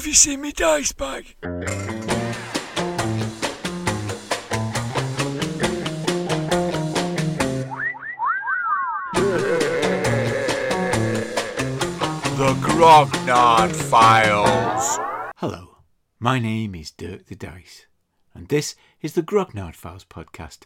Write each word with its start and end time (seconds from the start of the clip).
Have 0.00 0.06
you 0.06 0.14
seen 0.14 0.40
me 0.40 0.50
dice 0.50 0.92
bag? 0.92 1.36
The 1.42 1.50
Grognard 12.62 13.76
Files. 13.76 14.98
Hello, 15.36 15.76
my 16.18 16.38
name 16.38 16.74
is 16.74 16.90
Dirk 16.92 17.26
the 17.26 17.36
Dice, 17.36 17.84
and 18.32 18.48
this 18.48 18.76
is 19.02 19.12
the 19.12 19.22
Grognard 19.22 19.74
Files 19.74 20.06
podcast, 20.06 20.60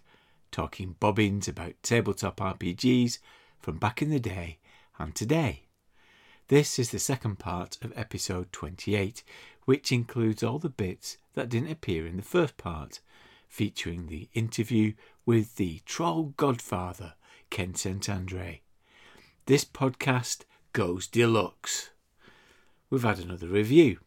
talking 0.52 0.94
bobbins 1.00 1.48
about 1.48 1.82
tabletop 1.82 2.36
RPGs 2.36 3.18
from 3.58 3.78
back 3.78 4.00
in 4.00 4.10
the 4.10 4.20
day 4.20 4.60
and 4.96 5.12
today. 5.12 5.63
This 6.48 6.78
is 6.78 6.90
the 6.90 6.98
second 6.98 7.38
part 7.38 7.78
of 7.80 7.96
episode 7.96 8.52
28, 8.52 9.24
which 9.64 9.90
includes 9.90 10.42
all 10.42 10.58
the 10.58 10.68
bits 10.68 11.16
that 11.32 11.48
didn't 11.48 11.70
appear 11.70 12.06
in 12.06 12.18
the 12.18 12.22
first 12.22 12.58
part, 12.58 13.00
featuring 13.48 14.08
the 14.08 14.28
interview 14.34 14.92
with 15.24 15.56
the 15.56 15.80
troll 15.86 16.34
godfather, 16.36 17.14
Ken 17.48 17.74
St. 17.74 18.10
Andre. 18.10 18.60
This 19.46 19.64
podcast 19.64 20.42
goes 20.74 21.06
deluxe. 21.06 21.88
We've 22.90 23.04
had 23.04 23.20
another 23.20 23.48
review, 23.48 24.00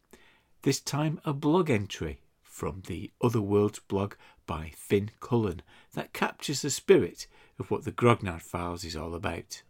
this 0.62 0.78
time 0.78 1.20
a 1.24 1.32
blog 1.32 1.70
entry 1.70 2.20
from 2.44 2.82
the 2.86 3.10
Other 3.20 3.42
Worlds 3.42 3.80
blog 3.80 4.14
by 4.46 4.70
Finn 4.76 5.10
Cullen 5.18 5.62
that 5.94 6.12
captures 6.12 6.62
the 6.62 6.70
spirit 6.70 7.26
of 7.58 7.72
what 7.72 7.84
the 7.84 7.90
Grognard 7.90 8.42
Files 8.42 8.84
is 8.84 8.94
all 8.94 9.16
about. 9.16 9.62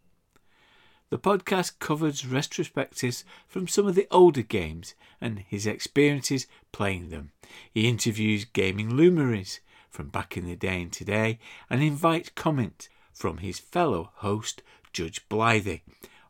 The 1.10 1.18
podcast 1.18 1.78
covers 1.78 2.22
retrospectives 2.22 3.24
from 3.46 3.66
some 3.66 3.86
of 3.86 3.94
the 3.94 4.06
older 4.10 4.42
games 4.42 4.94
and 5.22 5.38
his 5.38 5.66
experiences 5.66 6.46
playing 6.70 7.08
them. 7.08 7.30
He 7.72 7.88
interviews 7.88 8.44
gaming 8.44 8.94
luminaries 8.94 9.60
from 9.88 10.08
back 10.08 10.36
in 10.36 10.44
the 10.44 10.54
day 10.54 10.82
and 10.82 10.92
today 10.92 11.38
and 11.70 11.82
invites 11.82 12.30
comment 12.34 12.90
from 13.10 13.38
his 13.38 13.58
fellow 13.58 14.10
host, 14.16 14.62
Judge 14.92 15.26
Blythe, 15.30 15.80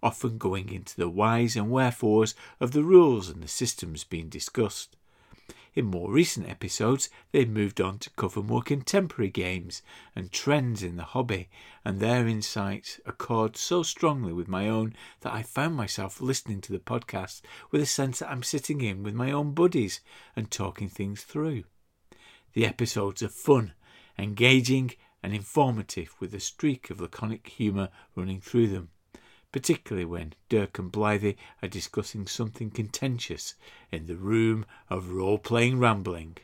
often 0.00 0.38
going 0.38 0.72
into 0.72 0.96
the 0.96 1.08
whys 1.08 1.56
and 1.56 1.70
wherefores 1.70 2.36
of 2.60 2.70
the 2.70 2.84
rules 2.84 3.28
and 3.28 3.42
the 3.42 3.48
systems 3.48 4.04
being 4.04 4.28
discussed. 4.28 4.96
In 5.78 5.84
more 5.84 6.10
recent 6.10 6.48
episodes, 6.48 7.08
they've 7.30 7.48
moved 7.48 7.80
on 7.80 8.00
to 8.00 8.10
cover 8.16 8.42
more 8.42 8.62
contemporary 8.62 9.30
games 9.30 9.80
and 10.16 10.32
trends 10.32 10.82
in 10.82 10.96
the 10.96 11.04
hobby, 11.04 11.48
and 11.84 12.00
their 12.00 12.26
insights 12.26 12.98
accord 13.06 13.56
so 13.56 13.84
strongly 13.84 14.32
with 14.32 14.48
my 14.48 14.68
own 14.68 14.96
that 15.20 15.32
I 15.32 15.44
found 15.44 15.76
myself 15.76 16.20
listening 16.20 16.60
to 16.62 16.72
the 16.72 16.80
podcast 16.80 17.42
with 17.70 17.80
a 17.80 17.86
sense 17.86 18.18
that 18.18 18.28
I'm 18.28 18.42
sitting 18.42 18.80
in 18.80 19.04
with 19.04 19.14
my 19.14 19.30
own 19.30 19.54
buddies 19.54 20.00
and 20.34 20.50
talking 20.50 20.88
things 20.88 21.22
through. 21.22 21.62
The 22.54 22.66
episodes 22.66 23.22
are 23.22 23.28
fun, 23.28 23.74
engaging, 24.18 24.94
and 25.22 25.32
informative 25.32 26.12
with 26.18 26.34
a 26.34 26.40
streak 26.40 26.90
of 26.90 27.00
laconic 27.00 27.46
humour 27.46 27.90
running 28.16 28.40
through 28.40 28.66
them 28.66 28.88
particularly 29.58 30.04
when 30.04 30.34
Dirk 30.48 30.78
and 30.78 30.92
Blythe 30.92 31.34
are 31.60 31.68
discussing 31.68 32.28
something 32.28 32.70
contentious 32.70 33.56
in 33.90 34.06
the 34.06 34.14
room 34.14 34.64
of 34.88 35.10
role 35.10 35.36
playing 35.36 35.80
rambling. 35.80 36.36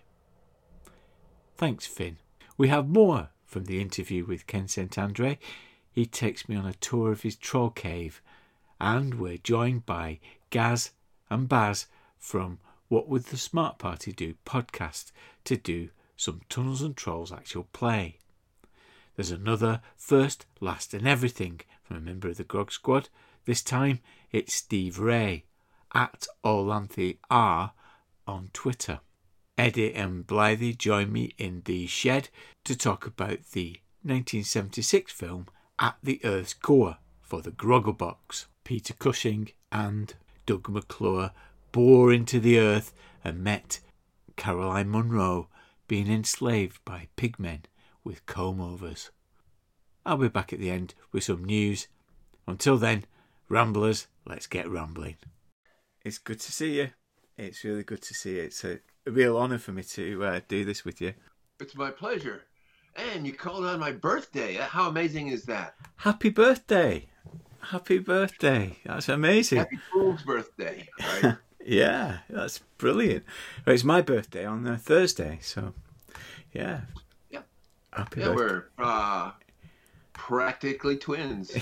Thanks, 1.57 1.87
Finn. 1.87 2.17
We 2.59 2.67
have 2.67 2.89
more 2.89 3.29
from 3.47 3.67
the 3.67 3.81
interview 3.81 4.25
with 4.25 4.48
Ken 4.48 4.67
St. 4.67 4.98
Andre. 4.98 5.39
He 5.92 6.07
takes 6.07 6.48
me 6.48 6.57
on 6.57 6.67
a 6.67 6.75
tour 6.75 7.12
of 7.12 7.23
his 7.23 7.37
troll 7.37 7.70
cave, 7.70 8.20
and 8.81 9.15
we're 9.15 9.39
joined 9.39 9.87
by 9.87 10.19
Gaz 10.51 10.91
and 11.31 11.48
Baz 11.48 11.87
from 12.19 12.59
What 12.89 13.09
Would 13.09 13.27
the 13.27 13.37
Smart 13.37 13.79
Party 13.79 14.11
Do 14.11 14.35
podcast 14.45 15.12
to 15.45 15.57
do 15.57 15.91
some 16.17 16.41
Tunnels 16.48 16.83
and 16.83 16.97
Trolls 16.97 17.31
actual 17.31 17.69
play. 17.73 18.19
There's 19.15 19.31
another 19.31 19.83
First, 19.97 20.47
Last 20.61 20.92
and 20.92 21.07
Everything 21.07 21.61
from 21.84 21.98
a 21.98 22.00
member 22.00 22.28
of 22.28 22.39
the 22.39 22.45
Grog 22.45 22.72
Squad. 22.72 23.08
This 23.45 23.62
time 23.62 24.00
it's 24.33 24.55
Steve 24.55 24.98
Ray 24.98 25.45
at 25.95 26.27
Orlanthe 26.45 27.18
R 27.30 27.72
on 28.27 28.50
Twitter. 28.52 29.00
Eddie 29.56 29.95
and 29.95 30.27
Blythe 30.27 30.78
join 30.78 31.12
me 31.12 31.34
in 31.39 31.62
the 31.67 31.86
shed 31.86 32.28
to 32.64 32.77
talk 32.77 33.06
about 33.06 33.45
the 33.52 33.80
1976 34.02 35.12
film 35.12 35.46
At 35.78 35.96
the 36.02 36.20
Earth's 36.24 36.55
Core 36.55 36.98
for 37.22 37.40
the 37.40 37.52
Grogglebox. 37.52 38.46
Peter 38.64 38.95
Cushing 38.95 39.51
and 39.70 40.14
Doug 40.46 40.68
McClure 40.68 41.30
bore 41.70 42.12
into 42.12 42.40
the 42.40 42.58
earth 42.58 42.92
and 43.22 43.45
met 43.45 43.80
Caroline 44.36 44.89
Munro 44.89 45.48
being 45.86 46.11
enslaved 46.11 46.84
by 46.84 47.08
pigmen 47.16 47.62
with 48.02 48.27
comb 48.27 48.61
overs. 48.61 49.11
I'll 50.07 50.19
be 50.19 50.29
back 50.29 50.53
at 50.53 50.59
the 50.59 50.70
end 50.70 50.95
with 51.13 51.25
some 51.25 51.45
news. 51.45 51.89
Until 52.47 52.77
then, 52.77 53.05
Ramblers, 53.48 54.07
let's 54.27 54.47
get 54.47 54.69
rambling. 54.69 55.17
It's 56.05 56.19
good 56.19 56.41
to 56.41 56.53
see 56.53 56.79
you. 56.79 56.91
It's 57.39 57.65
really 57.65 57.83
good 57.83 58.03
to 58.03 58.14
see 58.14 58.37
you. 58.37 58.43
It's 58.43 58.64
a, 58.64 58.81
a 59.07 59.11
real 59.11 59.37
honour 59.37 59.59
for 59.59 59.73
me 59.73 59.83
to 59.83 60.25
uh, 60.25 60.41
do 60.47 60.64
this 60.64 60.85
with 60.85 61.01
you. 61.01 61.14
It's 61.59 61.75
my 61.75 61.91
pleasure. 61.91 62.43
And 62.97 63.27
you 63.27 63.33
called 63.33 63.64
on 63.64 63.81
my 63.81 63.93
birthday. 63.93 64.55
How 64.55 64.89
amazing 64.89 65.29
is 65.29 65.45
that? 65.45 65.75
Happy 65.97 66.29
birthday! 66.29 67.07
Happy 67.61 67.98
birthday! 67.98 68.77
That's 68.85 69.09
amazing. 69.09 69.59
Happy 69.59 69.79
Fool's 69.91 70.23
birthday. 70.23 70.87
Right? 71.01 71.37
yeah, 71.67 72.19
that's 72.29 72.59
brilliant. 72.79 73.25
Well, 73.67 73.75
it's 73.75 73.85
my 73.85 74.03
birthday 74.03 74.45
on 74.45 74.67
uh, 74.67 74.77
Thursday, 74.77 75.39
so 75.41 75.73
yeah. 76.53 76.83
Yeah. 77.31 77.41
Happy 77.93 78.20
yeah, 78.20 78.27
birthday. 78.27 78.45
we're 78.45 78.64
uh, 78.79 79.33
practically 80.14 80.97
twins. 80.97 81.52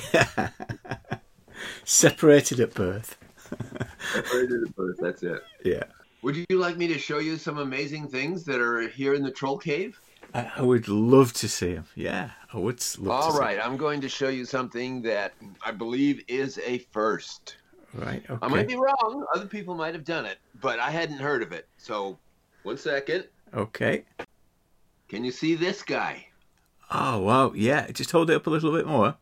Separated 1.85 2.61
at 2.61 2.75
birth. 2.75 3.19
Separated 4.13 4.63
at 4.69 4.77
birth, 4.77 4.97
That's 5.01 5.23
it. 5.25 5.43
Yeah. 5.65 5.85
Would 6.23 6.37
you 6.37 6.47
like 6.51 6.77
me 6.77 6.87
to 6.87 6.99
show 6.99 7.19
you 7.19 7.37
some 7.37 7.59
amazing 7.59 8.07
things 8.09 8.45
that 8.45 8.61
are 8.61 8.87
here 8.89 9.15
in 9.15 9.25
the 9.25 9.31
troll 9.33 9.59
cave? 9.59 10.01
I, 10.35 10.51
I 10.57 10.63
would 10.63 10.87
love 10.87 11.33
to 11.35 11.49
see 11.49 11.75
them. 11.75 11.85
Yeah, 11.97 12.31
I 12.53 12.59
would 12.59 12.83
love 12.99 13.35
All 13.35 13.39
right, 13.39 13.59
I'm 13.63 13.77
going 13.77 14.01
to 14.03 14.09
show 14.09 14.29
you 14.29 14.45
something 14.45 15.03
that 15.03 15.35
I 15.65 15.73
believe 15.73 16.23
is 16.29 16.61
a 16.65 16.79
first. 16.79 17.57
Right, 17.93 18.23
okay. 18.31 18.39
I 18.41 18.49
might 18.49 18.69
be 18.69 18.77
wrong. 18.77 19.27
Other 19.35 19.47
people 19.47 19.75
might 19.75 19.95
have 19.95 20.05
done 20.05 20.25
it, 20.25 20.39
but 20.61 20.79
I 20.79 20.91
hadn't 20.91 21.19
heard 21.19 21.43
of 21.43 21.53
it. 21.53 21.67
So, 21.77 22.19
one 22.63 22.79
second. 22.79 23.25
Okay. 23.53 24.05
Can 25.09 25.25
you 25.25 25.33
see 25.33 25.55
this 25.55 25.83
guy? 25.83 26.27
Oh, 26.95 27.21
wow. 27.21 27.53
Yeah, 27.55 27.91
just 27.91 28.11
hold 28.11 28.31
it 28.31 28.35
up 28.35 28.47
a 28.47 28.51
little 28.51 28.73
bit 28.73 28.87
more. 28.87 29.17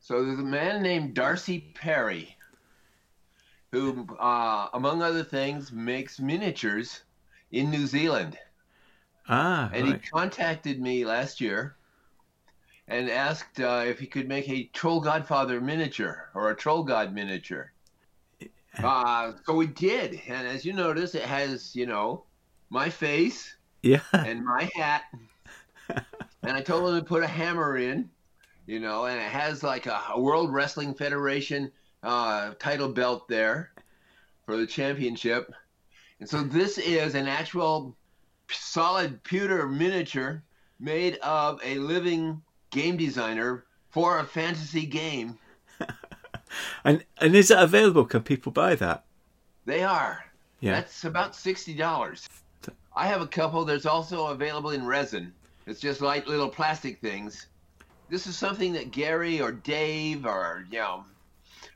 So 0.00 0.24
there's 0.24 0.38
a 0.38 0.42
man 0.42 0.82
named 0.82 1.14
Darcy 1.14 1.60
Perry 1.74 2.36
who, 3.72 4.06
uh, 4.18 4.68
among 4.72 5.02
other 5.02 5.24
things, 5.24 5.72
makes 5.72 6.18
miniatures 6.18 7.02
in 7.50 7.70
New 7.70 7.86
Zealand. 7.86 8.38
Ah, 9.28 9.70
And 9.72 9.86
right. 9.86 10.00
he 10.02 10.08
contacted 10.10 10.80
me 10.80 11.04
last 11.04 11.40
year 11.40 11.76
and 12.88 13.10
asked 13.10 13.60
uh, 13.60 13.84
if 13.86 13.98
he 13.98 14.06
could 14.06 14.28
make 14.28 14.48
a 14.48 14.64
Troll 14.72 15.00
Godfather 15.00 15.60
miniature 15.60 16.30
or 16.34 16.50
a 16.50 16.56
Troll 16.56 16.82
God 16.82 17.12
miniature. 17.14 17.72
Uh, 18.82 19.32
so 19.44 19.54
we 19.54 19.66
did. 19.66 20.20
And 20.28 20.46
as 20.46 20.64
you 20.64 20.72
notice, 20.72 21.14
it 21.14 21.22
has, 21.22 21.74
you 21.74 21.86
know, 21.86 22.24
my 22.70 22.88
face 22.88 23.56
Yeah. 23.82 24.00
and 24.12 24.44
my 24.44 24.70
hat. 24.74 25.02
And 26.42 26.56
I 26.56 26.60
told 26.60 26.88
him 26.88 26.98
to 26.98 27.04
put 27.04 27.22
a 27.22 27.26
hammer 27.26 27.76
in, 27.76 28.10
you 28.66 28.80
know, 28.80 29.06
and 29.06 29.18
it 29.18 29.30
has 29.30 29.62
like 29.62 29.86
a, 29.86 30.00
a 30.14 30.20
World 30.20 30.52
Wrestling 30.52 30.94
Federation 30.94 31.72
uh, 32.02 32.52
title 32.58 32.88
belt 32.88 33.28
there 33.28 33.72
for 34.46 34.56
the 34.56 34.66
championship. 34.66 35.52
And 36.20 36.28
so 36.28 36.42
this 36.42 36.78
is 36.78 37.14
an 37.14 37.28
actual 37.28 37.96
solid 38.50 39.22
pewter 39.22 39.68
miniature 39.68 40.42
made 40.80 41.16
of 41.18 41.60
a 41.64 41.78
living 41.78 42.42
game 42.70 42.96
designer 42.96 43.64
for 43.90 44.18
a 44.18 44.24
fantasy 44.24 44.86
game. 44.86 45.38
And 46.84 47.04
and 47.18 47.36
is 47.36 47.48
that 47.48 47.62
available? 47.62 48.04
Can 48.06 48.22
people 48.22 48.52
buy 48.52 48.74
that? 48.76 49.04
They 49.66 49.82
are. 49.82 50.24
Yeah. 50.60 50.72
That's 50.72 51.04
about 51.04 51.36
sixty 51.36 51.74
dollars. 51.74 52.28
I 52.96 53.06
have 53.06 53.20
a 53.20 53.26
couple. 53.26 53.64
There's 53.64 53.86
also 53.86 54.28
available 54.28 54.70
in 54.70 54.86
resin. 54.86 55.32
It's 55.68 55.80
just 55.80 56.00
like 56.00 56.26
little 56.26 56.48
plastic 56.48 56.98
things. 57.02 57.48
This 58.08 58.26
is 58.26 58.38
something 58.38 58.72
that 58.72 58.90
Gary 58.90 59.38
or 59.38 59.52
Dave 59.52 60.24
or 60.24 60.64
you 60.70 60.78
know 60.78 61.04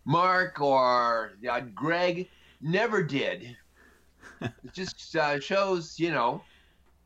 Mark 0.06 0.62
or 0.62 1.32
uh, 1.48 1.60
Greg 1.74 2.30
never 2.62 3.02
did. 3.02 3.54
it 4.40 4.72
just 4.72 5.14
uh, 5.14 5.38
shows 5.38 6.00
you 6.00 6.10
know 6.10 6.42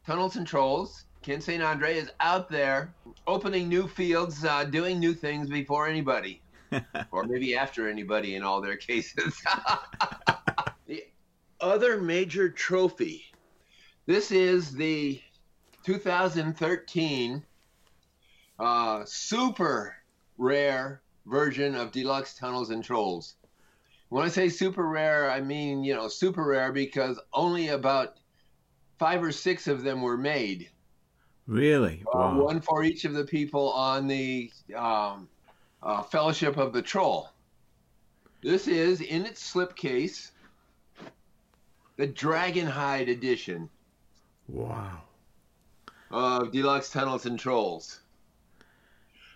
tunnels 0.07 0.37
and 0.37 0.47
trolls. 0.47 1.07
Ken 1.23 1.41
St. 1.41 1.61
Andre 1.61 1.97
is 1.97 2.09
out 2.21 2.49
there 2.49 2.95
opening 3.27 3.69
new 3.69 3.89
fields, 3.89 4.45
uh, 4.45 4.63
doing 4.63 5.01
new 5.01 5.13
things 5.13 5.51
before 5.51 5.89
anybody, 5.89 6.41
or 7.11 7.25
maybe 7.25 7.57
after 7.57 7.89
anybody 7.89 8.37
in 8.37 8.45
all 8.45 8.61
their 8.61 8.77
cases. 8.77 9.43
The 10.87 11.03
other 11.61 12.01
major 12.01 12.49
trophy. 12.49 13.25
This 14.07 14.31
is 14.31 14.71
the 14.71 15.21
2013 15.87 17.45
uh, 18.59 19.05
super 19.05 19.95
rare 20.37 21.01
version 21.27 21.77
of 21.77 21.93
Deluxe 21.93 22.35
Tunnels 22.35 22.71
and 22.71 22.83
Trolls. 22.83 23.37
When 24.09 24.25
I 24.25 24.29
say 24.29 24.49
super 24.49 24.89
rare, 24.89 25.31
I 25.31 25.41
mean, 25.41 25.85
you 25.85 25.95
know, 25.95 26.09
super 26.09 26.45
rare 26.45 26.73
because 26.73 27.21
only 27.33 27.69
about 27.69 28.19
five 28.99 29.23
or 29.23 29.31
six 29.31 29.69
of 29.69 29.85
them 29.85 30.03
were 30.03 30.17
made. 30.17 30.71
Really? 31.47 32.03
Uh, 32.13 32.19
Wow. 32.19 32.43
one 32.43 32.61
for 32.61 32.83
each 32.83 33.05
of 33.05 33.15
the 33.15 33.25
people 33.25 33.71
on 33.71 34.09
the 34.09 34.51
um, 34.75 35.29
uh, 35.85 36.03
Fellowship 36.03 36.57
of 36.57 36.73
the 36.73 36.83
Troll. 36.83 37.29
This 38.43 38.67
is, 38.67 39.01
in 39.01 39.25
its 39.25 39.53
slipcase, 39.53 40.33
the 41.97 42.09
Dragonhide 42.09 43.09
edition 43.09 43.71
Wow. 44.49 45.06
Of 46.11 46.53
Deluxe 46.53 46.91
Tunnels 46.91 47.27
and 47.27 47.39
Trolls. 47.39 48.01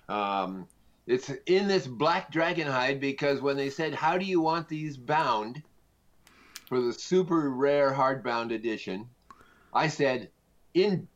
Um, 0.09 0.67
it's 1.07 1.31
in 1.47 1.69
this 1.69 1.87
black 1.87 2.31
dragon 2.31 2.67
hide 2.67 3.01
because 3.01 3.41
when 3.41 3.57
they 3.57 3.71
said, 3.71 3.95
How 3.95 4.19
do 4.19 4.25
you 4.25 4.41
want 4.41 4.69
these 4.69 4.97
bound 4.97 5.63
for 6.67 6.81
the 6.81 6.93
super 6.93 7.51
rare 7.51 7.93
hardbound 7.93 8.53
edition? 8.53 9.09
I 9.73 9.89
said, 9.89 10.31
In 10.75 11.09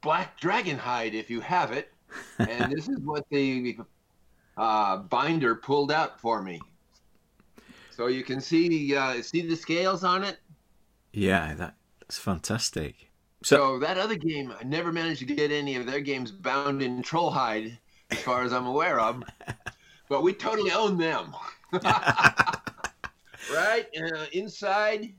black 0.00 0.38
dragon 0.40 0.78
hide 0.78 1.14
if 1.14 1.30
you 1.30 1.40
have 1.40 1.72
it. 1.72 1.92
And 2.38 2.72
this 2.76 2.88
is 2.88 2.98
what 3.00 3.24
the 3.30 3.78
uh, 4.56 4.98
binder 4.98 5.54
pulled 5.54 5.92
out 5.92 6.20
for 6.20 6.42
me. 6.42 6.60
So 7.90 8.08
you 8.08 8.24
can 8.24 8.40
see 8.40 8.94
uh, 8.94 9.22
see 9.22 9.42
the 9.42 9.56
scales 9.56 10.04
on 10.04 10.22
it. 10.22 10.38
Yeah, 11.12 11.54
that, 11.54 11.76
that's 12.00 12.18
fantastic. 12.18 13.05
So, 13.46 13.56
So 13.56 13.78
that 13.78 13.96
other 13.96 14.16
game, 14.16 14.52
I 14.58 14.64
never 14.64 14.90
managed 14.90 15.20
to 15.20 15.24
get 15.24 15.52
any 15.52 15.76
of 15.76 15.86
their 15.86 16.00
games 16.00 16.32
bound 16.32 16.82
in 16.82 17.00
Trollhide, 17.00 17.78
as 18.10 18.18
far 18.18 18.42
as 18.42 18.52
I'm 18.52 18.66
aware 18.66 18.98
of. 18.98 19.22
But 20.08 20.22
we 20.22 20.34
totally 20.34 20.70
own 20.70 20.98
them, 20.98 21.34
right? 21.72 22.54
Uh, 23.52 24.26
inside, 24.32 25.12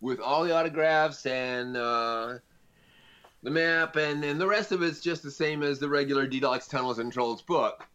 with 0.00 0.18
all 0.18 0.42
the 0.42 0.52
autographs 0.52 1.24
and 1.26 1.76
uh, 1.76 2.38
the 3.44 3.50
map, 3.50 3.94
and 3.94 4.20
then 4.20 4.38
the 4.38 4.48
rest 4.48 4.72
of 4.72 4.82
it's 4.82 4.98
just 4.98 5.22
the 5.22 5.30
same 5.30 5.62
as 5.62 5.78
the 5.78 5.88
regular 5.88 6.26
Deluxe 6.26 6.66
Tunnels 6.66 6.98
and 6.98 7.12
Trolls 7.12 7.40
book 7.40 7.86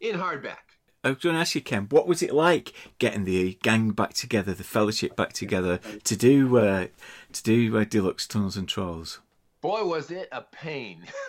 in 0.00 0.16
hardback. 0.16 0.70
I 1.02 1.10
was 1.10 1.18
going 1.18 1.34
to 1.34 1.40
ask 1.40 1.54
you, 1.54 1.62
Ken, 1.62 1.86
what 1.88 2.06
was 2.06 2.22
it 2.22 2.34
like 2.34 2.74
getting 2.98 3.24
the 3.24 3.58
gang 3.62 3.90
back 3.90 4.12
together, 4.12 4.52
the 4.52 4.64
fellowship 4.64 5.16
back 5.16 5.32
together 5.32 5.80
to 6.04 6.16
do 6.16 6.58
uh, 6.58 6.86
to 7.34 7.42
do 7.42 7.76
uh, 7.76 7.84
deluxe 7.84 8.26
tunnels 8.26 8.56
and 8.56 8.68
trolls? 8.68 9.20
Boy, 9.60 9.84
was 9.84 10.10
it 10.10 10.28
a 10.32 10.42
pain. 10.42 11.04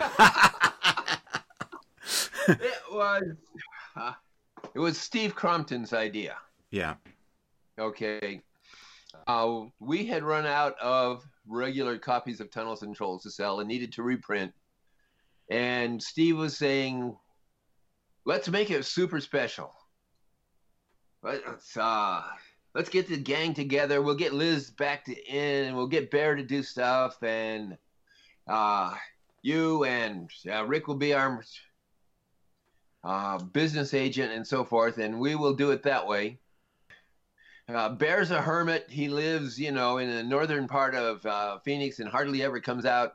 it 2.48 2.82
was. 2.90 3.22
Uh, 3.94 4.12
it 4.74 4.78
was 4.78 4.98
Steve 4.98 5.34
Crompton's 5.34 5.92
idea. 5.92 6.36
Yeah, 6.70 6.94
Okay. 7.78 8.40
Uh, 9.26 9.62
we 9.80 10.06
had 10.06 10.22
run 10.22 10.46
out 10.46 10.78
of 10.80 11.24
regular 11.46 11.98
copies 11.98 12.40
of 12.40 12.50
Tunnels 12.50 12.82
and 12.82 12.94
Trolls 12.94 13.22
to 13.22 13.30
sell 13.30 13.60
and 13.60 13.68
needed 13.68 13.92
to 13.94 14.02
reprint. 14.02 14.52
And 15.50 16.02
Steve 16.02 16.38
was 16.38 16.56
saying, 16.56 17.16
let's 18.24 18.48
make 18.48 18.70
it 18.70 18.84
super 18.84 19.20
special. 19.20 19.74
Let's, 21.22 21.76
uh, 21.76 22.22
let's 22.74 22.88
get 22.88 23.08
the 23.08 23.16
gang 23.16 23.54
together. 23.54 24.02
We'll 24.02 24.14
get 24.14 24.32
Liz 24.32 24.70
back 24.70 25.04
to 25.06 25.14
in, 25.14 25.74
we'll 25.74 25.86
get 25.86 26.10
Bear 26.10 26.34
to 26.34 26.42
do 26.42 26.62
stuff. 26.62 27.22
And 27.22 27.76
uh, 28.46 28.94
you 29.42 29.84
and 29.84 30.30
uh, 30.50 30.64
Rick 30.64 30.88
will 30.88 30.96
be 30.96 31.14
our 31.14 31.44
uh, 33.04 33.38
business 33.38 33.94
agent 33.94 34.32
and 34.32 34.46
so 34.46 34.64
forth. 34.64 34.98
And 34.98 35.18
we 35.18 35.34
will 35.34 35.54
do 35.54 35.70
it 35.70 35.82
that 35.82 36.06
way. 36.06 36.38
Uh, 37.68 37.90
Bear's 37.90 38.30
a 38.30 38.42
hermit. 38.42 38.86
He 38.88 39.08
lives, 39.08 39.58
you 39.58 39.72
know, 39.72 39.98
in 39.98 40.10
the 40.10 40.22
northern 40.22 40.66
part 40.66 40.94
of 40.94 41.24
uh, 41.24 41.58
Phoenix 41.64 42.00
and 42.00 42.08
hardly 42.08 42.42
ever 42.42 42.60
comes 42.60 42.84
out. 42.84 43.14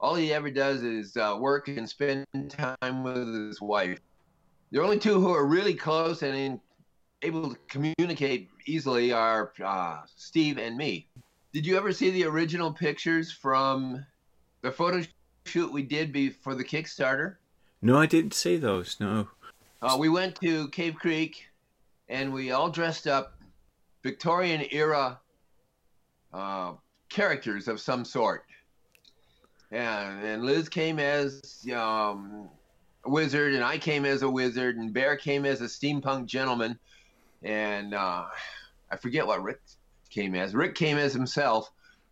All 0.00 0.14
he 0.14 0.32
ever 0.32 0.50
does 0.50 0.82
is 0.82 1.16
uh, 1.16 1.36
work 1.38 1.68
and 1.68 1.88
spend 1.88 2.26
time 2.50 3.04
with 3.04 3.32
his 3.32 3.60
wife. 3.60 4.00
The 4.72 4.82
only 4.82 4.98
two 4.98 5.20
who 5.20 5.32
are 5.32 5.46
really 5.46 5.74
close 5.74 6.22
and 6.22 6.36
in, 6.36 6.60
able 7.22 7.54
to 7.54 7.58
communicate 7.68 8.48
easily 8.66 9.12
are 9.12 9.52
uh, 9.64 10.00
Steve 10.16 10.58
and 10.58 10.76
me. 10.76 11.06
Did 11.52 11.66
you 11.66 11.76
ever 11.76 11.92
see 11.92 12.10
the 12.10 12.24
original 12.24 12.72
pictures 12.72 13.30
from 13.32 14.04
the 14.62 14.70
photo 14.72 15.02
shoot 15.46 15.72
we 15.72 15.82
did 15.82 16.12
before 16.12 16.54
the 16.54 16.64
Kickstarter? 16.64 17.36
no, 17.82 17.98
I 17.98 18.06
didn't 18.06 18.34
see 18.34 18.56
those. 18.56 18.96
No, 18.98 19.28
Uh, 19.82 19.96
we 19.98 20.08
went 20.08 20.40
to 20.40 20.68
Cave 20.68 20.94
Creek, 20.96 21.46
and 22.08 22.32
we 22.32 22.50
all 22.50 22.70
dressed 22.70 23.06
up 23.06 23.34
Victorian 24.02 24.64
era 24.70 25.20
uh, 26.32 26.72
characters 27.10 27.68
of 27.68 27.80
some 27.80 28.04
sort. 28.04 28.44
And, 29.70 30.24
and 30.24 30.44
Liz 30.44 30.68
came 30.68 30.98
as 30.98 31.64
um, 31.74 32.48
a 33.04 33.10
wizard, 33.10 33.54
and 33.54 33.62
I 33.62 33.76
came 33.76 34.04
as 34.06 34.22
a 34.22 34.30
wizard, 34.30 34.76
and 34.76 34.92
Bear 34.92 35.16
came 35.16 35.44
as 35.44 35.60
a 35.60 35.64
steampunk 35.64 36.26
gentleman, 36.26 36.78
and 37.44 37.94
uh, 37.94 38.24
I 38.90 38.96
forget 38.96 39.26
what 39.26 39.42
Rick 39.42 39.60
came 40.10 40.34
as. 40.34 40.54
Rick 40.54 40.74
came 40.74 40.96
as 40.96 41.12
himself, 41.12 41.70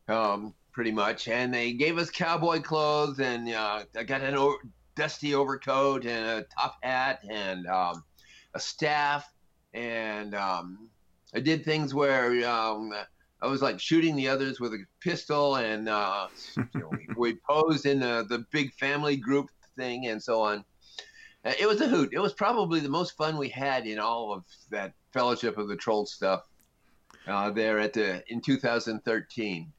um, 0.09 0.55
pretty 0.73 0.93
much, 0.93 1.29
and 1.29 1.53
they 1.53 1.73
gave 1.73 1.99
us 1.99 2.11
cowboy 2.11 2.61
clothes, 2.61 3.19
and 3.19 3.49
uh, 3.49 3.85
I 3.97 4.03
got 4.05 4.21
an 4.21 4.37
dusty 4.95 5.35
overcoat 5.35 6.05
and 6.05 6.27
a 6.27 6.47
top 6.59 6.77
hat 6.83 7.21
and 7.29 7.67
um, 7.67 8.05
a 8.55 8.61
staff, 8.61 9.27
and 9.75 10.35
um, 10.35 10.89
I 11.35 11.41
did 11.41 11.65
things 11.65 11.95
where 11.95 12.47
um, 12.49 12.93
I 13.41 13.47
was 13.47 13.63
like 13.63 13.81
shooting 13.81 14.17
the 14.17 14.29
others 14.29 14.61
with 14.61 14.75
a 14.75 14.85
pistol, 15.01 15.57
and 15.57 15.89
uh, 15.89 16.29
you 16.57 16.81
know, 16.81 16.91
we, 16.91 17.09
we 17.17 17.39
posed 17.49 17.87
in 17.87 18.01
the, 18.01 18.27
the 18.29 18.45
big 18.51 18.73
family 18.75 19.17
group 19.17 19.49
thing, 19.77 20.07
and 20.07 20.23
so 20.23 20.43
on. 20.43 20.65
Uh, 21.45 21.53
It 21.59 21.67
was 21.67 21.81
a 21.81 21.89
hoot. 21.89 22.11
It 22.13 22.19
was 22.21 22.33
probably 22.33 22.81
the 22.81 22.89
most 22.89 23.17
fun 23.17 23.37
we 23.37 23.49
had 23.49 23.87
in 23.87 23.99
all 23.99 24.33
of 24.33 24.45
that 24.71 24.95
Fellowship 25.13 25.59
of 25.59 25.69
the 25.69 25.77
Troll 25.77 26.07
stuff 26.07 26.43
uh, 27.27 27.51
there 27.51 27.79
at 27.79 27.93
the 27.93 28.23
in 28.33 28.41
2013. 28.41 29.73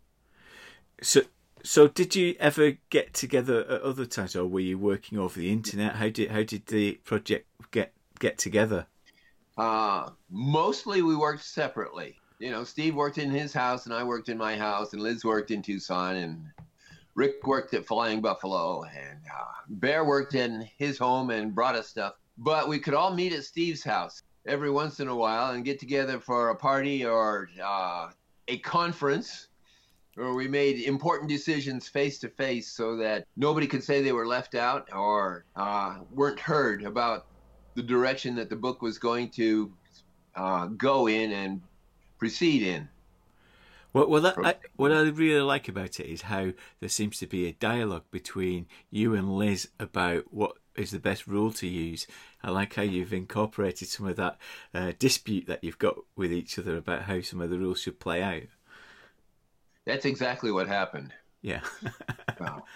so 1.02 1.22
so 1.64 1.88
did 1.88 2.16
you 2.16 2.36
ever 2.40 2.74
get 2.90 3.14
together 3.14 3.62
at 3.70 3.82
other 3.82 4.06
times, 4.06 4.36
or 4.36 4.46
were 4.46 4.60
you 4.60 4.78
working 4.78 5.18
over 5.18 5.40
the 5.40 5.52
internet? 5.52 5.96
How 5.96 6.10
did 6.10 6.30
how 6.32 6.44
did 6.44 6.68
the 6.68 6.94
project 7.06 7.48
get 7.72 7.94
get 8.20 8.38
together? 8.38 8.88
Uh, 9.58 10.10
mostly 10.30 11.02
we 11.02 11.16
worked 11.16 11.44
separately. 11.44 12.18
You 12.40 12.52
know, 12.52 12.64
Steve 12.64 12.96
worked 12.96 13.18
in 13.18 13.30
his 13.32 13.54
house 13.54 13.86
and 13.86 13.94
I 13.96 14.04
worked 14.04 14.28
in 14.30 14.38
my 14.38 14.58
house, 14.58 14.94
and 14.94 15.02
Liz 15.02 15.24
worked 15.24 15.52
in 15.52 15.62
Tucson, 15.62 16.16
and 16.18 16.46
Rick 17.16 17.46
worked 17.46 17.74
at 17.74 17.86
Flying 17.86 18.22
Buffalo, 18.22 18.84
and 18.84 19.20
uh, 19.32 19.46
Bear 19.70 20.04
worked 20.04 20.34
in 20.34 20.68
his 20.78 20.98
home 20.98 21.30
and 21.30 21.54
brought 21.54 21.76
us 21.76 21.88
stuff. 21.88 22.14
But 22.38 22.68
we 22.68 22.80
could 22.80 22.94
all 22.94 23.14
meet 23.14 23.34
at 23.34 23.44
Steve's 23.44 23.84
house 23.84 24.24
every 24.46 24.72
once 24.72 25.00
in 25.00 25.08
a 25.08 25.16
while 25.16 25.52
and 25.52 25.64
get 25.64 25.80
together 25.80 26.20
for 26.20 26.50
a 26.50 26.56
party 26.56 27.06
or 27.06 27.50
uh, 27.64 28.10
a 28.48 28.58
conference 28.60 29.48
where 30.16 30.34
we 30.34 30.48
made 30.48 30.80
important 30.82 31.30
decisions 31.30 31.88
face 31.88 32.20
to 32.20 32.30
face 32.30 32.68
so 32.68 32.96
that 32.98 33.26
nobody 33.36 33.66
could 33.66 33.84
say 33.84 34.02
they 34.02 34.12
were 34.12 34.28
left 34.28 34.54
out 34.54 34.88
or 34.94 35.46
uh, 35.56 36.00
weren't 36.12 36.40
heard 36.40 36.84
about 36.84 37.26
the 37.76 37.82
direction 37.82 38.36
that 38.36 38.50
the 38.50 38.56
book 38.56 38.82
was 38.82 39.00
going 39.00 39.30
to 39.30 39.72
uh, 40.36 40.68
go 40.68 41.08
in 41.08 41.32
and 41.32 41.62
proceed 42.20 42.62
in. 42.62 42.88
Well, 43.94 44.10
well 44.10 44.22
that, 44.22 44.38
I, 44.44 44.56
what 44.76 44.92
I 44.92 45.02
really 45.02 45.42
like 45.42 45.68
about 45.68 46.00
it 46.00 46.08
is 46.08 46.24
how 46.24 46.52
there 46.80 46.90
seems 46.90 47.20
to 47.20 47.28
be 47.28 47.48
a 47.48 47.54
dialogue 47.54 48.06
between 48.12 48.68
you 48.90 49.14
and 49.14 49.38
Liz 49.38 49.70
about 49.80 50.34
what 50.34 50.58
is 50.76 50.92
the 50.92 51.00
best 51.00 51.28
rule 51.28 51.52
to 51.54 51.68
use. 51.68 52.08
I 52.44 52.50
like 52.50 52.74
how 52.74 52.82
you've 52.82 53.14
incorporated 53.14 53.88
some 53.88 54.08
of 54.08 54.16
that 54.16 54.38
uh, 54.74 54.94
dispute 54.98 55.46
that 55.48 55.64
you've 55.64 55.78
got 55.78 55.96
with 56.16 56.34
each 56.34 56.58
other 56.58 56.76
about 56.76 57.04
how 57.04 57.22
some 57.22 57.42
of 57.42 57.52
the 57.52 57.60
rules 57.60 57.82
should 57.82 58.00
play 58.00 58.24
out. 58.24 58.44
That's 59.86 60.06
exactly 60.06 60.52
what 60.52 60.68
happened. 60.68 61.14
Yeah, 61.42 61.62
Wow. 62.40 62.64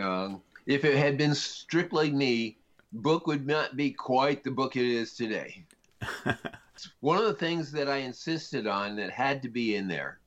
Um, 0.00 0.40
if 0.66 0.84
it 0.84 0.96
had 0.96 1.18
been 1.18 1.34
strictly 1.34 2.12
me, 2.12 2.58
book 2.92 3.26
would 3.26 3.44
not 3.44 3.76
be 3.76 3.90
quite 3.90 4.44
the 4.44 4.52
book 4.52 4.76
it 4.76 4.86
is 4.86 5.14
today. 5.14 5.64
One 7.00 7.18
of 7.18 7.24
the 7.24 7.34
things 7.34 7.72
that 7.72 7.88
I 7.88 7.96
insisted 7.96 8.68
on 8.68 8.94
that 8.96 9.10
had 9.10 9.42
to 9.42 9.48
be 9.48 9.74
in 9.74 9.88
there 9.88 10.20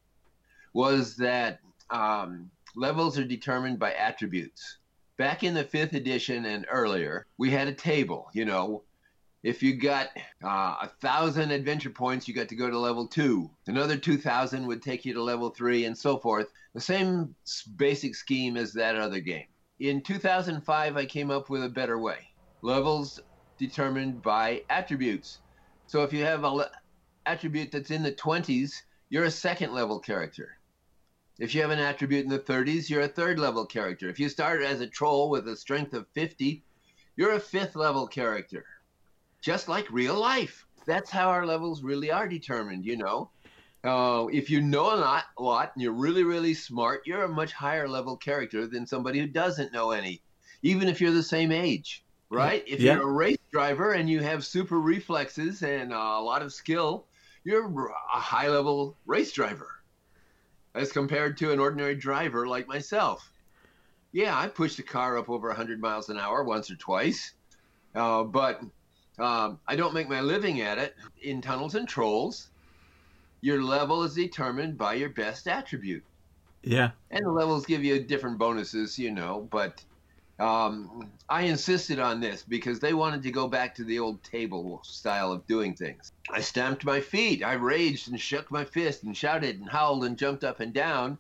was 0.74 1.16
that 1.18 1.60
um, 1.90 2.50
levels 2.76 3.18
are 3.20 3.26
determined 3.26 3.80
by 3.80 3.94
attributes. 3.94 4.80
Back 5.18 5.44
in 5.44 5.54
the 5.54 5.64
fifth 5.64 5.94
edition 5.94 6.46
and 6.46 6.66
earlier, 6.70 7.28
we 7.38 7.52
had 7.52 7.68
a 7.68 7.74
table, 7.74 8.30
you 8.34 8.46
know, 8.46 8.84
If 9.44 9.62
you 9.62 9.76
got 9.76 10.08
uh, 10.44 10.76
a 10.84 10.92
thousand 11.02 11.52
adventure 11.52 11.90
points, 11.90 12.28
you 12.28 12.34
got 12.34 12.48
to 12.50 12.56
go 12.56 12.70
to 12.70 12.80
level 12.80 13.08
two. 13.08 13.52
Another 13.68 13.98
2,000 13.98 14.66
would 14.66 14.82
take 14.82 15.04
you 15.06 15.14
to 15.14 15.22
level 15.22 15.50
three, 15.50 15.86
and 15.86 15.98
so 15.98 16.18
forth. 16.18 16.48
The 16.74 16.82
same 16.82 17.36
basic 17.76 18.16
scheme 18.16 18.56
as 18.58 18.72
that 18.74 18.96
other 18.96 19.20
game. 19.20 19.46
In 19.80 20.02
2005, 20.02 20.96
I 20.98 21.06
came 21.06 21.30
up 21.30 21.50
with 21.50 21.64
a 21.64 21.70
better 21.70 22.00
way. 22.00 22.20
Levels 22.62 23.20
determined 23.58 24.22
by 24.22 24.64
attributes. 24.70 25.40
So 25.88 26.04
if 26.04 26.14
you 26.14 26.24
have 26.24 26.44
a 26.44 26.50
le- 26.50 26.72
attribute 27.26 27.72
that's 27.72 27.92
in 27.92 28.02
the 28.04 28.14
20s, 28.14 28.72
you're 29.10 29.26
a 29.26 29.32
second 29.32 29.74
level 29.74 30.00
character. 30.00 30.58
If 31.44 31.54
you 31.54 31.62
have 31.62 31.72
an 31.72 31.80
attribute 31.80 32.24
in 32.24 32.30
the 32.30 32.40
30s, 32.40 32.90
you're 32.90 33.02
a 33.02 33.08
third 33.10 33.38
level 33.38 33.66
character. 33.66 34.08
If 34.08 34.18
you 34.18 34.30
start 34.30 34.62
as 34.62 34.80
a 34.80 34.88
troll 34.88 35.30
with 35.30 35.46
a 35.50 35.58
strength 35.58 35.94
of 35.94 36.08
50, 36.14 36.64
you're 37.18 37.34
a 37.34 37.40
fifth 37.42 37.76
level 37.76 38.08
character. 38.08 38.64
Just 39.42 39.68
like 39.68 39.92
real 39.92 40.18
life. 40.18 40.66
That's 40.88 41.12
how 41.12 41.28
our 41.28 41.46
levels 41.46 41.84
really 41.84 42.10
are 42.12 42.30
determined, 42.30 42.86
you 42.86 42.96
know. 42.96 43.30
Uh, 43.84 44.28
if 44.32 44.50
you 44.50 44.62
know 44.62 44.86
a 44.86 44.96
lot, 44.96 45.26
a 45.38 45.44
lot 45.44 45.74
and 45.76 45.84
you're 45.84 45.92
really, 45.92 46.24
really 46.24 46.54
smart, 46.54 47.02
you're 47.06 47.24
a 47.26 47.28
much 47.28 47.52
higher 47.52 47.90
level 47.90 48.16
character 48.16 48.66
than 48.66 48.88
somebody 48.88 49.20
who 49.20 49.28
doesn't 49.28 49.74
know 49.74 49.92
any, 49.92 50.24
even 50.62 50.88
if 50.88 51.02
you're 51.02 51.12
the 51.12 51.22
same 51.22 51.52
age, 51.52 52.06
right? 52.32 52.64
If 52.66 52.80
Yeah. 52.80 52.94
you're 52.94 53.10
a 53.10 53.12
race 53.12 53.36
driver 53.52 53.92
and 53.92 54.10
you 54.10 54.22
have 54.22 54.46
super 54.46 54.80
reflexes 54.80 55.62
and 55.62 55.92
uh, 55.92 55.98
a 55.98 56.24
lot 56.24 56.42
of 56.42 56.54
skill, 56.54 57.10
you're 57.44 57.66
a 58.16 58.20
high 58.22 58.48
level 58.48 58.98
race 59.06 59.34
driver 59.34 59.83
as 60.76 60.92
compared 60.92 61.38
to 61.38 61.52
an 61.52 61.60
ordinary 61.60 61.96
driver 61.96 62.48
like 62.48 62.68
myself. 62.68 63.32
Yeah, 64.12 64.38
I 64.38 64.48
pushed 64.48 64.80
a 64.80 64.84
car 64.84 65.18
up 65.18 65.30
over 65.30 65.48
100 65.48 65.80
miles 65.80 66.10
an 66.10 66.20
hour 66.20 66.44
once 66.44 66.70
or 66.70 66.76
twice, 66.76 67.34
uh, 67.96 68.24
but 68.24 68.62
um, 69.20 69.60
I 69.68 69.76
don't 69.76 69.94
make 69.94 70.10
my 70.10 70.22
living 70.22 70.62
at 70.62 70.78
it. 70.78 70.96
In 71.22 71.42
Tunnels 71.42 71.76
and 71.76 71.88
Trolls, 71.88 72.50
your 73.42 73.64
level 73.64 74.04
is 74.04 74.14
determined 74.14 74.78
by 74.78 74.94
your 74.94 75.10
best 75.10 75.48
attribute. 75.48 76.04
Yeah. 76.64 76.92
And 77.12 77.26
the 77.26 77.32
levels 77.32 77.66
give 77.66 77.84
you 77.84 78.02
different 78.04 78.38
bonuses, 78.38 78.98
you 78.98 79.12
know, 79.12 79.48
but 79.52 79.84
um, 80.40 81.10
I 81.30 81.44
insisted 81.44 82.00
on 82.00 82.20
this 82.20 82.44
because 82.44 82.80
they 82.80 82.94
wanted 82.94 83.24
to 83.24 83.32
go 83.32 83.48
back 83.48 83.76
to 83.76 83.84
the 83.84 84.00
old 84.00 84.24
table 84.24 84.82
style 84.84 85.32
of 85.32 85.46
doing 85.48 85.76
things. 85.76 86.12
I 86.30 86.42
stamped 86.42 86.86
my 86.86 87.02
feet, 87.02 87.44
I 87.44 87.54
raged 87.54 88.10
and 88.10 88.20
shook 88.20 88.50
my 88.50 88.66
fist 88.66 89.04
and 89.04 89.16
shouted 89.16 89.60
and 89.60 89.70
howled 89.70 90.04
and 90.06 90.18
jumped 90.18 90.44
up 90.44 90.60
and 90.60 90.74
down, 90.74 91.18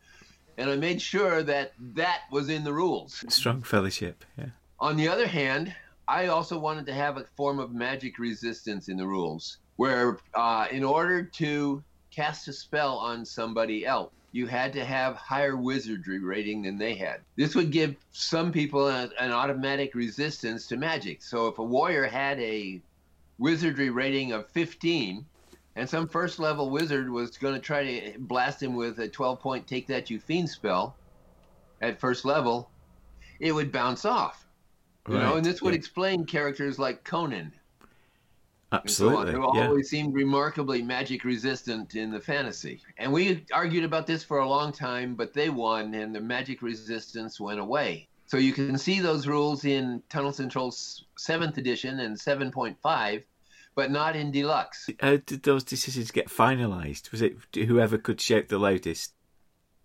and 0.57 0.69
I 0.69 0.75
made 0.75 1.01
sure 1.01 1.43
that 1.43 1.73
that 1.95 2.21
was 2.31 2.49
in 2.49 2.63
the 2.63 2.73
rules. 2.73 3.23
Strong 3.29 3.63
fellowship. 3.63 4.25
Yeah. 4.37 4.47
On 4.79 4.97
the 4.97 5.07
other 5.07 5.27
hand, 5.27 5.73
I 6.07 6.27
also 6.27 6.57
wanted 6.57 6.85
to 6.87 6.93
have 6.93 7.17
a 7.17 7.25
form 7.35 7.59
of 7.59 7.71
magic 7.71 8.19
resistance 8.19 8.89
in 8.89 8.97
the 8.97 9.07
rules, 9.07 9.57
where 9.77 10.17
uh, 10.33 10.67
in 10.71 10.83
order 10.83 11.23
to 11.23 11.83
cast 12.11 12.47
a 12.47 12.53
spell 12.53 12.97
on 12.97 13.25
somebody 13.25 13.85
else, 13.85 14.11
you 14.33 14.47
had 14.47 14.73
to 14.73 14.83
have 14.83 15.15
higher 15.15 15.55
wizardry 15.55 16.19
rating 16.19 16.63
than 16.63 16.77
they 16.77 16.95
had. 16.95 17.21
This 17.35 17.53
would 17.53 17.71
give 17.71 17.95
some 18.11 18.51
people 18.51 18.89
a, 18.89 19.07
an 19.19 19.31
automatic 19.31 19.93
resistance 19.93 20.65
to 20.67 20.75
magic. 20.75 21.21
So 21.21 21.47
if 21.47 21.59
a 21.59 21.63
warrior 21.63 22.05
had 22.05 22.39
a 22.39 22.81
wizardry 23.37 23.91
rating 23.91 24.31
of 24.31 24.49
15, 24.49 25.23
and 25.75 25.89
some 25.89 26.07
first 26.07 26.39
level 26.39 26.71
wizard 26.71 27.11
was 27.11 27.37
going 27.37 27.53
to 27.53 27.59
try 27.59 27.83
to 27.83 28.19
blast 28.19 28.61
him 28.61 28.75
with 28.75 28.99
a 28.99 29.07
12 29.07 29.39
point 29.39 29.67
take 29.67 29.85
that 29.87 30.09
you 30.09 30.19
fiend 30.19 30.49
spell 30.49 30.95
at 31.81 31.99
first 31.99 32.25
level, 32.25 32.71
it 33.39 33.51
would 33.51 33.71
bounce 33.71 34.03
off. 34.03 34.47
You 35.07 35.15
know, 35.15 35.35
and 35.35 35.45
this 35.45 35.61
would 35.61 35.73
yeah. 35.73 35.79
explain 35.79 36.25
characters 36.25 36.79
like 36.79 37.03
Conan 37.03 37.51
and 38.81 38.89
so 38.89 39.07
on, 39.09 39.13
Absolutely. 39.27 39.33
who 39.33 39.57
Yeah. 39.57 39.67
always 39.67 39.89
seemed 39.89 40.13
remarkably 40.13 40.81
magic 40.81 41.23
resistant 41.23 41.95
in 41.95 42.11
the 42.11 42.19
fantasy. 42.19 42.81
And 42.97 43.11
we 43.13 43.45
argued 43.53 43.83
about 43.83 44.07
this 44.07 44.23
for 44.23 44.39
a 44.39 44.47
long 44.47 44.71
time, 44.71 45.15
but 45.15 45.33
they 45.33 45.49
won, 45.49 45.93
and 45.93 46.13
the 46.15 46.21
magic 46.21 46.61
resistance 46.61 47.39
went 47.39 47.59
away. 47.59 48.07
So 48.25 48.37
you 48.37 48.53
can 48.53 48.77
see 48.77 48.99
those 48.99 49.27
rules 49.27 49.63
in 49.65 50.01
Tunnels 50.09 50.39
and 50.39 50.49
Trolls 50.49 51.05
7th 51.19 51.57
edition 51.57 51.99
and 51.99 52.17
7.5, 52.17 53.23
but 53.75 53.91
not 53.91 54.15
in 54.15 54.31
Deluxe. 54.31 54.89
How 54.99 55.17
did 55.17 55.43
those 55.43 55.63
decisions 55.63 56.09
get 56.11 56.29
finalised? 56.29 57.11
Was 57.11 57.21
it 57.21 57.35
whoever 57.55 57.97
could 57.97 58.19
shout 58.19 58.47
the 58.47 58.57
loudest? 58.57 59.13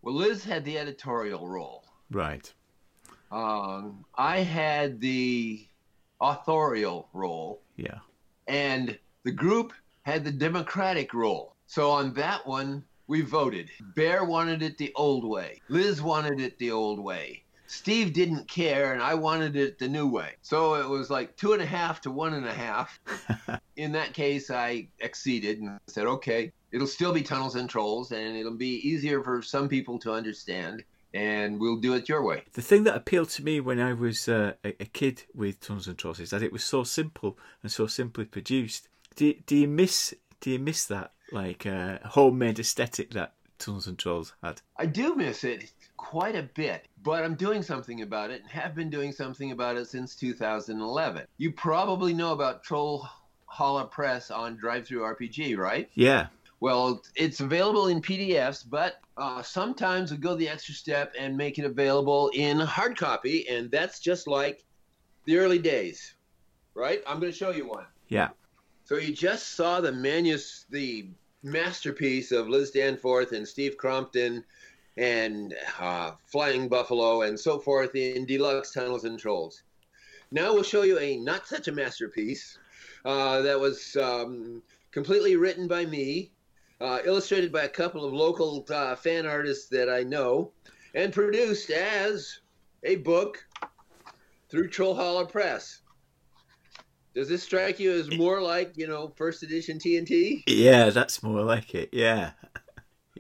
Well, 0.03 0.15
Liz 0.15 0.45
had 0.45 0.65
the 0.65 0.79
editorial 0.79 1.49
role. 1.49 1.85
Right. 2.11 2.51
Um, 3.31 4.05
I 4.17 4.39
had 4.39 5.01
the 5.01 5.67
authorial 6.21 7.09
role. 7.13 7.61
Yeah. 7.77 7.99
And 8.49 8.99
the 9.25 9.31
group 9.31 9.73
had 10.03 10.25
the 10.25 10.33
Democratic 10.33 11.13
role. 11.15 11.55
So 11.67 11.91
on 11.91 12.15
that 12.15 12.47
one, 12.47 12.83
we 13.07 13.21
voted. 13.21 13.71
Bear 13.95 14.25
wanted 14.25 14.63
it 14.63 14.79
the 14.79 14.93
old 14.97 15.25
way. 15.25 15.61
Liz 15.69 16.03
wanted 16.03 16.41
it 16.41 16.59
the 16.59 16.71
old 16.71 16.99
way. 16.99 17.45
Steve 17.67 18.15
didn't 18.15 18.49
care, 18.49 18.95
and 18.95 19.03
I 19.03 19.13
wanted 19.13 19.55
it 19.55 19.79
the 19.79 19.89
new 19.89 20.09
way. 20.09 20.33
So 20.41 20.75
it 20.75 20.89
was 20.89 21.11
like 21.11 21.37
two 21.37 21.53
and 21.53 21.61
a 21.61 21.67
half 21.67 22.01
to 22.03 22.11
one 22.11 22.33
and 22.33 22.47
a 22.47 22.55
half. 22.55 22.99
In 23.77 23.93
that 23.93 24.15
case, 24.15 24.51
I 24.51 24.89
acceded 25.03 25.61
and 25.61 25.79
said, 25.87 26.07
okay, 26.07 26.51
it'll 26.73 26.87
still 26.87 27.13
be 27.13 27.23
tunnels 27.23 27.57
and 27.57 27.69
trolls, 27.69 28.13
and 28.13 28.37
it'll 28.37 28.57
be 28.57 28.89
easier 28.89 29.23
for 29.23 29.43
some 29.43 29.69
people 29.69 29.99
to 30.01 30.13
understand, 30.13 30.83
and 31.15 31.61
we'll 31.61 31.77
do 31.77 31.95
it 31.95 32.09
your 32.09 32.23
way. 32.23 32.43
The 32.53 32.63
thing 32.63 32.85
that 32.85 32.97
appealed 32.97 33.31
to 33.31 33.45
me 33.45 33.61
when 33.61 33.81
I 33.81 33.93
was 33.93 34.29
uh, 34.29 34.55
a, 34.65 34.69
a 34.81 34.87
kid 34.87 35.25
with 35.35 35.61
Tunnels 35.61 35.89
and 35.89 35.99
Trolls 35.99 36.21
is 36.21 36.31
that 36.31 36.43
it 36.43 36.53
was 36.53 36.65
so 36.65 36.85
simple 36.85 37.39
and 37.63 37.71
so 37.73 37.87
simply 37.87 38.25
produced. 38.25 38.89
Do, 39.17 39.35
do 39.47 39.57
you 39.57 39.69
miss 39.69 40.15
do 40.41 40.51
you 40.51 40.59
miss 40.59 40.87
that 40.87 41.13
like 41.33 41.67
uh, 41.67 41.99
homemade 42.05 42.59
aesthetic 42.59 43.11
that 43.11 43.35
Tunnels 43.59 43.87
and 43.87 43.99
Trolls 43.99 44.35
had? 44.43 44.61
I 44.77 44.87
do 44.87 45.15
miss 45.15 45.45
it 45.45 45.73
quite 45.97 46.37
a 46.37 46.43
bit, 46.43 46.87
but 47.03 47.25
I'm 47.25 47.35
doing 47.35 47.63
something 47.63 48.03
about 48.03 48.31
it 48.31 48.43
and 48.43 48.51
have 48.51 48.75
been 48.75 48.91
doing 48.91 49.13
something 49.13 49.51
about 49.51 49.77
it 49.77 49.89
since 49.89 50.15
2011. 50.15 51.27
You 51.39 51.53
probably 51.53 52.15
know 52.15 52.33
about 52.33 52.63
Troll 52.63 53.09
Holla 53.47 53.87
Press 53.87 54.31
on 54.31 54.57
Drive 54.57 54.87
Through 54.87 55.03
RPG, 55.03 55.57
right? 55.57 55.91
Yeah. 55.95 56.29
Well, 56.61 57.03
it's 57.15 57.41
available 57.41 57.87
in 57.87 58.03
PDFs, 58.03 58.65
but 58.69 59.01
uh, 59.17 59.43
sometimes 59.43 60.11
we 60.11 60.17
go 60.17 60.35
the 60.35 60.49
extra 60.49 60.75
step 60.75 61.15
and 61.19 61.37
make 61.37 61.59
it 61.59 61.65
available 61.65 62.31
in 62.35 62.59
hard 62.59 62.97
copy, 62.97 63.49
and 63.49 63.71
that's 63.71 64.01
just 64.01 64.27
like 64.27 64.65
the 65.25 65.37
early 65.39 65.59
days, 65.59 66.15
right? 66.75 67.03
I'm 67.07 67.21
going 67.21 67.31
to 67.31 67.39
show 67.39 67.51
you 67.51 67.69
one. 67.69 67.85
Yeah. 68.09 68.29
So 68.85 68.97
you 68.97 69.13
just 69.15 69.55
saw 69.55 69.81
the 69.81 69.93
manus, 69.93 70.65
the 70.71 71.09
masterpiece 71.43 72.33
of 72.33 72.49
Liz 72.49 72.71
Danforth 72.71 73.33
and 73.33 73.47
Steve 73.47 73.77
Crompton 73.77 74.45
and 74.97 75.55
uh, 75.79 76.13
Flying 76.27 76.69
Buffalo 76.69 77.23
and 77.23 77.39
so 77.39 77.59
forth 77.59 77.95
in 77.95 78.27
Deluxe 78.27 78.73
Tunnels 78.73 79.05
and 79.05 79.19
Trolls. 79.19 79.63
Now 80.31 80.53
we'll 80.53 80.63
show 80.63 80.83
you 80.83 80.99
a 80.99 81.17
not 81.17 81.47
such 81.47 81.69
a 81.69 81.73
masterpiece 81.73 82.59
uh, 83.05 83.43
that 83.43 83.59
was 83.59 83.97
um, 83.97 84.63
completely 84.91 85.37
written 85.37 85.69
by 85.69 85.87
me, 85.87 86.31
uh, 86.81 87.01
illustrated 87.05 87.53
by 87.53 87.65
a 87.65 87.69
couple 87.69 88.05
of 88.05 88.13
local 88.13 88.67
uh, 88.71 88.95
fan 88.97 89.27
artists 89.27 89.69
that 89.69 89.89
I 89.89 90.03
know, 90.03 90.53
and 90.95 91.13
produced 91.13 91.71
as 91.71 92.41
a 92.85 92.97
book 92.97 93.45
through 94.49 94.69
Trollhalla 94.69 95.29
Press. 95.29 95.83
Does 97.15 97.29
this 97.29 97.43
strike 97.43 97.81
you 97.81 97.93
as 97.93 98.11
more 98.17 98.41
like, 98.41 98.77
you 98.77 98.87
know, 98.87 99.13
first 99.17 99.43
edition 99.43 99.79
TNT? 99.79 100.45
Yeah, 100.47 100.91
that's 100.91 101.23
more 101.23 101.43
like 101.43 101.75
it. 101.75 101.89
Yeah. 101.93 102.31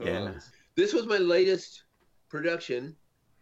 yeah. 0.01 0.21
Uh, 0.21 0.33
this 0.77 0.93
was 0.93 1.07
my 1.07 1.17
latest 1.17 1.83
production 2.29 2.95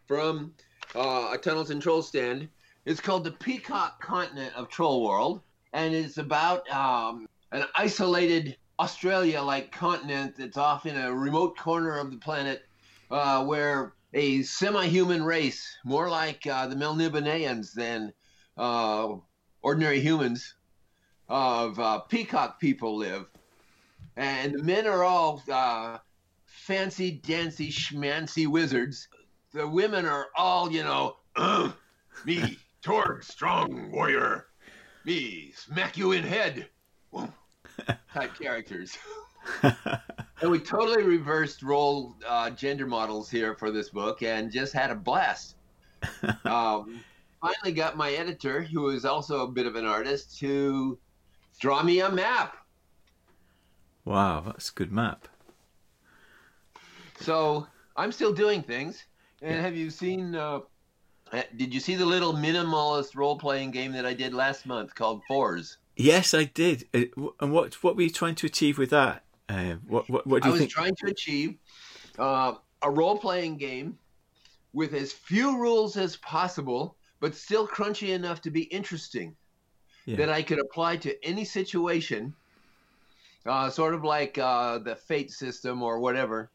from 0.07 0.55
uh, 0.95 1.31
a 1.33 1.39
Tunnels 1.39 1.71
and 1.71 1.83
Troll 1.83 2.01
stand. 2.03 2.49
It's 2.87 3.01
called 3.01 3.25
the 3.25 3.33
Peacock 3.33 4.01
Continent 4.01 4.55
of 4.55 4.69
Troll 4.69 5.05
World, 5.05 5.43
and 5.73 5.95
it's 5.95 6.19
about 6.19 6.69
um, 6.71 7.29
an 7.53 7.65
isolated 7.75 8.57
Australia-like 8.79 9.73
continent 9.73 10.35
that's 10.39 10.57
off 10.57 10.87
in 10.87 10.97
a 10.97 11.15
remote 11.15 11.57
corner 11.57 11.99
of 11.99 12.11
the 12.11 12.19
planet, 12.19 12.63
uh, 13.11 13.45
where 13.45 13.95
a 14.13 14.43
semi-human 14.43 15.25
race, 15.25 15.79
more 15.85 16.09
like 16.09 16.47
uh, 16.47 16.67
the 16.67 16.77
Melniboneans 16.77 17.73
than 17.73 18.13
uh, 18.57 19.15
ordinary 19.63 20.01
humans, 20.01 20.55
of 21.29 21.79
uh, 21.81 22.01
peacock 22.01 22.61
people 22.61 22.97
live, 22.97 23.27
and 24.17 24.55
the 24.55 24.63
men 24.63 24.87
are 24.87 25.03
all 25.05 25.43
uh, 25.53 25.99
fancy, 26.45 27.11
dancy, 27.11 27.71
schmancy 27.71 28.47
wizards. 28.47 29.09
The 29.53 29.67
women 29.67 30.07
are 30.07 30.29
all, 30.37 30.71
you 30.71 30.85
know, 30.85 31.17
me, 32.25 32.59
Torg, 32.83 33.25
strong 33.25 33.91
warrior, 33.91 34.47
me, 35.05 35.53
smack 35.57 35.97
you 35.97 36.13
in 36.13 36.23
head, 36.23 36.69
type 38.13 38.39
characters. 38.39 38.97
and 39.63 40.51
we 40.51 40.59
totally 40.59 41.03
reversed 41.03 41.63
role 41.63 42.17
uh, 42.27 42.51
gender 42.51 42.87
models 42.87 43.31
here 43.31 43.55
for 43.55 43.71
this 43.71 43.91
book 43.91 44.23
and 44.23 44.51
just 44.51 44.73
had 44.73 44.91
a 44.91 44.95
blast. 44.95 45.57
Um, 46.45 47.01
finally 47.41 47.73
got 47.73 47.97
my 47.97 48.13
editor, 48.13 48.63
who 48.63 48.89
is 48.89 49.05
also 49.05 49.45
a 49.45 49.49
bit 49.49 49.67
of 49.67 49.77
an 49.77 49.85
artist, 49.85 50.39
to 50.39 50.99
draw 51.59 51.83
me 51.83 52.01
a 52.01 52.11
map. 52.11 52.57
Wow, 54.05 54.43
that's 54.47 54.71
a 54.71 54.73
good 54.73 54.93
map. 54.93 55.27
So 57.21 57.67
I'm 57.97 58.13
still 58.13 58.33
doing 58.33 58.63
things. 58.63 59.05
And 59.43 59.61
have 59.61 59.77
you 59.77 59.91
seen? 59.91 60.35
Uh, 60.35 60.61
uh, 61.33 61.43
did 61.57 61.75
you 61.75 61.81
see 61.81 61.97
the 61.97 62.07
little 62.07 62.33
minimalist 62.33 63.17
role-playing 63.17 63.73
game 63.73 63.93
that 63.93 64.07
I 64.07 64.15
did 64.15 64.33
last 64.33 64.65
month 64.65 64.95
called 64.95 65.23
Fours? 65.27 65.79
Yes, 65.97 66.35
I 66.35 66.45
did. 66.45 66.89
Uh, 66.95 67.31
And 67.41 67.53
what 67.53 67.83
what 67.83 67.97
were 67.97 68.03
you 68.03 68.11
trying 68.11 68.35
to 68.37 68.47
achieve 68.47 68.79
with 68.79 68.91
that? 68.91 69.25
Uh, 69.49 69.75
what 69.87 70.09
what 70.09 70.27
what 70.27 70.43
do 70.43 70.49
I 70.49 70.49
you 70.49 70.53
was 70.53 70.61
think? 70.61 70.71
trying 70.71 70.95
to 70.97 71.07
achieve 71.11 71.57
uh, 72.19 72.55
a 72.83 72.91
role-playing 72.91 73.57
game 73.57 73.99
with 74.73 74.93
as 74.95 75.13
few 75.13 75.59
rules 75.59 75.97
as 75.97 76.17
possible, 76.17 76.97
but 77.21 77.35
still 77.35 77.67
crunchy 77.67 78.11
enough 78.15 78.41
to 78.43 78.51
be 78.51 78.63
interesting. 78.65 79.37
Yeah. 80.05 80.17
That 80.19 80.29
I 80.29 80.43
could 80.43 80.61
apply 80.61 80.99
to 80.99 81.25
any 81.25 81.45
situation, 81.45 82.33
uh, 83.45 83.71
sort 83.71 83.93
of 83.93 84.05
like 84.05 84.39
uh, 84.39 84.79
the 84.79 84.95
fate 84.95 85.33
system 85.33 85.83
or 85.83 85.99
whatever, 85.99 86.53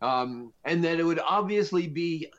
um, 0.00 0.54
and 0.64 0.82
that 0.84 0.98
it 0.98 1.04
would 1.04 1.18
obviously 1.18 1.86
be 1.86 2.32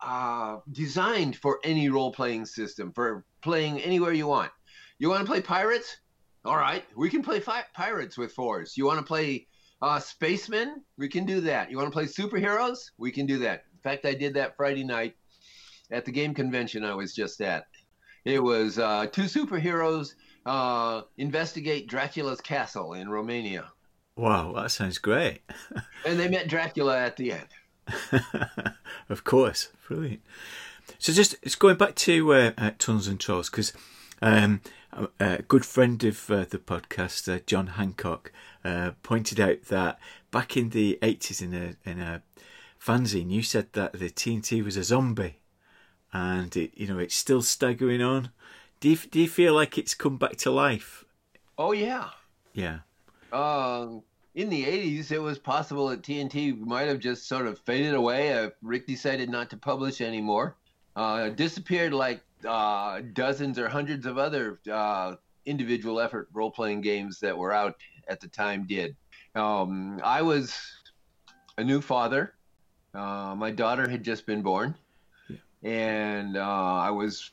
uh, 0.00 0.58
designed 0.72 1.36
for 1.36 1.60
any 1.62 1.88
role-playing 1.88 2.46
system 2.46 2.92
for 2.92 3.24
playing 3.42 3.80
anywhere 3.80 4.12
you 4.12 4.26
want. 4.26 4.50
You 4.98 5.08
want 5.10 5.20
to 5.20 5.30
play 5.30 5.40
pirates? 5.40 5.96
All 6.44 6.56
right, 6.56 6.84
we 6.96 7.10
can 7.10 7.22
play 7.22 7.40
fi- 7.40 7.64
pirates 7.74 8.16
with 8.16 8.32
fours. 8.32 8.76
You 8.76 8.86
want 8.86 8.98
to 8.98 9.04
play 9.04 9.46
uh, 9.82 9.98
spacemen? 9.98 10.82
We 10.96 11.08
can 11.08 11.26
do 11.26 11.40
that. 11.42 11.70
You 11.70 11.76
want 11.76 11.88
to 11.88 11.92
play 11.92 12.04
superheroes? 12.04 12.78
We 12.98 13.10
can 13.10 13.26
do 13.26 13.38
that. 13.38 13.64
In 13.74 13.80
fact, 13.82 14.06
I 14.06 14.14
did 14.14 14.34
that 14.34 14.56
Friday 14.56 14.84
night 14.84 15.14
at 15.90 16.04
the 16.04 16.12
game 16.12 16.34
convention 16.34 16.84
I 16.84 16.94
was 16.94 17.14
just 17.14 17.40
at. 17.40 17.64
It 18.24 18.42
was 18.42 18.78
uh, 18.78 19.06
two 19.06 19.22
superheroes 19.22 20.14
uh, 20.44 21.02
investigate 21.16 21.88
Dracula's 21.88 22.40
castle 22.40 22.92
in 22.92 23.08
Romania, 23.08 23.70
Wow, 24.16 24.52
that 24.54 24.70
sounds 24.70 24.96
great. 24.96 25.42
and 26.06 26.18
they 26.18 26.28
met 26.28 26.48
Dracula 26.48 26.98
at 26.98 27.16
the 27.16 27.32
end. 27.32 27.48
of 29.10 29.24
course, 29.24 29.68
brilliant. 29.86 30.22
So 30.98 31.12
just 31.12 31.36
it's 31.42 31.54
going 31.54 31.76
back 31.76 31.94
to 31.96 32.32
uh, 32.32 32.52
uh, 32.56 32.70
Tunnels 32.78 33.08
and 33.08 33.20
Trolls 33.20 33.50
because 33.50 33.74
um, 34.22 34.62
a, 35.18 35.42
good 35.42 35.64
friend 35.64 36.02
of 36.04 36.30
uh, 36.30 36.44
the 36.48 36.58
podcast, 36.58 37.32
uh, 37.34 37.40
John 37.46 37.68
Hancock, 37.68 38.32
uh, 38.64 38.92
pointed 39.02 39.40
out 39.40 39.62
that 39.68 39.98
back 40.30 40.56
in 40.56 40.70
the 40.70 40.98
eighties 41.02 41.40
in 41.40 41.54
a 41.54 41.76
in 41.88 42.00
a 42.00 42.22
fanzine, 42.80 43.30
you 43.30 43.42
said 43.42 43.72
that 43.72 43.94
the 43.94 44.10
TNT 44.10 44.64
was 44.64 44.76
a 44.76 44.84
zombie, 44.84 45.38
and 46.12 46.56
it, 46.56 46.72
you 46.74 46.86
know 46.86 46.98
it's 46.98 47.14
still 47.16 47.42
staggering 47.42 48.02
on. 48.02 48.30
Do 48.80 48.90
you 48.90 48.96
do 48.96 49.20
you 49.20 49.28
feel 49.28 49.54
like 49.54 49.78
it's 49.78 49.94
come 49.94 50.16
back 50.18 50.36
to 50.38 50.50
life? 50.50 51.04
Oh 51.58 51.72
yeah. 51.72 52.10
Yeah, 52.52 52.78
Um, 53.32 54.02
in 54.34 54.48
the 54.48 54.64
80s, 54.64 55.12
it 55.12 55.18
was 55.18 55.38
possible 55.38 55.88
that 55.88 56.02
TNT 56.02 56.58
might 56.58 56.88
have 56.88 57.00
just 57.00 57.28
sort 57.28 57.46
of 57.46 57.58
faded 57.58 57.92
away 57.94 58.28
if 58.28 58.54
Rick 58.62 58.86
decided 58.86 59.28
not 59.28 59.50
to 59.50 59.58
publish 59.58 60.00
anymore. 60.00 60.56
Uh, 60.96 61.28
disappeared 61.28 61.92
like 61.92 62.22
uh, 62.48 63.02
dozens 63.12 63.58
or 63.58 63.68
hundreds 63.68 64.06
of 64.06 64.16
other 64.16 64.60
uh, 64.72 65.14
individual 65.44 66.00
effort 66.00 66.28
role 66.32 66.50
playing 66.50 66.80
games 66.80 67.20
that 67.20 67.36
were 67.36 67.52
out 67.52 67.76
at 68.08 68.18
the 68.20 68.28
time 68.28 68.66
did. 68.66 68.96
Um, 69.34 70.00
I 70.02 70.22
was 70.22 70.58
a 71.58 71.62
new 71.64 71.82
father. 71.82 72.32
Uh, 72.94 73.34
my 73.36 73.50
daughter 73.50 73.86
had 73.88 74.02
just 74.02 74.24
been 74.24 74.40
born. 74.40 74.74
And 75.62 76.36
uh, 76.36 76.40
I 76.40 76.90
was 76.90 77.30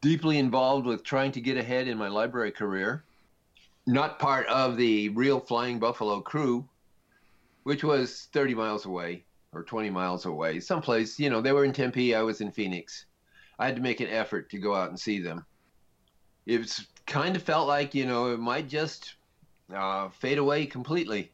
deeply 0.00 0.38
involved 0.38 0.84
with 0.84 1.04
trying 1.04 1.32
to 1.32 1.40
get 1.40 1.56
ahead 1.56 1.86
in 1.86 1.96
my 1.96 2.08
library 2.08 2.50
career 2.50 3.04
not 3.88 4.18
part 4.18 4.46
of 4.48 4.76
the 4.76 5.08
real 5.10 5.40
Flying 5.40 5.78
Buffalo 5.78 6.20
crew, 6.20 6.68
which 7.62 7.82
was 7.82 8.28
30 8.34 8.54
miles 8.54 8.84
away 8.84 9.24
or 9.52 9.64
20 9.64 9.90
miles 9.90 10.26
away, 10.26 10.60
someplace. 10.60 11.18
You 11.18 11.30
know, 11.30 11.40
they 11.40 11.52
were 11.52 11.64
in 11.64 11.72
Tempe, 11.72 12.14
I 12.14 12.22
was 12.22 12.40
in 12.40 12.50
Phoenix. 12.50 13.06
I 13.58 13.66
had 13.66 13.76
to 13.76 13.82
make 13.82 14.00
an 14.00 14.08
effort 14.08 14.50
to 14.50 14.58
go 14.58 14.74
out 14.74 14.90
and 14.90 14.98
see 14.98 15.20
them. 15.20 15.44
It 16.46 16.78
kind 17.06 17.36
of 17.36 17.42
felt 17.42 17.68
like, 17.68 17.94
you 17.94 18.06
know, 18.06 18.32
it 18.32 18.38
might 18.38 18.68
just 18.68 19.16
uh, 19.74 20.08
fade 20.10 20.38
away 20.38 20.66
completely. 20.66 21.32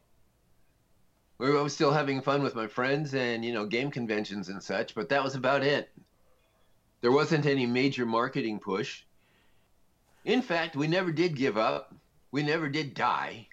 We 1.37 1.51
were- 1.51 1.69
still 1.69 1.91
having 1.91 2.21
fun 2.21 2.43
with 2.43 2.55
my 2.55 2.67
friends 2.67 3.13
and, 3.13 3.43
you 3.43 3.53
know, 3.53 3.65
game 3.65 3.91
conventions 3.91 4.49
and 4.49 4.63
such, 4.63 4.95
but 4.95 5.09
that 5.09 5.23
was 5.23 5.35
about 5.35 5.63
it. 5.63 5.91
There 7.01 7.11
wasn't 7.11 7.45
any 7.45 7.65
major 7.65 8.05
marketing 8.05 8.59
push. 8.59 9.03
In 10.23 10.41
fact, 10.41 10.75
we 10.75 10.87
never 10.87 11.11
did 11.11 11.35
give 11.35 11.57
up 11.57 11.93
we 12.35 12.43
never 12.43 12.67
did 12.67 12.93
die. 12.93 13.47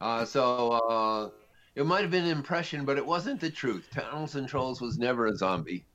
Uh, 0.00 0.24
so 0.24 0.70
uh, 0.70 1.30
it 1.80 1.86
might 1.86 2.02
have 2.02 2.10
been 2.10 2.24
an 2.24 2.30
impression, 2.30 2.84
but 2.84 2.98
it 2.98 3.06
wasn't 3.06 3.40
the 3.40 3.48
truth. 3.48 3.88
Tunnels 3.90 4.34
and 4.34 4.46
Trolls 4.46 4.82
was 4.82 4.98
never 4.98 5.26
a 5.26 5.34
zombie. 5.34 5.86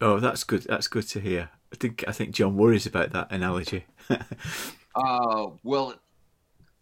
Oh, 0.00 0.18
that's 0.18 0.42
good. 0.42 0.62
That's 0.62 0.88
good 0.88 1.06
to 1.10 1.20
hear. 1.20 1.50
I 1.72 1.76
think 1.76 2.04
I 2.08 2.10
think 2.10 2.34
John 2.34 2.56
worries 2.56 2.84
about 2.84 3.12
that 3.12 3.30
analogy. 3.30 3.86
Uh, 4.98 5.50
well, 5.62 5.94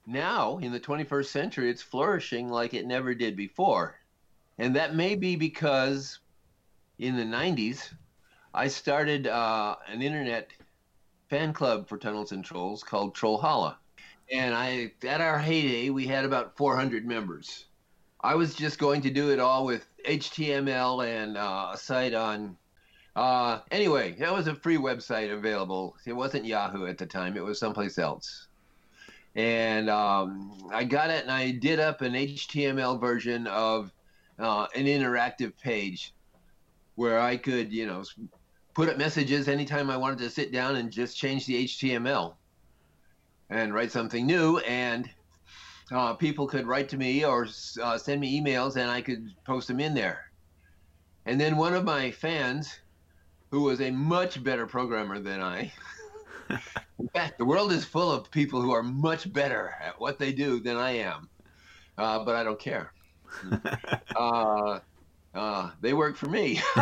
now 0.06 0.58
in 0.58 0.70
the 0.70 0.78
21st 0.78 1.26
century, 1.26 1.68
it's 1.68 1.82
flourishing 1.82 2.48
like 2.48 2.72
it 2.72 2.86
never 2.86 3.12
did 3.12 3.34
before. 3.34 3.96
And 4.56 4.76
that 4.76 4.94
may 4.94 5.16
be 5.16 5.34
because 5.34 6.20
in 7.00 7.16
the 7.16 7.24
90s, 7.24 7.92
I 8.54 8.68
started 8.68 9.26
uh, 9.26 9.74
an 9.88 10.00
internet 10.00 10.52
fan 11.28 11.52
club 11.52 11.88
for 11.88 11.98
Tunnels 11.98 12.30
and 12.30 12.44
Trolls 12.44 12.84
called 12.84 13.16
Trollhalla. 13.16 13.78
And 14.30 14.54
I, 14.54 14.92
at 15.04 15.20
our 15.20 15.40
heyday, 15.40 15.90
we 15.90 16.06
had 16.06 16.24
about 16.24 16.56
400 16.56 17.04
members. 17.04 17.64
I 18.24 18.34
was 18.36 18.54
just 18.54 18.78
going 18.78 19.02
to 19.02 19.10
do 19.10 19.32
it 19.32 19.38
all 19.38 19.66
with 19.66 19.86
HTML 20.08 21.06
and 21.06 21.36
uh, 21.36 21.72
a 21.74 21.76
site 21.76 22.14
on. 22.14 22.56
Uh, 23.14 23.60
anyway, 23.70 24.12
that 24.12 24.32
was 24.32 24.46
a 24.46 24.54
free 24.54 24.78
website 24.78 25.30
available. 25.30 25.94
It 26.06 26.14
wasn't 26.14 26.46
Yahoo 26.46 26.86
at 26.86 26.96
the 26.96 27.04
time, 27.04 27.36
it 27.36 27.44
was 27.44 27.58
someplace 27.58 27.98
else. 27.98 28.48
And 29.34 29.90
um, 29.90 30.70
I 30.72 30.84
got 30.84 31.10
it 31.10 31.22
and 31.22 31.30
I 31.30 31.50
did 31.50 31.78
up 31.78 32.00
an 32.00 32.14
HTML 32.14 32.98
version 32.98 33.46
of 33.46 33.92
uh, 34.38 34.68
an 34.74 34.86
interactive 34.86 35.52
page 35.60 36.14
where 36.94 37.20
I 37.20 37.36
could, 37.36 37.74
you 37.74 37.84
know, 37.84 38.04
put 38.72 38.88
up 38.88 38.96
messages 38.96 39.48
anytime 39.48 39.90
I 39.90 39.98
wanted 39.98 40.20
to 40.20 40.30
sit 40.30 40.50
down 40.50 40.76
and 40.76 40.90
just 40.90 41.18
change 41.18 41.44
the 41.44 41.66
HTML 41.66 42.36
and 43.50 43.74
write 43.74 43.92
something 43.92 44.24
new. 44.24 44.60
And 44.60 45.10
uh, 45.92 46.14
people 46.14 46.46
could 46.46 46.66
write 46.66 46.88
to 46.90 46.96
me 46.96 47.24
or 47.24 47.46
uh, 47.82 47.98
send 47.98 48.20
me 48.20 48.40
emails 48.40 48.76
and 48.76 48.90
I 48.90 49.00
could 49.00 49.28
post 49.44 49.68
them 49.68 49.80
in 49.80 49.94
there. 49.94 50.20
And 51.26 51.40
then 51.40 51.56
one 51.56 51.74
of 51.74 51.84
my 51.84 52.10
fans, 52.10 52.80
who 53.50 53.62
was 53.62 53.80
a 53.80 53.90
much 53.90 54.42
better 54.42 54.66
programmer 54.66 55.20
than 55.20 55.40
I, 55.40 55.72
in 56.98 57.08
fact, 57.14 57.38
the 57.38 57.44
world 57.44 57.72
is 57.72 57.84
full 57.84 58.10
of 58.10 58.30
people 58.30 58.60
who 58.60 58.72
are 58.72 58.82
much 58.82 59.32
better 59.32 59.74
at 59.80 59.98
what 60.00 60.18
they 60.18 60.32
do 60.32 60.60
than 60.60 60.76
I 60.76 60.90
am, 60.98 61.28
uh, 61.96 62.24
but 62.24 62.34
I 62.34 62.44
don't 62.44 62.58
care. 62.58 62.92
uh, 64.16 64.80
uh, 65.34 65.70
they 65.80 65.92
work 65.92 66.16
for 66.16 66.28
me. 66.28 66.60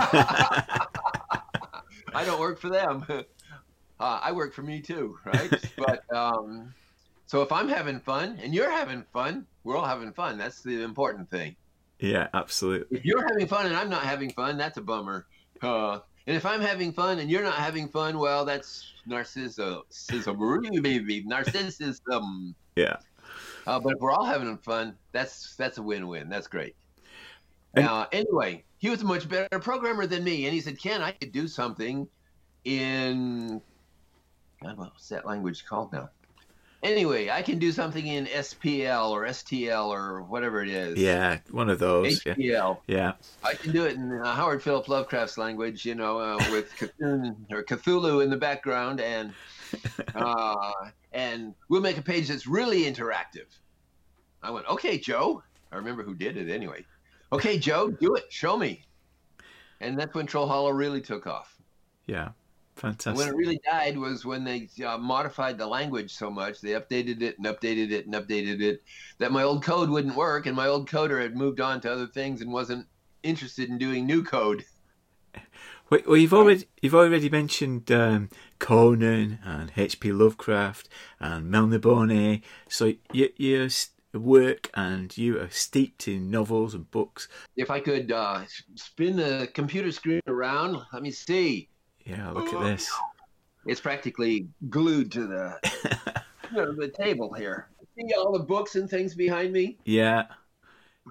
I 2.14 2.24
don't 2.24 2.40
work 2.40 2.58
for 2.58 2.70
them. 2.70 3.04
Uh, 3.08 4.20
I 4.22 4.32
work 4.32 4.52
for 4.52 4.62
me 4.62 4.80
too, 4.80 5.16
right? 5.24 5.52
but 5.76 6.02
um, 6.14 6.74
so 7.33 7.40
if 7.40 7.51
I'm 7.51 7.66
having 7.66 7.99
fun 7.99 8.38
and 8.42 8.55
you're 8.55 8.71
having 8.71 9.07
fun, 9.11 9.47
we're 9.64 9.75
all 9.75 9.87
having 9.87 10.12
fun. 10.12 10.37
That's 10.37 10.61
the 10.61 10.83
important 10.83 11.31
thing. 11.31 11.57
yeah, 11.99 12.29
absolutely. 12.35 12.99
If 12.99 13.07
you're 13.07 13.27
having 13.27 13.47
fun 13.47 13.64
and 13.64 13.75
I'm 13.75 13.88
not 13.88 14.03
having 14.03 14.29
fun, 14.29 14.59
that's 14.59 14.77
a 14.77 14.83
bummer. 14.83 15.25
Uh, 15.62 16.01
and 16.27 16.37
if 16.37 16.45
I'm 16.45 16.61
having 16.61 16.92
fun 16.92 17.21
and 17.21 17.31
you're 17.31 17.42
not 17.42 17.55
having 17.55 17.88
fun, 17.88 18.18
well, 18.18 18.45
that's 18.45 18.85
narcissism. 19.09 19.81
Narcissism. 21.27 22.55
Yeah. 22.77 22.97
Uh, 23.66 23.81
but 23.81 23.95
if 23.95 23.99
we're 23.99 24.12
all 24.12 24.27
having 24.27 24.59
fun, 24.59 24.95
that's 25.12 25.57
that's 25.57 25.79
a 25.79 25.83
win-win. 25.83 26.29
That's 26.29 26.49
great. 26.49 26.77
And- 27.73 27.87
uh, 27.87 28.09
anyway, 28.12 28.62
he 28.77 28.90
was 28.90 29.01
a 29.01 29.07
much 29.07 29.27
better 29.27 29.59
programmer 29.59 30.07
than 30.07 30.23
me, 30.23 30.45
and 30.45 30.53
he 30.53 30.61
said, 30.61 30.79
"Ken, 30.79 31.01
I 31.01 31.12
could 31.12 31.33
do 31.33 31.49
something 31.49 32.07
in 32.66 33.62
God, 34.62 34.77
what's 34.77 35.09
that 35.09 35.25
language 35.25 35.64
called 35.64 35.95
now? 35.95 36.11
Anyway, 36.83 37.31
I 37.31 37.42
can 37.42 37.61
do 37.61 37.71
something 37.71 38.05
in 38.05 38.27
SPL 38.27 39.11
or 39.11 39.25
STL 39.27 39.87
or 39.87 40.23
whatever 40.23 40.62
it 40.62 40.68
is. 40.68 40.99
Yeah, 40.99 41.38
one 41.53 41.71
of 41.71 41.79
those. 41.79 42.21
Yeah. 42.37 42.75
Yeah. 42.88 43.12
I 43.45 43.55
can 43.55 43.71
do 43.71 43.85
it 43.85 43.95
in 43.95 44.12
uh, 44.12 44.35
Howard 44.35 44.62
Philip 44.64 44.88
Lovecraft's 44.88 45.38
language, 45.38 45.85
you 45.85 45.95
know, 45.95 46.18
uh, 46.18 46.37
with 46.51 46.73
Cthulhu, 46.79 47.37
or 47.53 47.62
Cthulhu 47.62 48.25
in 48.25 48.31
the 48.31 48.37
background, 48.37 49.01
and 49.01 49.33
uh, 50.16 50.73
and 51.12 51.55
we'll 51.68 51.81
make 51.81 51.99
a 51.99 52.03
page 52.03 52.29
that's 52.29 52.49
really 52.49 52.83
interactive. 52.83 53.47
I 54.42 54.51
went, 54.51 54.66
okay, 54.66 54.99
Joe. 54.99 55.42
I 55.71 55.77
remember 55.77 56.03
who 56.03 56.14
did 56.14 56.37
it 56.37 56.51
anyway. 56.51 56.85
Okay, 57.33 57.59
Joe, 57.59 57.90
do 57.90 58.14
it. 58.16 58.25
Show 58.29 58.57
me. 58.57 58.85
And 59.81 59.99
that's 59.99 60.14
when 60.14 60.27
Trollhalla 60.27 60.77
really 60.77 61.01
took 61.01 61.27
off. 61.27 61.57
Yeah. 62.07 62.31
Fantastic. 62.76 63.16
When 63.16 63.28
it 63.28 63.37
really 63.37 63.61
died 63.64 63.98
was 63.98 64.24
when 64.24 64.44
they 64.44 64.68
uh, 64.85 64.98
modified 64.98 65.58
the 65.58 65.66
language 65.66 66.14
so 66.14 66.30
much. 66.30 66.61
They 66.61 66.70
updated 66.70 67.20
it 67.22 67.37
and 67.38 67.46
updated 67.46 67.90
it 67.90 68.06
and 68.06 68.14
updated 68.14 68.61
it 68.61 68.82
that 69.18 69.30
my 69.30 69.42
old 69.42 69.62
code 69.62 69.90
wouldn't 69.90 70.16
work, 70.16 70.46
and 70.46 70.56
my 70.56 70.66
old 70.66 70.88
coder 70.88 71.20
had 71.20 71.37
moved 71.37 71.61
on 71.61 71.80
to 71.82 71.92
other 71.92 72.06
things 72.06 72.40
and 72.40 72.50
wasn't 72.50 72.87
interested 73.22 73.68
in 73.68 73.78
doing 73.78 74.06
new 74.06 74.22
code. 74.22 74.64
Well, 76.06 76.16
you've 76.16 76.32
already 76.32 76.64
you've 76.80 76.94
already 76.94 77.28
mentioned 77.28 77.92
um, 77.92 78.30
Conan 78.58 79.40
and 79.44 79.70
H.P. 79.76 80.11
Lovecraft 80.12 80.88
and 81.20 81.52
Melniboné. 81.52 82.40
So 82.66 82.94
you, 83.12 83.28
your 83.37 83.68
work 84.14 84.70
and 84.72 85.14
you 85.18 85.38
are 85.38 85.50
steeped 85.50 86.08
in 86.08 86.30
novels 86.30 86.74
and 86.74 86.90
books. 86.90 87.28
If 87.56 87.70
I 87.70 87.80
could 87.80 88.11
uh, 88.11 88.42
spin 88.74 89.16
the 89.16 89.48
computer 89.52 89.92
screen 89.92 90.22
around, 90.26 90.78
let 90.94 91.02
me 91.02 91.11
see. 91.11 91.68
Yeah, 92.04 92.30
look 92.30 92.52
at 92.52 92.64
this. 92.64 92.90
It's 93.66 93.80
practically 93.80 94.48
glued 94.68 95.12
to 95.12 95.26
the 95.26 95.58
you 96.50 96.56
know, 96.56 96.74
the 96.74 96.88
table 96.88 97.32
here. 97.32 97.68
See 97.96 98.12
all 98.14 98.32
the 98.32 98.44
books 98.44 98.74
and 98.74 98.88
things 98.88 99.14
behind 99.14 99.52
me. 99.52 99.78
Yeah, 99.84 100.24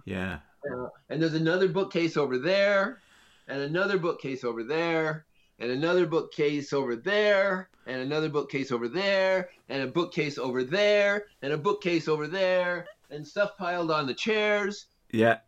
yeah. 0.05 0.39
Uh, 0.69 0.87
and 1.09 1.21
there's 1.21 1.33
another 1.33 1.67
bookcase 1.67 2.17
over 2.17 2.37
there, 2.37 2.99
and 3.47 3.61
another 3.61 3.97
bookcase 3.97 4.43
over 4.43 4.63
there, 4.63 5.25
and 5.59 5.71
another 5.71 6.05
bookcase 6.05 6.73
over 6.73 6.95
there, 6.95 7.69
and 7.87 8.01
another 8.01 8.29
bookcase 8.29 8.71
over 8.71 8.87
there, 8.87 9.49
and 9.69 9.83
a 9.83 9.87
bookcase 9.87 10.37
over 10.37 10.63
there, 10.63 11.25
and 11.41 11.53
a 11.53 11.57
bookcase 11.57 12.07
over 12.07 12.27
there, 12.27 12.85
and 13.09 13.25
stuff 13.25 13.57
piled 13.57 13.91
on 13.91 14.07
the 14.07 14.13
chairs. 14.13 14.87
Yeah, 15.11 15.39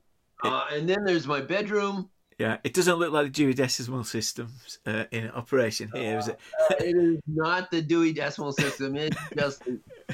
Uh, 0.44 0.66
and 0.72 0.90
then 0.90 1.04
there's 1.06 1.28
my 1.28 1.42
bedroom. 1.42 2.10
Yeah. 2.38 2.58
It 2.64 2.74
doesn't 2.74 2.96
look 2.96 3.12
like 3.12 3.26
the 3.26 3.32
Dewey 3.32 3.54
Decimal 3.54 4.04
Systems 4.04 4.80
uh, 4.86 5.06
in 5.12 5.30
operation 5.32 5.90
here, 5.94 6.20
is 6.20 6.28
it? 6.28 6.40
Uh, 6.70 6.76
it 6.80 6.96
is 6.96 7.20
not 7.28 7.72
the 7.72 7.82
Dewey 7.82 8.14
Decimal 8.14 8.54
System. 8.54 8.96
It's 8.96 9.18
just 9.38 9.64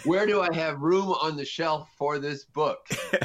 where 0.03 0.25
do 0.25 0.41
I 0.41 0.53
have 0.53 0.82
room 0.82 1.10
on 1.10 1.36
the 1.36 1.45
shelf 1.45 1.89
for 1.97 2.19
this 2.19 2.45
book? 2.45 2.88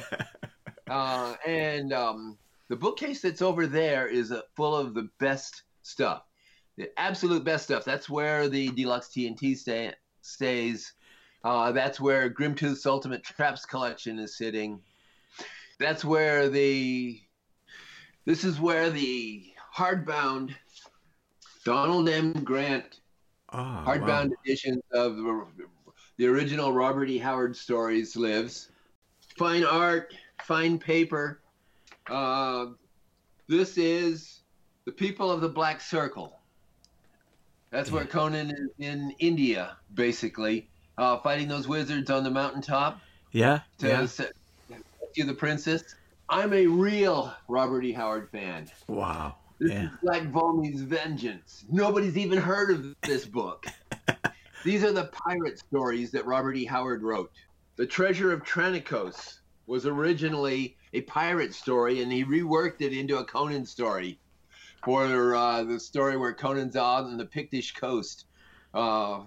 Uh, 0.86 1.34
and 1.46 1.92
um, 1.92 2.36
the 2.68 2.76
bookcase 2.76 3.22
that's 3.22 3.42
over 3.42 3.66
there 3.66 4.06
is 4.06 4.30
uh, 4.30 4.42
full 4.54 4.76
of 4.76 4.94
the 4.94 5.08
best 5.18 5.62
stuff, 5.82 6.24
the 6.76 6.90
absolute 6.98 7.44
best 7.44 7.64
stuff. 7.64 7.84
That's 7.84 8.08
where 8.10 8.48
the 8.48 8.68
deluxe 8.70 9.08
TNT 9.08 9.56
stay, 9.56 9.92
stays. 10.20 10.92
Uh, 11.42 11.72
that's 11.72 12.00
where 12.00 12.30
Grimtooth's 12.30 12.86
Ultimate 12.86 13.22
Traps 13.22 13.66
collection 13.66 14.18
is 14.18 14.36
sitting. 14.36 14.80
That's 15.78 16.04
where 16.04 16.48
the. 16.48 17.20
This 18.24 18.44
is 18.44 18.58
where 18.60 18.90
the 18.90 19.52
hardbound 19.74 20.54
Donald 21.64 22.08
M. 22.08 22.32
Grant 22.44 23.00
Oh, 23.56 23.84
hardbound 23.86 24.30
wow. 24.30 24.36
editions 24.44 24.82
of 24.92 25.16
the, 25.16 25.46
the 26.16 26.26
original 26.26 26.72
Robert 26.72 27.08
E. 27.08 27.18
Howard 27.18 27.56
stories 27.56 28.16
lives. 28.16 28.70
Fine 29.38 29.64
art, 29.64 30.12
fine 30.42 30.76
paper. 30.78 31.40
Uh, 32.10 32.66
this 33.48 33.78
is 33.78 34.40
the 34.86 34.92
people 34.92 35.30
of 35.30 35.40
the 35.40 35.48
Black 35.48 35.80
Circle. 35.80 36.40
That's 37.70 37.92
where 37.92 38.04
Conan 38.04 38.50
is 38.50 38.70
in 38.78 39.12
India, 39.20 39.76
basically, 39.94 40.68
uh, 40.98 41.18
fighting 41.18 41.46
those 41.48 41.68
wizards 41.68 42.10
on 42.10 42.24
the 42.24 42.30
mountaintop 42.30 43.00
Yeah, 43.32 43.60
to 43.78 43.88
yeah. 43.88 44.00
rescue 45.00 45.24
the 45.24 45.34
princess. 45.34 45.94
I'm 46.28 46.52
a 46.52 46.66
real 46.66 47.34
Robert 47.48 47.84
E. 47.84 47.92
Howard 47.92 48.30
fan. 48.30 48.68
Wow. 48.88 49.36
This 49.58 49.72
Yeah. 49.72 49.84
is 49.84 49.90
Black 50.02 50.22
Vulmea's 50.32 50.80
Vengeance. 50.82 51.64
Nobody's 51.70 52.16
even 52.16 52.38
heard 52.38 52.70
of 52.70 52.94
this 53.02 53.24
book. 53.26 53.66
These 54.64 54.82
are 54.84 54.92
the 54.92 55.04
pirate 55.26 55.58
stories 55.58 56.10
that 56.12 56.24
Robert 56.26 56.56
E. 56.56 56.64
Howard 56.64 57.02
wrote. 57.02 57.30
The 57.76 57.86
Treasure 57.86 58.32
of 58.32 58.42
Tranikos 58.42 59.40
was 59.66 59.86
originally 59.86 60.76
a 60.92 61.02
pirate 61.02 61.54
story, 61.54 62.02
and 62.02 62.10
he 62.10 62.24
reworked 62.24 62.80
it 62.80 62.92
into 62.92 63.18
a 63.18 63.24
Conan 63.24 63.66
story 63.66 64.18
for 64.84 65.34
uh, 65.34 65.62
the 65.64 65.78
story 65.80 66.16
where 66.16 66.32
Conan's 66.32 66.76
out 66.76 67.04
on 67.04 67.16
the 67.16 67.24
Pictish 67.26 67.74
coast, 67.74 68.26
uh, 68.72 69.22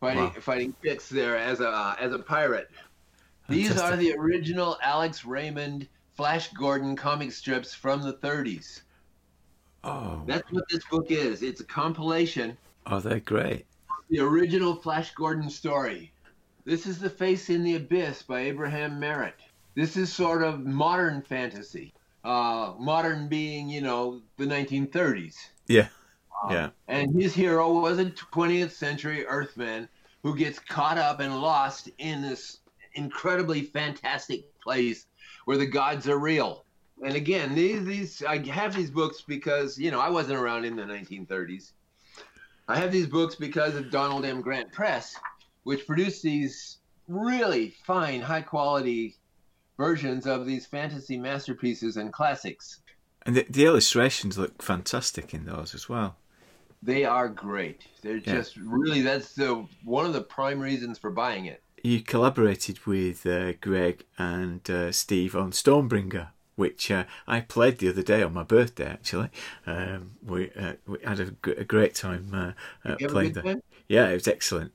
fighting 0.00 0.22
Wow. 0.24 0.32
fighting 0.40 0.72
Picts 0.82 1.08
there 1.08 1.36
as 1.36 1.60
a 1.60 1.96
as 2.00 2.12
a 2.12 2.18
pirate. 2.18 2.70
These 3.48 3.78
are 3.78 3.96
the 3.96 4.14
original 4.14 4.78
Alex 4.82 5.24
Raymond 5.24 5.88
Flash 6.14 6.52
Gordon 6.52 6.96
comic 6.96 7.32
strips 7.32 7.74
from 7.74 8.02
the 8.02 8.14
30s. 8.14 8.82
Oh, 9.82 10.22
That's 10.26 10.50
what 10.52 10.64
this 10.70 10.84
book 10.90 11.10
is. 11.10 11.42
It's 11.42 11.60
a 11.60 11.64
compilation 11.64 12.56
oh, 12.86 13.00
they're 13.00 13.20
great. 13.20 13.66
the 14.08 14.20
original 14.20 14.76
Flash 14.76 15.12
Gordon 15.14 15.50
story. 15.50 16.12
This 16.64 16.86
is 16.86 16.98
The 16.98 17.10
Face 17.10 17.50
in 17.50 17.62
the 17.62 17.76
Abyss 17.76 18.22
by 18.22 18.40
Abraham 18.40 18.98
Merritt. 18.98 19.40
This 19.74 19.96
is 19.96 20.12
sort 20.12 20.42
of 20.42 20.64
modern 20.64 21.20
fantasy. 21.20 21.92
Uh, 22.24 22.72
modern 22.78 23.28
being, 23.28 23.68
you 23.68 23.82
know, 23.82 24.22
the 24.38 24.46
1930s. 24.46 25.34
Yeah, 25.66 25.88
yeah. 26.48 26.70
And 26.88 27.14
his 27.20 27.34
hero 27.34 27.72
was 27.80 27.98
a 27.98 28.06
20th 28.06 28.70
century 28.70 29.26
Earthman 29.26 29.88
who 30.22 30.34
gets 30.34 30.58
caught 30.58 30.96
up 30.96 31.20
and 31.20 31.42
lost 31.42 31.90
in 31.98 32.22
this 32.22 32.60
incredibly 32.94 33.62
fantastic 33.62 34.58
place 34.60 35.06
where 35.44 35.58
the 35.58 35.66
gods 35.66 36.08
are 36.08 36.18
real. 36.18 36.64
And 37.04 37.14
again, 37.16 37.54
these 37.54 37.84
these 37.84 38.22
I 38.22 38.38
have 38.48 38.74
these 38.74 38.90
books 38.90 39.22
because 39.26 39.78
you 39.78 39.90
know 39.90 40.00
I 40.00 40.10
wasn't 40.10 40.38
around 40.38 40.64
in 40.64 40.76
the 40.76 40.84
1930s. 40.84 41.72
I 42.68 42.76
have 42.76 42.92
these 42.92 43.06
books 43.06 43.34
because 43.34 43.74
of 43.74 43.90
Donald 43.90 44.24
M. 44.24 44.40
Grant 44.40 44.72
Press, 44.72 45.16
which 45.64 45.86
produced 45.86 46.22
these 46.22 46.78
really 47.08 47.74
fine, 47.84 48.20
high 48.22 48.40
quality 48.40 49.16
versions 49.76 50.26
of 50.26 50.46
these 50.46 50.64
fantasy 50.66 51.18
masterpieces 51.18 51.96
and 51.96 52.12
classics. 52.12 52.80
And 53.26 53.34
the, 53.36 53.46
the 53.50 53.64
illustrations 53.64 54.38
look 54.38 54.62
fantastic 54.62 55.34
in 55.34 55.44
those 55.44 55.74
as 55.74 55.88
well. 55.88 56.16
They 56.82 57.04
are 57.04 57.28
great. 57.28 57.82
They're 58.02 58.16
Yeah. 58.18 58.34
just 58.34 58.56
really 58.56 59.02
that's 59.02 59.34
the 59.34 59.66
one 59.82 60.06
of 60.06 60.12
the 60.12 60.22
prime 60.22 60.60
reasons 60.60 60.98
for 60.98 61.10
buying 61.10 61.46
it. 61.46 61.62
You 61.84 62.00
collaborated 62.00 62.86
with 62.86 63.26
uh, 63.26 63.52
Greg 63.60 64.06
and 64.16 64.68
uh, 64.70 64.90
Steve 64.90 65.36
on 65.36 65.50
Stormbringer, 65.50 66.28
which 66.56 66.90
uh, 66.90 67.04
I 67.26 67.42
played 67.42 67.76
the 67.76 67.90
other 67.90 68.02
day 68.02 68.22
on 68.22 68.32
my 68.32 68.42
birthday. 68.42 68.86
Actually, 68.86 69.28
um, 69.66 70.12
we 70.24 70.50
uh, 70.52 70.76
we 70.86 70.96
had 71.04 71.20
a, 71.20 71.30
great 71.64 71.94
time 71.94 72.30
uh, 72.32 72.52
uh, 72.88 72.94
a 72.94 73.08
playing 73.08 73.34
that. 73.34 73.60
Yeah, 73.86 74.08
it 74.08 74.14
was 74.14 74.26
excellent, 74.26 74.72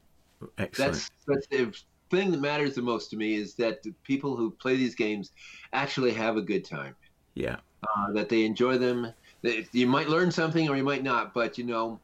excellent. 0.60 0.94
That's 0.94 1.10
that's 1.26 1.48
the 1.48 1.76
thing 2.12 2.30
that 2.30 2.42
matters 2.42 2.76
the 2.76 2.84
most 2.84 3.10
to 3.10 3.18
me 3.18 3.34
is 3.34 3.56
that 3.56 3.82
the 3.82 3.96
people 4.04 4.38
who 4.38 4.52
play 4.52 4.76
these 4.76 4.94
games 4.94 5.32
actually 5.74 6.14
have 6.14 6.38
a 6.38 6.44
good 6.44 6.64
time. 6.64 6.96
Yeah, 7.34 7.58
Uh, 7.82 8.14
that 8.14 8.30
they 8.30 8.46
enjoy 8.46 8.78
them. 8.78 9.12
You 9.42 9.88
might 9.88 10.10
learn 10.10 10.30
something 10.30 10.70
or 10.70 10.78
you 10.78 10.84
might 10.84 11.02
not, 11.02 11.34
but 11.34 11.58
you 11.58 11.64
know, 11.64 12.00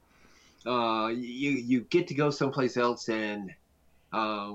uh, 0.66 1.10
you 1.10 1.52
you 1.52 1.82
get 1.82 2.08
to 2.08 2.16
go 2.16 2.32
someplace 2.32 2.76
else 2.76 3.08
and 3.08 3.52
uh, 4.12 4.54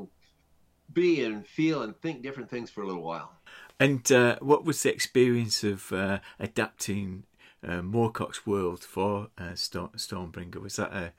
be 0.92 1.24
and 1.24 1.46
feel 1.46 1.83
and 1.83 1.96
think 2.00 2.22
different 2.22 2.50
things 2.50 2.70
for 2.70 2.83
a 2.83 2.87
little 2.87 3.03
while. 3.03 3.33
And 3.79 4.11
uh, 4.12 4.37
what 4.40 4.64
was 4.64 4.83
the 4.83 4.92
experience 4.92 5.64
of 5.64 5.92
uh, 5.92 6.18
adapting 6.38 7.24
uh, 7.66 7.81
Moorcock's 7.81 8.46
world 8.46 8.85
for 8.85 9.29
uh, 9.38 9.55
Storm- 9.55 9.92
Stormbringer? 9.96 10.61
Was 10.61 10.76
that 10.76 10.92
a, 10.92 11.12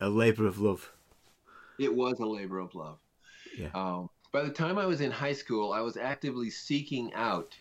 a 0.00 0.08
labour 0.08 0.46
of 0.46 0.58
love? 0.58 0.92
It 1.78 1.94
was 1.94 2.18
a 2.20 2.26
labor 2.26 2.58
of 2.58 2.74
love. 2.74 2.98
Yeah. 3.56 3.68
Um, 3.74 4.10
by 4.32 4.42
the 4.42 4.50
time 4.50 4.78
I 4.78 4.86
was 4.86 5.00
in 5.00 5.10
high 5.10 5.32
school, 5.32 5.72
I 5.72 5.80
was 5.80 5.96
actively 5.96 6.50
seeking 6.50 7.12
out 7.14 7.56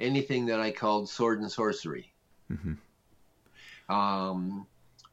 anything 0.00 0.46
that 0.46 0.60
I 0.60 0.70
called 0.70 1.08
sword 1.08 1.40
and 1.40 1.50
sorcery. 1.50 2.12
Mhm. 2.50 2.76
Um, 3.88 4.66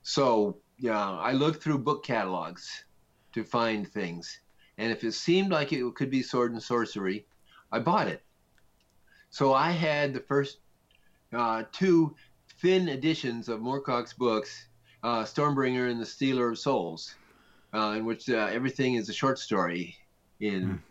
so 0.03 0.57
yeah, 0.77 1.11
I 1.11 1.31
looked 1.31 1.63
through 1.63 1.79
book 1.79 2.03
catalogs 2.03 2.85
to 3.33 3.43
find 3.43 3.87
things, 3.87 4.39
and 4.77 4.91
if 4.91 5.03
it 5.03 5.13
seemed 5.13 5.51
like 5.51 5.73
it 5.73 5.83
could 5.95 6.09
be 6.09 6.21
sword 6.21 6.51
and 6.51 6.61
sorcery, 6.61 7.25
I 7.71 7.79
bought 7.79 8.07
it. 8.07 8.23
So 9.29 9.53
I 9.53 9.71
had 9.71 10.13
the 10.13 10.19
first 10.19 10.59
uh, 11.33 11.63
two 11.71 12.15
thin 12.61 12.89
editions 12.89 13.49
of 13.49 13.59
Moorcock's 13.59 14.13
books, 14.13 14.67
uh, 15.03 15.23
Stormbringer 15.23 15.89
and 15.89 15.99
the 15.99 16.05
Stealer 16.05 16.49
of 16.49 16.57
Souls, 16.57 17.15
uh, 17.73 17.95
in 17.97 18.05
which 18.05 18.29
uh, 18.29 18.49
everything 18.51 18.95
is 18.95 19.09
a 19.09 19.13
short 19.13 19.37
story 19.39 19.95
in 20.39 20.81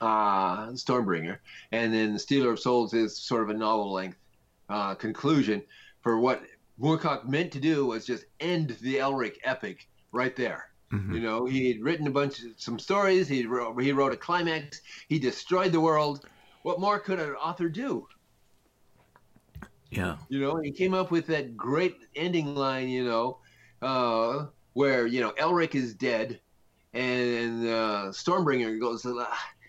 uh, 0.00 0.68
Stormbringer, 0.68 1.38
and 1.72 1.92
then 1.94 2.12
the 2.12 2.18
Stealer 2.18 2.52
of 2.52 2.60
Souls 2.60 2.94
is 2.94 3.16
sort 3.16 3.42
of 3.42 3.50
a 3.50 3.54
novel-length 3.54 4.18
uh, 4.68 4.94
conclusion 4.94 5.62
for 6.02 6.18
what 6.18 6.42
Moorcock 6.80 7.26
meant 7.26 7.52
to 7.52 7.60
do 7.60 7.86
was 7.86 8.04
just 8.04 8.24
end 8.40 8.76
the 8.80 8.96
Elric 8.96 9.36
epic 9.44 9.88
right 10.12 10.34
there. 10.36 10.70
Mhm. 10.94 11.14
You 11.14 11.20
know, 11.20 11.46
he 11.46 11.68
had 11.72 11.82
written 11.82 12.06
a 12.06 12.10
bunch 12.10 12.42
of 12.42 12.52
some 12.56 12.78
stories. 12.78 13.28
He 13.28 13.46
wrote, 13.46 13.80
he 13.82 13.92
wrote 13.92 14.12
a 14.12 14.16
climax. 14.16 14.80
He 15.08 15.18
destroyed 15.18 15.72
the 15.72 15.80
world. 15.80 16.26
What 16.62 16.80
more 16.80 16.98
could 17.00 17.20
an 17.20 17.30
author 17.34 17.68
do? 17.68 18.08
Yeah, 19.90 20.16
You 20.28 20.40
know, 20.40 20.56
he 20.60 20.72
came 20.72 20.94
up 20.94 21.10
with 21.10 21.26
that 21.28 21.56
great 21.56 21.96
ending 22.16 22.54
line. 22.54 22.88
You 22.88 23.04
know, 23.04 23.38
uh, 23.82 24.46
where 24.72 25.06
you 25.06 25.20
know 25.20 25.32
Elric 25.32 25.74
is 25.74 25.94
dead, 25.94 26.40
and 26.92 27.66
uh, 27.66 28.10
Stormbringer 28.12 28.80
goes 28.80 29.06
uh, 29.06 29.26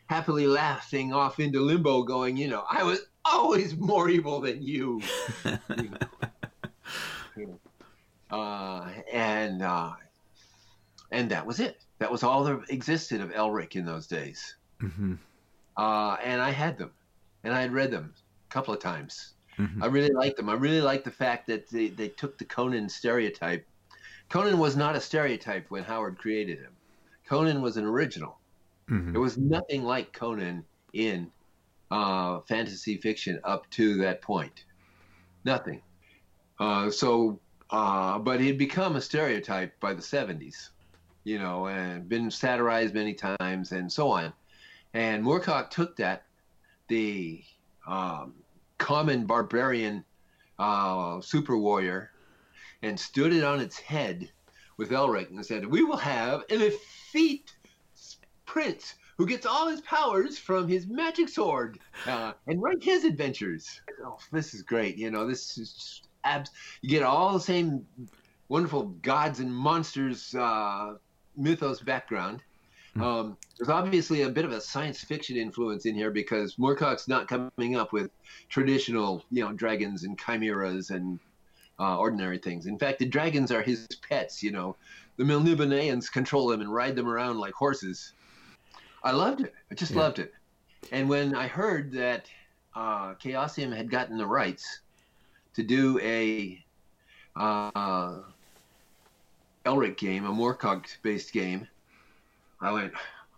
happily 0.07 0.47
laughing 0.47 1.13
off 1.13 1.39
into 1.39 1.61
limbo, 1.61 2.03
going, 2.03 2.37
you 2.37 2.47
know, 2.47 2.63
I 2.69 2.83
was 2.83 3.01
always 3.25 3.75
more 3.77 4.09
evil 4.09 4.41
than 4.41 4.61
you. 4.63 5.01
You 7.35 7.47
know. 8.31 8.37
uh, 8.37 8.89
and 9.11 9.61
uh, 9.61 9.93
and 11.15 11.31
that 11.31 11.45
was 11.45 11.59
it. 11.59 11.85
That 11.99 12.11
was 12.11 12.23
all 12.23 12.43
that 12.43 12.69
existed 12.69 13.21
of 13.21 13.31
Elric 13.31 13.75
in 13.75 13.85
those 13.85 14.05
days. 14.05 14.55
Mm-hmm. 14.81 15.13
Uh, 15.77 16.17
and 16.23 16.41
I 16.41 16.51
had 16.51 16.77
them, 16.77 16.91
and 17.43 17.53
I 17.53 17.61
had 17.61 17.71
read 17.71 17.89
them 17.91 18.13
a 18.49 18.53
couple 18.53 18.73
of 18.73 18.81
times. 18.81 19.33
Mhm. 19.57 19.81
I 19.81 19.85
really 19.85 20.13
liked 20.13 20.35
them. 20.35 20.49
I 20.49 20.53
really 20.55 20.81
liked 20.81 21.05
the 21.05 21.11
fact 21.11 21.47
that 21.47 21.69
they, 21.69 21.87
they 21.87 22.09
took 22.09 22.37
the 22.37 22.43
Conan 22.43 22.89
stereotype. 22.89 23.65
Conan 24.29 24.59
was 24.59 24.75
not 24.75 24.97
a 24.97 25.01
stereotype 25.01 25.71
when 25.71 25.83
Howard 25.83 26.17
created 26.17 26.59
him. 26.59 26.73
Conan 27.25 27.61
was 27.61 27.77
an 27.77 27.85
original. 27.85 28.37
Mhm. 28.89 29.13
There 29.13 29.21
was 29.21 29.37
nothing 29.37 29.83
like 29.83 30.11
Conan 30.11 30.65
in 30.91 31.31
uh, 31.91 32.41
fantasy 32.41 32.97
fiction 32.97 33.39
up 33.45 33.69
to 33.71 33.95
that 33.97 34.21
point. 34.21 34.65
Nothing. 35.45 35.81
Uh, 36.59 36.89
so, 36.89 37.39
uh, 37.69 38.19
but 38.19 38.41
he'd 38.41 38.57
become 38.57 38.97
a 38.97 39.01
stereotype 39.01 39.79
by 39.79 39.93
the 39.93 40.01
70s, 40.01 40.71
you 41.25 41.39
know, 41.39 41.67
and 41.67 42.07
been 42.07 42.31
satirized 42.31 42.93
many 42.93 43.13
times 43.13 43.73
and 43.73 43.91
so 43.91 44.09
on. 44.09 44.31
And 44.93 45.23
Moorcock 45.23 45.69
took 45.71 45.97
that, 45.97 46.23
the 46.87 47.43
um, 47.85 48.35
common 48.77 49.25
barbarian 49.25 50.05
uh, 50.57 51.19
super 51.19 51.57
warrior, 51.57 52.11
and 52.81 52.97
stood 52.97 53.33
it 53.33 53.43
on 53.43 53.59
its 53.59 53.77
head 53.77 54.31
with 54.77 54.91
Elric 54.91 55.29
and 55.29 55.45
said, 55.45 55.65
We 55.65 55.83
will 55.83 55.97
have 55.97 56.43
an 56.49 56.61
effete 56.61 57.53
prince 58.45 58.95
who 59.17 59.25
gets 59.25 59.45
all 59.45 59.67
his 59.67 59.81
powers 59.81 60.37
from 60.37 60.67
his 60.67 60.87
magic 60.87 61.29
sword 61.29 61.79
uh, 62.05 62.33
and 62.47 62.61
write 62.61 62.83
his 62.83 63.03
adventures. 63.03 63.81
Oh, 64.05 64.17
this 64.31 64.53
is 64.53 64.61
great. 64.61 64.97
You 64.97 65.09
know, 65.09 65.25
this 65.25 65.57
is 65.57 66.01
abs. 66.23 66.51
You 66.81 66.89
get 66.89 67.03
all 67.03 67.33
the 67.33 67.39
same 67.39 67.85
wonderful 68.49 68.83
gods 69.01 69.39
and 69.39 69.53
monsters 69.53 70.35
uh, 70.35 70.95
mythos 71.37 71.81
background. 71.81 72.41
Um, 72.97 73.37
there's 73.57 73.69
obviously 73.69 74.21
a 74.21 74.29
bit 74.29 74.45
of 74.45 74.53
a 74.53 74.61
science 74.61 75.01
fiction 75.01 75.35
influence 75.35 75.85
in 75.85 75.95
here 75.95 76.11
because 76.11 76.55
Moorcock's 76.55 77.07
not 77.09 77.27
coming 77.27 77.75
up 77.75 77.91
with 77.91 78.09
traditional, 78.47 79.23
you 79.31 79.43
know, 79.43 79.51
dragons 79.51 80.03
and 80.05 80.17
chimeras 80.17 80.91
and 80.91 81.19
uh, 81.77 81.97
ordinary 81.97 82.37
things. 82.37 82.67
In 82.67 82.79
fact, 82.79 82.99
the 82.99 83.05
dragons 83.05 83.51
are 83.51 83.61
his 83.61 83.85
pets. 84.07 84.41
You 84.41 84.51
know, 84.51 84.77
the 85.17 85.25
Melniboneans 85.25 86.09
control 86.09 86.47
them 86.47 86.61
and 86.61 86.73
ride 86.73 86.95
them 86.95 87.07
around 87.07 87.37
like 87.37 87.53
horses. 87.53 88.13
I 89.03 89.11
loved 89.11 89.41
it. 89.41 89.53
I 89.69 89.75
just 89.75 89.91
Yeah. 89.91 89.99
loved 89.99 90.19
it. 90.19 90.33
And 90.91 91.09
when 91.09 91.35
I 91.35 91.47
heard 91.47 91.91
that 91.93 92.29
uh, 92.75 93.15
Chaosium 93.15 93.75
had 93.75 93.89
gotten 93.89 94.17
the 94.17 94.25
rights 94.25 94.81
to 95.55 95.63
do 95.63 95.99
a 95.99 96.63
uh, 97.35 98.21
Elric 99.65 99.97
game, 99.97 100.25
a 100.25 100.31
Moorcock-based 100.31 101.33
game, 101.33 101.67
I 102.61 102.71
went, 102.71 102.93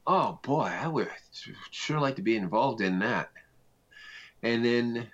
"Oh 0.05 0.39
boy, 0.43 0.63
I 0.65 0.87
would 0.87 1.09
sure 1.71 1.99
like 1.99 2.15
to 2.17 2.21
be 2.21 2.35
involved 2.35 2.81
in 2.81 2.99
that." 2.99 3.31
And 4.43 4.63
then 4.63 5.07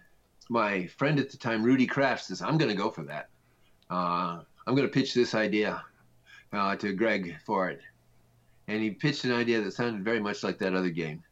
my 0.49 0.87
friend 0.87 1.19
at 1.19 1.29
the 1.29 1.37
time, 1.37 1.63
Rudy 1.63 1.87
Kraft, 1.87 2.25
says, 2.25 2.41
"I'm 2.41 2.57
going 2.57 2.71
to 2.71 2.77
go 2.77 2.89
for 2.89 3.03
that. 3.03 3.29
Uh, 3.89 4.41
I'm 4.65 4.75
going 4.75 4.87
to 4.87 4.93
pitch 4.93 5.13
this 5.13 5.35
idea 5.35 5.83
uh, 6.51 6.75
to 6.77 6.93
Greg 6.93 7.37
for 7.45 7.69
it." 7.69 7.81
And 8.67 8.81
he 8.81 8.91
pitched 8.91 9.23
an 9.25 9.33
idea 9.33 9.61
that 9.61 9.73
sounded 9.73 10.03
very 10.03 10.19
much 10.19 10.43
like 10.43 10.57
that 10.59 10.73
other 10.73 10.89
game. 10.89 11.23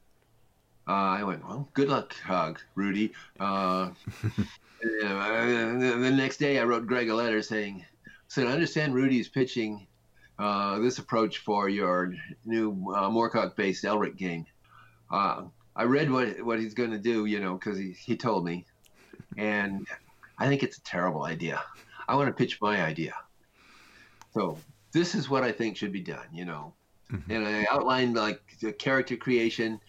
Uh, 0.87 0.91
I 1.19 1.23
went, 1.23 1.43
"Well, 1.43 1.69
good 1.73 1.89
luck, 1.89 2.15
Rudy." 2.75 3.13
Uh, 3.39 3.91
and, 4.81 5.83
uh, 5.83 5.97
the 5.97 6.11
next 6.11 6.37
day, 6.37 6.59
I 6.59 6.63
wrote 6.63 6.87
Greg 6.87 7.09
a 7.09 7.15
letter 7.15 7.41
saying, 7.41 7.85
"said 8.31 8.47
I 8.47 8.53
understand 8.53 8.95
Rudy's 8.95 9.27
pitching 9.27 9.87
uh, 10.39 10.79
this 10.79 10.99
approach 10.99 11.39
for 11.39 11.67
your 11.67 12.13
new 12.45 12.71
uh, 12.95 13.09
Moorcock-based 13.09 13.83
Elric 13.83 14.15
game." 14.15 14.45
Uh, 15.11 15.43
I 15.75 15.83
read 15.83 16.09
what 16.09 16.41
what 16.41 16.57
he's 16.57 16.73
going 16.73 16.91
to 16.91 16.97
do, 16.97 17.25
you 17.25 17.41
know, 17.41 17.55
because 17.55 17.77
he, 17.77 17.91
he 17.91 18.15
told 18.15 18.45
me, 18.45 18.65
and 19.35 19.85
I 20.37 20.47
think 20.47 20.63
it's 20.63 20.77
a 20.77 20.83
terrible 20.83 21.23
idea. 21.23 21.61
I 22.07 22.15
want 22.15 22.29
to 22.29 22.33
pitch 22.33 22.61
my 22.61 22.81
idea. 22.81 23.15
So 24.33 24.57
this 24.93 25.13
is 25.13 25.29
what 25.29 25.43
I 25.43 25.51
think 25.51 25.75
should 25.75 25.91
be 25.91 25.99
done, 25.99 26.27
you 26.31 26.45
know. 26.45 26.73
And 27.27 27.45
I 27.45 27.67
outlined 27.69 28.15
like 28.15 28.41
the 28.61 28.71
character 28.71 29.17
creation, 29.17 29.81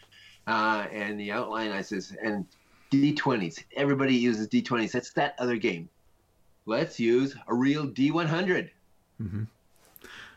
uh, 0.48 0.86
and 0.90 1.18
the 1.20 1.30
outline 1.30 1.70
I 1.70 1.82
says 1.82 2.12
and 2.20 2.44
D20s. 2.90 3.62
Everybody 3.76 4.16
uses 4.16 4.48
D20s. 4.48 4.90
That's 4.90 5.12
that 5.12 5.36
other 5.38 5.56
game. 5.56 5.88
Let's 6.66 7.00
use 7.00 7.36
a 7.48 7.54
real 7.54 7.86
D100 7.86 8.70
Mhm. 9.20 9.46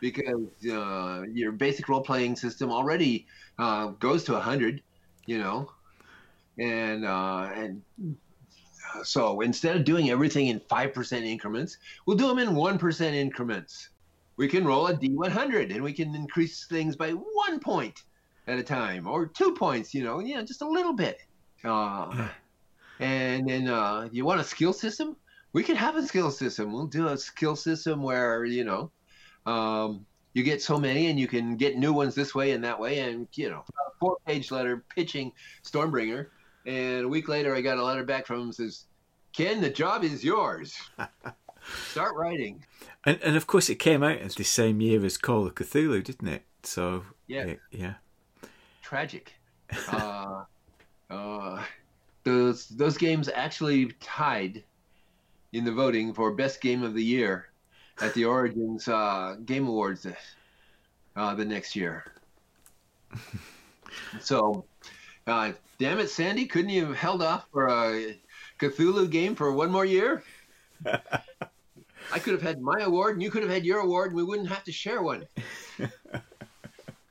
because 0.00 0.46
uh, 0.70 1.22
your 1.32 1.52
basic 1.52 1.88
role 1.88 2.02
playing 2.02 2.36
system 2.36 2.70
already 2.70 3.26
uh, 3.58 3.88
goes 3.98 4.24
to 4.24 4.32
100, 4.32 4.82
you 5.26 5.38
know, 5.38 5.70
and 6.58 7.04
uh, 7.04 7.50
and 7.54 7.82
so 9.04 9.40
instead 9.40 9.76
of 9.76 9.84
doing 9.84 10.10
everything 10.10 10.48
in 10.48 10.60
five 10.68 10.92
percent 10.92 11.24
increments, 11.24 11.78
we'll 12.06 12.16
do 12.16 12.28
them 12.28 12.38
in 12.38 12.54
one 12.54 12.78
percent 12.78 13.14
increments. 13.14 13.90
We 14.36 14.48
can 14.48 14.64
roll 14.66 14.88
a 14.88 14.94
D100 14.94 15.72
and 15.72 15.82
we 15.82 15.92
can 15.92 16.14
increase 16.14 16.66
things 16.66 16.96
by 16.96 17.10
one 17.12 17.58
point 17.60 18.02
at 18.46 18.58
a 18.58 18.62
time 18.62 19.06
or 19.06 19.26
two 19.26 19.54
points, 19.54 19.94
you 19.94 20.04
know, 20.04 20.20
yeah, 20.20 20.42
just 20.42 20.60
a 20.62 20.68
little 20.68 20.92
bit. 20.92 21.18
Uh, 21.64 22.28
and 23.00 23.48
then 23.48 23.68
uh, 23.68 24.08
you 24.12 24.24
want 24.24 24.40
a 24.40 24.44
skill 24.44 24.72
system? 24.72 25.16
We 25.56 25.62
can 25.62 25.76
have 25.76 25.96
a 25.96 26.02
skill 26.02 26.30
system. 26.30 26.70
We'll 26.70 26.86
do 26.86 27.08
a 27.08 27.16
skill 27.16 27.56
system 27.56 28.02
where, 28.02 28.44
you 28.44 28.62
know, 28.62 28.90
um, 29.46 30.04
you 30.34 30.42
get 30.42 30.60
so 30.60 30.76
many 30.76 31.06
and 31.06 31.18
you 31.18 31.26
can 31.26 31.56
get 31.56 31.78
new 31.78 31.94
ones 31.94 32.14
this 32.14 32.34
way 32.34 32.50
and 32.50 32.62
that 32.62 32.78
way. 32.78 32.98
And, 32.98 33.26
you 33.36 33.48
know, 33.48 33.64
a 33.66 33.90
four 33.98 34.18
page 34.26 34.50
letter 34.50 34.84
pitching 34.94 35.32
Stormbringer. 35.64 36.26
And 36.66 37.06
a 37.06 37.08
week 37.08 37.28
later, 37.28 37.54
I 37.56 37.62
got 37.62 37.78
a 37.78 37.82
letter 37.82 38.04
back 38.04 38.26
from 38.26 38.42
him 38.42 38.52
says, 38.52 38.84
Ken, 39.32 39.62
the 39.62 39.70
job 39.70 40.04
is 40.04 40.22
yours. 40.22 40.76
Start 41.90 42.14
writing. 42.16 42.62
And 43.06 43.18
and 43.22 43.34
of 43.34 43.46
course 43.46 43.70
it 43.70 43.76
came 43.76 44.02
out 44.02 44.18
at 44.18 44.34
the 44.34 44.44
same 44.44 44.82
year 44.82 45.02
as 45.06 45.16
Call 45.16 45.46
of 45.46 45.54
Cthulhu, 45.54 46.04
didn't 46.04 46.28
it? 46.28 46.42
So 46.64 47.06
Yeah. 47.28 47.44
it- 47.44 47.60
yeah. 47.70 47.94
tragic. 48.82 49.32
uh, 49.88 50.44
uh, 51.08 51.64
those 52.24 52.68
those 52.68 52.98
games 52.98 53.30
actually 53.34 53.86
tied 54.00 54.62
in 55.52 55.64
the 55.64 55.72
voting 55.72 56.12
for 56.12 56.32
best 56.32 56.60
game 56.60 56.82
of 56.82 56.94
the 56.94 57.02
year 57.02 57.48
at 58.00 58.14
the 58.14 58.24
Origins 58.24 58.88
uh, 58.88 59.36
Game 59.44 59.66
Awards 59.66 60.06
uh, 61.16 61.34
the 61.34 61.44
next 61.44 61.76
year. 61.76 62.04
so, 64.20 64.64
uh, 65.26 65.52
damn 65.78 65.98
it, 65.98 66.10
Sandy, 66.10 66.46
couldn't 66.46 66.70
you 66.70 66.86
have 66.86 66.96
held 66.96 67.22
off 67.22 67.46
for 67.52 67.68
a 67.68 68.18
Cthulhu 68.58 69.10
game 69.10 69.34
for 69.34 69.52
one 69.52 69.70
more 69.70 69.84
year? 69.84 70.22
I 70.86 72.18
could 72.18 72.34
have 72.34 72.42
had 72.42 72.60
my 72.60 72.80
award, 72.80 73.14
and 73.14 73.22
you 73.22 73.30
could 73.30 73.42
have 73.42 73.50
had 73.50 73.64
your 73.64 73.80
award, 73.80 74.08
and 74.08 74.16
we 74.16 74.22
wouldn't 74.22 74.48
have 74.48 74.64
to 74.64 74.72
share 74.72 75.02
one. 75.02 75.26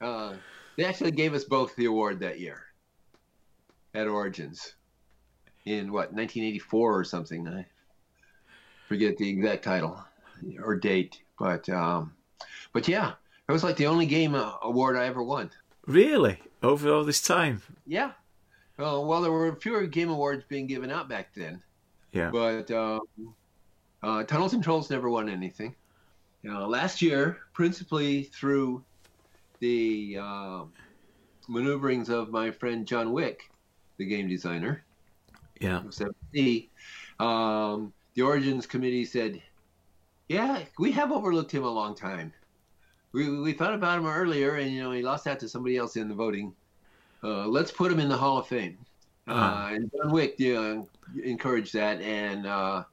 Uh, 0.02 0.36
they 0.78 0.86
actually 0.86 1.10
gave 1.10 1.34
us 1.34 1.45
both 1.45 1.76
the 1.76 1.86
award 1.86 2.19
that 2.19 2.39
year 2.39 2.62
at 3.95 4.08
Origins 4.08 4.76
in 5.65 5.91
what 5.91 6.13
1984 6.13 7.00
or 7.00 7.04
something. 7.04 7.48
I 7.48 7.65
forget 8.88 9.17
the 9.17 9.30
exact 9.30 9.63
title 9.63 10.04
or 10.63 10.76
date, 10.76 11.19
but 11.39 11.67
um, 11.69 12.13
but 12.74 12.88
yeah, 12.88 13.13
it 13.48 13.52
was 13.52 13.63
like 13.63 13.78
the 13.78 13.88
only 13.88 14.06
game 14.06 14.36
uh, 14.36 14.54
award 14.62 14.95
I 14.98 15.06
ever 15.06 15.24
won. 15.24 15.50
Really? 15.88 16.39
Over 16.63 16.91
all 16.91 17.04
this 17.04 17.21
time? 17.21 17.62
Yeah. 17.86 18.12
Well, 18.78 19.06
well, 19.06 19.21
there 19.21 19.32
were 19.32 19.56
fewer 19.56 19.86
game 19.86 20.10
awards 20.10 20.43
being 20.48 20.67
given 20.67 20.91
out 20.91 21.08
back 21.08 21.34
then, 21.36 21.62
Yeah. 22.12 22.30
but 22.32 22.69
um, 22.71 23.02
uh, 24.04 24.24
Tunnels 24.24 24.54
and 24.54 24.63
Trolls 24.63 24.89
never 24.89 25.10
won 25.10 25.30
anything. 25.30 25.74
You 26.43 26.52
know, 26.52 26.67
last 26.67 27.02
year, 27.02 27.38
principally 27.54 28.24
through 28.24 28.84
the 29.60 30.17
um 30.19 30.74
maneuverings 31.48 32.10
of 32.10 32.30
my 32.32 32.52
friend 32.52 32.86
John 32.86 33.13
Wick, 33.13 33.50
the 33.98 34.06
game 34.06 34.28
designer, 34.28 34.84
Yeah. 35.62 35.78
of 35.78 35.86
7th 35.93 36.15
Sea, 36.34 36.69
um, 37.19 37.93
the 38.15 38.21
Origins 38.21 38.65
Committee 38.65 39.06
said, 39.06 39.41
"Yeah, 40.28 40.63
we 40.80 40.91
have 40.93 41.12
overlooked 41.12 41.51
him 41.51 41.63
a 41.63 41.69
long 41.69 41.95
time. 41.95 42.34
We 43.12 43.39
we 43.39 43.54
thought 43.54 43.73
about 43.73 43.99
him 43.99 44.08
earlier, 44.08 44.56
and 44.56 44.71
you 44.71 44.82
know 44.82 44.91
he 44.91 45.01
lost 45.01 45.28
out 45.28 45.39
to 45.39 45.49
somebody 45.49 45.78
else 45.78 45.95
in 45.95 46.08
the 46.08 46.15
voting. 46.15 46.54
Uh, 47.23 47.47
let's 47.47 47.71
put 47.71 47.91
him 47.91 47.99
in 47.99 48.10
the 48.10 48.17
Hall 48.17 48.38
of 48.38 48.47
Fame." 48.47 48.78
Uh, 49.28 49.69
and 49.71 49.91
John 49.91 50.12
Wick 50.12 50.36
uh, 50.41 50.84
encouraged 51.23 51.73
that, 51.73 52.01
and 52.01 52.45
uh, 52.45 52.84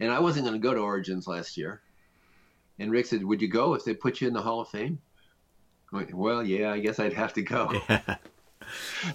and 0.00 0.10
I 0.10 0.20
wasn't 0.20 0.46
going 0.46 0.60
to 0.60 0.62
go 0.62 0.74
to 0.74 0.80
Origins 0.80 1.26
last 1.26 1.56
year, 1.56 1.80
And 2.78 2.90
Rick 2.90 3.06
said, 3.06 3.24
"Would 3.24 3.40
you 3.40 3.48
go 3.48 3.74
if 3.74 3.84
they 3.84 3.94
put 3.94 4.20
you 4.20 4.28
in 4.28 4.34
the 4.34 4.42
Hall 4.42 4.60
of 4.60 4.68
Fame?" 4.68 4.98
I 5.92 5.96
went, 5.96 6.14
well, 6.14 6.42
yeah, 6.42 6.72
I 6.72 6.78
guess 6.78 6.98
I'd 6.98 7.12
have 7.12 7.34
to 7.34 7.42
go. 7.42 7.72
Yeah. 7.88 8.16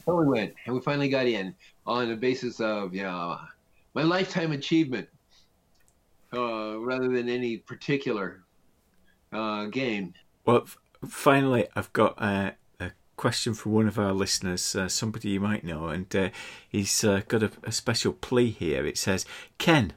So 0.06 0.16
we 0.18 0.28
went, 0.28 0.54
and 0.66 0.76
we 0.76 0.82
finally 0.82 1.10
got 1.10 1.26
in 1.26 1.56
on 1.88 2.10
the 2.10 2.16
basis 2.16 2.60
of 2.60 2.94
yeah, 2.94 3.38
my 3.96 4.04
lifetime 4.04 4.52
achievement, 4.52 5.08
uh, 6.34 6.78
rather 6.80 7.10
than 7.10 7.30
any 7.30 7.58
particular 7.58 8.44
uh, 9.32 9.66
game. 9.66 10.14
Well, 10.46 10.64
f- 10.64 10.78
finally, 11.08 11.68
I've 11.76 11.92
got 11.94 12.16
uh, 12.22 12.52
a 12.80 12.92
question 13.16 13.54
from 13.54 13.74
one 13.74 13.88
of 13.88 14.00
our 14.00 14.14
listeners, 14.14 14.76
uh, 14.76 14.88
somebody 14.88 15.30
you 15.30 15.40
might 15.40 15.64
know, 15.64 15.88
and 15.88 16.14
uh, 16.16 16.30
he's 16.70 17.04
uh, 17.04 17.22
got 17.28 17.44
a, 17.44 17.52
a 17.64 17.72
special 17.72 18.14
plea 18.14 18.50
here. 18.50 18.86
It 18.86 18.98
says, 18.98 19.26
Ken, 19.58 19.94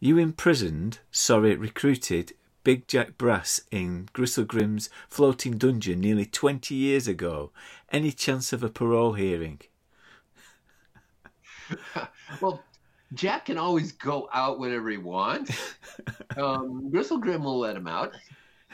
you 0.00 0.18
imprisoned, 0.18 0.98
sorry, 1.10 1.54
recruited 1.56 2.32
Big 2.64 2.86
Jack 2.86 3.18
Brass 3.18 3.60
in 3.70 4.08
Gristlegrim's 4.14 4.88
floating 5.08 5.58
dungeon 5.58 6.00
nearly 6.00 6.26
20 6.26 6.74
years 6.74 7.08
ago. 7.08 7.50
Any 7.90 8.12
chance 8.12 8.52
of 8.52 8.62
a 8.62 8.68
parole 8.68 9.14
hearing? 9.14 9.60
Well, 12.40 12.62
Jack 13.14 13.46
can 13.46 13.58
always 13.58 13.92
go 13.92 14.28
out 14.32 14.58
whenever 14.58 14.90
he 14.90 14.98
wants. 14.98 15.56
Um, 16.38 16.90
Gristlegrim 16.90 17.42
will 17.42 17.58
let 17.58 17.76
him 17.76 17.86
out. 17.86 18.16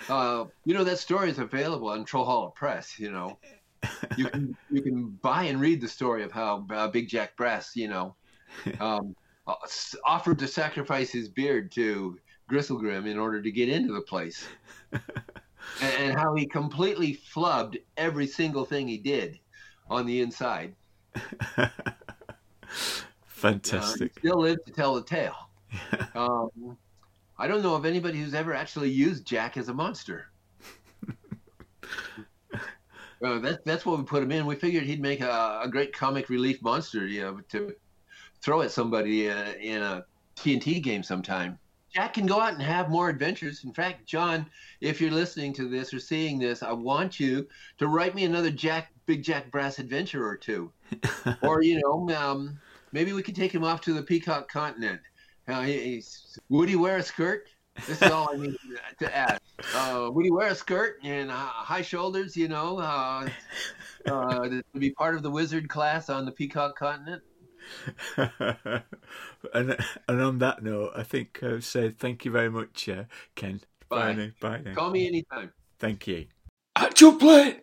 Uh, 0.09 0.45
you 0.65 0.75
know 0.75 0.85
that 0.85 0.99
story 1.01 1.29
is 1.29 1.41
available 1.41 1.89
on 1.89 2.05
Trollhalla 2.05 2.55
Press. 2.55 3.01
You 3.01 3.11
know, 3.11 3.39
you 4.17 4.27
can 4.27 4.57
you 4.71 4.81
can 4.81 5.19
buy 5.23 5.45
and 5.45 5.61
read 5.61 5.81
the 5.81 5.89
story 5.89 6.23
of 6.23 6.31
how 6.31 6.65
uh, 6.71 6.87
Big 6.87 7.09
Jack 7.09 7.37
Brass, 7.37 7.75
you 7.75 7.89
know, 7.89 8.15
um, 8.81 9.17
uh, 9.49 9.55
offered 10.05 10.39
to 10.39 10.47
sacrifice 10.47 11.11
his 11.11 11.29
beard 11.29 11.73
to 11.73 12.17
Gristlegrim 12.49 13.09
in 13.09 13.19
order 13.19 13.43
to 13.43 13.51
get 13.51 13.69
into 13.69 13.93
the 13.93 14.03
place, 14.03 14.47
and, 14.93 15.03
and 15.99 16.17
how 16.17 16.37
he 16.37 16.47
completely 16.47 17.21
flubbed 17.35 17.79
every 17.97 18.29
single 18.29 18.65
thing 18.65 18.87
he 18.87 18.99
did 18.99 19.41
on 19.91 20.07
the 20.07 20.21
inside. 20.21 20.77
Uh, 23.39 23.53
Fantastic. 23.53 24.13
he 24.15 24.29
still 24.29 24.41
lives 24.41 24.61
to 24.67 24.73
tell 24.73 24.95
the 24.95 25.03
tale. 25.03 25.37
Um, 26.15 26.77
I 27.39 27.47
don't 27.47 27.63
know 27.63 27.75
of 27.75 27.85
anybody 27.85 28.19
who's 28.19 28.35
ever 28.35 28.53
actually 28.53 28.91
used 28.91 29.25
Jack 29.25 29.57
as 29.57 29.69
a 29.69 29.75
monster. 29.75 30.31
Uh, 33.21 33.41
that's 33.41 33.59
that's 33.65 33.85
what 33.85 33.99
we 33.99 34.05
put 34.05 34.23
him 34.23 34.31
in. 34.31 34.47
We 34.47 34.55
figured 34.55 34.85
he'd 34.85 35.03
make 35.03 35.21
a, 35.21 35.61
a 35.65 35.69
great 35.69 35.93
comic 35.93 36.29
relief 36.29 36.63
monster, 36.63 37.05
you 37.05 37.23
know, 37.23 37.41
to 37.49 37.75
throw 38.41 38.63
at 38.63 38.71
somebody 38.71 39.29
uh, 39.29 39.55
in 39.55 39.83
a 39.83 40.05
T&T 40.37 40.79
game 40.79 41.03
sometime. 41.03 41.59
Jack 41.93 42.15
can 42.15 42.27
go 42.27 42.41
out 42.41 42.53
and 42.53 42.63
have 42.63 42.91
more 42.91 43.09
adventures. 43.09 43.65
In 43.65 43.73
fact, 43.73 44.07
John, 44.07 44.47
if 44.81 45.01
you're 45.01 45.11
listening 45.11 45.53
to 45.55 45.69
this 45.69 45.93
or 45.93 45.99
seeing 45.99 46.39
this, 46.39 46.63
I 46.63 46.73
want 46.73 47.19
you 47.19 47.49
to 47.79 47.89
write 47.89 48.15
me 48.15 48.25
another 48.25 48.51
Jack, 48.51 48.93
Big 49.07 49.25
Jack 49.25 49.51
Brass 49.51 49.79
adventure 49.81 50.25
or 50.25 50.37
two, 50.37 50.71
or 51.43 51.63
you 51.63 51.81
know, 51.81 52.09
um, 52.15 52.61
maybe 52.93 53.13
we 53.13 53.23
could 53.23 53.37
take 53.37 53.55
him 53.55 53.65
off 53.65 53.81
to 53.83 53.93
the 53.93 54.03
Peacock 54.03 54.51
Continent. 54.51 55.01
Uh, 55.47 55.63
he- 55.63 55.81
he's, 55.95 56.39
would 56.49 56.69
he 56.69 56.77
wear 56.77 56.99
a 56.99 57.03
skirt? 57.03 57.49
This 57.87 58.03
is 58.03 58.11
all 58.11 58.29
I 58.33 58.37
need 58.37 58.57
to 58.99 59.17
add. 59.17 59.41
Uh, 59.75 60.11
would 60.13 60.25
he 60.25 60.31
wear 60.33 60.49
a 60.49 60.55
skirt 60.55 60.99
and 61.05 61.31
uh, 61.31 61.35
high 61.35 61.83
shoulders? 61.83 62.37
You 62.37 62.49
know, 62.49 62.79
uh, 62.79 63.29
uh, 64.07 64.49
to 64.49 64.63
be 64.77 64.91
part 64.91 65.15
of 65.15 65.23
the 65.23 65.31
wizard 65.31 65.69
class 65.69 66.11
on 66.11 66.25
the 66.25 66.33
Peacock 66.33 66.77
Continent. 66.77 67.23
and 68.17 68.83
and 69.55 70.21
on 70.23 70.39
that 70.39 70.63
note, 70.63 70.93
I 70.97 71.03
think 71.03 71.41
I've 71.43 71.65
said 71.65 71.99
thank 71.99 72.25
you 72.25 72.31
very 72.31 72.51
much, 72.51 72.89
uh, 72.89 73.05
Ken. 73.35 73.61
Bye. 73.89 74.13
now. 74.15 74.29
Bye 74.41 74.63
now. 74.65 74.75
Call 74.75 74.91
me 74.91 75.07
anytime. 75.07 75.53
Thank 75.79 76.07
you. 76.07 76.27
Actual 76.77 77.15
play. 77.15 77.61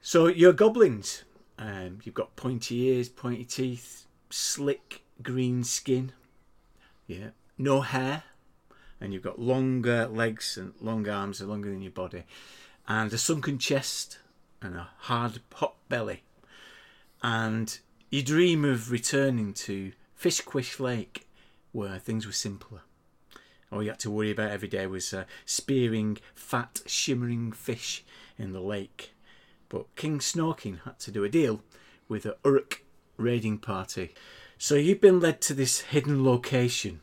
So 0.00 0.26
you're 0.26 0.52
goblins. 0.52 1.24
Um, 1.58 1.98
you've 2.02 2.14
got 2.14 2.34
pointy 2.36 2.88
ears, 2.88 3.08
pointy 3.08 3.44
teeth, 3.44 4.03
slick 4.34 5.02
green 5.22 5.62
skin. 5.62 6.12
Yeah, 7.06 7.28
no 7.56 7.82
hair, 7.82 8.24
and 9.00 9.12
you've 9.12 9.22
got 9.22 9.38
longer 9.38 10.06
legs 10.06 10.56
and 10.56 10.72
long 10.80 11.08
arms, 11.08 11.40
are 11.40 11.46
longer 11.46 11.70
than 11.70 11.82
your 11.82 11.92
body, 11.92 12.24
and 12.88 13.12
a 13.12 13.18
sunken 13.18 13.58
chest 13.58 14.18
and 14.60 14.74
a 14.74 14.88
hard, 14.98 15.40
hot 15.54 15.76
belly. 15.88 16.24
And 17.22 17.78
you 18.10 18.22
dream 18.22 18.64
of 18.64 18.90
returning 18.90 19.54
to 19.54 19.92
Fishquish 20.18 20.80
Lake, 20.80 21.28
where 21.72 21.98
things 21.98 22.26
were 22.26 22.32
simpler. 22.32 22.80
All 23.70 23.82
you 23.82 23.90
had 23.90 24.00
to 24.00 24.10
worry 24.10 24.30
about 24.30 24.50
every 24.50 24.68
day 24.68 24.86
was 24.86 25.14
uh, 25.14 25.24
spearing 25.44 26.18
fat, 26.34 26.80
shimmering 26.86 27.52
fish 27.52 28.04
in 28.36 28.52
the 28.52 28.60
lake. 28.60 29.14
But 29.68 29.94
King 29.96 30.18
Snorking 30.18 30.80
had 30.84 30.98
to 31.00 31.10
do 31.10 31.24
a 31.24 31.28
deal 31.28 31.62
with 32.08 32.26
a 32.26 32.36
Uruk 32.44 32.84
raiding 33.16 33.58
party. 33.58 34.14
So 34.58 34.74
you've 34.76 35.00
been 35.00 35.20
led 35.20 35.40
to 35.42 35.54
this 35.54 35.80
hidden 35.80 36.24
location 36.24 37.00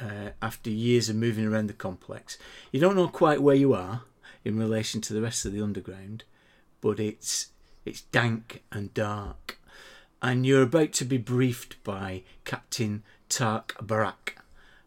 uh, 0.00 0.30
after 0.40 0.70
years 0.70 1.08
of 1.08 1.16
moving 1.16 1.46
around 1.46 1.68
the 1.68 1.74
complex. 1.74 2.38
You 2.70 2.80
don't 2.80 2.96
know 2.96 3.08
quite 3.08 3.42
where 3.42 3.54
you 3.54 3.74
are 3.74 4.02
in 4.44 4.58
relation 4.58 5.00
to 5.02 5.12
the 5.12 5.22
rest 5.22 5.44
of 5.44 5.52
the 5.52 5.62
underground, 5.62 6.24
but 6.80 6.98
it's 6.98 7.48
it's 7.84 8.02
dank 8.02 8.62
and 8.70 8.92
dark. 8.94 9.58
And 10.20 10.46
you're 10.46 10.62
about 10.62 10.92
to 10.94 11.04
be 11.04 11.18
briefed 11.18 11.82
by 11.82 12.22
Captain 12.44 13.02
Tark 13.28 13.76
Barak, 13.82 14.36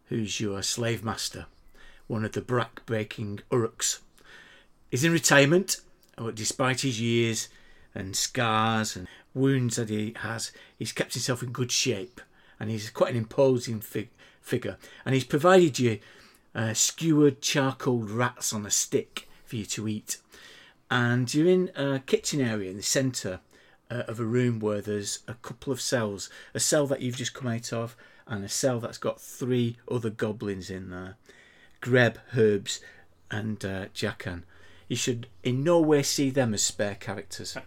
who's 0.06 0.40
your 0.40 0.62
slave 0.62 1.04
master, 1.04 1.46
one 2.06 2.24
of 2.24 2.32
the 2.32 2.40
brack 2.40 2.86
breaking 2.86 3.40
Uruks. 3.50 3.98
He's 4.90 5.04
in 5.04 5.12
retirement, 5.12 5.80
but 6.16 6.34
despite 6.34 6.80
his 6.80 7.00
years 7.00 7.48
and 7.94 8.16
scars 8.16 8.96
and 8.96 9.08
wounds 9.36 9.76
that 9.76 9.90
he 9.90 10.14
has, 10.20 10.50
he's 10.76 10.92
kept 10.92 11.14
himself 11.14 11.42
in 11.42 11.52
good 11.52 11.70
shape 11.70 12.20
and 12.58 12.70
he's 12.70 12.90
quite 12.90 13.10
an 13.12 13.18
imposing 13.18 13.80
fig- 13.80 14.10
figure. 14.40 14.78
And 15.04 15.14
he's 15.14 15.24
provided 15.24 15.78
you 15.78 16.00
uh, 16.54 16.72
skewered 16.72 17.42
charcoal 17.42 17.98
rats 17.98 18.52
on 18.52 18.64
a 18.64 18.70
stick 18.70 19.28
for 19.44 19.56
you 19.56 19.66
to 19.66 19.86
eat. 19.86 20.18
And 20.90 21.32
you're 21.32 21.48
in 21.48 21.70
a 21.76 22.00
kitchen 22.00 22.40
area 22.40 22.70
in 22.70 22.76
the 22.76 22.82
centre 22.82 23.40
uh, 23.90 24.04
of 24.08 24.18
a 24.18 24.24
room 24.24 24.58
where 24.58 24.80
there's 24.80 25.20
a 25.28 25.34
couple 25.34 25.72
of 25.72 25.80
cells 25.80 26.30
a 26.54 26.60
cell 26.60 26.86
that 26.86 27.02
you've 27.02 27.16
just 27.16 27.34
come 27.34 27.48
out 27.48 27.72
of, 27.72 27.96
and 28.26 28.44
a 28.44 28.48
cell 28.48 28.80
that's 28.80 28.98
got 28.98 29.20
three 29.20 29.76
other 29.90 30.10
goblins 30.10 30.70
in 30.70 30.90
there 30.90 31.16
Greb, 31.80 32.18
Herbs, 32.36 32.80
and 33.30 33.64
uh, 33.64 33.86
Jackan. 33.92 34.44
You 34.88 34.96
should 34.96 35.26
in 35.42 35.62
no 35.62 35.80
way 35.80 36.02
see 36.02 36.30
them 36.30 36.54
as 36.54 36.62
spare 36.62 36.94
characters. 36.94 37.56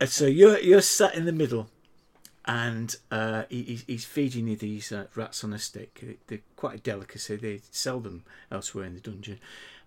And 0.00 0.08
so 0.10 0.26
you're 0.26 0.58
you're 0.58 0.80
sat 0.80 1.14
in 1.14 1.24
the 1.24 1.32
middle, 1.32 1.68
and 2.44 2.94
uh, 3.10 3.44
he, 3.48 3.82
he's- 3.86 4.04
feeding 4.04 4.48
you 4.48 4.56
these 4.56 4.92
uh, 4.92 5.06
rats 5.14 5.44
on 5.44 5.52
a 5.52 5.58
stick. 5.58 6.18
They're 6.26 6.40
quite 6.56 6.74
a 6.76 6.78
delicacy. 6.78 7.36
They 7.36 7.60
sell 7.70 8.00
them 8.00 8.24
elsewhere 8.50 8.84
in 8.84 8.94
the 8.94 9.00
dungeon. 9.00 9.38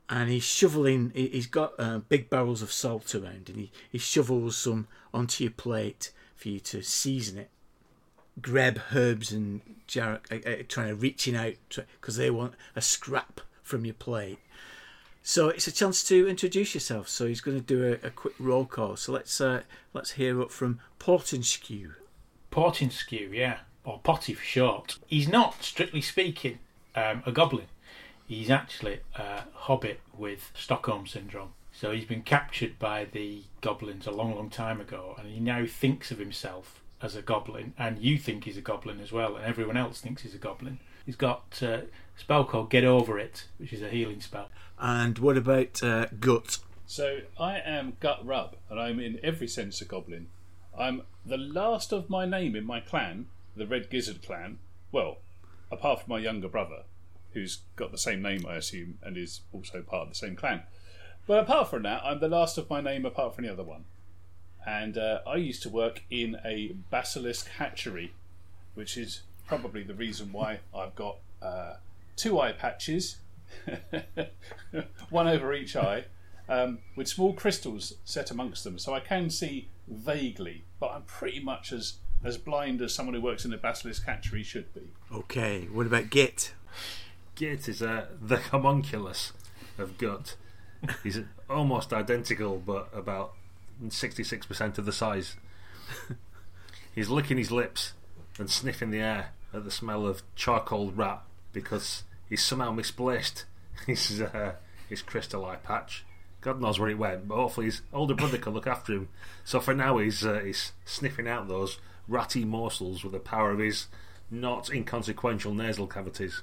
And 0.10 0.30
he's 0.30 0.44
shoveling. 0.44 1.12
he- 1.14 1.28
He's 1.30 1.48
got 1.48 1.74
uh, 1.78 2.00
big 2.00 2.30
barrels 2.30 2.62
of 2.62 2.72
salt 2.72 3.14
around, 3.14 3.50
and 3.50 3.58
he, 3.58 3.72
he 3.92 3.98
shovels 3.98 4.58
some 4.58 4.88
onto 5.14 5.44
your 5.44 5.52
plate 5.52 6.12
for 6.36 6.50
you 6.50 6.60
to 6.62 6.82
season 6.82 7.38
it. 7.38 7.50
Greb, 8.42 8.80
Herbs, 8.94 9.32
and 9.32 9.62
Jarek 9.88 10.32
are, 10.46 10.50
are 10.60 10.64
trying 10.64 10.90
to 10.90 10.96
reaching 10.96 11.36
out 11.36 11.56
because 11.70 12.16
they 12.18 12.30
want 12.32 12.54
a 12.76 12.82
scrap 12.82 13.42
from 13.64 13.84
your 13.84 13.96
plate. 13.96 14.40
So 15.24 15.50
it's 15.50 15.68
a 15.68 15.72
chance 15.72 16.04
to 16.06 16.28
introduce 16.28 16.74
yourself. 16.74 17.10
So 17.10 17.28
he's 17.28 17.42
going 17.42 17.58
to 17.58 17.64
do 17.64 17.84
a, 17.84 18.08
a 18.08 18.10
quick 18.10 18.36
roll 18.40 18.66
call. 18.66 18.96
So 18.96 19.12
let's 19.12 19.42
uh, 19.42 19.64
let's 19.94 20.12
hear 20.12 20.42
up 20.42 20.52
from 20.52 20.80
Portinskew. 21.00 21.94
Portinskew, 22.52 23.34
yeah, 23.34 23.60
or 23.84 24.00
Potty 24.00 24.34
for 24.34 24.44
short. 24.44 24.98
He's 25.08 25.28
not, 25.28 25.64
strictly 25.64 26.02
speaking, 26.02 26.60
um, 26.96 27.24
a 27.26 27.32
goblin. 27.32 27.68
He's 28.26 28.50
actually 28.50 29.00
a 29.16 29.44
hobbit 29.54 30.02
with 30.18 30.52
Stockholm 30.54 31.08
syndrome. 31.08 31.54
So 31.72 31.92
he's 31.92 32.06
been 32.06 32.24
captured 32.24 32.80
by 32.80 33.06
the 33.06 33.44
goblins 33.62 34.08
a 34.08 34.12
long, 34.12 34.36
long 34.36 34.50
time 34.50 34.82
ago, 34.82 35.16
and 35.20 35.30
he 35.30 35.40
now 35.40 35.66
thinks 35.68 36.10
of 36.10 36.18
himself 36.18 36.82
as 37.02 37.16
a 37.16 37.22
goblin, 37.22 37.74
and 37.78 38.00
you 38.00 38.18
think 38.18 38.46
he's 38.46 38.58
a 38.58 38.62
goblin 38.62 39.00
as 39.00 39.12
well, 39.12 39.36
and 39.36 39.46
everyone 39.46 39.78
else 39.78 40.02
thinks 40.02 40.24
he's 40.24 40.34
a 40.34 40.40
goblin. 40.40 40.80
He's 41.06 41.16
got 41.16 41.62
uh, 41.62 41.82
spell 42.18 42.44
called 42.44 42.70
Get 42.70 42.84
Over 42.84 43.18
It, 43.18 43.46
which 43.58 43.72
is 43.72 43.82
a 43.82 43.90
healing 43.90 44.20
spell. 44.20 44.50
And 44.80 45.18
what 45.20 45.38
about 45.38 45.82
uh, 45.82 46.08
Gut? 46.20 46.60
So 46.86 47.20
I 47.40 47.60
am 47.60 47.98
Gut 48.00 48.26
Rub, 48.26 48.56
and 48.70 48.80
I'm 48.80 49.00
in 49.00 49.20
every 49.24 49.48
sense 49.48 49.82
a 49.82 49.86
goblin. 49.86 50.28
I'm 50.78 51.04
the 51.26 51.38
last 51.38 51.92
of 51.92 52.10
my 52.10 52.26
name 52.26 52.56
in 52.56 52.66
my 52.66 52.80
clan, 52.80 53.28
the 53.56 53.68
Red 53.68 53.90
Gizzard 53.90 54.24
clan. 54.24 54.60
Well, 54.92 55.18
apart 55.72 56.02
from 56.02 56.12
my 56.12 56.20
younger 56.20 56.48
brother, 56.48 56.84
who's 57.34 57.60
got 57.76 57.92
the 57.92 57.98
same 57.98 58.22
name, 58.22 58.46
I 58.48 58.56
assume, 58.56 58.98
and 59.04 59.18
is 59.18 59.42
also 59.52 59.82
part 59.82 60.04
of 60.04 60.10
the 60.10 60.16
same 60.16 60.36
clan. 60.36 60.64
But 61.26 61.40
apart 61.40 61.70
from 61.70 61.84
that, 61.84 62.02
I'm 62.04 62.20
the 62.20 62.30
last 62.30 62.58
of 62.58 62.70
my 62.70 62.80
name 62.80 63.06
apart 63.06 63.36
from 63.36 63.46
the 63.46 63.52
other 63.52 63.64
one. 63.64 63.86
And 64.66 64.98
uh, 64.98 65.20
I 65.28 65.36
used 65.36 65.64
to 65.64 65.70
work 65.70 66.04
in 66.10 66.38
a 66.46 66.74
basilisk 66.90 67.48
hatchery, 67.50 68.14
which 68.76 68.98
is 68.98 69.24
probably 69.46 69.84
the 69.84 69.94
reason 69.94 70.32
why 70.32 70.60
I've 70.74 70.96
got 70.96 71.18
uh, 71.42 71.76
two 72.18 72.40
eye 72.40 72.52
patches 72.52 73.18
one 75.10 75.28
over 75.28 75.54
each 75.54 75.76
eye, 75.76 76.06
um, 76.50 76.80
with 76.96 77.08
small 77.08 77.34
crystals 77.34 77.94
set 78.04 78.32
amongst 78.32 78.64
them, 78.64 78.78
so 78.80 78.94
I 78.94 79.00
can 79.00 79.30
see 79.30 79.70
vaguely, 79.88 80.66
but 80.80 80.92
I'm 80.92 81.04
pretty 81.04 81.40
much 81.40 81.72
as 81.72 81.96
as 82.24 82.38
blind 82.38 82.82
as 82.82 82.94
someone 82.96 83.14
who 83.14 83.22
works 83.22 83.46
in 83.46 83.54
a 83.54 83.58
basilisk 83.58 84.06
hatchery 84.06 84.42
should 84.42 84.74
be. 84.74 84.90
Okay, 85.14 85.68
what 85.72 85.86
about 85.86 86.10
Git? 86.10 86.54
Git 87.36 87.70
is 87.70 87.82
uh, 87.84 88.08
the 88.20 88.38
homunculus 88.38 89.34
of 89.78 90.00
gut. 90.00 90.36
He's 91.04 91.20
almost 91.50 91.94
identical, 91.94 92.58
but 92.58 92.90
about 92.92 93.34
66% 93.86 94.78
of 94.80 94.86
the 94.86 94.92
size. 94.92 95.36
He's 96.96 97.10
licking 97.10 97.38
his 97.38 97.52
lips 97.52 97.94
and 98.40 98.50
sniffing 98.50 98.90
the 98.90 99.00
air 99.00 99.30
at 99.54 99.64
the 99.64 99.72
smell 99.72 100.08
of 100.08 100.24
charcoal 100.36 100.92
rat 100.92 101.22
because 101.54 102.04
he's 102.30 102.44
somehow 102.44 102.72
misplaced 102.72 103.46
his, 103.88 104.22
uh, 104.22 104.54
his 104.90 105.02
crystal 105.02 105.46
eye 105.46 105.58
patch. 105.58 106.06
God 106.42 106.62
knows 106.62 106.80
where 106.80 106.90
it 106.90 106.98
went, 106.98 107.28
but 107.28 107.36
hopefully 107.36 107.66
his 107.66 107.82
older 107.92 108.14
brother 108.14 108.38
can 108.38 108.54
look 108.54 108.68
after 108.68 108.94
him. 108.94 109.10
So 109.44 109.60
for 109.60 109.74
now, 109.74 109.98
he's, 109.98 110.26
uh, 110.26 110.40
he's 110.40 110.72
sniffing 110.86 111.28
out 111.28 111.48
those 111.48 111.80
ratty 112.08 112.46
morsels 112.46 113.04
with 113.04 113.14
the 113.14 113.20
power 113.20 113.52
of 113.52 113.60
his 113.60 113.88
not 114.30 114.70
inconsequential 114.70 115.54
nasal 115.54 115.88
cavities. 115.88 116.42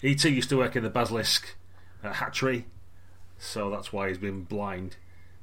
He 0.00 0.14
too 0.14 0.32
used 0.32 0.50
to 0.50 0.58
work 0.58 0.76
in 0.76 0.82
the 0.82 0.90
basilisk 0.90 1.56
uh, 2.04 2.12
hatchery, 2.12 2.66
so 3.38 3.70
that's 3.70 3.92
why 3.92 4.08
he's 4.08 4.18
been 4.18 4.42
blind. 4.44 4.96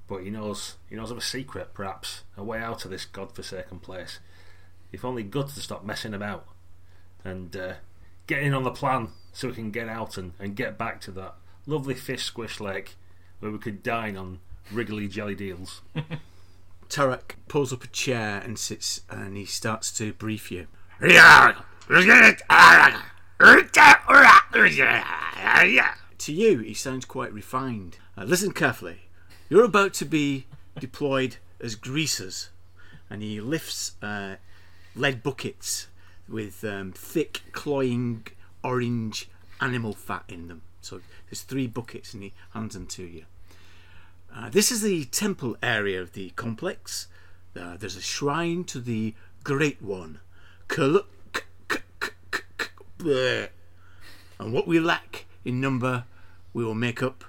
But 0.08 0.24
he 0.24 0.30
knows 0.30 0.76
he 0.90 0.96
knows 0.96 1.12
of 1.12 1.18
a 1.18 1.22
secret, 1.22 1.74
perhaps 1.74 2.24
a 2.38 2.44
way 2.44 2.60
out 2.60 2.86
of 2.86 2.92
this 2.92 3.06
godforsaken 3.06 3.80
place. 3.80 4.20
If 4.92 5.04
only 5.04 5.24
Gut 5.24 5.50
to 5.50 5.60
stop 5.60 5.84
messing 5.84 6.14
about 6.14 6.48
and 7.24 7.56
uh, 7.56 7.74
get 8.34 8.44
in 8.44 8.54
on 8.54 8.64
the 8.64 8.72
plan, 8.72 9.10
so 9.32 9.48
we 9.48 9.54
can 9.54 9.70
get 9.70 9.88
out 9.88 10.18
and, 10.18 10.34
and 10.40 10.56
get 10.56 10.76
back 10.78 11.00
to 11.02 11.12
that 11.12 11.36
lovely 11.68 11.94
fish 11.94 12.24
squish 12.24 12.60
lake 12.60 12.96
where 13.40 13.52
we 13.52 13.60
could 13.60 13.84
dine 13.84 14.18
on 14.18 14.40
wriggly 14.72 15.08
jelly 15.08 15.36
deals. 15.36 15.82
Tarak 16.90 17.36
pulls 17.48 17.72
up 17.72 17.84
a 17.84 17.88
chair 17.88 18.42
and 18.44 18.58
sits 18.58 19.02
and 19.10 19.38
he 19.38 19.46
starts 19.46 19.96
to 19.98 20.14
brief 20.14 20.52
you. 20.52 20.68
To 26.20 26.34
you, 26.34 26.60
he 26.60 26.74
sounds 26.74 27.06
quite 27.06 27.34
refined. 27.34 27.98
Uh, 28.18 28.24
listen 28.24 28.52
carefully. 28.52 29.10
You're 29.50 29.66
about 29.66 29.94
to 29.96 30.06
be 30.06 30.48
deployed 30.80 31.38
as 31.60 31.76
greasers, 31.76 32.50
and 33.10 33.22
he 33.22 33.42
lifts 33.42 33.94
uh, 34.02 34.38
lead 34.96 35.22
buckets 35.22 35.88
with 36.34 36.64
um, 36.64 36.92
thick, 36.92 37.42
cloying 37.52 38.26
orange 38.64 39.30
animal 39.62 39.94
fat 39.94 40.24
in 40.28 40.48
them. 40.48 40.64
So 40.82 41.00
there's 41.30 41.44
three 41.44 41.68
buckets, 41.68 42.14
and 42.14 42.24
he 42.24 42.34
hands 42.54 42.74
them 42.74 42.88
to 42.88 43.04
you. 43.04 43.26
Uh, 44.36 44.50
this 44.50 44.72
is 44.72 44.82
the 44.82 45.06
temple 45.06 45.56
area 45.62 46.02
of 46.02 46.14
the 46.14 46.32
complex. 46.32 47.08
Uh, 47.56 47.78
there's 47.78 47.96
a 47.96 48.02
shrine 48.02 48.64
to 48.66 48.80
the 48.80 49.14
Great 49.44 49.82
One. 49.82 50.20
And 54.40 54.52
what 54.52 54.68
we 54.68 54.80
lack 54.80 55.26
in 55.46 55.62
number, 55.62 56.06
we 56.52 56.66
will 56.66 56.74
make 56.74 57.04
up 57.04 57.24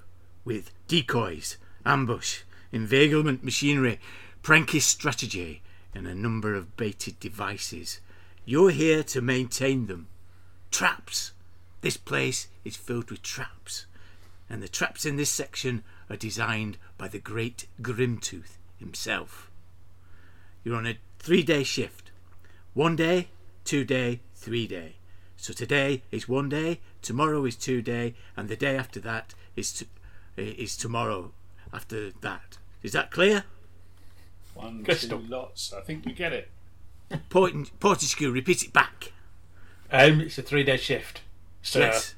with 0.44 0.70
decoys, 0.88 1.58
ambush, 1.84 2.40
inveiglement 2.72 3.44
machinery, 3.44 4.00
prankish 4.42 4.82
strategy, 4.82 5.62
and 5.94 6.06
a 6.06 6.14
number 6.14 6.54
of 6.54 6.76
baited 6.76 7.20
devices. 7.20 8.00
You're 8.44 8.70
here 8.70 9.02
to 9.04 9.20
maintain 9.22 9.86
them. 9.86 10.08
Traps. 10.70 11.32
This 11.80 11.96
place 11.96 12.48
is 12.64 12.76
filled 12.76 13.10
with 13.10 13.22
traps, 13.22 13.86
and 14.48 14.62
the 14.62 14.68
traps 14.68 15.04
in 15.04 15.16
this 15.16 15.30
section 15.30 15.82
are 16.10 16.16
designed 16.16 16.78
by 16.98 17.08
the 17.08 17.18
great 17.18 17.66
Grimtooth 17.80 18.56
himself. 18.78 19.50
You're 20.62 20.76
on 20.76 20.86
a 20.86 20.98
three 21.18 21.42
day 21.42 21.62
shift. 21.62 22.10
One 22.72 22.96
day, 22.96 23.28
two 23.64 23.84
day, 23.84 24.20
three 24.34 24.66
day. 24.66 24.96
So 25.36 25.52
today 25.52 26.02
is 26.10 26.28
one 26.28 26.48
day, 26.48 26.80
tomorrow 27.02 27.44
is 27.44 27.56
two 27.56 27.82
day, 27.82 28.14
and 28.36 28.48
the 28.48 28.56
day 28.56 28.76
after 28.76 29.00
that 29.00 29.34
is 29.56 29.72
t- 29.72 29.86
is 30.36 30.76
tomorrow 30.76 31.32
after 31.72 32.10
that. 32.20 32.58
Is 32.82 32.92
that 32.92 33.10
clear? 33.10 33.44
One, 34.54 34.84
Crystal. 34.84 35.18
two 35.18 35.26
lots. 35.26 35.72
I 35.72 35.80
think 35.80 36.04
we 36.06 36.12
get 36.12 36.32
it. 36.32 36.50
Port- 37.30 37.54
repeat 38.32 38.62
it 38.64 38.72
back. 38.72 39.12
Um, 39.90 40.20
it's 40.20 40.38
a 40.38 40.42
three 40.42 40.64
day 40.64 40.76
shift. 40.76 41.20
So, 41.62 41.80
Yes. 41.80 42.14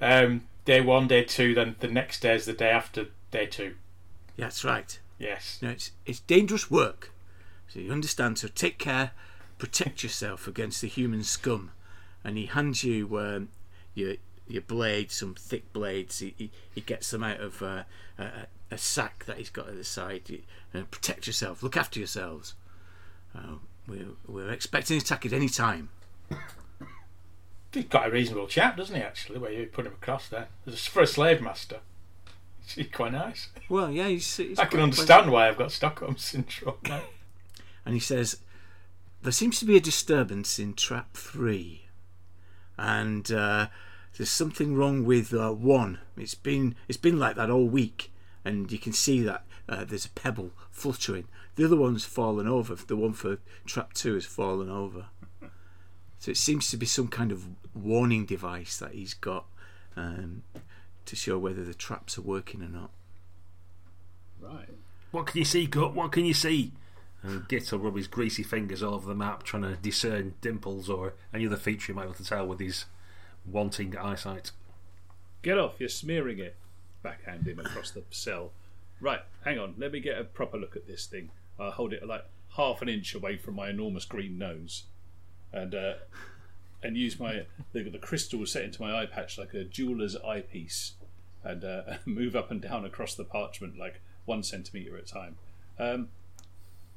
um, 0.00 0.42
day 0.64 0.80
one, 0.80 1.06
day 1.08 1.22
two, 1.24 1.54
then 1.54 1.76
the 1.80 1.88
next 1.88 2.20
day 2.20 2.34
is 2.34 2.46
the 2.46 2.52
day 2.52 2.70
after 2.70 3.06
day 3.30 3.46
two. 3.46 3.74
That's 4.36 4.64
right. 4.64 4.98
Yes. 5.18 5.58
Now 5.60 5.70
it's 5.70 5.92
it's 6.06 6.20
dangerous 6.20 6.70
work, 6.70 7.12
so 7.68 7.78
you 7.80 7.92
understand. 7.92 8.38
So 8.38 8.48
take 8.48 8.78
care, 8.78 9.10
protect 9.58 10.02
yourself 10.02 10.48
against 10.48 10.80
the 10.80 10.88
human 10.88 11.22
scum. 11.24 11.72
And 12.24 12.36
he 12.38 12.46
hands 12.46 12.82
you 12.84 13.18
um, 13.18 13.48
your 13.94 14.14
your 14.48 14.62
blade, 14.62 15.10
some 15.12 15.34
thick 15.34 15.72
blades. 15.72 16.20
He 16.20 16.34
he, 16.38 16.50
he 16.74 16.80
gets 16.80 17.10
them 17.10 17.22
out 17.22 17.40
of 17.40 17.62
uh, 17.62 17.82
a, 18.18 18.46
a- 18.70 18.78
sack 18.78 19.24
that 19.26 19.36
he's 19.38 19.50
got 19.50 19.68
at 19.68 19.76
the 19.76 19.84
side. 19.84 20.22
You- 20.30 20.42
And 20.72 20.90
protect 20.90 21.26
yourself. 21.26 21.62
Look 21.62 21.76
after 21.76 21.98
yourselves. 22.00 22.54
Uh, 23.36 23.56
we're 23.90 24.14
we're 24.26 24.50
expecting 24.50 24.96
an 24.96 25.02
attack 25.02 25.26
at 25.26 25.32
any 25.32 25.48
time. 25.48 25.90
He's 27.72 27.84
got 27.84 28.08
a 28.08 28.10
reasonable 28.10 28.46
chap, 28.46 28.76
doesn't 28.76 28.96
he, 28.96 29.02
actually, 29.02 29.38
where 29.38 29.52
you 29.52 29.66
put 29.66 29.86
him 29.86 29.92
across 29.92 30.28
there. 30.28 30.48
For 30.66 31.02
a 31.02 31.06
slave 31.06 31.40
master. 31.40 31.78
He's 32.74 32.88
quite 32.88 33.12
nice. 33.12 33.48
Well, 33.68 33.90
yeah, 33.90 34.08
he's, 34.08 34.36
he's 34.36 34.58
I 34.58 34.64
can 34.64 34.70
quite 34.70 34.82
understand 34.82 35.30
why 35.30 35.48
I've 35.48 35.56
got 35.56 35.72
Stockholm 35.72 36.16
Syndrome 36.16 36.76
now. 36.88 37.02
and 37.84 37.94
he 37.94 38.00
says 38.00 38.38
there 39.22 39.32
seems 39.32 39.58
to 39.58 39.64
be 39.64 39.76
a 39.76 39.80
disturbance 39.80 40.58
in 40.58 40.74
trap 40.74 41.14
three 41.14 41.86
and 42.78 43.30
uh, 43.32 43.66
there's 44.16 44.30
something 44.30 44.74
wrong 44.74 45.04
with 45.04 45.34
uh, 45.34 45.50
one 45.50 45.98
it's 46.16 46.34
been 46.34 46.74
it's 46.88 46.98
been 46.98 47.18
like 47.18 47.36
that 47.36 47.50
all 47.50 47.66
week 47.66 48.12
and 48.44 48.70
you 48.70 48.78
can 48.78 48.92
see 48.92 49.20
that 49.22 49.44
uh, 49.68 49.84
there's 49.84 50.06
a 50.06 50.10
pebble 50.10 50.52
fluttering 50.70 51.26
the 51.56 51.64
other 51.64 51.76
one's 51.76 52.04
fallen 52.04 52.46
over 52.46 52.74
the 52.74 52.96
one 52.96 53.12
for 53.12 53.38
trap 53.66 53.92
two 53.92 54.14
has 54.14 54.24
fallen 54.24 54.70
over 54.70 55.06
so 56.18 56.30
it 56.30 56.36
seems 56.36 56.70
to 56.70 56.76
be 56.76 56.86
some 56.86 57.08
kind 57.08 57.32
of 57.32 57.46
warning 57.74 58.26
device 58.26 58.76
that 58.78 58.92
he's 58.92 59.14
got 59.14 59.46
um, 59.96 60.42
to 61.06 61.16
show 61.16 61.38
whether 61.38 61.64
the 61.64 61.74
traps 61.74 62.18
are 62.18 62.22
working 62.22 62.62
or 62.62 62.68
not 62.68 62.90
Right. 64.40 64.68
What 65.10 65.26
can 65.26 65.38
you 65.38 65.44
see, 65.44 65.66
Gut? 65.66 65.94
What 65.94 66.12
can 66.12 66.24
you 66.24 66.34
see? 66.34 66.72
And 67.22 67.46
Git 67.48 67.70
will 67.70 67.80
rub 67.80 67.96
his 67.96 68.06
greasy 68.06 68.42
fingers 68.42 68.82
all 68.82 68.94
over 68.94 69.08
the 69.08 69.14
map, 69.14 69.42
trying 69.42 69.62
to 69.62 69.76
discern 69.76 70.34
dimples 70.40 70.88
or 70.88 71.14
any 71.34 71.46
other 71.46 71.56
feature 71.56 71.92
he 71.92 71.96
might 71.96 72.02
be 72.02 72.08
able 72.08 72.14
to 72.14 72.24
tell 72.24 72.46
with 72.46 72.60
his 72.60 72.86
wanting 73.44 73.96
eyesight. 73.96 74.52
Get 75.42 75.58
off, 75.58 75.74
you're 75.78 75.88
smearing 75.88 76.38
it. 76.38 76.56
Backhand 77.02 77.46
him 77.46 77.58
across 77.58 77.90
the 77.90 78.04
cell. 78.10 78.52
Right, 79.00 79.20
hang 79.44 79.58
on, 79.58 79.74
let 79.78 79.92
me 79.92 80.00
get 80.00 80.18
a 80.18 80.24
proper 80.24 80.56
look 80.56 80.76
at 80.76 80.86
this 80.86 81.06
thing. 81.06 81.30
I'll 81.60 81.70
hold 81.70 81.92
it 81.92 82.06
like 82.06 82.24
half 82.56 82.82
an 82.82 82.88
inch 82.88 83.14
away 83.14 83.36
from 83.36 83.54
my 83.54 83.70
enormous 83.70 84.04
green 84.04 84.38
nose. 84.38 84.84
And 85.52 85.74
uh, 85.74 85.94
and 86.82 86.96
use 86.96 87.18
my 87.18 87.42
the, 87.72 87.82
the 87.82 87.98
crystal 87.98 88.44
set 88.46 88.64
into 88.64 88.82
my 88.82 89.02
eye 89.02 89.06
patch 89.06 89.36
like 89.36 89.52
a 89.54 89.64
jeweler's 89.64 90.16
eyepiece 90.16 90.92
and 91.44 91.64
uh, 91.64 91.82
move 92.04 92.36
up 92.36 92.50
and 92.50 92.60
down 92.60 92.84
across 92.84 93.14
the 93.14 93.24
parchment 93.24 93.78
like 93.78 94.00
one 94.24 94.42
centimetre 94.42 94.96
at 94.96 95.04
a 95.04 95.06
time. 95.06 95.36
Um, 95.78 96.08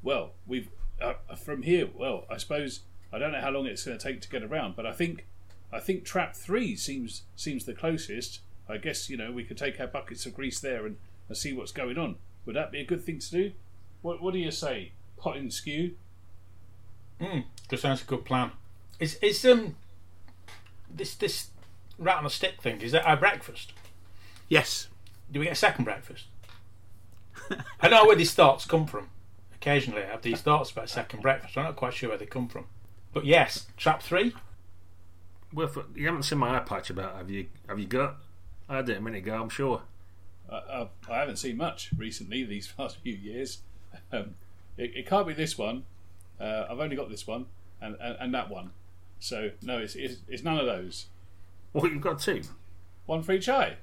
well, 0.01 0.31
we've 0.45 0.69
uh, 1.01 1.13
from 1.35 1.63
here. 1.63 1.87
Well, 1.93 2.25
I 2.29 2.37
suppose 2.37 2.81
I 3.11 3.17
don't 3.17 3.31
know 3.31 3.41
how 3.41 3.51
long 3.51 3.65
it's 3.65 3.85
going 3.85 3.97
to 3.97 4.03
take 4.03 4.21
to 4.21 4.29
get 4.29 4.43
around, 4.43 4.75
but 4.75 4.85
I 4.85 4.91
think 4.91 5.25
I 5.71 5.79
think 5.79 6.03
trap 6.03 6.35
three 6.35 6.75
seems 6.75 7.23
seems 7.35 7.65
the 7.65 7.73
closest. 7.73 8.41
I 8.69 8.77
guess 8.77 9.09
you 9.09 9.17
know 9.17 9.31
we 9.31 9.43
could 9.43 9.57
take 9.57 9.79
our 9.79 9.87
buckets 9.87 10.25
of 10.25 10.35
grease 10.35 10.59
there 10.59 10.85
and, 10.85 10.97
and 11.27 11.37
see 11.37 11.53
what's 11.53 11.71
going 11.71 11.97
on. 11.97 12.17
Would 12.45 12.55
that 12.55 12.71
be 12.71 12.79
a 12.79 12.85
good 12.85 13.03
thing 13.03 13.19
to 13.19 13.31
do? 13.31 13.51
What 14.03 14.21
What 14.21 14.33
do 14.33 14.39
you 14.39 14.51
say, 14.51 14.91
Portinskew? 15.19 15.93
Mm, 17.19 17.45
that 17.69 17.79
sounds 17.79 18.03
a 18.03 18.05
good 18.05 18.25
plan. 18.25 18.51
Is 18.99 19.15
is 19.15 19.43
um 19.45 19.75
this 20.93 21.15
this 21.15 21.47
rat 21.97 22.17
on 22.17 22.25
a 22.25 22.29
stick 22.29 22.61
thing? 22.61 22.81
Is 22.81 22.91
that 22.91 23.07
our 23.07 23.17
breakfast? 23.17 23.73
yes 24.49 24.89
Do 25.31 25.39
we 25.39 25.45
get 25.45 25.53
a 25.53 25.55
second 25.55 25.85
breakfast? 25.85 26.25
I 27.81 27.87
know 27.87 28.05
where 28.05 28.15
these 28.15 28.33
thoughts 28.33 28.65
come 28.65 28.85
from. 28.85 29.07
Occasionally, 29.55 30.03
I 30.03 30.07
have 30.07 30.21
these 30.21 30.41
thoughts 30.41 30.69
about 30.71 30.89
second 30.89 31.21
breakfast. 31.21 31.57
I'm 31.57 31.63
not 31.63 31.77
quite 31.77 31.93
sure 31.93 32.09
where 32.09 32.17
they 32.17 32.25
come 32.25 32.47
from. 32.49 32.65
But 33.13 33.25
yes, 33.25 33.67
trap 33.77 34.01
three. 34.03 34.33
Well, 35.53 35.67
if- 35.67 35.77
you 35.95 36.05
haven't 36.07 36.23
seen 36.23 36.39
my 36.39 36.55
eye 36.57 36.59
patch 36.59 36.89
about 36.89 37.15
have 37.15 37.29
you? 37.29 37.47
Have 37.69 37.79
you 37.79 37.85
got? 37.87 38.17
I 38.67 38.81
did 38.81 38.97
a 38.97 39.01
minute 39.01 39.19
ago, 39.19 39.41
I'm 39.41 39.49
sure. 39.49 39.83
I, 40.51 40.55
I, 40.55 40.87
I 41.09 41.17
haven't 41.19 41.37
seen 41.37 41.55
much 41.57 41.91
recently 41.97 42.43
these 42.43 42.67
past 42.77 42.97
few 42.97 43.13
years. 43.15 43.59
Um, 44.11 44.35
it, 44.77 44.91
it 44.95 45.07
can't 45.07 45.27
be 45.27 45.33
this 45.33 45.57
one. 45.57 45.83
Uh, 46.39 46.65
I've 46.69 46.79
only 46.79 46.95
got 46.95 47.09
this 47.09 47.25
one 47.27 47.45
and, 47.81 47.95
and, 48.01 48.17
and 48.19 48.33
that 48.33 48.49
one. 48.49 48.71
So 49.19 49.51
no, 49.61 49.77
it's, 49.79 49.95
it's 49.95 50.17
it's 50.27 50.43
none 50.43 50.57
of 50.57 50.65
those. 50.65 51.05
Well, 51.73 51.87
you've 51.91 52.01
got 52.01 52.19
two. 52.19 52.41
one 53.05 53.23
for 53.23 53.31
each 53.33 53.47
eye. 53.49 53.77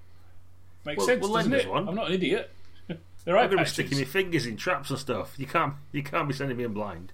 Makes 0.85 0.99
Well- 0.99 1.07
sense, 1.07 1.23
well, 1.23 1.33
doesn't 1.35 1.53
it? 1.53 1.69
one. 1.69 1.89
I'm 1.89 1.95
not 1.95 2.09
an 2.09 2.15
idiot. 2.15 2.51
They're 3.25 3.37
eye 3.37 3.43
I'm 3.45 3.49
going 3.49 3.51
to 3.51 3.57
be 3.57 3.59
patches. 3.59 3.73
sticking 3.75 3.99
my 3.99 4.05
fingers 4.05 4.47
in 4.47 4.57
traps 4.57 4.91
and 4.91 4.99
stuff. 4.99 5.35
You 5.39 5.47
can't, 5.47 5.75
you 5.93 6.03
can't 6.03 6.27
be 6.29 6.35
sending 6.35 6.57
me 6.57 6.65
in 6.65 6.73
blind. 6.73 7.13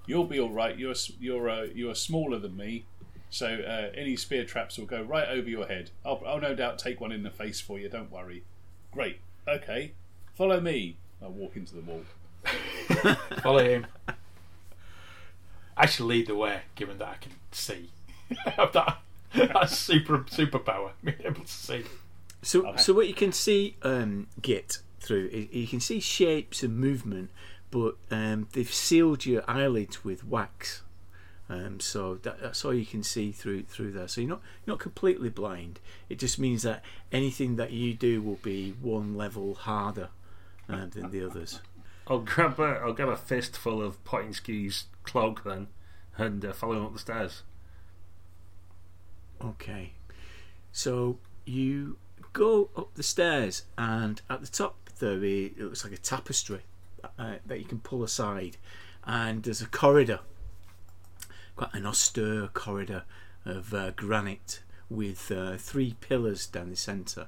You'll 0.05 0.25
be 0.25 0.39
all 0.39 0.49
right. 0.49 0.77
You're 0.77 0.93
you're 1.19 1.49
uh, 1.49 1.63
you're 1.73 1.95
smaller 1.95 2.39
than 2.39 2.55
me, 2.55 2.85
so 3.29 3.47
uh, 3.47 3.91
any 3.93 4.15
spear 4.15 4.45
traps 4.45 4.77
will 4.77 4.85
go 4.85 5.01
right 5.01 5.27
over 5.27 5.49
your 5.49 5.67
head. 5.67 5.91
I'll, 6.05 6.21
I'll 6.25 6.39
no 6.39 6.55
doubt 6.55 6.79
take 6.79 7.01
one 7.01 7.11
in 7.11 7.23
the 7.23 7.29
face 7.29 7.59
for 7.59 7.77
you. 7.77 7.89
Don't 7.89 8.09
worry. 8.11 8.43
Great. 8.93 9.19
Okay. 9.47 9.91
Follow 10.37 10.59
me. 10.61 10.97
I 11.21 11.27
walk 11.27 11.55
into 11.55 11.73
the 11.75 11.81
wall. 11.81 12.03
Follow 13.41 13.63
him. 13.63 13.87
I 15.75 15.85
shall 15.87 16.05
lead 16.05 16.27
the 16.27 16.35
way, 16.35 16.61
given 16.75 16.97
that 16.99 17.07
I 17.07 17.15
can 17.15 17.31
see. 17.51 17.89
I 18.45 18.49
have 18.51 18.73
that, 18.73 18.99
that 19.33 19.69
super 19.69 20.19
superpower, 20.19 20.91
being 21.03 21.17
able 21.23 21.41
to 21.41 21.47
see. 21.51 21.83
So, 22.43 22.75
so 22.77 22.93
what 22.93 23.07
you 23.07 23.13
can 23.13 23.31
see, 23.31 23.77
um, 23.81 24.27
Git 24.41 24.77
through, 24.99 25.29
i- 25.33 25.49
you 25.55 25.67
can 25.67 25.79
see 25.79 25.99
shapes 25.99 26.61
and 26.63 26.77
movement, 26.77 27.31
but 27.71 27.95
um, 28.11 28.47
they've 28.53 28.71
sealed 28.71 29.25
your 29.25 29.43
eyelids 29.49 30.03
with 30.03 30.23
wax. 30.23 30.83
Um, 31.49 31.79
so 31.79 32.15
that, 32.15 32.41
that's 32.41 32.63
all 32.65 32.73
you 32.73 32.85
can 32.85 33.03
see 33.03 33.31
through 33.31 33.63
through 33.63 33.93
there. 33.93 34.09
So 34.09 34.19
you're 34.19 34.29
not 34.31 34.41
you're 34.65 34.73
not 34.73 34.79
completely 34.81 35.29
blind. 35.29 35.79
It 36.09 36.19
just 36.19 36.37
means 36.37 36.63
that 36.63 36.83
anything 37.11 37.55
that 37.55 37.71
you 37.71 37.93
do 37.93 38.21
will 38.21 38.39
be 38.43 38.71
one 38.81 39.15
level 39.15 39.55
harder 39.55 40.09
um, 40.69 40.91
in 40.95 41.11
the 41.11 41.25
others. 41.25 41.61
I'll 42.07 42.19
grab 42.19 42.59
a, 42.59 42.79
I'll 42.83 42.93
grab 42.93 43.09
a 43.09 43.17
fistful 43.17 43.81
of 43.81 44.03
Pottingskey's 44.03 44.85
cloak 45.03 45.43
then, 45.43 45.67
and 46.17 46.43
uh, 46.43 46.53
follow 46.53 46.77
him 46.77 46.85
up 46.85 46.93
the 46.93 46.99
stairs. 46.99 47.43
Okay. 49.43 49.93
So 50.71 51.17
you 51.45 51.97
go 52.33 52.69
up 52.75 52.93
the 52.95 53.03
stairs, 53.03 53.63
and 53.77 54.21
at 54.29 54.41
the 54.41 54.47
top 54.47 54.89
there 54.99 55.23
is, 55.23 55.51
it 55.51 55.59
looks 55.59 55.83
like 55.83 55.93
a 55.93 55.97
tapestry 55.97 56.61
uh, 57.19 57.35
that 57.45 57.59
you 57.59 57.65
can 57.65 57.79
pull 57.79 58.03
aside, 58.03 58.57
and 59.05 59.43
there's 59.43 59.61
a 59.61 59.67
corridor, 59.67 60.19
quite 61.55 61.73
an 61.73 61.85
austere 61.85 62.47
corridor 62.47 63.03
of 63.45 63.73
uh, 63.73 63.91
granite 63.91 64.61
with 64.89 65.31
uh, 65.31 65.57
three 65.57 65.95
pillars 65.99 66.45
down 66.45 66.69
the 66.69 66.75
centre 66.75 67.27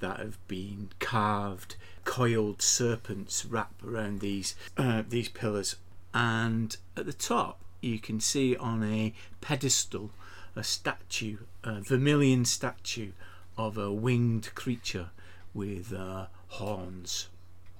that 0.00 0.18
have 0.18 0.38
been 0.48 0.90
carved, 0.98 1.76
coiled 2.04 2.60
serpents 2.60 3.44
wrap 3.44 3.72
around 3.84 4.20
these 4.20 4.54
uh, 4.76 5.02
these 5.08 5.28
pillars, 5.28 5.76
and 6.12 6.76
at 6.96 7.06
the 7.06 7.12
top 7.12 7.60
you 7.80 7.98
can 7.98 8.20
see 8.20 8.56
on 8.56 8.82
a 8.82 9.14
pedestal 9.40 10.10
a 10.56 10.64
statue, 10.64 11.38
a 11.62 11.80
vermilion 11.80 12.44
statue 12.44 13.12
of 13.56 13.78
a 13.78 13.92
winged 13.92 14.54
creature 14.54 15.10
with 15.54 15.92
uh, 15.92 16.26
horns. 16.48 17.28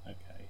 Okay. 0.06 0.48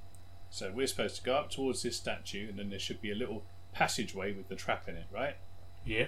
So 0.51 0.73
we're 0.75 0.87
supposed 0.87 1.17
to 1.17 1.23
go 1.23 1.35
up 1.37 1.51
towards 1.51 1.83
this 1.83 1.97
statue, 1.97 2.49
and 2.49 2.59
then 2.59 2.71
there 2.71 2.79
should 2.79 3.01
be 3.01 3.11
a 3.11 3.15
little 3.15 3.45
passageway 3.73 4.33
with 4.33 4.49
the 4.49 4.57
trap 4.57 4.89
in 4.89 4.97
it, 4.97 5.07
right? 5.13 5.37
Yeah. 5.85 6.07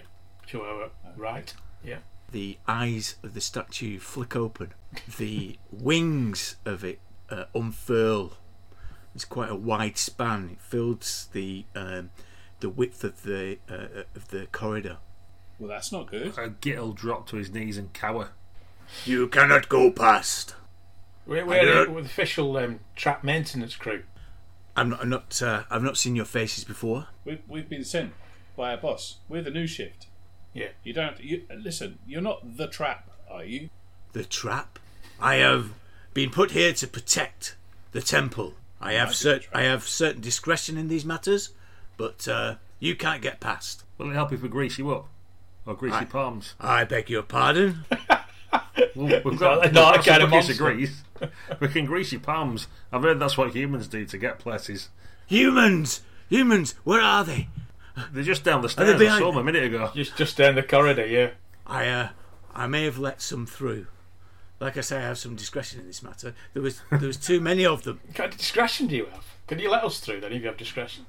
To 0.49 0.63
our 0.63 0.91
right. 1.17 1.55
Yeah. 1.85 1.99
The 2.33 2.59
eyes 2.67 3.17
of 3.23 3.35
the 3.35 3.41
statue 3.41 3.99
flick 3.99 4.35
open. 4.35 4.73
The 5.19 5.59
wings 5.71 6.57
of 6.65 6.83
it 6.83 6.99
uh, 7.31 7.45
unfurl. 7.55 8.33
It's 9.15 9.27
quite 9.27 9.51
a 9.51 9.55
wide 9.55 9.99
span. 9.99 10.51
It 10.53 10.61
fills 10.61 11.29
the 11.33 11.67
um, 11.77 12.11
the 12.61 12.71
width 12.71 13.05
of 13.05 13.23
the 13.23 13.59
uh, 13.71 14.05
of 14.17 14.29
the 14.29 14.47
corridor. 14.51 14.97
Well, 15.59 15.69
that's 15.69 15.93
not 15.93 16.07
good. 16.11 16.37
Uh, 16.39 16.49
Git'll 16.61 16.93
drop 16.93 17.29
to 17.29 17.37
his 17.37 17.51
knees 17.51 17.77
and 17.77 17.93
cower. 17.93 18.31
You 19.05 19.29
cannot 19.29 19.69
go 19.69 19.91
past. 19.91 20.55
We're, 21.27 21.43
I 21.43 21.45
we're 21.45 21.85
the 21.85 21.93
with 21.93 22.07
official 22.07 22.57
um, 22.57 22.81
trap 22.97 23.23
maintenance 23.23 23.77
crew. 23.77 24.05
I'm 24.75 24.89
not. 24.89 25.03
I'm 25.03 25.11
not 25.11 25.43
uh, 25.43 25.65
I've 25.71 25.83
not 25.83 25.99
seen 25.99 26.17
your 26.17 26.25
faces 26.25 26.65
before. 26.65 27.09
We've, 27.25 27.43
we've 27.47 27.69
been 27.69 27.85
sent 27.85 28.15
by 28.57 28.71
our 28.71 28.79
boss. 28.79 29.19
We're 29.29 29.43
the 29.43 29.51
new 29.51 29.67
shift. 29.67 30.07
Yeah. 30.55 30.69
You 30.85 30.93
don't. 30.93 31.19
You, 31.21 31.43
listen, 31.57 31.99
you're 32.07 32.21
not 32.23 32.57
the 32.57 32.67
trap, 32.67 33.11
are 33.31 33.45
you? 33.45 33.71
The 34.13 34.25
trap. 34.25 34.79
I 35.21 35.37
have 35.37 35.71
been 36.15 36.31
put 36.31 36.51
here 36.51 36.73
to 36.75 36.87
protect 36.87 37.57
the 37.93 38.03
temple. 38.03 38.55
I 38.81 38.93
have 38.95 39.09
be 39.09 39.13
the 39.13 39.17
cer- 39.17 39.39
trap. 39.41 39.57
I 39.57 39.63
have 39.63 39.85
certain 39.85 40.21
discretion 40.21 40.77
in 40.77 40.89
these 40.89 41.05
matters, 41.05 41.51
but 41.97 42.27
uh, 42.29 42.57
you 42.81 42.95
can't 42.97 43.23
get 43.23 43.41
past. 43.41 43.85
Will 43.99 44.11
it 44.11 44.15
help 44.15 44.33
if 44.33 44.43
we 44.43 44.49
grease 44.49 44.79
you 44.79 44.91
up? 44.91 45.09
Or 45.65 45.75
grease 45.75 45.95
Aye. 45.95 46.01
your 46.01 46.09
palms? 46.11 46.55
I 46.61 46.85
beg 46.85 47.09
your 47.11 47.23
pardon. 47.23 47.85
Well, 48.95 49.23
we've 49.25 49.25
Not- 49.25 49.39
got, 49.41 49.63
we've 49.63 49.73
not 49.73 49.95
got 49.97 50.05
kind 50.05 50.23
of 50.23 50.31
buckets 50.31 50.51
of 50.51 50.61
monster. 50.61 50.75
grease. 50.75 51.03
We 51.61 51.69
can 51.69 51.85
grease 51.87 52.13
your 52.13 52.21
palms. 52.21 52.67
I've 52.93 53.03
heard 53.03 53.19
that's 53.21 53.39
what 53.39 53.55
humans 53.55 53.87
do 53.89 54.05
to 54.05 54.19
get 54.19 54.39
places. 54.39 54.89
humans, 55.27 56.03
humans, 56.29 56.75
where 56.85 57.01
are 57.01 57.25
they? 57.25 57.49
They're 58.13 58.23
just 58.23 58.45
down 58.45 58.63
the 58.63 58.69
they 58.69 58.73
stairs. 58.73 59.03
I 59.03 59.19
saw 59.19 59.31
them 59.31 59.39
a 59.39 59.45
minute 59.45 59.65
ago. 59.65 59.91
Just 59.95 60.17
just 60.17 60.37
down 60.37 60.55
the 60.55 60.63
corridor. 60.63 61.07
Yeah. 61.07 61.31
I 61.67 61.89
uh, 61.89 62.09
I 62.55 62.67
may 62.67 62.85
have 62.85 62.99
let 62.99 63.21
some 63.23 63.47
through. 63.47 63.87
Like 64.61 64.77
I 64.77 64.81
say, 64.81 64.99
I 64.99 65.03
have 65.03 65.19
some 65.19 65.35
discretion 65.37 65.81
in 65.81 65.87
this 65.87 66.03
matter. 66.03 66.35
There 66.55 66.63
was 66.63 66.83
there 66.91 67.01
was 67.09 67.17
too 67.17 67.41
many 67.41 67.67
of 67.67 67.83
them. 67.83 68.01
What 68.07 68.15
kind 68.15 68.33
of 68.33 68.39
discretion 68.39 68.87
do 68.87 68.97
you 68.97 69.07
have? 69.07 69.25
Can 69.47 69.59
you 69.59 69.71
let 69.71 69.85
us 69.85 69.99
through 70.01 70.21
then 70.21 70.33
if 70.33 70.41
you 70.41 70.49
have 70.49 70.57
discretion? 70.57 71.05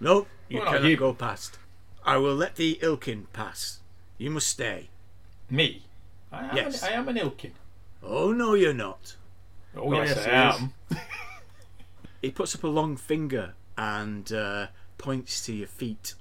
No, 0.00 0.26
you 0.48 0.58
Well, 0.58 0.66
not 0.66 0.74
cannot 0.74 0.88
you. 0.90 0.96
go 0.96 1.12
past. 1.14 1.58
I 2.04 2.16
will 2.18 2.34
let 2.34 2.56
the 2.56 2.78
Ilkin 2.82 3.24
pass. 3.32 3.80
You 4.18 4.30
must 4.30 4.46
stay. 4.46 4.90
Me? 5.50 5.82
I 6.30 6.48
am, 6.50 6.56
Yes. 6.56 6.82
an, 6.82 6.88
I 6.88 6.92
am 6.96 7.08
an 7.08 7.16
Ilkin. 7.16 7.52
Oh 8.02 8.32
no, 8.32 8.54
you're 8.54 8.74
not. 8.74 9.16
Oh, 9.76 9.92
yes, 9.94 10.14
yes, 10.16 10.26
I 10.26 10.30
am. 10.30 10.72
He 12.22 12.30
puts 12.30 12.54
up 12.54 12.64
a 12.64 12.68
long 12.68 12.96
finger 12.96 13.54
and 13.76 14.30
uh, 14.32 14.66
points 14.98 15.44
to 15.46 15.52
your 15.52 15.68
feet, 15.68 16.14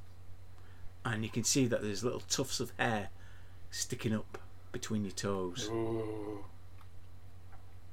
and 1.13 1.23
you 1.23 1.29
can 1.29 1.43
see 1.43 1.65
that 1.67 1.81
there's 1.81 2.03
little 2.03 2.21
tufts 2.21 2.59
of 2.59 2.71
hair 2.77 3.09
sticking 3.71 4.13
up 4.13 4.37
between 4.71 5.03
your 5.03 5.11
toes. 5.11 5.69
Ooh. 5.71 6.43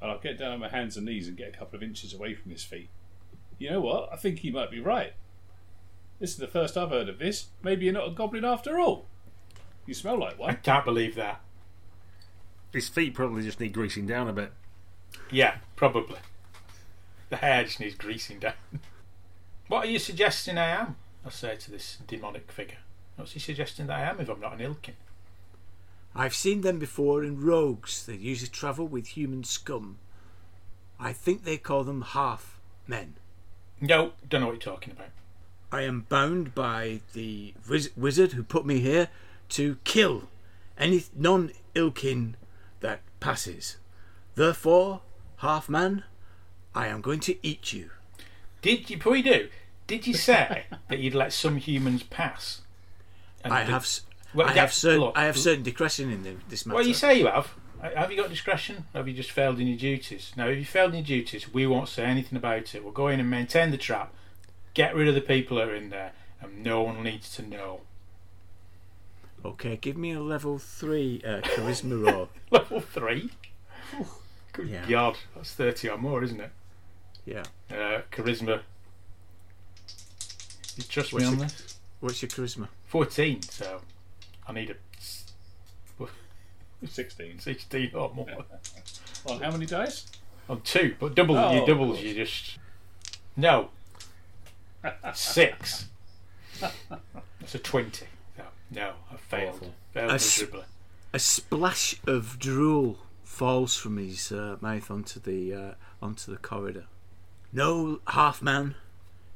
And 0.00 0.10
I'll 0.10 0.18
get 0.18 0.38
down 0.38 0.52
on 0.52 0.60
my 0.60 0.68
hands 0.68 0.96
and 0.96 1.06
knees 1.06 1.28
and 1.28 1.36
get 1.36 1.48
a 1.48 1.58
couple 1.58 1.76
of 1.76 1.82
inches 1.82 2.12
away 2.12 2.34
from 2.34 2.50
his 2.50 2.64
feet. 2.64 2.90
You 3.58 3.70
know 3.70 3.80
what? 3.80 4.10
I 4.12 4.16
think 4.16 4.40
he 4.40 4.50
might 4.50 4.70
be 4.70 4.80
right. 4.80 5.14
This 6.20 6.30
is 6.30 6.36
the 6.36 6.46
first 6.46 6.76
I've 6.76 6.90
heard 6.90 7.08
of 7.08 7.18
this. 7.18 7.46
Maybe 7.62 7.84
you're 7.84 7.94
not 7.94 8.08
a 8.08 8.12
goblin 8.12 8.44
after 8.44 8.78
all. 8.78 9.06
You 9.86 9.94
smell 9.94 10.18
like 10.18 10.38
one. 10.38 10.50
I 10.50 10.52
one. 10.54 10.62
can't 10.62 10.84
believe 10.84 11.14
that. 11.14 11.40
His 12.72 12.88
feet 12.88 13.14
probably 13.14 13.42
just 13.42 13.60
need 13.60 13.72
greasing 13.72 14.06
down 14.06 14.28
a 14.28 14.32
bit. 14.32 14.52
Yeah, 15.30 15.56
probably. 15.76 16.18
The 17.30 17.36
hair 17.36 17.64
just 17.64 17.80
needs 17.80 17.94
greasing 17.94 18.40
down. 18.40 18.54
What 19.68 19.86
are 19.86 19.90
you 19.90 19.98
suggesting 19.98 20.58
I 20.58 20.68
am? 20.68 20.96
I 21.24 21.30
say 21.30 21.56
to 21.56 21.70
this 21.70 21.98
demonic 22.06 22.52
figure. 22.52 22.78
What's 23.16 23.32
he 23.32 23.40
suggesting 23.40 23.86
that 23.86 23.98
I 23.98 24.02
am 24.02 24.20
if 24.20 24.28
I'm 24.28 24.40
not 24.40 24.58
an 24.58 24.74
Ilkin? 24.74 24.94
I've 26.16 26.34
seen 26.34 26.60
them 26.60 26.78
before 26.78 27.24
in 27.24 27.40
rogues. 27.40 28.06
They 28.06 28.14
usually 28.14 28.48
travel 28.48 28.86
with 28.86 29.08
human 29.08 29.44
scum. 29.44 29.98
I 30.98 31.12
think 31.12 31.44
they 31.44 31.56
call 31.56 31.84
them 31.84 32.02
half 32.02 32.58
men. 32.86 33.14
No, 33.80 34.12
don't 34.28 34.40
know 34.40 34.46
what 34.46 34.52
you're 34.52 34.74
talking 34.74 34.92
about. 34.92 35.08
I 35.72 35.82
am 35.82 36.06
bound 36.08 36.54
by 36.54 37.00
the 37.14 37.54
wiz- 37.68 37.90
wizard 37.96 38.32
who 38.32 38.44
put 38.44 38.64
me 38.64 38.78
here 38.78 39.08
to 39.50 39.78
kill 39.84 40.28
any 40.78 41.04
non 41.16 41.50
Ilkin 41.74 42.34
that 42.80 43.00
passes. 43.18 43.76
Therefore, 44.36 45.00
half 45.38 45.68
man, 45.68 46.04
I 46.74 46.86
am 46.86 47.00
going 47.00 47.20
to 47.20 47.36
eat 47.46 47.72
you. 47.72 47.90
Did 48.62 48.88
you, 48.88 48.96
before 48.96 49.16
you 49.16 49.22
do, 49.22 49.48
did 49.86 50.06
you 50.06 50.14
say 50.14 50.66
that 50.88 50.98
you'd 51.00 51.14
let 51.14 51.32
some 51.32 51.56
humans 51.56 52.04
pass? 52.04 52.62
I 53.52 53.62
have, 53.62 53.82
s 53.82 54.02
Well, 54.34 54.46
I 54.48 54.54
yeah, 54.54 54.60
have 54.62 54.72
certain, 54.72 55.00
look, 55.00 55.12
I 55.16 55.24
have 55.24 55.36
certain 55.36 55.62
discretion 55.62 56.10
in 56.10 56.22
the, 56.22 56.34
this 56.48 56.64
matter. 56.66 56.76
Well, 56.76 56.86
you 56.86 56.94
say 56.94 57.18
you 57.18 57.26
have. 57.26 57.50
Have 57.82 58.10
you 58.10 58.16
got 58.16 58.30
discretion? 58.30 58.84
Or 58.94 58.98
have 58.98 59.08
you 59.08 59.14
just 59.14 59.30
failed 59.30 59.60
in 59.60 59.66
your 59.66 59.76
duties? 59.76 60.32
Now, 60.36 60.46
if 60.48 60.56
you 60.58 60.64
failed 60.64 60.92
in 60.94 61.04
your 61.04 61.18
duties, 61.18 61.52
we 61.52 61.66
won't 61.66 61.88
say 61.90 62.04
anything 62.04 62.36
about 62.38 62.74
it. 62.74 62.82
We'll 62.82 62.92
go 62.92 63.08
in 63.08 63.20
and 63.20 63.28
maintain 63.28 63.70
the 63.70 63.76
trap, 63.76 64.12
get 64.72 64.94
rid 64.94 65.06
of 65.06 65.14
the 65.14 65.20
people 65.20 65.58
that 65.58 65.68
are 65.68 65.74
in 65.74 65.90
there, 65.90 66.12
and 66.40 66.62
no 66.62 66.82
one 66.82 67.02
needs 67.02 67.34
to 67.36 67.42
know. 67.42 67.80
Okay, 69.44 69.76
give 69.76 69.98
me 69.98 70.12
a 70.12 70.22
level 70.22 70.58
three 70.58 71.20
uh, 71.26 71.42
charisma 71.42 72.02
roll. 72.10 72.30
Level 72.50 72.80
three. 72.80 73.30
Good 74.54 74.68
Yeah. 74.68 74.86
God, 74.88 75.18
that's 75.36 75.52
thirty 75.52 75.90
or 75.90 75.98
more, 75.98 76.22
isn't 76.24 76.40
it? 76.40 76.50
Yeah. 77.26 77.42
Uh, 77.70 78.00
charisma. 78.10 78.60
You 80.76 80.84
trust 80.84 81.12
me 81.12 81.24
on 81.24 81.36
the- 81.36 81.44
this? 81.44 81.76
What's 82.00 82.22
your 82.22 82.30
charisma? 82.30 82.68
Fourteen. 82.94 83.42
So 83.42 83.80
I 84.46 84.52
need 84.52 84.70
a 84.70 84.76
s- 84.98 85.24
16. 86.86 87.40
sixteen 87.40 87.90
or 87.92 88.14
more. 88.14 88.28
On 89.26 89.40
how 89.40 89.50
many 89.50 89.66
dice? 89.66 90.06
On 90.48 90.60
two, 90.60 90.94
but 91.00 91.16
double 91.16 91.36
Oh, 91.36 91.52
you 91.52 91.62
of 91.62 91.66
doubles 91.66 92.00
you 92.00 92.14
just 92.14 92.56
no 93.36 93.70
six. 95.12 95.88
That's 96.60 97.54
a 97.56 97.58
twenty. 97.58 98.06
No, 98.38 98.44
no, 98.70 98.92
I 99.12 99.16
failed. 99.16 99.54
Awful. 99.56 99.74
Failed 99.92 100.10
A 100.12 100.14
s- 100.14 100.38
miserably. 100.40 100.64
A 101.12 101.18
splash 101.18 101.96
of 102.06 102.38
drool 102.38 102.98
falls 103.24 103.74
from 103.76 103.96
his 103.96 104.30
uh, 104.30 104.56
mouth 104.60 104.88
onto 104.88 105.18
the 105.18 105.52
uh, 105.52 105.74
onto 106.00 106.30
the 106.30 106.38
corridor. 106.38 106.84
No, 107.52 107.98
half 108.06 108.40
man, 108.40 108.76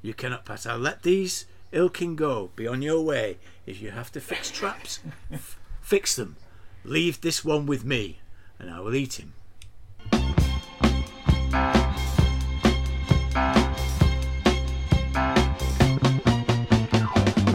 you 0.00 0.14
cannot 0.14 0.44
pass. 0.44 0.64
I'll 0.64 0.78
let 0.78 1.02
these 1.02 1.46
Ilkin 1.72 2.16
go. 2.16 2.50
Be 2.56 2.66
on 2.66 2.80
your 2.80 3.02
way. 3.02 3.36
If 3.66 3.82
you 3.82 3.90
have 3.90 4.10
to 4.12 4.20
fix 4.20 4.50
traps, 4.50 5.00
f- 5.30 5.58
fix 5.80 6.16
them. 6.16 6.36
Leave 6.84 7.20
this 7.20 7.44
one 7.44 7.66
with 7.66 7.84
me, 7.84 8.20
and 8.58 8.70
I 8.70 8.80
will 8.80 8.94
eat 8.94 9.20
him. 9.20 9.34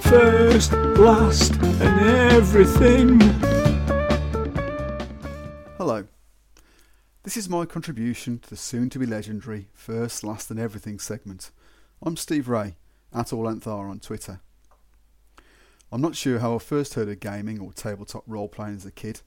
First, 0.02 0.74
last, 0.74 1.54
and 1.56 2.32
everything. 2.32 3.20
Hello. 5.78 6.06
This 7.24 7.36
is 7.36 7.50
my 7.50 7.66
contribution 7.66 8.38
to 8.40 8.50
the 8.52 8.58
soon 8.58 8.92
to 8.92 9.00
be 9.00 9.08
legendary 9.08 9.70
First, 9.74 10.24
Last 10.24 10.52
and 10.52 10.60
Everything 10.60 11.00
segment. 11.00 11.50
I'm 12.04 12.16
Steve 12.16 12.48
Ray, 12.48 12.76
at 13.14 13.28
AllAnthar 13.28 13.90
on 13.90 14.00
Twitter. 14.00 14.42
I'm 15.92 16.02
not 16.02 16.16
sure 16.16 16.40
how 16.40 16.56
I 16.56 16.60
first 16.60 16.96
heard 16.96 17.10
of 17.10 17.20
gaming 17.20 17.60
or 17.60 17.72
tabletop 17.72 18.24
role 18.26 18.48
playing 18.48 18.78
as 18.78 18.86
a 18.86 18.92
kid. 18.92 19.22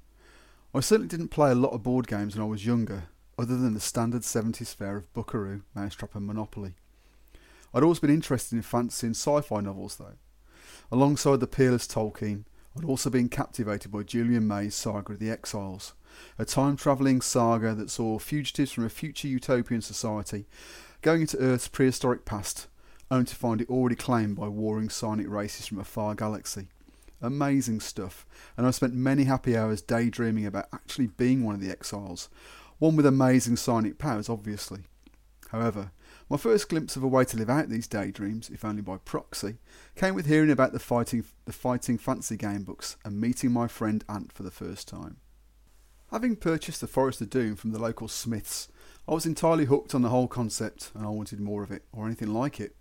I 0.74 0.80
certainly 0.80 1.08
didn't 1.08 1.28
play 1.28 1.52
a 1.52 1.54
lot 1.54 1.72
of 1.72 1.82
board 1.82 2.08
games 2.08 2.34
when 2.34 2.42
I 2.42 2.48
was 2.48 2.66
younger, 2.66 3.04
other 3.38 3.56
than 3.56 3.74
the 3.74 3.80
standard 3.80 4.22
70s 4.22 4.74
fare 4.74 4.96
of 4.96 5.12
Buckaroo, 5.12 5.62
Mousetrap, 5.74 6.14
and 6.14 6.26
Monopoly. 6.26 6.74
I'd 7.72 7.82
always 7.82 8.00
been 8.00 8.10
interested 8.10 8.56
in 8.56 8.62
fantasy 8.62 9.06
and 9.06 9.16
sci 9.16 9.40
fi 9.42 9.60
novels, 9.60 9.96
though. 9.96 10.16
Alongside 10.90 11.40
the 11.40 11.46
peerless 11.46 11.86
Tolkien, 11.86 12.44
I'd 12.76 12.84
also 12.84 13.10
been 13.10 13.28
captivated 13.28 13.92
by 13.92 14.02
Julian 14.02 14.46
May's 14.46 14.74
Saga 14.74 15.12
of 15.12 15.18
the 15.18 15.30
Exiles, 15.30 15.94
a 16.38 16.44
time 16.44 16.76
travelling 16.76 17.20
saga 17.20 17.74
that 17.74 17.90
saw 17.90 18.18
fugitives 18.18 18.72
from 18.72 18.84
a 18.84 18.88
future 18.88 19.28
utopian 19.28 19.82
society 19.82 20.46
going 21.00 21.22
into 21.22 21.38
Earth's 21.38 21.68
prehistoric 21.68 22.24
past, 22.24 22.66
only 23.10 23.26
to 23.26 23.34
find 23.34 23.60
it 23.60 23.70
already 23.70 23.96
claimed 23.96 24.36
by 24.36 24.48
warring 24.48 24.88
psionic 24.88 25.28
races 25.28 25.66
from 25.66 25.78
a 25.78 25.84
far 25.84 26.14
galaxy. 26.14 26.68
Amazing 27.22 27.80
stuff, 27.80 28.26
and 28.56 28.66
I 28.66 28.70
spent 28.70 28.94
many 28.94 29.24
happy 29.24 29.56
hours 29.56 29.80
daydreaming 29.80 30.46
about 30.46 30.68
actually 30.72 31.06
being 31.06 31.44
one 31.44 31.54
of 31.54 31.60
the 31.60 31.70
exiles, 31.70 32.28
one 32.78 32.96
with 32.96 33.06
amazing 33.06 33.56
psionic 33.56 33.98
powers, 33.98 34.28
obviously. 34.28 34.80
However, 35.50 35.92
my 36.28 36.36
first 36.36 36.68
glimpse 36.68 36.96
of 36.96 37.04
a 37.04 37.08
way 37.08 37.24
to 37.24 37.36
live 37.36 37.48
out 37.48 37.68
these 37.68 37.86
daydreams, 37.86 38.50
if 38.50 38.64
only 38.64 38.82
by 38.82 38.98
proxy, 38.98 39.58
came 39.94 40.14
with 40.14 40.26
hearing 40.26 40.50
about 40.50 40.72
the 40.72 40.78
fighting, 40.78 41.24
the 41.44 41.52
Fighting 41.52 41.98
Fantasy 41.98 42.36
game 42.36 42.64
books 42.64 42.96
and 43.04 43.20
meeting 43.20 43.52
my 43.52 43.68
friend 43.68 44.04
Ant 44.08 44.32
for 44.32 44.42
the 44.42 44.50
first 44.50 44.88
time. 44.88 45.18
Having 46.10 46.36
purchased 46.36 46.80
the 46.80 46.86
Forest 46.86 47.20
of 47.20 47.30
Doom 47.30 47.56
from 47.56 47.70
the 47.70 47.78
local 47.78 48.08
Smiths, 48.08 48.68
I 49.08 49.14
was 49.14 49.24
entirely 49.24 49.66
hooked 49.66 49.94
on 49.94 50.02
the 50.02 50.08
whole 50.08 50.28
concept 50.28 50.90
and 50.94 51.06
I 51.06 51.10
wanted 51.10 51.40
more 51.40 51.62
of 51.62 51.70
it, 51.70 51.84
or 51.92 52.06
anything 52.06 52.34
like 52.34 52.60
it. 52.60 52.74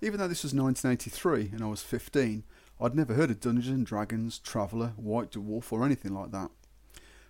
Even 0.00 0.20
though 0.20 0.28
this 0.28 0.44
was 0.44 0.54
1983 0.54 1.50
and 1.52 1.62
I 1.62 1.66
was 1.66 1.82
15, 1.82 2.44
I'd 2.80 2.94
never 2.94 3.14
heard 3.14 3.30
of 3.30 3.40
Dungeons 3.40 3.76
and 3.76 3.86
Dragons, 3.86 4.38
Traveller, 4.38 4.92
White 4.96 5.32
Dwarf, 5.32 5.72
or 5.72 5.84
anything 5.84 6.14
like 6.14 6.30
that. 6.30 6.50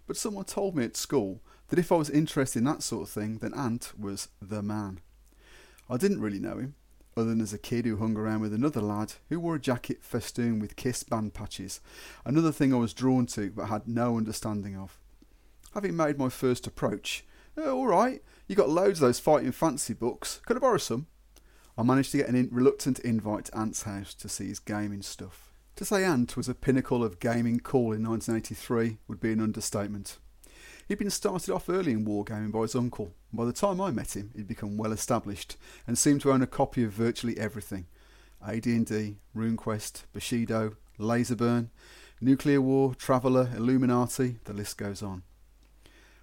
But 0.06 0.18
someone 0.18 0.44
told 0.44 0.76
me 0.76 0.84
at 0.84 0.96
school 0.96 1.40
that 1.68 1.78
if 1.78 1.90
I 1.90 1.96
was 1.96 2.10
interested 2.10 2.58
in 2.58 2.64
that 2.64 2.82
sort 2.82 3.04
of 3.04 3.10
thing, 3.10 3.38
then 3.38 3.54
Ant 3.54 3.92
was 3.98 4.28
the 4.42 4.62
man. 4.62 5.00
I 5.88 5.96
didn't 5.96 6.20
really 6.20 6.38
know 6.38 6.58
him, 6.58 6.74
other 7.16 7.30
than 7.30 7.40
as 7.40 7.54
a 7.54 7.58
kid 7.58 7.86
who 7.86 7.96
hung 7.96 8.16
around 8.16 8.40
with 8.40 8.52
another 8.52 8.82
lad 8.82 9.14
who 9.30 9.40
wore 9.40 9.54
a 9.54 9.60
jacket 9.60 10.02
festooned 10.02 10.60
with 10.60 10.76
Kiss 10.76 11.02
band 11.02 11.32
patches, 11.32 11.80
another 12.26 12.52
thing 12.52 12.74
I 12.74 12.78
was 12.78 12.92
drawn 12.92 13.24
to 13.26 13.50
but 13.50 13.66
had 13.66 13.88
no 13.88 14.18
understanding 14.18 14.76
of. 14.76 14.98
Having 15.72 15.96
made 15.96 16.18
my 16.18 16.28
first 16.28 16.66
approach, 16.66 17.24
oh, 17.56 17.78
all 17.78 17.86
right, 17.86 18.22
you 18.46 18.54
got 18.54 18.68
loads 18.68 19.00
of 19.00 19.06
those 19.06 19.18
Fighting 19.18 19.52
Fantasy 19.52 19.94
books. 19.94 20.40
Could 20.46 20.58
I 20.58 20.60
borrow 20.60 20.78
some? 20.78 21.06
I 21.78 21.84
managed 21.84 22.10
to 22.10 22.16
get 22.16 22.28
an 22.28 22.34
in- 22.34 22.48
reluctant 22.50 22.98
invite 22.98 23.44
to 23.46 23.56
Ant's 23.56 23.84
house 23.84 24.12
to 24.14 24.28
see 24.28 24.48
his 24.48 24.58
gaming 24.58 25.00
stuff. 25.00 25.52
To 25.76 25.84
say 25.84 26.04
Ant 26.04 26.36
was 26.36 26.48
a 26.48 26.54
pinnacle 26.54 27.04
of 27.04 27.20
gaming 27.20 27.60
cool 27.60 27.92
in 27.92 28.02
1983 28.02 28.98
would 29.06 29.20
be 29.20 29.30
an 29.30 29.40
understatement. 29.40 30.18
He'd 30.88 30.98
been 30.98 31.08
started 31.08 31.54
off 31.54 31.68
early 31.68 31.92
in 31.92 32.04
wargaming 32.04 32.50
by 32.50 32.62
his 32.62 32.74
uncle, 32.74 33.14
and 33.30 33.38
by 33.38 33.44
the 33.44 33.52
time 33.52 33.80
I 33.80 33.92
met 33.92 34.16
him, 34.16 34.32
he'd 34.34 34.48
become 34.48 34.76
well 34.76 34.90
established 34.90 35.56
and 35.86 35.96
seemed 35.96 36.22
to 36.22 36.32
own 36.32 36.42
a 36.42 36.48
copy 36.48 36.82
of 36.82 36.90
virtually 36.90 37.38
everything: 37.38 37.86
AD&D, 38.44 39.18
RuneQuest, 39.36 40.02
Bushido, 40.12 40.74
Laserburn, 40.98 41.68
Nuclear 42.20 42.60
War, 42.60 42.96
Traveller, 42.96 43.50
Illuminati. 43.54 44.38
The 44.46 44.52
list 44.52 44.78
goes 44.78 45.00
on. 45.00 45.22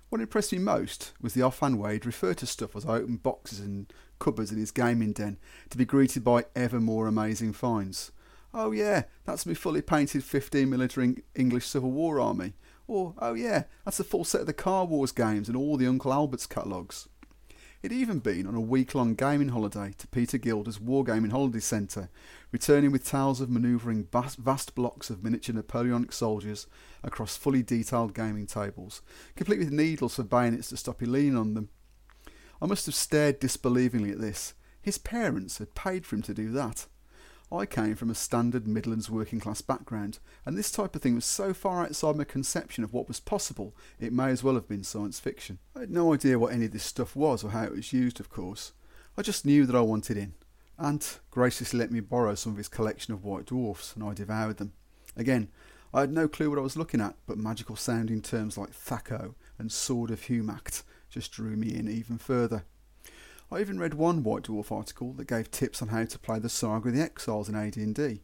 What 0.10 0.20
impressed 0.20 0.52
me 0.52 0.60
most 0.60 1.14
was 1.22 1.34
the 1.34 1.44
offhand 1.44 1.80
way 1.80 1.94
he'd 1.94 2.06
refer 2.06 2.34
to 2.34 2.46
stuff 2.46 2.76
as 2.76 2.86
I 2.86 2.98
opened 2.98 3.24
boxes 3.24 3.62
and 3.62 3.92
cupboards 4.20 4.52
in 4.52 4.58
his 4.58 4.72
gaming 4.72 5.14
den 5.14 5.38
to 5.70 5.78
be 5.78 5.86
greeted 5.86 6.24
by 6.24 6.46
ever 6.56 6.80
more 6.80 7.08
amazing 7.08 7.54
finds. 7.54 8.12
Oh 8.54 8.72
yeah, 8.72 9.04
that's 9.26 9.46
my 9.46 9.54
fully 9.54 9.82
painted 9.82 10.24
15 10.24 10.70
military 10.70 11.24
English 11.36 11.68
Civil 11.68 11.92
War 11.92 12.20
army. 12.20 12.54
Or, 12.88 13.16
oh 13.20 13.34
yeah, 13.34 13.64
that's 13.84 14.00
a 14.00 14.04
full 14.04 14.24
set 14.24 14.42
of 14.42 14.48
the 14.48 14.54
Car 14.54 14.86
Wars 14.86 15.12
games 15.12 15.48
and 15.48 15.58
all 15.58 15.76
the 15.76 15.88
Uncle 15.88 16.14
Albert's 16.14 16.48
catalogues. 16.48 17.10
He'd 17.82 17.92
even 17.92 18.20
been 18.20 18.48
on 18.48 18.56
a 18.56 18.62
week 18.62 18.96
long 18.96 19.14
gaming 19.14 19.50
holiday 19.50 19.94
to 20.00 20.08
Peter 20.08 20.40
Gilder's 20.40 20.80
Wargaming 20.80 21.32
Holiday 21.32 21.60
Centre, 21.60 22.10
returning 22.52 22.92
with 22.92 23.06
tales 23.06 23.42
of 23.42 23.50
manoeuvring 23.50 24.08
vast, 24.12 24.38
vast 24.38 24.74
blocks 24.74 25.12
of 25.12 25.24
miniature 25.24 25.54
Napoleonic 25.54 26.12
soldiers 26.12 26.66
across 27.04 27.38
fully 27.38 27.62
detailed 27.62 28.16
gaming 28.16 28.48
tables, 28.48 29.04
complete 29.36 29.60
with 29.60 29.72
needles 29.72 30.16
for 30.16 30.24
bayonets 30.24 30.70
to 30.70 30.78
stop 30.78 31.02
you 31.02 31.08
leaning 31.08 31.38
on 31.38 31.54
them. 31.54 31.70
I 32.66 32.68
must 32.68 32.88
have 32.88 32.96
stared 32.96 33.40
disbelievingly 33.40 34.12
at 34.12 34.20
this. 34.20 34.56
His 34.82 34.98
parents 34.98 35.60
had 35.60 35.76
paid 35.76 36.04
for 36.04 36.16
him 36.16 36.24
to 36.24 36.34
do 36.34 36.50
that. 36.54 36.88
I 37.52 37.68
came 37.68 37.94
from 37.94 38.10
a 38.10 38.16
standard 38.16 38.66
Midlands 38.66 39.08
working 39.08 39.40
class 39.40 39.62
background, 39.62 40.18
and 40.48 40.58
this 40.58 40.72
type 40.72 40.96
of 40.96 41.04
thing 41.04 41.14
was 41.14 41.26
so 41.26 41.54
far 41.54 41.84
outside 41.84 42.16
my 42.16 42.24
conception 42.24 42.84
of 42.84 42.92
what 42.92 43.08
was 43.08 43.20
possible, 43.20 43.76
it 44.00 44.12
may 44.12 44.32
as 44.32 44.44
well 44.44 44.56
have 44.56 44.68
been 44.68 44.84
science 44.84 45.20
fiction. 45.20 45.60
I 45.76 45.82
had 45.82 45.92
no 45.92 46.12
idea 46.12 46.40
what 46.40 46.54
any 46.54 46.66
of 46.66 46.72
this 46.72 46.84
stuff 46.84 47.16
was 47.16 47.44
or 47.44 47.52
how 47.52 47.66
it 47.66 47.76
was 47.76 47.94
used, 47.94 48.20
of 48.20 48.32
course. 48.32 48.72
I 49.16 49.22
just 49.22 49.46
knew 49.46 49.68
that 49.68 49.76
I 49.76 49.82
wanted 49.82 50.18
in. 50.18 50.34
Ant 50.80 51.20
graciously 51.30 51.78
let 51.78 51.92
me 51.92 52.00
borrow 52.00 52.34
some 52.34 52.54
of 52.54 52.58
his 52.58 52.68
collection 52.68 53.14
of 53.14 53.24
white 53.24 53.46
dwarfs, 53.46 53.94
and 53.94 54.04
I 54.04 54.16
devoured 54.16 54.58
them. 54.58 54.74
Again, 55.16 55.50
I 55.94 56.00
had 56.02 56.12
no 56.12 56.28
clue 56.28 56.50
what 56.50 56.58
I 56.58 56.64
was 56.64 56.76
looking 56.76 57.00
at, 57.00 57.14
but 57.28 57.38
magical 57.38 57.76
sounding 57.76 58.24
terms 58.24 58.58
like 58.58 58.72
Thaco 58.72 59.36
and 59.60 59.72
Sword 59.72 60.10
of 60.10 60.22
Humakt 60.22 60.82
just 61.16 61.32
drew 61.32 61.56
me 61.56 61.74
in 61.74 61.88
even 61.88 62.18
further. 62.18 62.66
I 63.50 63.62
even 63.62 63.80
read 63.80 63.94
one 63.94 64.22
White 64.22 64.44
Dwarf 64.44 64.70
article 64.70 65.14
that 65.14 65.30
gave 65.30 65.50
tips 65.50 65.82
on 65.82 65.88
how 65.88 66.04
to 66.04 66.20
play 66.20 66.40
the 66.40 66.50
Saga 66.50 66.90
of 66.90 66.94
the 66.94 67.02
Exiles 67.02 67.48
in 67.48 67.56
AD&D. 67.56 68.22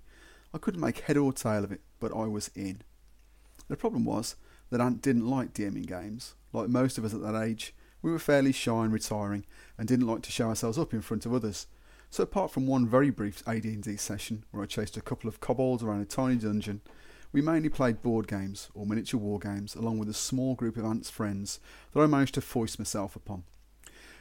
I 0.53 0.57
couldn't 0.57 0.81
make 0.81 0.99
head 0.99 1.15
or 1.15 1.31
tail 1.31 1.63
of 1.63 1.71
it, 1.71 1.79
but 2.01 2.13
I 2.13 2.25
was 2.25 2.51
in. 2.53 2.81
The 3.69 3.77
problem 3.77 4.03
was 4.03 4.35
that 4.71 4.81
Ant 4.81 5.01
didn't 5.01 5.29
like 5.29 5.53
DMing 5.53 5.87
games. 5.87 6.35
Like 6.51 6.67
most 6.67 6.97
of 6.97 7.05
us 7.05 7.13
at 7.13 7.21
that 7.21 7.41
age, 7.41 7.73
we 8.01 8.11
were 8.11 8.19
fairly 8.19 8.51
shy 8.51 8.83
and 8.83 8.91
retiring 8.91 9.45
and 9.77 9.87
didn't 9.87 10.07
like 10.07 10.23
to 10.23 10.31
show 10.33 10.49
ourselves 10.49 10.77
up 10.77 10.93
in 10.93 11.01
front 11.01 11.25
of 11.25 11.33
others. 11.33 11.67
So 12.09 12.23
apart 12.23 12.51
from 12.51 12.67
one 12.67 12.89
very 12.89 13.09
brief 13.09 13.41
AD&D 13.47 13.95
session 13.95 14.43
where 14.51 14.63
I 14.63 14.65
chased 14.65 14.97
a 14.97 15.01
couple 15.01 15.29
of 15.29 15.39
kobolds 15.39 15.81
around 15.81 16.01
a 16.01 16.05
tiny 16.05 16.35
dungeon, 16.35 16.81
we 17.34 17.41
mainly 17.41 17.69
played 17.69 18.01
board 18.01 18.27
games 18.27 18.69
or 18.73 18.86
miniature 18.86 19.19
war 19.19 19.39
games 19.39 19.75
along 19.75 19.99
with 19.99 20.09
a 20.09 20.13
small 20.13 20.55
group 20.55 20.77
of 20.77 20.86
Ant's 20.86 21.09
friends 21.09 21.59
that 21.93 22.01
I 22.01 22.07
managed 22.07 22.34
to 22.36 22.41
foist 22.41 22.79
myself 22.79 23.15
upon. 23.15 23.43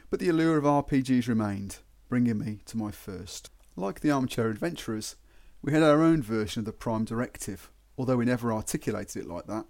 But 0.09 0.19
the 0.19 0.29
allure 0.29 0.57
of 0.57 0.63
RPGs 0.63 1.27
remained, 1.27 1.79
bringing 2.09 2.39
me 2.39 2.59
to 2.65 2.77
my 2.77 2.91
first. 2.91 3.49
Like 3.75 3.99
the 3.99 4.11
Armchair 4.11 4.49
Adventurers, 4.49 5.15
we 5.61 5.71
had 5.71 5.83
our 5.83 6.01
own 6.01 6.21
version 6.21 6.61
of 6.61 6.65
the 6.65 6.73
Prime 6.73 7.05
Directive, 7.05 7.69
although 7.97 8.17
we 8.17 8.25
never 8.25 8.51
articulated 8.51 9.23
it 9.23 9.29
like 9.29 9.47
that. 9.47 9.65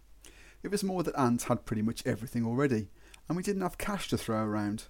It 0.63 0.71
was 0.71 0.83
more 0.83 1.03
that 1.03 1.17
Ant 1.17 1.43
had 1.43 1.65
pretty 1.65 1.81
much 1.81 2.05
everything 2.05 2.45
already, 2.45 2.89
and 3.27 3.35
we 3.35 3.43
didn't 3.43 3.61
have 3.61 3.77
cash 3.77 4.07
to 4.09 4.17
throw 4.17 4.43
around. 4.43 4.85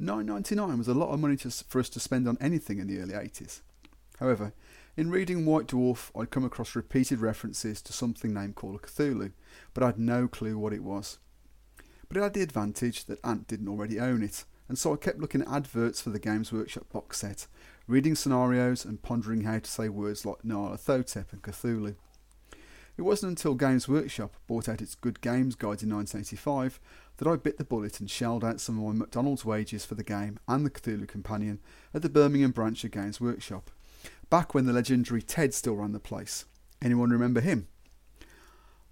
9.99 0.00 0.78
was 0.78 0.88
a 0.88 0.94
lot 0.94 1.12
of 1.12 1.20
money 1.20 1.36
to, 1.36 1.50
for 1.50 1.80
us 1.80 1.88
to 1.90 2.00
spend 2.00 2.28
on 2.28 2.36
anything 2.40 2.78
in 2.78 2.86
the 2.86 3.00
early 3.00 3.14
80s. 3.14 3.60
However, 4.18 4.52
in 4.96 5.10
reading 5.10 5.44
White 5.44 5.66
Dwarf, 5.66 6.10
I'd 6.18 6.30
come 6.30 6.44
across 6.44 6.74
repeated 6.74 7.20
references 7.20 7.82
to 7.82 7.92
something 7.92 8.32
named 8.32 8.54
Call 8.54 8.74
of 8.74 8.82
Cthulhu, 8.82 9.32
but 9.74 9.82
I 9.82 9.86
had 9.86 9.98
no 9.98 10.26
clue 10.26 10.58
what 10.58 10.72
it 10.72 10.82
was. 10.82 11.18
But 12.08 12.16
it 12.16 12.22
had 12.22 12.32
the 12.32 12.42
advantage 12.42 13.04
that 13.04 13.22
Ant 13.22 13.46
didn't 13.46 13.68
already 13.68 14.00
own 14.00 14.22
it, 14.22 14.44
and 14.68 14.78
so 14.78 14.94
I 14.94 14.96
kept 14.96 15.18
looking 15.18 15.42
at 15.42 15.48
adverts 15.48 16.00
for 16.00 16.08
the 16.08 16.18
Games 16.18 16.50
Workshop 16.50 16.90
box 16.90 17.18
set, 17.18 17.46
reading 17.86 18.14
scenarios 18.14 18.86
and 18.86 19.02
pondering 19.02 19.42
how 19.42 19.58
to 19.58 19.70
say 19.70 19.90
words 19.90 20.24
like 20.24 20.42
Nyarlathotep 20.42 21.30
and 21.30 21.42
Cthulhu. 21.42 21.96
It 22.96 23.02
wasn't 23.02 23.30
until 23.30 23.54
Games 23.54 23.86
Workshop 23.86 24.34
brought 24.46 24.66
out 24.66 24.80
its 24.80 24.94
Good 24.94 25.20
Games 25.20 25.54
Guide 25.56 25.82
in 25.82 25.94
1985 25.94 26.80
that 27.18 27.28
I 27.28 27.36
bit 27.36 27.58
the 27.58 27.64
bullet 27.64 28.00
and 28.00 28.10
shelled 28.10 28.42
out 28.42 28.62
some 28.62 28.78
of 28.78 28.84
my 28.84 28.98
McDonald's 28.98 29.44
wages 29.44 29.84
for 29.84 29.94
the 29.94 30.02
game 30.02 30.38
and 30.48 30.64
the 30.64 30.70
Cthulhu 30.70 31.06
Companion 31.06 31.60
at 31.92 32.00
the 32.00 32.08
Birmingham 32.08 32.52
branch 32.52 32.82
of 32.84 32.92
Games 32.92 33.20
Workshop, 33.20 33.70
back 34.30 34.54
when 34.54 34.66
the 34.66 34.72
legendary 34.72 35.22
Ted 35.22 35.54
still 35.54 35.76
ran 35.76 35.92
the 35.92 36.00
place. 36.00 36.44
Anyone 36.82 37.10
remember 37.10 37.40
him? 37.40 37.68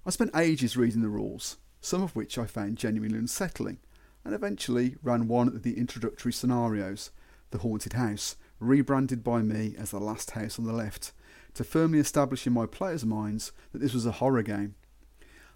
I 0.06 0.10
spent 0.10 0.36
ages 0.36 0.76
reading 0.76 1.02
the 1.02 1.08
rules, 1.08 1.56
some 1.80 2.02
of 2.02 2.14
which 2.14 2.38
I 2.38 2.46
found 2.46 2.76
genuinely 2.78 3.18
unsettling, 3.18 3.78
and 4.24 4.34
eventually 4.34 4.96
ran 5.02 5.28
one 5.28 5.48
of 5.48 5.62
the 5.62 5.78
introductory 5.78 6.32
scenarios, 6.32 7.10
the 7.50 7.58
haunted 7.58 7.94
house, 7.94 8.36
rebranded 8.60 9.22
by 9.22 9.42
me 9.42 9.74
as 9.78 9.90
the 9.90 10.00
last 10.00 10.32
house 10.32 10.58
on 10.58 10.64
the 10.64 10.72
left, 10.72 11.12
to 11.54 11.64
firmly 11.64 11.98
establish 11.98 12.46
in 12.46 12.52
my 12.52 12.66
players' 12.66 13.04
minds 13.04 13.52
that 13.72 13.80
this 13.80 13.94
was 13.94 14.06
a 14.06 14.12
horror 14.12 14.42
game. 14.42 14.74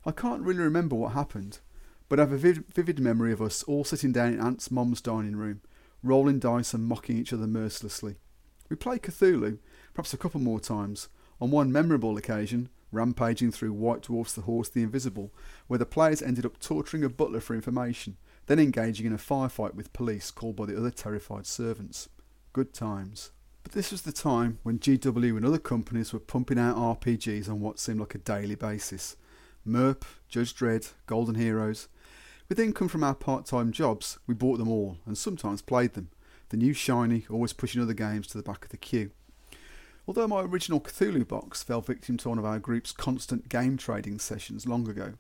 I 0.05 0.13
can't 0.13 0.43
really 0.43 0.61
remember 0.61 0.97
what 0.97 1.13
happened, 1.13 1.61
but 2.09 2.19
I 2.19 2.23
have 2.23 2.33
a 2.33 2.39
vivid, 2.39 3.01
memory 3.01 3.33
of 3.33 3.43
us 3.43 3.63
all 3.65 3.85
sitting 3.85 4.13
down 4.13 4.35
in 4.35 4.41
Ant's 4.41 4.71
mom's 4.71 5.01
dining 5.01 5.37
room, 5.37 5.61
rolling 6.03 6.39
dice 6.39 6.73
and 6.73 6.85
mocking 6.85 7.19
each 7.19 7.33
other 7.33 7.47
mercilessly. 7.47 8.17
We 8.69 8.77
played 8.77 9.03
Cthulhu, 9.03 9.59
perhaps 9.99 10.15
a 10.15 10.17
couple 10.17 10.39
more 10.39 10.61
times, 10.61 11.09
on 11.41 11.51
one 11.51 11.73
memorable 11.73 12.17
occasion, 12.17 12.69
rampaging 12.93 13.51
through 13.51 13.73
White 13.73 14.03
Dwarf's 14.03 14.33
The 14.33 14.43
Horse 14.43 14.69
the 14.69 14.85
Invisible, 14.85 15.33
where 15.67 15.81
the 15.81 15.85
players 15.85 16.23
ended 16.23 16.47
up 16.47 16.61
torturing 16.61 17.03
a 17.03 17.09
butler 17.09 17.41
for 17.41 17.57
information, 17.57 18.17
then 18.47 18.61
engaging 18.61 19.07
in 19.07 19.13
a 19.13 19.19
firefight 19.19 19.75
with 19.75 19.93
police 19.93 20.31
called 20.31 20.55
by 20.55 20.67
the 20.67 20.79
other 20.79 20.93
terrified 20.93 21.49
servants. 21.49 22.09
Good 22.53 22.73
times. 22.73 23.33
But 23.65 23.73
this 23.73 23.91
was 23.91 24.03
the 24.03 24.13
time 24.13 24.61
when 24.63 24.79
GW 24.79 25.37
and 25.37 25.45
other 25.45 25.59
companies 25.59 26.13
were 26.13 26.21
pumping 26.21 26.61
out 26.61 26.77
RPGs 26.77 27.49
on 27.49 27.59
what 27.59 27.81
seemed 27.81 27.99
like 27.99 28.15
a 28.15 28.19
daily 28.19 28.55
basis. 28.55 29.17
MERP, 29.65 30.05
Judge 30.29 30.55
Dredd, 30.55 30.93
Golden 31.07 31.35
Heroes. 31.35 31.89
With 32.49 32.61
income 32.61 32.87
from 32.87 33.03
our 33.03 33.17
part 33.17 33.47
time 33.47 33.73
jobs, 33.73 34.21
we 34.29 34.35
bought 34.35 34.59
them 34.59 34.69
all 34.69 34.99
and 35.07 35.19
sometimes 35.19 35.61
played 35.61 35.95
them. 35.95 36.11
The 36.51 36.57
new 36.57 36.73
shiny, 36.73 37.27
always 37.29 37.53
pushing 37.53 37.83
other 37.83 37.95
games 37.95 38.29
to 38.29 38.37
the 38.39 38.45
back 38.45 38.65
of 38.65 38.71
the 38.71 38.77
queue. 38.77 39.11
Although 40.09 40.29
my 40.29 40.41
original 40.41 40.81
Cthulhu 40.81 41.29
box 41.29 41.63
fell 41.63 41.83
victim 41.83 42.17
to 42.17 42.31
one 42.31 42.39
of 42.39 42.45
our 42.47 42.59
group's 42.59 42.93
constant 42.93 43.51
game 43.51 43.77
trading 43.77 44.19
sessions 44.19 44.67
long 44.67 44.89
ago, 44.89 45.13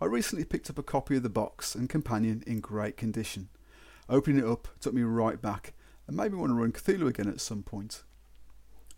I 0.00 0.04
recently 0.04 0.44
picked 0.44 0.70
up 0.70 0.78
a 0.78 0.84
copy 0.84 1.16
of 1.16 1.24
the 1.24 1.28
box 1.28 1.74
and 1.74 1.88
companion 1.88 2.44
in 2.46 2.60
great 2.60 2.96
condition. 2.96 3.48
Opening 4.08 4.38
it 4.38 4.48
up 4.48 4.68
took 4.78 4.94
me 4.94 5.02
right 5.02 5.42
back 5.42 5.74
and 6.06 6.16
made 6.16 6.30
me 6.30 6.38
want 6.38 6.50
to 6.50 6.54
run 6.54 6.70
Cthulhu 6.70 7.08
again 7.08 7.26
at 7.26 7.40
some 7.40 7.64
point. 7.64 8.04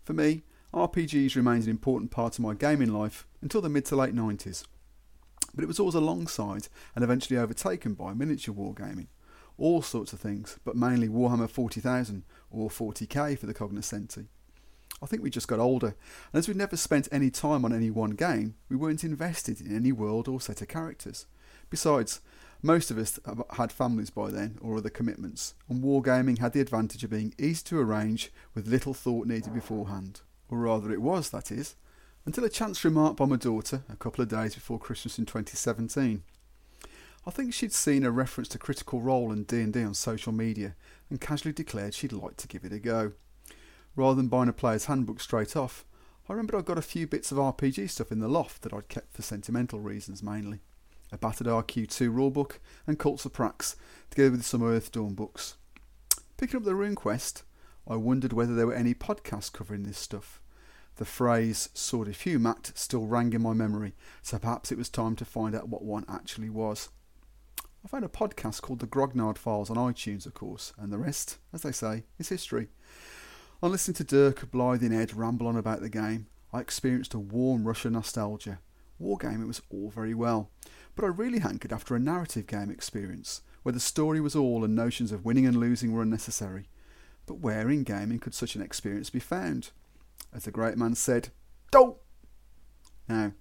For 0.03 0.13
me, 0.13 0.43
RPGs 0.71 1.35
remained 1.35 1.63
an 1.63 1.71
important 1.71 2.11
part 2.11 2.37
of 2.37 2.43
my 2.43 2.53
gaming 2.53 2.93
life 2.93 3.25
until 3.41 3.61
the 3.61 3.69
mid 3.69 3.85
to 3.85 3.95
late 3.95 4.13
90s. 4.13 4.65
But 5.55 5.63
it 5.63 5.67
was 5.67 5.79
always 5.79 5.95
alongside 5.95 6.67
and 6.93 7.03
eventually 7.03 7.39
overtaken 7.39 7.95
by 7.95 8.13
miniature 8.13 8.53
wargaming. 8.53 9.07
All 9.57 9.81
sorts 9.81 10.13
of 10.13 10.19
things, 10.19 10.59
but 10.63 10.75
mainly 10.75 11.09
Warhammer 11.09 11.49
40,000 11.49 12.23
or 12.51 12.69
40k 12.69 13.39
for 13.39 13.47
the 13.47 13.55
cognoscenti. 13.55 14.27
I 15.01 15.05
think 15.05 15.23
we 15.23 15.29
just 15.29 15.47
got 15.47 15.59
older, 15.59 15.95
and 16.33 16.39
as 16.39 16.47
we'd 16.47 16.57
never 16.57 16.75
spent 16.75 17.07
any 17.11 17.29
time 17.29 17.63
on 17.63 17.73
any 17.73 17.89
one 17.89 18.11
game, 18.11 18.55
we 18.67 18.75
weren't 18.75 19.03
invested 19.03 19.61
in 19.61 19.75
any 19.75 19.91
world 19.91 20.27
or 20.27 20.41
set 20.41 20.61
of 20.61 20.67
characters. 20.67 21.25
Besides, 21.69 22.21
most 22.61 22.91
of 22.91 22.97
us 22.97 23.19
had 23.51 23.71
families 23.71 24.09
by 24.09 24.29
then 24.31 24.57
or 24.61 24.77
other 24.77 24.89
commitments, 24.89 25.53
and 25.69 25.83
wargaming 25.83 26.39
had 26.39 26.51
the 26.51 26.59
advantage 26.59 27.03
of 27.03 27.11
being 27.11 27.33
easy 27.39 27.63
to 27.65 27.79
arrange 27.79 28.31
with 28.53 28.67
little 28.67 28.93
thought 28.93 29.27
needed 29.27 29.53
beforehand. 29.53 30.21
Or 30.49 30.59
rather, 30.59 30.91
it 30.91 31.01
was, 31.01 31.29
that 31.29 31.51
is, 31.51 31.75
until 32.25 32.43
a 32.43 32.49
chance 32.49 32.83
remark 32.83 33.15
by 33.15 33.25
my 33.25 33.37
daughter 33.37 33.83
a 33.87 33.95
couple 33.95 34.21
of 34.21 34.29
days 34.29 34.55
before 34.55 34.79
Christmas 34.79 35.17
in 35.17 35.25
2017. 35.25 36.23
I 37.25 37.31
think 37.31 37.53
she'd 37.53 37.73
seen 37.73 38.03
a 38.03 38.11
reference 38.11 38.49
to 38.49 38.57
Critical 38.57 39.01
Role 39.01 39.31
and 39.31 39.47
D&D 39.47 39.81
on 39.83 39.93
social 39.93 40.31
media 40.31 40.75
and 41.09 41.21
casually 41.21 41.53
declared 41.53 41.93
she'd 41.93 42.11
like 42.11 42.37
to 42.37 42.47
give 42.47 42.65
it 42.65 42.73
a 42.73 42.79
go 42.79 43.13
rather 43.99 44.15
than 44.15 44.29
buying 44.29 44.47
a 44.47 44.53
player's 44.53 44.85
handbook 44.85 45.19
straight 45.19 45.57
off, 45.57 45.85
I 46.29 46.33
remembered 46.33 46.57
I'd 46.57 46.65
got 46.65 46.77
a 46.77 46.81
few 46.81 47.05
bits 47.05 47.33
of 47.33 47.37
RPG 47.37 47.89
stuff 47.89 48.13
in 48.13 48.19
the 48.19 48.29
loft 48.29 48.61
that 48.61 48.73
I'd 48.73 48.87
kept 48.87 49.13
for 49.13 49.21
sentimental 49.21 49.81
reasons 49.81 50.23
mainly. 50.23 50.61
A 51.11 51.17
battered 51.17 51.47
RQ2 51.47 52.09
rulebook 52.09 52.59
and 52.87 52.97
Cults 52.97 53.25
of 53.25 53.33
Prax, 53.33 53.75
together 54.09 54.31
with 54.31 54.45
some 54.45 54.63
Earth 54.63 54.91
Earthdawn 54.91 55.15
books. 55.15 55.57
Picking 56.37 56.57
up 56.57 56.63
the 56.63 56.71
RuneQuest, 56.71 57.43
I 57.87 57.97
wondered 57.97 58.31
whether 58.31 58.55
there 58.55 58.67
were 58.67 58.73
any 58.73 58.93
podcasts 58.93 59.51
covering 59.51 59.83
this 59.83 59.97
stuff. 59.97 60.41
The 60.95 61.03
phrase 61.03 61.67
Sword 61.73 62.07
of 62.07 62.19
Humakt 62.19 62.77
still 62.77 63.05
rang 63.05 63.33
in 63.33 63.41
my 63.41 63.53
memory, 63.53 63.95
so 64.21 64.39
perhaps 64.39 64.71
it 64.71 64.77
was 64.77 64.89
time 64.89 65.17
to 65.17 65.25
find 65.25 65.53
out 65.53 65.67
what 65.67 65.83
one 65.83 66.05
actually 66.07 66.49
was. 66.49 66.87
I 67.83 67.89
found 67.89 68.05
a 68.05 68.09
podcast 68.09 68.61
called 68.61 68.79
The 68.79 68.87
Grognard 68.87 69.37
Files 69.37 69.69
on 69.69 69.75
iTunes, 69.75 70.25
of 70.25 70.33
course, 70.33 70.71
and 70.77 70.93
the 70.93 70.97
rest, 70.97 71.37
as 71.51 71.63
they 71.63 71.73
say, 71.73 72.03
is 72.17 72.29
history. 72.29 72.69
On 73.61 73.71
listening 73.71 73.95
to 73.95 74.05
Dirk, 74.05 74.51
Blythe 74.51 74.83
and 74.83 74.93
Ed 74.93 75.13
ramble 75.13 75.45
on 75.45 75.57
about 75.57 75.81
the 75.81 75.89
game, 75.89 76.27
I 76.53 76.61
experienced 76.61 77.13
a 77.13 77.19
warm 77.19 77.67
rush 77.67 77.83
of 77.83 77.91
nostalgia. 77.91 78.59
Wargaming 79.01 79.47
was 79.47 79.61
all 79.69 79.89
very 79.89 80.13
well, 80.13 80.49
but 80.95 81.03
I 81.03 81.09
really 81.09 81.39
hankered 81.39 81.73
after 81.73 81.93
a 81.93 81.99
narrative 81.99 82.47
game 82.47 82.71
experience, 82.71 83.41
where 83.63 83.73
the 83.73 83.81
story 83.81 84.21
was 84.21 84.33
all 84.33 84.63
and 84.63 84.75
notions 84.75 85.11
of 85.11 85.25
winning 85.25 85.45
and 85.45 85.57
losing 85.57 85.91
were 85.91 86.01
unnecessary. 86.01 86.69
But 87.25 87.39
where 87.39 87.69
in 87.69 87.83
gaming 87.83 88.19
could 88.19 88.33
such 88.33 88.55
an 88.55 88.61
experience 88.61 89.09
be 89.09 89.19
found? 89.19 89.71
As 90.33 90.45
the 90.45 90.51
great 90.51 90.77
man 90.77 90.95
said, 90.95 91.27
Don't! 91.69 91.97
Now, 93.09 93.33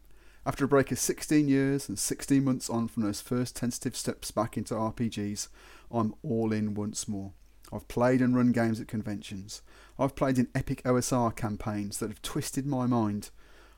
after 0.45 0.65
a 0.65 0.69
break 0.69 0.91
of 0.91 0.99
16 0.99 1.47
years 1.47 1.89
and 1.89 1.97
16 1.97 2.43
months 2.43 2.69
on 2.69 2.89
from 2.89 3.05
those 3.05 3.21
first 3.21 3.55
tentative 3.55 3.95
steps 3.95 4.33
back 4.33 4.57
into 4.57 4.75
RPGs, 4.75 5.47
I'm 5.93 6.17
all 6.25 6.53
in 6.53 6.75
once 6.75 7.07
more. 7.07 7.35
I've 7.73 7.89
played 7.89 8.21
and 8.21 8.35
run 8.35 8.53
games 8.53 8.81
at 8.81 8.89
conventions. 8.89 9.63
I've 9.99 10.17
played 10.17 10.39
in 10.39 10.49
epic 10.55 10.83
OSR 10.85 11.35
campaigns 11.35 11.99
that 11.99 12.09
have 12.09 12.23
twisted 12.23 12.67
my 12.67 12.87
mind. 12.87 13.31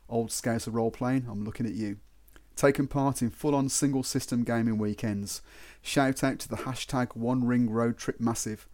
Old 0.07 0.31
Scouts 0.31 0.67
of 0.67 0.75
role 0.75 0.91
playing, 0.91 1.27
I'm 1.29 1.43
looking 1.43 1.65
at 1.65 1.73
you. 1.73 1.97
Taken 2.55 2.87
part 2.87 3.21
in 3.21 3.29
full 3.29 3.55
on 3.55 3.69
single 3.69 4.03
system 4.03 4.43
gaming 4.43 4.77
weekends. 4.77 5.41
Shout 5.81 6.23
out 6.23 6.39
to 6.39 6.49
the 6.49 6.57
hashtag 6.57 7.15
One 7.15 7.45
Ring 7.45 7.69
Road 7.69 7.97
Trip 7.97 8.19
Massive. 8.19 8.67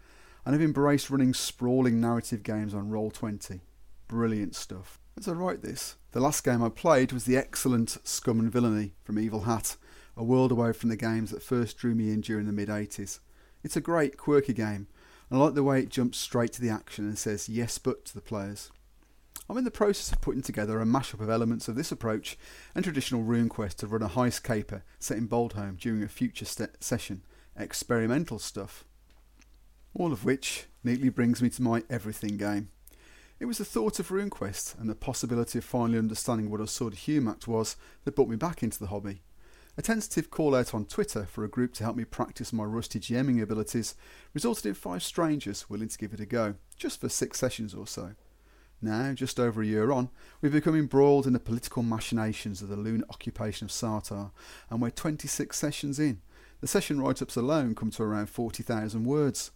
And 0.45 0.53
have 0.53 0.61
embraced 0.61 1.09
running 1.09 1.33
sprawling 1.33 1.99
narrative 1.99 2.41
games 2.41 2.73
on 2.73 2.89
Roll20. 2.89 3.61
Brilliant 4.07 4.55
stuff. 4.55 4.99
As 5.17 5.27
I 5.27 5.33
write 5.33 5.61
this, 5.61 5.95
the 6.11 6.19
last 6.19 6.43
game 6.43 6.63
I 6.63 6.69
played 6.69 7.11
was 7.11 7.25
the 7.25 7.37
excellent 7.37 7.97
Scum 8.03 8.39
and 8.39 8.51
Villainy 8.51 8.93
from 9.03 9.19
Evil 9.19 9.41
Hat, 9.41 9.75
a 10.15 10.23
world 10.23 10.51
away 10.51 10.73
from 10.73 10.89
the 10.89 10.95
games 10.95 11.31
that 11.31 11.43
first 11.43 11.77
drew 11.77 11.95
me 11.95 12.11
in 12.11 12.21
during 12.21 12.45
the 12.45 12.53
mid 12.53 12.69
80s. 12.69 13.19
It's 13.63 13.75
a 13.75 13.81
great, 13.81 14.17
quirky 14.17 14.53
game 14.53 14.87
I 15.29 15.37
like 15.37 15.55
the 15.55 15.63
way 15.63 15.81
it 15.81 15.89
jumps 15.89 16.17
straight 16.17 16.53
to 16.53 16.61
the 16.61 16.69
action 16.69 17.05
and 17.05 17.17
says 17.17 17.49
yes 17.49 17.77
but 17.77 18.05
to 18.05 18.13
the 18.13 18.21
players. 18.21 18.71
I'm 19.49 19.57
in 19.57 19.65
the 19.65 19.71
process 19.71 20.11
of 20.11 20.21
putting 20.21 20.41
together 20.41 20.79
a 20.79 20.85
mashup 20.85 21.21
of 21.21 21.29
elements 21.29 21.67
of 21.67 21.75
this 21.75 21.91
approach 21.91 22.37
and 22.75 22.83
traditional 22.83 23.23
RuneQuest 23.23 23.75
to 23.75 23.87
run 23.87 24.01
a 24.01 24.09
heist 24.09 24.43
caper 24.43 24.83
set 24.99 25.17
in 25.17 25.27
Boldhome 25.27 25.77
during 25.77 26.03
a 26.03 26.07
future 26.07 26.45
st- 26.45 26.81
session. 26.81 27.23
Experimental 27.57 28.39
stuff. 28.39 28.85
All 29.93 30.13
of 30.13 30.23
which 30.23 30.65
neatly 30.83 31.09
brings 31.09 31.41
me 31.41 31.49
to 31.51 31.61
my 31.61 31.83
everything 31.89 32.37
game. 32.37 32.69
It 33.39 33.45
was 33.45 33.57
the 33.57 33.65
thought 33.65 33.99
of 33.99 34.09
RuneQuest 34.09 34.79
and 34.79 34.89
the 34.89 34.95
possibility 34.95 35.59
of 35.59 35.65
finally 35.65 35.99
understanding 35.99 36.49
what 36.49 36.61
a 36.61 36.67
Sword 36.67 36.93
of 36.93 36.99
Humakt 36.99 37.47
was 37.47 37.75
that 38.03 38.15
brought 38.15 38.29
me 38.29 38.35
back 38.35 38.63
into 38.63 38.79
the 38.79 38.87
hobby. 38.87 39.21
A 39.79 39.83
tentative 39.83 40.31
call 40.31 40.55
out 40.55 40.73
on 40.73 40.85
Twitter 40.85 41.25
for 41.25 41.43
a 41.43 41.49
group 41.49 41.71
to 41.75 41.83
help 41.83 41.95
me 41.95 42.03
practice 42.03 42.51
my 42.51 42.63
rusty 42.63 42.99
GMing 42.99 43.39
abilities 43.43 43.93
resulted 44.33 44.65
in 44.65 44.73
five 44.73 45.03
strangers 45.03 45.69
willing 45.69 45.87
to 45.87 45.97
give 45.99 46.13
it 46.13 46.19
a 46.19 46.25
go, 46.25 46.55
just 46.75 46.99
for 46.99 47.09
six 47.09 47.37
sessions 47.37 47.75
or 47.75 47.85
so. 47.85 48.15
Now, 48.81 49.13
just 49.13 49.39
over 49.39 49.61
a 49.61 49.67
year 49.67 49.91
on, 49.91 50.09
we've 50.41 50.51
become 50.51 50.75
embroiled 50.75 51.27
in 51.27 51.33
the 51.33 51.39
political 51.39 51.83
machinations 51.83 52.63
of 52.63 52.69
the 52.69 52.75
lunar 52.75 53.05
occupation 53.11 53.65
of 53.65 53.71
Sartar, 53.71 54.31
and 54.71 54.81
we're 54.81 54.89
26 54.89 55.55
sessions 55.55 55.99
in. 55.99 56.21
The 56.59 56.67
session 56.67 56.99
write 56.99 57.21
ups 57.21 57.35
alone 57.35 57.75
come 57.75 57.91
to 57.91 58.03
around 58.03 58.31
40,000 58.31 59.05
words. 59.05 59.51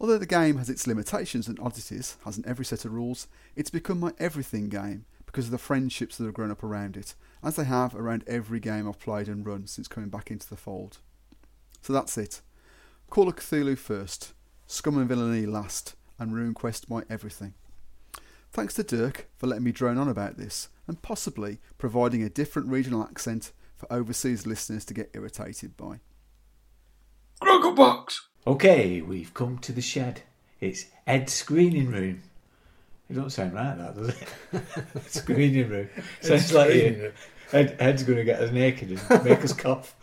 Although 0.00 0.18
the 0.18 0.26
game 0.26 0.56
has 0.56 0.68
its 0.68 0.88
limitations 0.88 1.46
and 1.46 1.60
oddities, 1.60 2.16
as 2.26 2.36
in 2.36 2.46
every 2.48 2.64
set 2.64 2.84
of 2.84 2.94
rules, 2.94 3.28
it's 3.54 3.70
become 3.70 4.00
my 4.00 4.12
everything 4.18 4.68
game 4.68 5.04
because 5.30 5.44
of 5.44 5.52
the 5.52 5.58
friendships 5.58 6.16
that 6.16 6.24
have 6.24 6.34
grown 6.34 6.50
up 6.50 6.64
around 6.64 6.96
it, 6.96 7.14
as 7.40 7.54
they 7.54 7.62
have 7.62 7.94
around 7.94 8.24
every 8.26 8.58
game 8.58 8.88
I've 8.88 8.98
played 8.98 9.28
and 9.28 9.46
run 9.46 9.68
since 9.68 9.86
coming 9.86 10.10
back 10.10 10.28
into 10.28 10.48
the 10.48 10.56
fold. 10.56 10.98
So 11.80 11.92
that's 11.92 12.18
it. 12.18 12.40
Call 13.10 13.28
of 13.28 13.36
Cthulhu 13.36 13.78
first, 13.78 14.32
Scum 14.66 14.98
and 14.98 15.08
Villainy 15.08 15.46
last, 15.46 15.94
and 16.18 16.32
RuneQuest 16.32 16.90
my 16.90 17.04
everything. 17.08 17.54
Thanks 18.50 18.74
to 18.74 18.82
Dirk 18.82 19.28
for 19.36 19.46
letting 19.46 19.62
me 19.62 19.70
drone 19.70 19.98
on 19.98 20.08
about 20.08 20.36
this, 20.36 20.68
and 20.88 21.00
possibly 21.00 21.60
providing 21.78 22.24
a 22.24 22.28
different 22.28 22.68
regional 22.68 23.04
accent 23.04 23.52
for 23.76 23.90
overseas 23.92 24.48
listeners 24.48 24.84
to 24.86 24.94
get 24.94 25.10
irritated 25.14 25.76
by. 25.76 26.00
Box. 27.76 28.26
Okay, 28.46 29.00
we've 29.00 29.32
come 29.32 29.58
to 29.58 29.72
the 29.72 29.80
shed. 29.80 30.22
It's 30.60 30.86
Ed's 31.06 31.32
screening 31.32 31.90
room. 31.90 32.22
It 33.10 33.14
don't 33.14 33.30
sound 33.30 33.54
right, 33.54 33.76
that 33.76 33.96
does 33.96 34.08
it? 34.10 35.02
screening 35.08 35.68
room. 35.68 35.88
Sounds 36.20 36.52
like 36.52 36.72
you. 36.74 37.12
Ed, 37.52 37.76
Ed's 37.80 38.04
going 38.04 38.18
to 38.18 38.24
get 38.24 38.40
us 38.40 38.52
naked 38.52 39.00
and 39.10 39.24
make 39.24 39.42
us 39.42 39.52
cough. 39.52 39.96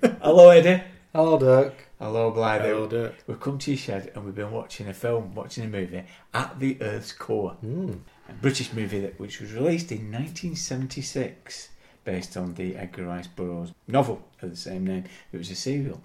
Hello, 0.22 0.48
Eddie. 0.48 0.82
Hello, 1.14 1.38
Dirk. 1.38 1.74
Hello, 1.98 2.30
Blythe. 2.30 2.62
Hello, 2.62 2.86
Dirk. 2.86 3.16
We've 3.26 3.38
come 3.38 3.58
to 3.58 3.72
your 3.72 3.76
shed 3.76 4.12
and 4.14 4.24
we've 4.24 4.34
been 4.34 4.50
watching 4.50 4.88
a 4.88 4.94
film, 4.94 5.34
watching 5.34 5.64
a 5.64 5.68
movie, 5.68 6.04
At 6.32 6.58
the 6.58 6.80
Earth's 6.80 7.12
Core. 7.12 7.58
Mm. 7.62 7.98
A 8.30 8.32
British 8.32 8.72
movie 8.72 9.00
that 9.00 9.20
which 9.20 9.38
was 9.38 9.52
released 9.52 9.92
in 9.92 10.10
1976. 10.10 11.68
based 12.04 12.38
on 12.38 12.54
the 12.54 12.76
Edgar 12.76 13.04
Rice 13.04 13.26
Burroughs 13.26 13.74
novel 13.86 14.22
of 14.40 14.48
the 14.48 14.56
same 14.56 14.86
name. 14.86 15.04
It 15.32 15.36
was 15.36 15.50
a 15.50 15.54
serial. 15.54 16.00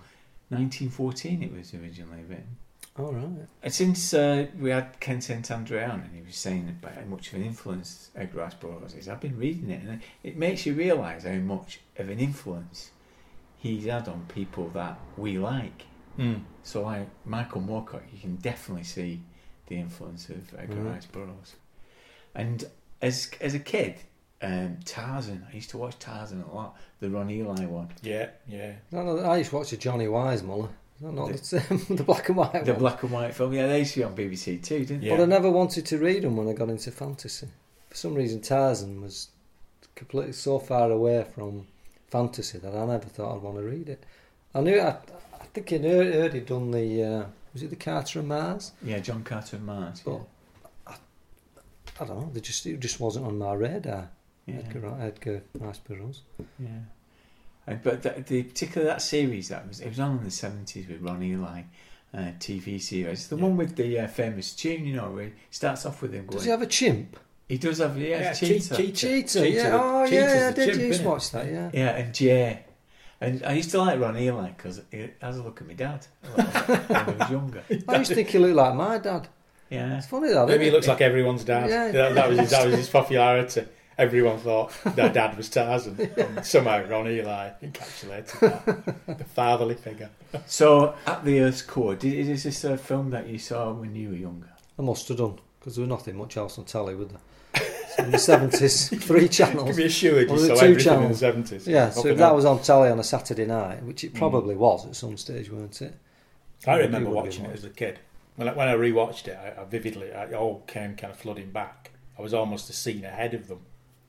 1914 0.49 1.41
it 1.41 1.53
was 1.53 1.73
originally 1.73 2.23
written. 2.23 2.57
All 2.97 3.13
right. 3.13 3.27
And 3.61 3.73
since 3.73 4.13
uh, 4.13 4.47
we 4.59 4.71
had 4.71 4.99
Ken 4.99 5.21
St 5.21 5.49
Andre 5.51 5.83
on 5.83 5.99
and 6.01 6.15
he 6.15 6.21
was 6.21 6.35
saying 6.35 6.67
about 6.81 6.95
how 6.95 7.05
much 7.05 7.27
of 7.27 7.35
an 7.35 7.45
influence 7.45 8.09
Edgar 8.15 8.39
Rice 8.39 8.55
Burroughs 8.55 8.95
is, 8.95 9.07
I've 9.07 9.21
been 9.21 9.37
reading 9.37 9.69
it 9.69 9.83
and 9.83 10.01
it 10.23 10.37
makes 10.37 10.65
you 10.65 10.73
realise 10.73 11.23
how 11.23 11.33
much 11.33 11.79
of 11.97 12.09
an 12.09 12.19
influence 12.19 12.91
he's 13.57 13.85
had 13.85 14.07
on 14.07 14.25
people 14.33 14.69
that 14.69 14.97
we 15.15 15.37
like. 15.37 15.83
Mm. 16.17 16.41
So 16.63 16.81
like 16.83 17.07
Michael 17.25 17.61
Moorcock, 17.61 18.01
you 18.11 18.19
can 18.19 18.37
definitely 18.37 18.83
see 18.83 19.21
the 19.67 19.75
influence 19.77 20.29
of 20.29 20.53
Edgar 20.57 20.75
Mhm. 20.77 20.93
Rice 20.93 21.05
Burroughs. 21.05 21.55
And 22.33 22.63
as 23.01 23.29
as 23.41 23.53
a 23.53 23.59
kid, 23.59 23.95
um, 24.41 24.77
Tarzan, 24.85 25.45
I 25.51 25.55
used 25.55 25.69
to 25.71 25.77
watch 25.77 25.99
Tarzan 25.99 26.41
a 26.41 26.53
lot, 26.53 26.77
the 26.99 27.09
Ron 27.09 27.29
Ely 27.29 27.65
one. 27.65 27.89
Yeah, 28.01 28.29
yeah. 28.47 28.73
No, 28.91 29.03
no, 29.03 29.17
I 29.19 29.37
used 29.37 29.49
to 29.51 29.57
watch 29.57 29.69
the 29.71 29.77
Johnny 29.77 30.05
Weissmuller. 30.05 30.69
No, 30.99 31.11
not 31.11 31.29
the, 31.33 31.85
the 31.95 32.03
black 32.03 32.27
and 32.29 32.37
white 32.37 32.65
The 32.65 32.73
one. 32.73 32.79
black 32.79 33.03
and 33.03 33.11
white 33.11 33.33
film, 33.35 33.53
yeah, 33.53 33.67
they 33.67 33.79
used 33.79 33.93
to 33.93 33.99
be 33.99 34.03
on 34.03 34.15
BBC 34.15 34.63
too, 34.63 34.85
didn't 34.85 35.03
Yeah. 35.03 35.15
But 35.17 35.23
I 35.23 35.25
never 35.27 35.49
wanted 35.51 35.85
to 35.85 35.97
read 35.99 36.23
them 36.23 36.35
when 36.37 36.47
I 36.49 36.53
got 36.53 36.69
into 36.69 36.91
fantasy. 36.91 37.47
For 37.89 37.95
some 37.95 38.15
reason, 38.15 38.41
Tarzan 38.41 39.01
was 39.01 39.29
completely 39.95 40.33
so 40.33 40.57
far 40.59 40.89
away 40.91 41.25
from 41.35 41.67
fantasy 42.09 42.57
that 42.59 42.73
I 42.75 42.85
never 42.85 43.05
thought 43.05 43.35
I'd 43.35 43.41
want 43.41 43.57
to 43.57 43.63
read 43.63 43.89
it. 43.89 44.03
I 44.55 44.61
knew, 44.61 44.79
I, 44.79 44.97
I 45.39 45.45
think 45.53 45.71
I 45.73 45.77
heard, 45.77 46.13
heard 46.13 46.33
he'd 46.33 46.45
done 46.47 46.71
the, 46.71 47.03
uh, 47.03 47.25
was 47.53 47.63
it 47.63 47.69
the 47.69 47.75
Carter 47.75 48.19
and 48.19 48.27
Mars? 48.29 48.71
Yeah, 48.83 48.99
John 48.99 49.23
Carter 49.23 49.57
and 49.57 49.65
Mars. 49.65 50.01
But 50.03 50.21
I, 50.87 50.95
I 51.99 52.05
don't 52.05 52.19
know, 52.21 52.29
they 52.33 52.39
just, 52.41 52.65
it 52.65 52.79
just 52.79 52.99
wasn't 52.99 53.25
on 53.25 53.37
my 53.37 53.53
radar. 53.53 54.09
yeah. 54.45 54.55
Edgar, 54.55 54.79
Ri- 54.79 55.01
Edgar 55.05 55.43
Rice 55.59 55.79
Burroughs. 55.79 56.21
Yeah. 56.59 56.69
And, 57.67 57.83
but 57.83 58.01
the, 58.01 58.23
the 58.25 58.43
particular 58.43 58.87
that 58.87 59.01
series 59.01 59.49
that 59.49 59.67
was 59.67 59.81
it 59.81 59.89
was 59.89 59.99
on 59.99 60.19
in 60.19 60.23
the 60.23 60.31
seventies 60.31 60.87
with 60.87 61.01
Ron 61.01 61.21
Ely, 61.21 61.63
uh, 62.13 62.17
TV 62.39 62.81
series. 62.81 63.27
The 63.27 63.35
Yeah. 63.35 63.43
one 63.43 63.57
with 63.57 63.75
the 63.75 63.99
uh, 63.99 64.07
famous 64.07 64.53
tune, 64.53 64.85
you 64.85 64.95
know, 64.95 65.11
where 65.11 65.25
he 65.25 65.31
starts 65.51 65.85
off 65.85 66.01
with 66.01 66.13
him 66.13 66.25
going. 66.27 66.37
Does 66.37 66.45
he 66.45 66.51
have 66.51 66.61
a 66.61 66.67
chimp? 66.67 67.19
he 67.49 67.57
does 67.57 67.77
have 67.79 67.97
yeah, 67.97 68.07
Yeah, 68.19 68.33
cheetah. 68.33 68.75
cheetah. 68.75 68.93
Cheetah, 68.93 69.39
Cheetah, 69.43 69.49
yeah. 69.49 69.79
Oh, 69.81 70.05
Cheetah's 70.05 70.33
yeah, 70.33 70.47
I 70.47 70.51
did 70.51 70.69
chimp, 70.69 70.81
used 70.81 71.01
to 71.01 71.07
watch 71.07 71.31
that, 71.31 71.45
yeah. 71.47 71.69
Yeah, 71.73 71.95
and 71.95 72.13
Jay. 72.13 72.63
And 73.19 73.43
I 73.45 73.53
used 73.53 73.71
to 73.71 73.79
like 73.79 73.99
Ron 73.99 74.17
Ely 74.17 74.49
because 74.51 74.81
he 74.91 75.09
has 75.21 75.37
a 75.37 75.43
look 75.43 75.59
at 75.61 75.67
my 75.67 75.73
dad 75.73 76.05
when 76.35 76.45
I 76.45 77.15
was 77.17 77.29
younger. 77.31 77.63
I 77.87 77.97
used 77.97 78.09
to 78.09 78.15
think 78.15 78.29
he 78.29 78.37
looked 78.37 78.55
like 78.55 78.75
my 78.75 78.97
dad. 78.99 79.27
Yeah. 79.69 79.97
It's 79.97 80.07
funny 80.07 80.29
that. 80.29 80.47
Maybe 80.47 80.59
he 80.59 80.67
isn't 80.67 80.73
looks 80.75 80.87
like 80.87 81.01
everyone's 81.01 81.43
dad. 81.43 81.69
Yeah. 81.69 81.91
That, 81.91 82.15
that 82.15 82.29
was 82.29 82.39
his, 82.39 82.49
that 82.51 82.65
was 82.67 82.75
his 82.75 82.89
popularity. 82.89 83.65
Everyone 83.97 84.37
thought 84.37 84.71
their 84.95 85.09
dad 85.11 85.35
was 85.35 85.49
Tarzan. 85.51 85.99
And 86.17 86.45
somehow 86.45 86.87
Ron 86.87 87.07
Ely 87.07 87.51
encapsulated 87.63 88.39
that. 89.05 89.17
the 89.17 89.23
fatherly 89.23 89.75
figure. 89.75 90.09
So 90.45 90.95
at 91.05 91.25
the 91.25 91.39
Earth's 91.41 91.63
core, 91.63 91.95
did, 91.95 92.13
is 92.13 92.43
this 92.43 92.63
a 92.63 92.77
film 92.77 93.09
that 93.09 93.27
you 93.27 93.39
saw 93.39 93.71
when 93.73 93.95
you 93.95 94.09
were 94.09 94.15
younger? 94.15 94.49
I 94.77 94.83
must 94.83 95.07
have 95.07 95.17
done 95.17 95.39
because 95.59 95.75
there 95.75 95.81
was 95.83 95.89
nothing 95.89 96.15
much 96.15 96.37
else 96.37 96.57
on 96.57 96.65
telly, 96.65 96.95
was 96.95 97.09
there? 97.09 97.19
So 97.95 98.03
in 98.03 98.11
the 98.11 98.19
seventies, 98.19 98.89
three 99.05 99.27
channels. 99.27 99.55
Can 99.55 99.57
channels. 99.57 99.77
be 99.77 99.85
assured 99.85 100.29
you 100.29 100.35
Well, 100.35 100.37
saw 100.37 100.55
two 100.55 100.65
everything 100.65 100.83
channels. 100.83 101.05
in 101.05 101.11
the 101.11 101.17
seventies. 101.17 101.67
Yeah, 101.67 101.89
so 101.89 102.07
if 102.07 102.17
that 102.19 102.35
was 102.35 102.45
on 102.45 102.61
telly 102.61 102.89
on 102.89 102.99
a 102.99 103.03
Saturday 103.03 103.45
night, 103.45 103.83
which 103.83 104.03
it 104.03 104.13
mm. 104.13 104.17
probably 104.17 104.55
was 104.55 104.85
at 104.85 104.95
some 104.95 105.17
stage, 105.17 105.49
weren't 105.51 105.81
it? 105.81 105.95
I 106.65 106.75
Maybe 106.75 106.85
remember 106.85 107.09
it 107.09 107.13
would 107.13 107.17
have 107.17 107.25
watching 107.25 107.45
it 107.45 107.53
as 107.53 107.63
a 107.63 107.69
kid. 107.69 107.99
When 108.35 108.47
I, 108.47 108.53
when 108.53 108.67
I 108.67 108.75
rewatched 108.75 109.27
it, 109.27 109.37
I, 109.37 109.61
I 109.61 109.65
vividly, 109.65 110.13
I, 110.13 110.25
it 110.25 110.33
all 110.33 110.63
came 110.67 110.95
kind 110.95 111.11
of 111.11 111.19
flooding 111.19 111.49
back. 111.49 111.91
I 112.17 112.21
was 112.21 112.33
almost 112.33 112.69
a 112.69 112.73
scene 112.73 113.03
ahead 113.03 113.33
of 113.33 113.47
them. 113.47 113.61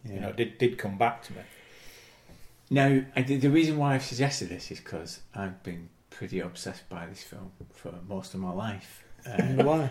You 0.05 0.21
know, 0.21 0.33
did 0.33 0.59
did 0.59 0.79
come 0.79 0.97
back 0.99 1.23
to 1.25 1.33
me. 1.33 1.41
Now, 2.71 3.03
I, 3.17 3.23
the 3.23 3.37
the 3.37 3.51
reason 3.51 3.77
why 3.79 3.95
I've 3.95 4.05
suggested 4.05 4.49
this 4.49 4.71
is 4.71 4.79
because 4.79 5.21
I've 5.35 5.63
been 5.63 5.89
pretty 6.11 6.41
obsessed 6.41 6.89
by 6.89 7.07
this 7.07 7.23
film 7.23 7.51
for 7.73 7.93
most 8.09 8.35
of 8.35 8.41
my 8.41 8.53
life. 8.53 9.05
I 9.27 9.31
Uh, 9.59 9.65
why. 9.65 9.91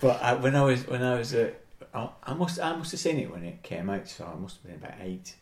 but 0.00 0.22
I, 0.22 0.34
when 0.34 0.54
I 0.56 0.62
was 0.62 0.86
when 0.86 1.02
I 1.02 1.18
was 1.18 1.34
a, 1.34 1.52
I, 1.94 2.08
I 2.22 2.34
must 2.34 2.60
I 2.60 2.74
must 2.76 2.90
have 2.92 3.00
seen 3.00 3.18
it 3.18 3.30
when 3.30 3.44
it 3.44 3.62
came 3.62 3.90
out, 3.90 4.08
so 4.08 4.24
I 4.26 4.38
must 4.38 4.56
have 4.62 4.64
been 4.80 4.82
about 4.88 4.98
eight 5.04 5.34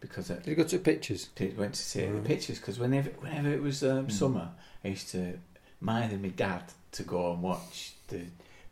because 0.00 0.30
I 0.30 0.36
Did 0.36 0.46
you 0.48 0.54
go 0.56 0.64
to 0.64 0.78
pictures? 0.78 1.28
did- 1.34 1.56
went 1.56 1.74
to 1.74 1.82
see 1.82 2.04
Right. 2.04 2.22
the 2.22 2.28
pictures. 2.28 2.58
Because 2.58 2.78
whenever 2.78 3.10
whenever 3.20 3.52
it 3.52 3.62
was 3.62 3.82
um, 3.82 4.06
Mm. 4.06 4.12
summer, 4.12 4.50
I 4.84 4.88
used 4.88 5.10
to 5.10 5.38
my 5.80 6.00
mind 6.08 6.22
my 6.22 6.28
dad 6.28 6.62
to 6.92 7.02
go 7.02 7.32
and 7.32 7.42
watch 7.42 7.92
the. 8.08 8.22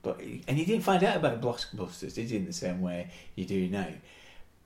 But 0.03 0.20
and 0.20 0.59
you 0.59 0.64
didn't 0.66 0.82
find 0.82 1.03
out 1.05 1.16
about 1.16 1.40
blockbusters, 1.40 2.14
did 2.14 2.30
you? 2.30 2.38
In 2.38 2.44
the 2.46 2.53
same 2.53 2.80
way 2.82 3.09
you 3.36 3.44
do 3.44 3.68
now, 3.68 3.86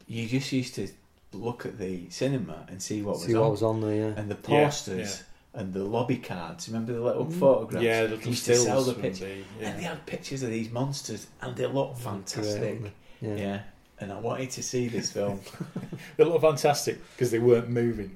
you 0.06 0.26
just 0.26 0.50
used 0.52 0.74
to 0.76 0.88
look 1.32 1.66
at 1.66 1.78
the 1.78 2.08
cinema 2.08 2.64
and 2.68 2.80
see 2.80 3.02
what 3.02 3.18
See 3.18 3.34
was 3.34 3.34
what 3.36 3.44
on 3.44 3.50
was 3.50 3.62
on 3.62 3.80
there. 3.82 4.14
and 4.16 4.30
the 4.30 4.38
Yeah, 4.50 4.64
posters 4.64 5.24
and 5.52 5.72
the 5.74 5.84
lobby 5.84 6.16
cards. 6.16 6.68
Remember 6.68 6.92
the 6.94 7.00
little 7.02 7.26
Mm. 7.26 7.38
photographs? 7.38 7.84
Yeah, 7.84 8.02
the 8.02 8.08
He 8.08 8.14
little 8.14 8.28
used 8.30 8.44
to 8.46 8.56
sell 8.56 8.82
the 8.82 8.92
from 8.94 9.02
picture. 9.02 9.28
the- 9.58 9.66
And 9.66 9.78
they 9.78 9.82
had 9.84 10.06
pictures 10.06 10.42
of 10.42 10.50
these 10.50 10.70
monsters, 10.70 11.26
and 11.42 11.54
they 11.56 11.66
looked 11.66 11.98
fantastic. 12.00 12.80
Yeah. 13.20 13.34
yeah. 13.36 13.60
and 13.98 14.12
I 14.12 14.18
wanted 14.20 14.50
to 14.50 14.62
see 14.62 14.88
this 14.88 15.10
film. 15.10 15.40
They 16.18 16.24
looked 16.24 16.42
fantastic 16.42 16.98
because 17.14 17.30
they 17.30 17.38
weren't 17.38 17.70
moving. 17.70 18.14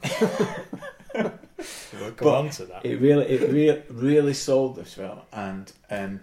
we'll 1.14 2.12
come 2.12 2.14
But 2.18 2.34
on 2.34 2.50
to 2.50 2.64
that. 2.66 2.84
it 2.84 3.00
really, 3.00 3.26
it 3.26 3.50
really, 3.50 3.82
really 3.90 4.34
sold 4.34 4.76
this 4.76 4.94
film, 4.94 5.20
and 5.32 5.72
um, 5.90 6.20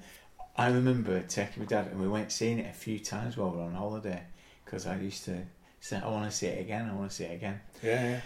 I 0.58 0.70
remember 0.70 1.22
taking 1.22 1.64
my 1.64 1.68
dad, 1.68 1.88
and 1.88 2.02
we 2.02 2.08
went 2.08 2.32
seeing 2.32 2.58
it 2.60 2.70
a 2.70 2.74
few 2.74 3.00
times 3.00 3.38
while 3.38 3.52
we 3.52 3.58
were 3.58 3.64
on 3.64 3.76
holiday 3.76 4.24
because 4.66 4.88
I 4.88 4.98
used 4.98 5.24
to 5.26 5.44
say, 5.80 5.98
"I 5.98 6.08
want 6.10 6.30
to 6.30 6.36
see 6.36 6.48
it 6.48 6.60
again. 6.60 6.90
I 6.90 6.94
want 6.94 7.12
to 7.12 7.16
see 7.16 7.26
it 7.26 7.36
again." 7.36 7.62
yeah, 7.84 8.10
yeah. 8.10 8.22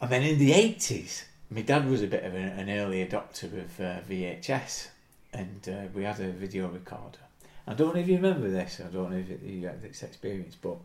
And 0.00 0.10
then 0.10 0.22
in 0.22 0.38
the 0.38 0.52
eighties, 0.52 1.24
my 1.50 1.62
dad 1.62 1.88
was 1.88 2.02
a 2.02 2.06
bit 2.06 2.24
of 2.24 2.34
an, 2.34 2.48
an 2.48 2.70
early 2.70 3.06
adopter 3.06 3.44
of 3.44 3.80
uh, 3.80 4.00
VHS, 4.08 4.88
and 5.32 5.68
uh, 5.68 5.88
we 5.94 6.04
had 6.04 6.20
a 6.20 6.30
video 6.30 6.68
recorder. 6.68 7.18
I 7.66 7.74
don't 7.74 7.94
know 7.94 8.00
if 8.00 8.08
you 8.08 8.16
remember 8.16 8.48
this. 8.48 8.80
I 8.80 8.88
don't 8.90 9.10
know 9.10 9.16
if 9.16 9.42
you 9.42 9.66
had 9.66 9.82
this 9.82 10.02
experience, 10.02 10.56
but 10.60 10.76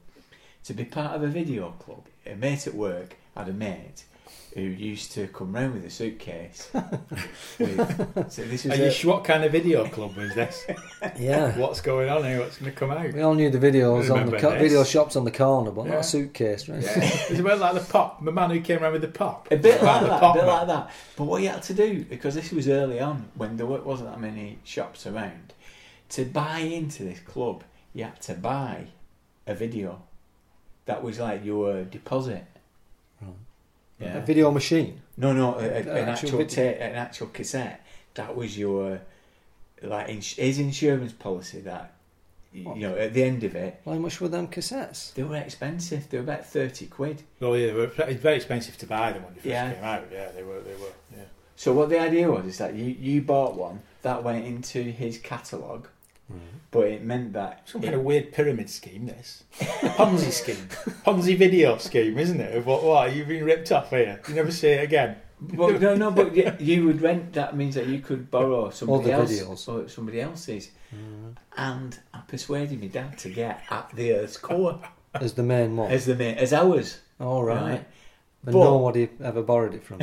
to 0.63 0.73
be 0.73 0.85
part 0.85 1.15
of 1.15 1.23
a 1.23 1.27
video 1.27 1.71
club, 1.71 2.05
a 2.25 2.35
mate 2.35 2.65
at 2.65 2.73
work 2.73 3.17
had 3.35 3.49
a 3.49 3.53
mate 3.53 4.05
who 4.53 4.61
used 4.61 5.13
to 5.13 5.27
come 5.27 5.53
round 5.53 5.73
with 5.73 5.85
a 5.85 5.89
suitcase. 5.89 6.69
with, 7.59 8.31
so 8.31 8.43
this 8.43 8.65
was 8.65 8.73
Are 8.73 8.75
you 8.75 8.85
a- 8.85 8.91
sure, 8.91 9.13
what 9.13 9.23
kind 9.23 9.43
of 9.43 9.51
video 9.51 9.85
club 9.87 10.15
was 10.17 10.33
this? 10.35 10.65
Yeah. 11.17 11.57
What's 11.57 11.79
going 11.81 12.09
on 12.09 12.23
here? 12.23 12.39
What's 12.39 12.57
going 12.57 12.71
to 12.71 12.77
come 12.77 12.91
out? 12.91 13.13
We 13.13 13.21
all 13.21 13.33
knew 13.33 13.49
the 13.49 13.57
videos 13.59 14.13
on 14.13 14.29
the 14.29 14.37
co- 14.37 14.51
video 14.57 14.83
shops 14.83 15.15
on 15.15 15.23
the 15.23 15.31
corner, 15.31 15.71
but 15.71 15.85
Yeah. 15.85 15.91
not 15.91 15.99
a 16.01 16.03
suitcase, 16.03 16.67
right? 16.67 16.79
Is 16.83 17.31
it 17.31 17.39
about 17.39 17.59
like 17.59 17.73
the 17.75 17.91
pop? 17.91 18.23
The 18.23 18.31
man 18.31 18.49
who 18.49 18.59
came 18.61 18.83
around 18.83 18.93
with 18.93 19.01
the 19.03 19.07
pop. 19.07 19.47
A 19.51 19.55
bit 19.57 19.81
About 19.81 19.93
like 19.93 20.01
the 20.03 20.07
that, 20.09 20.17
a 20.17 20.19
pop 20.19 20.35
bit 20.35 20.45
man. 20.45 20.53
like 20.57 20.67
that. 20.67 20.91
But 21.15 21.23
what 21.25 21.41
you 21.41 21.49
had 21.49 21.63
to 21.63 21.73
do, 21.73 22.03
because 22.05 22.35
this 22.35 22.51
was 22.51 22.67
early 22.67 22.99
on, 22.99 23.29
when 23.35 23.55
there 23.57 23.65
wasn't 23.65 24.09
that 24.09 24.19
many 24.19 24.59
shops 24.63 25.07
around, 25.07 25.53
to 26.09 26.25
buy 26.25 26.59
into 26.59 27.03
this 27.03 27.19
club, 27.19 27.63
you 27.93 28.03
had 28.03 28.19
to 28.23 28.33
buy 28.33 28.87
a 29.47 29.55
video. 29.55 30.01
That 30.85 31.03
was 31.03 31.19
like 31.19 31.45
your 31.45 31.83
deposit. 31.83 32.43
Right. 34.01 34.09
Yeah. 34.11 34.17
A 34.17 34.25
video 34.25 34.51
machine. 34.51 35.01
No, 35.17 35.33
no, 35.33 35.55
a, 35.55 35.59
a, 35.63 35.77
an 35.79 35.87
actual 35.87 36.09
actual 36.09 36.37
video. 36.39 36.73
ta- 36.73 36.83
an 36.83 36.95
actual 36.95 37.27
cassette. 37.27 37.85
That 38.15 38.35
was 38.35 38.57
your 38.57 39.01
like 39.81 40.09
ins- 40.09 40.33
his 40.35 40.59
insurance 40.59 41.13
policy. 41.13 41.61
That 41.61 41.93
you 42.53 42.63
What? 42.65 42.77
know, 42.77 42.95
at 42.95 43.13
the 43.13 43.23
end 43.23 43.43
of 43.43 43.55
it, 43.55 43.79
How 43.85 43.93
much 43.93 44.19
were 44.19 44.27
them 44.27 44.47
cassettes? 44.47 45.13
they 45.13 45.23
were 45.23 45.37
expensive. 45.37 46.09
They 46.09 46.17
were 46.17 46.23
about 46.23 46.45
thirty 46.45 46.87
quid. 46.87 47.23
Well, 47.39 47.55
yeah, 47.57 47.67
they 47.67 47.73
were, 47.73 47.91
it's 47.97 48.21
very 48.21 48.35
expensive 48.37 48.77
to 48.79 48.85
buy 48.87 49.13
them 49.13 49.23
when 49.23 49.33
they 49.33 49.39
first 49.39 49.45
Yeah. 49.47 49.73
came 49.73 49.83
out. 49.83 50.03
Yeah, 50.11 50.31
they 50.31 50.43
were. 50.43 50.59
They 50.61 50.73
were. 50.73 50.93
Yeah. 51.15 51.23
So 51.55 51.73
what 51.73 51.89
the 51.89 51.99
idea 51.99 52.29
was 52.31 52.45
is 52.45 52.57
that 52.57 52.73
you 52.73 52.85
you 52.85 53.21
bought 53.21 53.55
one 53.55 53.81
that 54.01 54.23
went 54.23 54.45
into 54.45 54.81
his 54.81 55.17
catalogue, 55.19 55.87
but 56.71 56.87
it 56.87 57.03
meant 57.03 57.33
that 57.33 57.67
Some 57.69 57.81
it- 57.81 57.85
kind 57.85 57.95
of 57.95 58.01
weird 58.03 58.31
pyramid 58.31 58.69
scheme. 58.69 59.05
This 59.07 59.43
Ponzi 59.59 60.31
scheme, 60.31 60.67
Ponzi 61.05 61.37
video 61.37 61.77
scheme, 61.77 62.17
isn't 62.17 62.39
it? 62.39 62.55
Of 62.55 62.65
what? 62.65 62.83
What? 62.83 63.13
You've 63.15 63.27
been 63.27 63.43
ripped 63.45 63.71
off 63.71 63.89
here. 63.89 64.21
You 64.27 64.35
never 64.35 64.51
see 64.51 64.69
it 64.69 64.83
again. 64.83 65.17
Well, 65.55 65.71
no, 65.79 65.95
no, 65.95 66.11
but 66.11 66.35
you, 66.35 66.53
you 66.59 66.85
would 66.85 67.01
rent. 67.01 67.33
That 67.33 67.57
means 67.57 67.73
that 67.75 67.87
you 67.87 67.99
could 67.99 68.29
borrow 68.29 68.69
somebody 68.69 69.11
else 69.11 69.31
videos. 69.31 69.67
or 69.67 69.89
somebody 69.89 70.21
else's. 70.21 70.69
Mm-hmm. 70.95 71.29
And 71.57 71.97
I 72.13 72.19
persuaded 72.27 72.79
my 72.79 72.87
dad 72.87 73.17
to 73.19 73.29
get 73.29 73.61
at 73.71 73.89
the 73.95 74.13
Earth's 74.13 74.37
core 74.37 74.79
As 75.15 75.33
the 75.33 75.41
main 75.41 75.75
one. 75.75 75.89
as 75.91 76.05
the 76.05 76.15
ma- 76.15 76.37
as 76.39 76.53
ours. 76.53 76.99
All 77.19 77.43
right. 77.43 77.61
right. 77.61 77.85
And 78.45 78.53
But- 78.53 78.63
nobody 78.63 79.09
ever 79.23 79.41
borrowed 79.41 79.73
it 79.73 79.83
from 79.83 79.99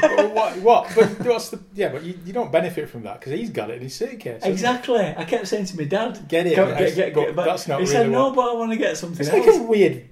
what? 0.00 0.56
What? 0.58 0.92
But 0.94 1.20
what's 1.26 1.48
the? 1.50 1.60
Yeah, 1.74 1.88
but 1.90 2.02
you, 2.02 2.18
you 2.24 2.32
don't 2.32 2.50
benefit 2.52 2.88
from 2.88 3.02
that 3.04 3.20
because 3.20 3.32
he's 3.38 3.50
got 3.50 3.70
it 3.70 3.76
in 3.76 3.82
his 3.82 3.94
suitcase. 3.94 4.34
hasn't? 4.42 4.52
Exactly. 4.52 5.00
I 5.16 5.24
kept 5.24 5.46
saying 5.48 5.66
to 5.66 5.76
my 5.76 5.84
dad, 5.84 6.26
Get 6.28 6.46
it, 6.46 6.54
"Come- 6.56 6.70
but 6.70 6.78
get- 6.78 6.94
get- 6.94 7.14
but 7.14 7.20
get- 7.26 7.36
but 7.36 7.44
that's 7.46 7.68
not 7.68 7.80
He 7.80 7.84
really 7.86 7.92
said, 7.94 8.10
"No, 8.10 8.26
what- 8.28 8.36
but 8.36 8.50
I 8.50 8.54
want 8.54 8.72
to 8.72 8.76
get 8.78 8.96
something 8.96 9.20
It's 9.20 9.28
else." 9.34 9.46
like 9.46 9.56
a 9.56 9.62
weird 9.62 10.08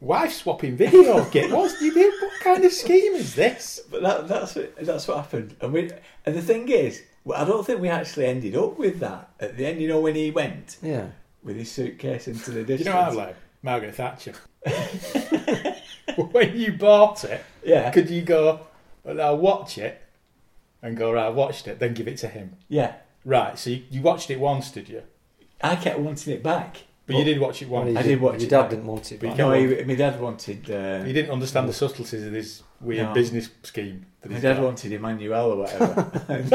wife 0.00 0.32
swapping 0.32 0.76
video 0.76 1.24
kit. 1.30 1.50
What's 1.50 1.80
you 1.80 1.92
do? 1.94 2.12
What 2.20 2.40
kind 2.40 2.64
of 2.64 2.72
scheme 2.72 3.14
is 3.14 3.34
this? 3.34 3.80
But 3.90 4.02
that, 4.02 4.28
that's 4.28 4.54
what, 4.56 4.76
that's 4.84 5.06
what 5.08 5.16
happened. 5.18 5.54
And 5.60 5.72
we 5.72 5.90
and 6.26 6.34
the 6.34 6.42
thing 6.42 6.68
is, 6.68 7.02
I 7.34 7.44
don't 7.44 7.64
think 7.66 7.80
we 7.80 7.88
actually 7.88 8.26
ended 8.26 8.56
up 8.56 8.78
with 8.78 8.98
that 9.00 9.30
at 9.40 9.56
the 9.56 9.66
end. 9.66 9.80
You 9.80 9.88
know, 9.88 10.00
when 10.00 10.14
he 10.14 10.30
went 10.30 10.76
Yeah. 10.82 11.06
with 11.44 11.56
his 11.56 11.70
suitcase 11.70 12.28
into 12.28 12.50
the 12.50 12.64
distance. 12.64 12.68
You 12.68 12.76
distance. 12.92 12.94
know 12.94 13.00
how 13.02 13.12
like 13.28 13.36
Margaret 13.62 13.94
Thatcher. 13.94 14.32
when 16.32 16.56
you 16.56 16.72
bought 16.72 17.24
it, 17.24 17.42
Yeah. 17.64 17.90
could 17.90 18.10
you 18.10 18.22
go, 18.22 18.60
well, 19.04 19.20
I'll 19.20 19.38
watch 19.38 19.78
it 19.78 20.00
and 20.82 20.96
go, 20.96 21.12
right, 21.12 21.26
I 21.26 21.30
watched 21.30 21.66
it, 21.68 21.78
then 21.78 21.94
give 21.94 22.08
it 22.08 22.18
to 22.18 22.28
him? 22.28 22.56
Yeah. 22.68 22.94
Right, 23.24 23.58
so 23.58 23.70
you, 23.70 23.84
you 23.90 24.02
watched 24.02 24.30
it 24.30 24.40
once, 24.40 24.70
did 24.70 24.88
you? 24.88 25.02
I 25.62 25.76
kept 25.76 25.98
wanting 26.00 26.32
it 26.34 26.42
back. 26.42 26.78
But 27.06 27.16
you 27.16 27.24
did 27.24 27.40
watch 27.40 27.62
it 27.62 27.68
once. 27.68 27.96
I 27.96 28.02
did 28.02 28.20
watch 28.20 28.34
Your 28.40 28.46
it 28.46 28.50
dad 28.50 28.70
didn't 28.70 28.86
want 28.86 29.10
it. 29.10 29.20
But 29.20 29.30
back. 29.30 29.38
No, 29.38 29.52
he, 29.52 29.84
my 29.84 29.94
dad 29.96 30.20
wanted. 30.20 30.70
Uh, 30.70 31.04
You 31.04 31.12
didn't 31.12 31.32
understand 31.32 31.68
the 31.68 31.72
subtleties 31.72 32.24
of 32.24 32.32
this 32.32 32.62
weird 32.80 33.08
No. 33.08 33.12
business 33.14 33.48
scheme. 33.64 34.06
That 34.20 34.28
my 34.28 34.34
he's 34.36 34.42
dad 34.42 34.54
got. 34.56 34.64
wanted 34.64 34.92
Emmanuelle 34.92 35.46
or 35.52 35.56
whatever. 35.56 36.10
and, 36.28 36.52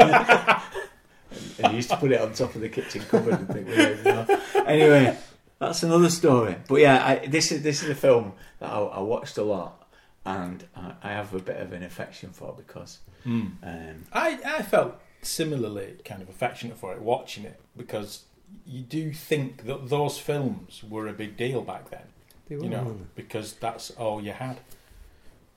and 1.58 1.66
he 1.70 1.76
used 1.76 1.90
to 1.90 1.96
put 1.98 2.12
it 2.12 2.20
on 2.20 2.32
top 2.32 2.54
of 2.54 2.62
the 2.62 2.68
kitchen 2.70 3.02
cupboard 3.08 3.34
and 3.34 3.48
think, 3.48 3.68
"Yeah, 3.68 4.24
you. 4.54 4.62
Anyway, 4.66 5.16
that's 5.58 5.82
another 5.82 6.08
story. 6.10 6.56
But 6.66 6.76
yeah, 6.76 7.04
I, 7.06 7.26
this 7.26 7.52
is 7.52 7.62
this 7.62 7.82
is 7.82 7.90
a 7.90 7.94
film 7.94 8.32
that 8.60 8.70
I, 8.70 8.78
I 8.78 9.00
watched 9.00 9.36
a 9.38 9.42
lot, 9.42 9.86
and 10.24 10.64
I, 10.76 10.92
I 11.02 11.08
have 11.10 11.32
a 11.34 11.38
bit 11.40 11.56
of 11.56 11.72
an 11.72 11.82
affection 11.82 12.30
for 12.32 12.50
it 12.50 12.66
because 12.66 12.98
Mm. 13.26 13.52
um, 13.64 14.04
I, 14.12 14.38
I 14.44 14.62
felt 14.62 14.94
similarly 15.22 15.96
kind 16.04 16.22
of 16.22 16.28
affectionate 16.28 16.78
for 16.78 16.92
it 16.94 17.02
watching 17.02 17.44
it 17.44 17.60
because 17.76 18.22
you 18.64 18.80
do 18.82 19.12
think 19.12 19.66
that 19.66 19.88
those 19.88 20.18
films 20.18 20.82
were 20.88 21.08
a 21.08 21.12
big 21.12 21.36
deal 21.36 21.62
back 21.62 21.90
then, 21.90 22.06
They 22.48 22.54
you 22.54 22.68
know, 22.70 22.96
because 23.16 23.54
that's 23.54 23.90
all 23.92 24.22
you 24.22 24.32
had. 24.32 24.60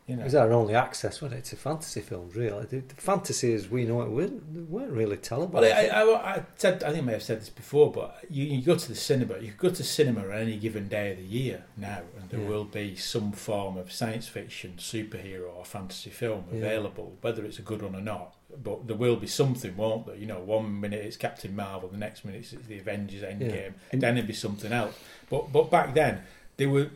You 0.07 0.15
know, 0.15 0.21
It 0.23 0.25
was 0.25 0.35
our 0.35 0.51
only 0.51 0.73
access, 0.73 1.21
wasn't 1.21 1.39
it, 1.39 1.45
to 1.45 1.55
fantasy 1.55 2.01
films, 2.01 2.35
really? 2.35 2.65
The, 2.65 2.79
the 2.79 2.95
fantasy 2.95 3.53
as 3.53 3.69
we 3.69 3.85
know 3.85 4.01
it 4.01 4.09
weren't, 4.09 4.69
weren't 4.69 4.91
really 4.91 5.15
televised. 5.15 5.53
Well, 5.53 5.63
I, 5.63 5.87
I, 6.01 6.35
I 6.37 6.43
said 6.57 6.83
I 6.83 6.87
think 6.91 7.03
I 7.03 7.05
may 7.05 7.11
have 7.13 7.23
said 7.23 7.39
this 7.39 7.49
before, 7.49 7.91
but 7.91 8.17
you, 8.29 8.43
you 8.45 8.61
go 8.63 8.75
to 8.75 8.87
the 8.89 8.95
cinema. 8.95 9.37
You 9.39 9.51
go 9.57 9.69
to 9.69 9.83
cinema 9.83 10.21
on 10.27 10.31
any 10.33 10.57
given 10.57 10.87
day 10.89 11.11
of 11.11 11.17
the 11.17 11.23
year 11.23 11.63
now, 11.77 12.01
and 12.19 12.29
there 12.29 12.39
Yeah. 12.41 12.47
will 12.47 12.65
be 12.65 12.95
some 12.95 13.31
form 13.31 13.77
of 13.77 13.91
science 13.91 14.27
fiction, 14.27 14.73
superhero, 14.77 15.53
or 15.55 15.63
fantasy 15.63 16.09
film 16.09 16.45
Yeah. 16.51 16.57
available, 16.57 17.15
whether 17.21 17.45
it's 17.45 17.59
a 17.59 17.63
good 17.63 17.81
one 17.83 17.95
or 17.95 18.01
not. 18.01 18.35
But 18.61 18.87
there 18.87 18.97
will 18.97 19.15
be 19.15 19.27
something, 19.27 19.77
won't 19.77 20.07
there? 20.07 20.15
You 20.15 20.25
know, 20.25 20.39
one 20.39 20.79
minute 20.81 21.05
it's 21.05 21.15
Captain 21.15 21.55
Marvel, 21.55 21.87
the 21.89 21.97
next 21.97 22.25
minute 22.25 22.39
it's 22.51 22.67
the 22.67 22.79
Avengers 22.79 23.21
Endgame, 23.21 23.73
And- 23.93 24.01
then 24.01 24.17
it'll 24.17 24.27
be 24.27 24.33
something 24.33 24.73
else. 24.73 24.95
But 25.29 25.53
but 25.53 25.69
back 25.71 25.93
then 25.93 26.23
they 26.57 26.65
were. 26.65 26.89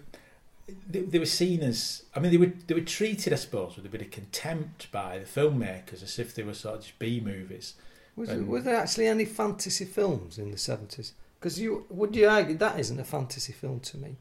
They, 0.90 1.02
they 1.02 1.20
were 1.20 1.26
seen 1.28 1.62
as, 1.62 2.04
I 2.16 2.20
mean, 2.20 2.32
they 2.32 2.38
were 2.38 2.52
they 2.68 2.74
were 2.74 2.82
treated, 2.82 3.32
I 3.34 3.36
suppose, 3.36 3.76
with 3.76 3.86
a 3.86 3.90
bit 3.90 4.02
of 4.02 4.10
contempt 4.12 4.92
by 4.92 5.20
the 5.20 5.26
filmmakers, 5.26 6.02
as 6.02 6.18
if 6.18 6.34
they 6.34 6.44
were 6.44 6.54
sort 6.56 6.76
of 6.78 6.82
just 6.82 6.98
B 7.00 7.20
movies. 7.24 7.76
Was, 8.16 8.30
And- 8.30 8.48
were 8.48 8.62
there 8.62 8.78
actually 8.78 9.08
any 9.08 9.26
fantasy 9.26 9.86
films 9.86 10.38
in 10.40 10.50
the 10.52 10.58
70s? 10.58 11.12
Because 11.40 11.60
you 11.60 11.86
would 11.90 12.16
you 12.16 12.28
argue 12.28 12.58
that 12.58 12.80
isn't 12.80 13.00
a 13.00 13.04
fantasy 13.04 13.54
film 13.54 13.80
to 13.82 13.98
me? 13.98 14.16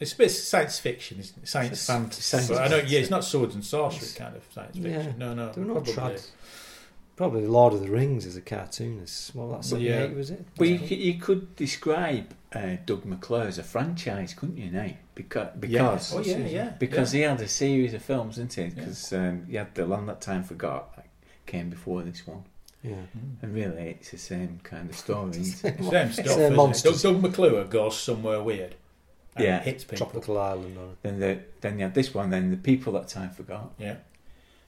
It's 0.00 0.12
a 0.12 0.16
bit 0.16 0.30
science 0.30 0.78
fiction, 0.78 1.20
isn't 1.20 1.42
it? 1.42 1.48
Science 1.48 1.72
It's 1.72 1.86
fantasy. 1.86 2.22
science 2.22 2.48
But 2.48 2.62
I 2.62 2.68
know, 2.68 2.76
yeah, 2.86 3.00
it's 3.00 3.10
not 3.10 3.22
swords 3.24 3.54
and 3.54 3.64
sorcery 3.64 4.08
kind 4.16 4.34
of 4.36 4.42
science 4.52 4.76
yeah, 4.76 4.96
fiction. 5.02 5.18
No, 5.18 5.34
no, 5.34 5.52
They 5.52 5.60
were 5.60 5.66
not 5.74 5.84
probably. 5.84 5.92
trad. 6.14 6.26
Probably 7.16 7.46
Lord 7.46 7.74
of 7.74 7.80
the 7.80 7.90
Rings 7.90 8.26
as 8.26 8.36
a 8.36 8.40
cartoon. 8.40 9.00
As, 9.02 9.30
well, 9.34 9.50
that's 9.52 9.70
Well, 9.70 9.80
78, 9.80 10.10
yeah. 10.10 10.16
was 10.16 10.30
it? 10.30 10.44
But 10.56 10.68
you, 10.68 10.78
you 10.78 11.14
could 11.20 11.54
describe 11.54 12.34
uh, 12.54 12.76
Doug 12.86 13.04
McClure 13.04 13.46
as 13.46 13.58
a 13.58 13.62
franchise, 13.62 14.34
couldn't 14.34 14.58
you, 14.58 14.70
now? 14.70 14.90
Because, 15.14 15.48
because, 15.58 16.14
Oh 16.14 16.20
yeah, 16.20 16.38
yeah. 16.38 16.68
because 16.78 17.14
yeah. 17.14 17.18
he 17.18 17.24
had 17.24 17.40
a 17.40 17.48
series 17.48 17.94
of 17.94 18.02
films, 18.02 18.36
didn't 18.36 18.54
he? 18.54 18.62
Yeah. 18.62 18.68
Because 18.70 19.12
um, 19.12 19.46
he 19.48 19.56
had 19.56 19.74
The 19.74 19.86
Land 19.86 20.08
That 20.08 20.20
Time 20.20 20.42
Forgot, 20.42 20.96
that 20.96 21.06
came 21.46 21.70
before 21.70 22.02
this 22.02 22.26
one. 22.26 22.44
Yeah. 22.82 22.96
And 23.42 23.54
really, 23.54 23.82
it's 23.90 24.10
the 24.10 24.18
same 24.18 24.60
kind 24.62 24.90
of 24.90 24.96
story. 24.96 25.32
same 25.32 25.44
stuff. 25.44 26.26
Same 26.26 26.52
isn't 26.52 26.70
it? 26.76 26.82
Doug, 26.82 27.00
Doug 27.00 27.22
McClure 27.22 27.64
goes 27.64 27.98
somewhere 27.98 28.42
weird. 28.42 28.74
And 29.36 29.44
Yeah. 29.44 29.60
hits 29.62 29.84
people. 29.84 30.06
Tropical 30.06 30.38
Island. 30.38 30.76
Or, 30.76 30.90
then, 31.02 31.18
the, 31.18 31.40
then 31.60 31.78
you 31.78 31.84
had 31.84 31.94
this 31.94 32.12
one, 32.12 32.30
then 32.30 32.50
The 32.50 32.56
People 32.56 32.92
That 32.92 33.08
Time 33.08 33.30
Forgot. 33.30 33.72
Yeah. 33.78 33.96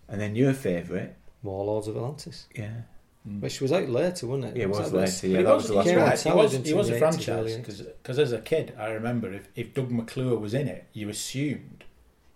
And 0.09 0.21
then 0.21 0.35
your 0.35 0.55
favourite, 0.55 1.15
Warlords 1.43 1.89
of 1.89 1.97
Atlantis. 1.97 2.47
yeah. 2.55 2.83
Mm. 3.29 3.41
Which 3.41 3.61
was 3.61 3.73
out 3.73 3.89
later, 3.89 4.27
wasn't 4.27 4.45
it? 4.53 4.57
Yeah, 4.57 4.63
it 4.65 4.69
was 4.71 4.79
that 4.91 4.97
later, 4.97 5.13
But 5.21 5.29
yeah, 5.31 5.37
he 5.39 5.43
that 5.45 5.55
was 5.57 5.67
the 5.69 5.75
last 5.75 5.87
one. 5.87 5.97
right. 5.97 6.21
He 6.21 6.31
was, 6.31 6.53
he 6.67 6.75
was 6.75 6.89
a 6.89 6.93
to 6.93 6.99
the 6.99 7.05
80s, 7.07 7.11
franchise 7.11 7.29
early 7.29 7.57
because 8.03 8.19
as 8.21 8.33
a 8.33 8.39
kid, 8.41 8.75
I 8.79 8.87
remember 8.91 9.33
if, 9.33 9.49
if 9.57 9.75
Doug 9.75 9.91
McClure 9.91 10.39
was 10.39 10.55
in 10.55 10.69
it, 10.69 10.85
you 10.93 11.09
assumed, 11.09 11.83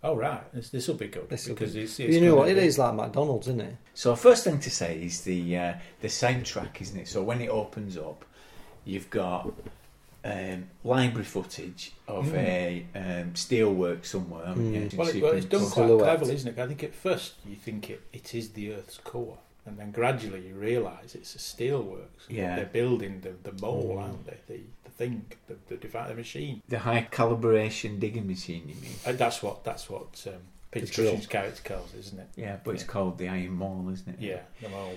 oh 0.02 0.16
right, 0.16 0.42
this 0.52 0.88
will 0.88 0.96
be 0.96 1.06
good 1.06 1.28
This'll 1.28 1.54
because 1.54 1.74
be- 1.74 1.82
it's, 1.82 2.00
it's 2.00 2.14
you 2.14 2.20
know 2.20 2.34
what? 2.34 2.48
It 2.48 2.54
be- 2.56 2.62
is 2.62 2.78
like 2.78 2.94
McDonald's, 2.94 3.46
isn't 3.46 3.60
it? 3.60 3.76
So 3.94 4.16
first 4.16 4.42
thing 4.44 4.58
to 4.58 4.70
say 4.70 5.00
is 5.00 5.20
the 5.22 5.56
uh, 5.56 5.74
the 6.00 6.08
soundtrack, 6.08 6.80
isn't 6.80 6.98
it? 6.98 7.06
So 7.08 7.22
when 7.22 7.40
it 7.40 7.50
opens 7.50 7.96
up, 7.96 8.24
you've 8.84 9.10
got 9.10 9.52
um, 10.24 10.64
library 10.84 11.24
footage 11.24 11.92
of 12.08 12.26
Mm. 12.26 12.34
a 12.34 12.86
um, 12.96 13.30
steelwork 13.34 14.04
somewhere. 14.04 14.46
haven't? 14.46 14.72
Mm. 14.90 14.94
Well, 14.94 15.08
it, 15.08 15.22
well, 15.22 15.32
it's 15.32 15.46
done 15.46 15.60
quite 15.60 15.86
Silhouette. 15.86 16.04
cleverly, 16.18 16.34
isn't 16.34 16.58
it? 16.58 16.60
I 16.60 16.66
think 16.66 16.82
at 16.82 16.94
first 16.94 17.34
you 17.46 17.54
think 17.56 17.90
it, 17.90 18.02
it 18.12 18.34
is 18.34 18.50
the 18.50 18.72
Earth's 18.74 18.98
core, 18.98 19.38
and 19.70 19.78
then 19.78 19.90
gradually 19.92 20.46
you 20.48 20.54
realise 20.54 21.14
it's 21.14 21.34
a 21.34 21.38
steelworks. 21.38 22.26
Yeah. 22.28 22.56
They're 22.56 22.64
building 22.66 23.20
the, 23.22 23.32
the 23.48 23.56
mole, 23.62 23.96
Mm. 23.96 24.02
aren't 24.02 24.26
they? 24.26 24.36
The, 24.46 24.60
the 24.84 24.90
thing, 24.90 25.24
the, 25.46 25.56
the, 25.68 25.76
devi- 25.76 26.08
the 26.08 26.14
machine. 26.14 26.62
The 26.68 26.80
high 26.80 27.06
calibration 27.10 27.98
digging 28.00 28.26
machine, 28.26 28.64
you 28.68 28.74
mean? 28.74 28.92
And 29.06 29.18
that's 29.18 29.42
what 29.42 29.64
that's 29.64 29.88
what 29.88 30.24
um, 30.26 30.34
Peter 30.70 30.86
The. 30.86 30.92
Cushing's 30.92 31.26
character 31.26 31.62
calls, 31.64 31.94
it, 31.94 32.00
isn't 32.00 32.18
it? 32.18 32.28
Yeah, 32.36 32.56
but 32.64 32.74
it's 32.74 32.84
called 32.84 33.18
the 33.18 33.28
Iron 33.28 33.52
Mole, 33.52 33.88
isn't 33.92 34.08
it? 34.08 34.16
Yeah, 34.20 34.40
the 34.60 34.68
mole. 34.68 34.94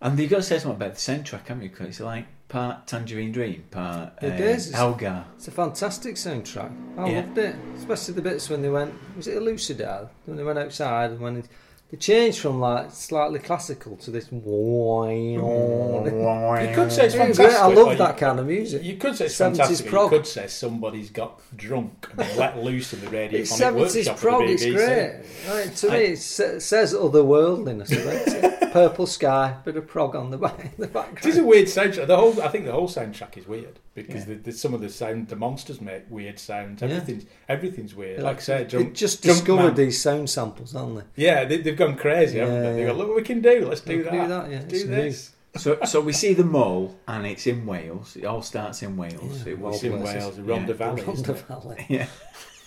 And 0.00 0.18
you've 0.18 0.30
got 0.30 0.38
to 0.38 0.42
say 0.42 0.58
something 0.58 0.76
about 0.76 0.94
the 0.94 1.00
soundtrack, 1.00 1.46
haven't 1.46 1.62
you? 1.62 1.70
'Cause 1.70 1.86
it's 1.86 2.00
like 2.00 2.26
part 2.48 2.88
Tangerine 2.88 3.30
Dream, 3.30 3.62
part 3.70 4.14
It 4.20 4.32
um, 4.32 4.32
is. 4.32 4.66
It's- 4.68 4.74
Elgar. 4.80 5.24
It's 5.36 5.46
a 5.46 5.52
fantastic 5.52 6.16
soundtrack. 6.16 6.72
I 6.98 7.08
Yeah. 7.08 7.20
loved 7.20 7.38
it, 7.38 7.54
especially 7.78 8.14
the 8.14 8.22
bits 8.22 8.50
when 8.50 8.62
they 8.62 8.68
went. 8.68 8.92
Was 9.16 9.28
it 9.28 9.38
Elucidar? 9.38 10.08
When 10.26 10.36
they 10.36 10.42
went 10.42 10.58
outside 10.58 11.12
and 11.12 11.20
when 11.20 11.36
it, 11.36 11.46
they 11.92 11.98
changed 11.98 12.38
from 12.40 12.58
like 12.58 12.90
slightly 12.90 13.38
classical 13.38 13.96
to 13.98 14.10
this. 14.10 14.24
Mm, 14.28 14.42
you 16.70 16.74
could 16.74 16.90
say 16.90 17.04
it's 17.06 17.14
Yeah, 17.14 17.26
fantastic. 17.26 17.60
I 17.60 17.66
love 17.66 17.92
you- 17.92 17.98
that 17.98 18.16
kind 18.16 18.40
of 18.40 18.46
music. 18.46 18.82
You 18.82 18.96
could 18.96 19.14
say 19.16 19.26
it's 19.26 19.34
70s 19.34 19.56
fantastic. 19.58 19.86
prog. 19.88 20.10
You 20.12 20.18
could 20.18 20.26
say 20.26 20.46
somebody's 20.46 21.10
got 21.10 21.40
drunk 21.56 22.08
and 22.16 22.36
let 22.38 22.58
loose 22.58 22.94
in 22.94 23.00
the 23.02 23.10
radio. 23.10 23.40
It's 23.40 23.54
seventies 23.56 24.08
workshop 24.08 24.16
prog. 24.18 24.42
It's 24.48 24.64
BBC. 24.64 24.74
great. 24.74 25.22
Right, 25.66 25.76
to 25.76 25.90
I- 25.90 25.98
me, 25.98 26.04
it 26.06 26.18
says 26.18 26.94
otherworldliness. 26.94 27.92
About 27.92 28.26
it. 28.62 28.62
Purple 28.72 29.06
sky, 29.06 29.54
bit 29.66 29.76
of 29.76 29.86
prog 29.86 30.16
on 30.16 30.30
the 30.30 30.38
back. 30.38 30.74
The 30.78 30.88
It 31.18 31.26
is 31.26 31.36
a 31.36 31.44
weird 31.44 31.66
soundtrack. 31.68 32.06
The 32.06 32.16
whole, 32.16 32.40
I 32.40 32.48
think, 32.48 32.64
the 32.64 32.72
whole 32.72 32.88
soundtrack 32.88 33.36
is 33.36 33.46
weird 33.46 33.78
because 33.94 34.26
Yeah. 34.26 34.34
the, 34.36 34.42
the, 34.42 34.52
some 34.52 34.74
of 34.74 34.80
the 34.80 34.88
sound, 34.88 35.28
the 35.28 35.36
monsters 35.36 35.80
make 35.80 36.04
weird 36.10 36.38
sounds. 36.38 36.80
Yeah. 36.82 36.88
Everything's, 36.88 37.24
everything's 37.48 37.94
weird. 37.94 38.22
Like 38.22 38.38
I 38.38 38.40
said, 38.40 38.70
they 38.70 38.84
just 38.86 39.22
discovered 39.22 39.62
man. 39.62 39.74
these 39.74 40.00
sound 40.00 40.30
samples, 40.30 40.72
haven't 40.72 40.94
they? 40.96 41.02
Yeah, 41.24 41.44
they, 41.44 41.58
they've 41.58 41.76
gone 41.76 41.96
crazy, 41.96 42.38
haven't 42.38 42.54
Yeah, 42.54 42.62
they? 42.72 42.72
They 42.80 42.84
go, 42.86 42.92
look 42.94 43.08
what 43.08 43.16
we 43.16 43.22
can 43.22 43.40
do. 43.40 43.66
Let's 43.66 43.80
do 43.82 43.98
We 43.98 44.02
that. 44.04 44.12
do 44.12 44.28
that, 44.28 44.50
yeah, 44.50 44.58
Let's 44.60 44.72
do 44.72 44.86
this. 44.86 45.32
So, 45.56 45.78
so 45.84 46.00
we 46.00 46.14
see 46.14 46.32
the 46.32 46.44
mole, 46.44 46.98
and 47.06 47.26
it's 47.26 47.46
in 47.46 47.66
Wales. 47.66 48.16
It 48.16 48.24
all 48.24 48.40
starts 48.40 48.82
in 48.82 48.96
Wales. 48.96 49.44
Yeah, 49.44 49.52
it 49.52 49.58
was 49.58 49.84
in. 49.84 50.00
Wales, 50.02 50.38
Rhondda 50.38 50.68
Yeah. 50.68 50.72
Valley. 50.74 51.02
From 51.02 51.12
isn't 51.14 51.26
the 51.26 51.32
it? 51.34 51.46
valley. 51.46 51.86
Yeah. 51.90 52.06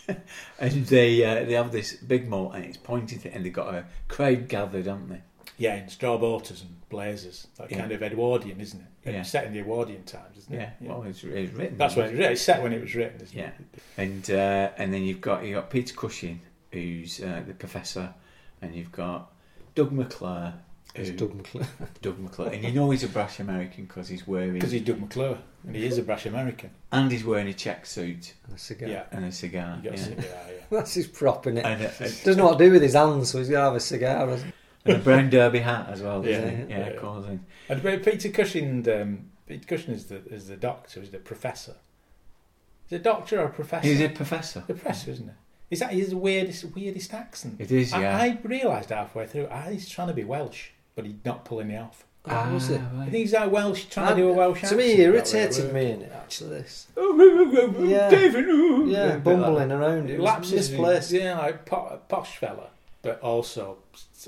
and 0.60 0.86
they 0.86 1.26
uh, 1.26 1.46
they 1.46 1.54
have 1.54 1.72
this 1.72 1.94
big 1.96 2.28
mole 2.30 2.52
and 2.52 2.64
it's 2.64 2.78
pointed 2.78 3.26
at 3.26 3.34
and 3.34 3.44
they've 3.44 3.52
got 3.52 3.74
a 3.74 3.86
crowd 4.08 4.48
gathered, 4.48 4.86
haven't 4.86 5.10
they? 5.10 5.22
Yeah, 5.58 5.76
in 5.76 5.88
straw 5.90 6.18
boaters 6.18 6.62
and 6.62 6.72
blazers. 6.90 7.48
That 7.58 7.72
Yeah. 7.72 7.80
kind 7.80 7.92
of 7.92 8.04
Edwardian, 8.04 8.60
isn't 8.60 8.80
it? 8.82 9.10
Yeah. 9.10 9.22
It's 9.22 9.30
set 9.30 9.46
in 9.46 9.54
the 9.54 9.60
Edwardian 9.60 10.04
times, 10.04 10.38
isn't 10.38 10.54
it? 10.54 10.58
Yeah. 10.58 10.70
it? 10.82 10.90
Well, 10.90 11.04
it's, 11.04 11.24
it's 11.24 11.54
written. 11.54 11.78
That's 11.78 11.96
when 11.96 12.08
it 12.08 12.12
was 12.12 12.18
written. 12.20 12.32
It's 12.34 12.42
set 12.42 12.62
when 12.64 12.74
it 12.74 12.82
was 12.82 12.96
written, 12.96 13.22
isn't 13.22 13.38
Yeah. 13.38 13.48
it? 13.74 13.82
And 13.98 14.30
uh, 14.32 14.70
and 14.78 14.94
then 14.94 15.04
you've 15.04 15.22
got 15.22 15.44
you 15.46 15.56
got 15.56 15.70
Peter 15.70 15.94
Cushing, 15.96 16.42
who's 16.72 17.22
uh, 17.22 17.44
the 17.48 17.54
professor, 17.54 18.14
and 18.62 18.76
you've 18.76 18.92
got 18.92 19.32
Doug 19.76 19.92
McClure. 19.92 20.54
It's 20.94 21.10
who- 21.10 21.16
Doug 21.18 21.36
McClure. 21.36 21.68
Doug 22.02 22.20
McClure, 22.20 22.50
and 22.50 22.64
you 22.64 22.72
know 22.72 22.90
he's 22.90 23.04
a 23.04 23.10
brash 23.10 23.40
American 23.40 23.86
because 23.86 24.08
he's 24.08 24.26
wearing 24.28 24.54
Because 24.54 24.72
he's 24.72 24.82
Doug 24.82 25.00
McClure 25.02 25.38
and 25.68 25.76
he 25.76 25.86
is 25.86 25.98
a 25.98 26.04
brash 26.04 26.26
American. 26.26 26.70
and 26.92 27.12
he's 27.12 27.26
wearing 27.26 27.48
a 27.50 27.54
check 27.54 27.86
suit 27.86 28.34
And 28.46 28.56
a 28.56 28.58
cigar. 28.60 28.88
Yeah. 28.90 29.04
and 29.12 29.26
a 29.26 29.32
cigar. 29.32 29.80
Yeah. 29.84 29.92
to 29.92 29.98
say, 29.98 30.16
yeah, 30.18 30.24
yeah. 30.24 30.64
That's 30.72 30.94
his 30.94 31.08
prop 31.08 31.48
in 31.48 31.58
it. 31.58 31.66
And, 31.66 31.82
a, 31.82 31.88
Doesn't 31.88 32.38
know 32.38 32.46
what 32.46 32.58
to 32.60 32.66
do 32.66 32.72
with 32.72 32.82
his 32.82 32.94
hands, 32.94 33.30
so 33.30 33.40
he's 33.40 33.50
got 33.50 33.58
to 33.58 33.64
have 33.66 33.74
a 33.76 33.80
cigar. 33.82 34.38
Hasn't 34.86 34.88
and 34.88 34.96
a 35.02 35.04
brown 35.04 35.30
derby 35.30 35.60
hat 35.60 35.88
as 35.90 36.02
well. 36.02 36.26
Yeah, 36.26 36.42
doesn't 36.42 36.50
he? 36.50 36.56
yeah, 36.74 36.78
yeah, 36.80 36.86
yeah. 36.86 36.92
of 36.94 37.02
course. 37.02 37.26
And 37.70 38.04
Peter 38.04 38.30
Cushing, 38.30 38.90
um, 38.90 39.26
Peter 39.48 39.66
Cushing 39.66 39.94
is 39.94 40.06
the 40.06 40.18
is 40.28 40.48
the 40.48 40.58
doctor, 40.58 41.02
is 41.02 41.10
the 41.12 41.18
professor. 41.20 41.76
Is 42.88 42.94
it 42.94 42.96
a 42.98 43.00
doctor 43.00 43.40
or 43.42 43.46
a 43.46 43.50
professor? 43.50 43.88
He's 43.88 44.02
a 44.02 44.10
professor. 44.10 44.64
the 44.68 44.74
professor, 44.76 45.12
isn't 45.12 45.30
it? 45.30 45.36
Is 45.72 45.80
that 45.80 45.92
his 45.92 46.14
weirdest 46.14 46.66
weirdest 46.76 47.14
accent? 47.14 47.56
It 47.60 47.72
is, 47.72 47.92
yeah. 47.92 48.16
I, 48.18 48.26
I 48.26 48.40
realised 48.44 48.90
halfway 48.92 49.26
through, 49.26 49.48
ah, 49.50 49.64
he's 49.72 49.90
trying 49.90 50.08
to 50.10 50.14
be 50.14 50.24
Welsh, 50.24 50.70
but 50.96 51.06
he's 51.06 51.16
not 51.26 51.44
pulling 51.46 51.72
it 51.72 51.78
off. 51.82 52.06
he? 52.24 52.32
Oh, 52.32 52.54
was 52.54 52.70
it? 52.70 52.80
Ah, 52.84 52.88
I 52.94 52.98
right. 53.00 53.04
think 53.10 53.16
he's 53.24 53.34
like 53.34 53.52
Welsh, 53.52 53.86
trying 53.86 54.16
to 54.16 54.22
do 54.22 54.30
a 54.30 54.34
Welsh 54.34 54.60
to 54.60 54.66
accent. 54.68 54.80
me, 54.80 54.96
he 54.96 55.02
irritated 55.02 55.74
me 55.74 55.90
in 55.92 56.02
it, 56.04 56.12
actually, 56.16 56.50
this. 56.52 56.86
Oh, 56.96 57.84
Yeah. 57.84 58.10
David, 58.12 58.46
ooh. 58.46 58.86
Yeah, 58.88 59.06
A 59.06 59.08
like 59.14 59.24
bumbling 59.24 59.72
around. 59.72 60.12
It 60.12 60.14
It 60.14 60.20
was 60.20 60.26
lapses, 60.26 60.70
misplaced. 60.70 61.12
yeah, 61.12 61.40
like 61.40 61.66
po- 61.66 62.00
posh 62.08 62.38
fella, 62.38 62.70
but 63.06 63.22
also 63.22 63.78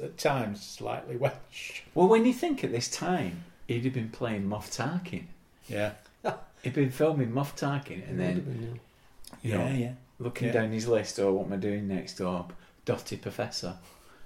at 0.01 0.17
times 0.17 0.63
slightly 0.63 1.17
Welsh. 1.23 1.81
Well, 1.95 2.07
when 2.07 2.25
you 2.25 2.31
think 2.33 2.63
at 2.63 2.71
this 2.71 2.87
time, 2.89 3.43
he'd 3.67 3.83
have 3.85 3.93
been 3.93 4.09
playing 4.09 4.43
Moff 4.47 4.69
Tarkin. 4.69 5.23
Yeah, 5.67 5.93
He'd 6.63 6.73
been 6.73 6.91
filming 6.91 7.31
Moff 7.31 7.57
Tarkin, 7.57 8.07
and 8.07 8.19
then 8.19 8.35
been, 8.41 8.79
You 9.41 9.51
yeah, 9.51 9.57
know, 9.57 9.75
yeah. 9.75 9.91
Looking 10.19 10.47
Yeah. 10.47 10.53
down 10.53 10.71
his 10.71 10.87
list, 10.87 11.19
or 11.19 11.31
what 11.33 11.47
am 11.47 11.53
I 11.53 11.57
doing 11.57 11.87
next, 11.87 12.21
or 12.21 12.45
Dotty 12.85 13.17
Professor. 13.17 13.75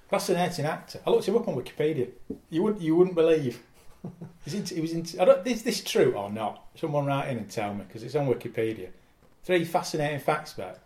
Fascinating 0.08 0.66
actor. 0.66 1.00
I 1.06 1.10
looked 1.10 1.26
him 1.26 1.36
up 1.36 1.48
on 1.48 1.56
Wikipedia. 1.56 2.08
You 2.50 2.62
wouldn't 2.62 2.82
you 2.82 2.94
wouldn't 2.94 3.16
believe. 3.16 3.60
He's 4.44 4.54
in, 4.54 4.64
he 4.66 4.80
was 4.80 4.92
in, 4.92 5.06
I 5.20 5.24
don't, 5.24 5.46
is 5.46 5.62
this 5.62 5.82
true 5.82 6.12
or 6.12 6.28
not? 6.30 6.62
Someone 6.74 7.06
write 7.06 7.28
in 7.30 7.38
and 7.38 7.50
tell 7.50 7.72
me 7.72 7.84
because 7.86 8.02
it's 8.02 8.14
on 8.14 8.26
Wikipedia. 8.26 8.88
Three 9.44 9.64
fascinating 9.64 10.20
facts 10.20 10.52
about 10.54 10.78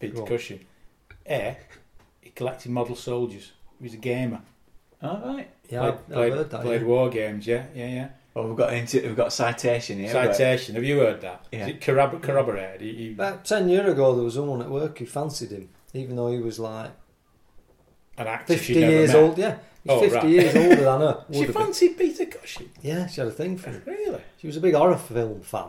Peter 0.00 0.14
Go 0.14 0.22
on. 0.22 0.26
Cushing. 0.28 0.60
A, 1.28 1.56
he 2.24 2.30
collected 2.30 2.70
model 2.72 2.96
soldiers. 2.96 3.52
He 3.78 3.84
was 3.84 3.94
a 3.94 3.98
gamer. 3.98 4.40
All 5.02 5.20
right. 5.24 5.48
Yeah, 5.68 5.80
played, 5.80 5.92
I've, 5.92 5.94
I've 5.94 6.08
played, 6.12 6.32
heard 6.32 6.50
that. 6.50 6.62
played 6.62 6.80
yeah. 6.80 6.86
war 6.86 7.10
games. 7.10 7.46
Yeah, 7.46 7.66
yeah, 7.74 7.86
yeah. 7.88 8.08
Well, 8.34 8.48
we've 8.48 8.56
got 8.56 8.72
into, 8.72 9.00
we've 9.02 9.14
got 9.16 9.32
citation 9.32 9.98
here. 9.98 10.12
right? 10.14 10.32
Citation. 10.34 10.74
Have 10.74 10.84
you 10.84 10.98
heard 10.98 11.20
that? 11.20 11.46
Yeah. 11.52 11.62
Is 11.66 11.68
it 11.68 11.80
corrobor- 11.80 12.20
corroborated? 12.22 12.80
He, 12.80 12.92
he, 12.94 13.12
About 13.12 13.44
ten 13.44 13.68
years 13.68 13.92
ago, 13.92 14.14
there 14.14 14.24
was 14.24 14.34
someone 14.34 14.60
at 14.62 14.68
work 14.70 14.98
who 14.98 15.06
fancied 15.06 15.50
him, 15.52 15.68
even 15.92 16.16
though 16.16 16.30
he 16.32 16.38
was 16.40 16.58
like 16.58 16.90
an 18.18 18.26
actor 18.26 18.54
fifty 18.54 18.80
never 18.80 18.92
years 18.92 19.12
met. 19.12 19.16
old. 19.22 19.38
Yeah, 19.38 19.56
he's 19.84 19.92
Oh, 19.92 20.00
fifty 20.00 20.16
right. 20.16 20.28
years 20.28 20.56
older 20.56 20.76
than 20.84 21.00
her. 21.00 21.24
She 21.32 21.38
Would 21.38 21.46
have 21.48 21.54
been. 21.56 21.64
fancied 21.64 21.98
Peter 21.98 22.26
Cushing. 22.26 22.70
Yeah, 22.82 23.06
she 23.06 23.20
had 23.20 23.28
a 23.28 23.32
thing 23.32 23.56
for 23.56 23.70
him. 23.70 23.82
Really? 23.86 24.20
She 24.38 24.46
was 24.46 24.56
a 24.56 24.60
big 24.60 24.74
horror 24.74 24.96
film 24.96 25.40
fan. 25.42 25.68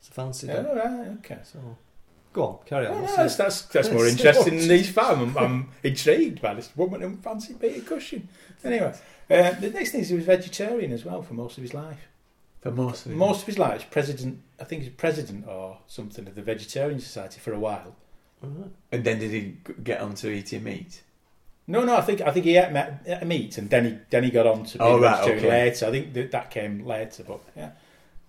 So 0.00 0.12
fancied 0.12 0.48
Yeah, 0.50 0.56
oh, 0.56 0.60
him. 0.60 0.66
all 0.78 0.98
right, 0.98 1.08
okay. 1.18 1.38
So, 1.42 1.58
go 2.36 2.44
on, 2.44 2.58
carry 2.66 2.86
on. 2.86 3.00
What's 3.02 3.16
that's, 3.16 3.36
that's, 3.36 3.62
that's 3.62 3.90
more 3.92 4.06
interesting 4.06 4.58
than 4.58 4.68
these 4.68 4.90
fans. 4.98 5.36
I'm, 5.36 5.38
I'm 5.38 5.68
intrigued 5.82 6.40
by 6.40 6.54
this 6.54 6.70
woman 6.76 7.00
who 7.00 7.16
fancied 7.16 7.60
Peter 7.60 7.80
Cushing. 7.80 8.28
Anyway, 8.62 8.94
uh, 9.30 9.50
the 9.52 9.70
next 9.70 9.90
thing 9.90 10.02
is 10.02 10.10
he 10.10 10.14
was 10.14 10.24
vegetarian 10.24 10.92
as 10.92 11.04
well 11.04 11.22
for 11.22 11.34
most 11.34 11.56
of 11.58 11.62
his 11.62 11.74
life. 11.74 12.08
For 12.60 12.70
most 12.70 13.06
of 13.06 13.12
it. 13.12 13.16
Most 13.16 13.40
of 13.40 13.46
his 13.46 13.58
life, 13.58 13.90
president, 13.90 14.40
I 14.60 14.64
think 14.64 14.82
he's 14.82 14.92
president 14.92 15.46
or 15.48 15.78
something 15.86 16.26
of 16.28 16.34
the 16.34 16.42
Vegetarian 16.42 17.00
Society 17.00 17.40
for 17.40 17.52
a 17.52 17.58
while. 17.58 17.96
Alright. 18.44 18.70
And 18.92 19.04
then 19.04 19.18
did 19.18 19.30
he 19.30 19.56
get 19.82 20.00
on 20.00 20.14
to 20.16 20.30
eating 20.30 20.64
meat? 20.64 21.02
No, 21.68 21.84
no, 21.84 21.96
I 21.96 22.02
think 22.02 22.20
I 22.20 22.30
think 22.30 22.44
he 22.44 22.56
ate 22.56 22.72
meat 23.24 23.58
and 23.58 23.68
then 23.68 23.84
he 23.84 23.98
then 24.10 24.22
he 24.22 24.30
got 24.30 24.46
on 24.46 24.64
to 24.66 24.78
being 24.78 24.90
Oh, 24.90 25.00
right, 25.00 25.16
vegetarian 25.16 25.44
okay. 25.44 25.64
later. 25.64 25.86
I 25.86 25.90
think 25.90 26.12
that, 26.12 26.30
that 26.30 26.50
came 26.50 26.86
later, 26.86 27.24
but 27.24 27.40
yeah. 27.56 27.70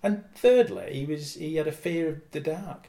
And 0.02 0.24
thirdly, 0.34 0.92
he 0.92 1.06
was 1.06 1.34
he 1.34 1.54
had 1.56 1.68
a 1.68 1.72
fear 1.72 2.08
of 2.08 2.20
the 2.32 2.40
dark. 2.40 2.88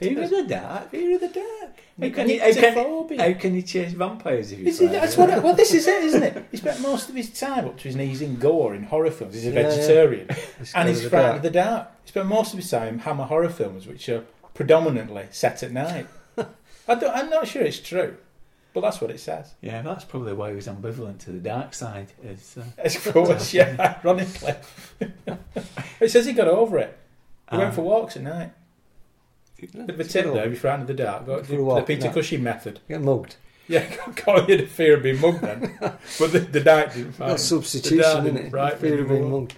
Fear 0.00 0.22
of 0.22 0.30
the 0.30 0.42
dark? 0.44 0.90
Fear 0.90 1.14
of 1.14 1.20
the 1.20 1.28
dark. 1.28 1.76
How 2.00 2.08
can, 2.08 2.28
he, 2.30 2.38
how, 2.38 2.52
can, 2.52 3.18
how 3.18 3.32
can 3.34 3.54
he 3.54 3.62
chase 3.62 3.92
vampires 3.92 4.50
if 4.52 4.58
he's 4.60 4.80
Is 4.80 4.80
it, 4.80 4.92
that's 4.92 5.16
what. 5.18 5.42
Well, 5.42 5.54
this 5.54 5.74
is 5.74 5.86
it, 5.86 6.02
isn't 6.04 6.22
it? 6.22 6.44
He 6.50 6.56
spent 6.56 6.80
most 6.80 7.10
of 7.10 7.14
his 7.14 7.28
time 7.38 7.66
up 7.66 7.76
to 7.78 7.84
his 7.84 7.94
knees 7.96 8.22
in 8.22 8.36
gore 8.36 8.74
in 8.74 8.84
horror 8.84 9.10
films. 9.10 9.34
He's 9.34 9.46
a 9.46 9.50
Yeah, 9.50 9.60
yeah. 9.60 9.68
vegetarian, 9.68 10.28
He's 10.58 10.74
and 10.74 10.88
he's 10.88 11.06
frightened 11.06 11.36
of 11.36 11.42
the 11.42 11.50
dark. 11.50 11.88
He 12.04 12.08
spent 12.08 12.26
most 12.28 12.52
of 12.54 12.58
his 12.58 12.70
time 12.70 12.94
in 12.94 12.98
hammer 13.00 13.24
horror 13.24 13.50
films, 13.50 13.86
which 13.86 14.08
are 14.08 14.24
predominantly 14.54 15.26
set 15.30 15.62
at 15.62 15.72
night. 15.72 16.06
I 16.88 16.94
don't, 16.94 17.14
I'm 17.14 17.28
not 17.28 17.46
sure 17.46 17.62
it's 17.62 17.78
true, 17.80 18.16
but 18.72 18.80
that's 18.80 19.00
what 19.02 19.10
it 19.10 19.20
says. 19.20 19.52
Yeah, 19.60 19.82
that's 19.82 20.04
probably 20.04 20.32
why 20.32 20.48
he 20.50 20.56
was 20.56 20.66
ambivalent 20.68 21.18
to 21.20 21.32
the 21.32 21.38
dark 21.40 21.74
side. 21.74 22.12
Is, 22.24 22.56
uh, 22.58 22.64
Of 22.82 23.12
course, 23.12 23.52
yeah. 23.52 23.98
Ironically, 24.02 24.54
it 26.00 26.10
says 26.10 26.24
he 26.24 26.32
got 26.32 26.48
over 26.48 26.78
it. 26.78 26.96
He 27.50 27.56
Ah. 27.56 27.58
went 27.60 27.74
for 27.74 27.82
walks 27.82 28.16
at 28.16 28.22
night. 28.22 28.52
Bit 29.68 29.90
of 29.90 30.00
a 30.00 30.04
tip 30.04 30.24
there. 30.26 30.44
If 30.44 30.50
you're 30.52 30.56
frightened 30.56 30.82
of 30.90 30.96
the 30.96 31.02
dark, 31.02 31.26
go 31.26 31.42
For 31.42 31.54
a 31.54 31.56
the, 31.58 31.74
the 31.80 31.82
Peter 31.82 32.00
at 32.00 32.04
night. 32.06 32.14
Cushing 32.14 32.42
method. 32.42 32.80
Get 32.88 33.00
mugged. 33.02 33.36
Yeah, 33.68 33.84
got 34.26 34.46
rid 34.48 34.60
of 34.62 34.68
fear 34.68 34.96
of 34.96 35.02
being 35.04 35.20
mugged 35.20 35.42
then, 35.42 35.78
but 35.80 36.32
the, 36.32 36.40
the 36.40 36.60
dark 36.60 36.92
didn't. 36.92 37.12
find. 37.12 37.30
him. 37.30 37.34
That's 37.34 37.44
substitution, 37.44 37.96
The 37.98 38.02
dark 38.02 38.24
isn't 38.26 38.36
it? 38.38 38.50
frighten 38.50 38.78
Fear 38.80 39.00
of 39.02 39.08
being 39.08 39.30
mugged. 39.30 39.54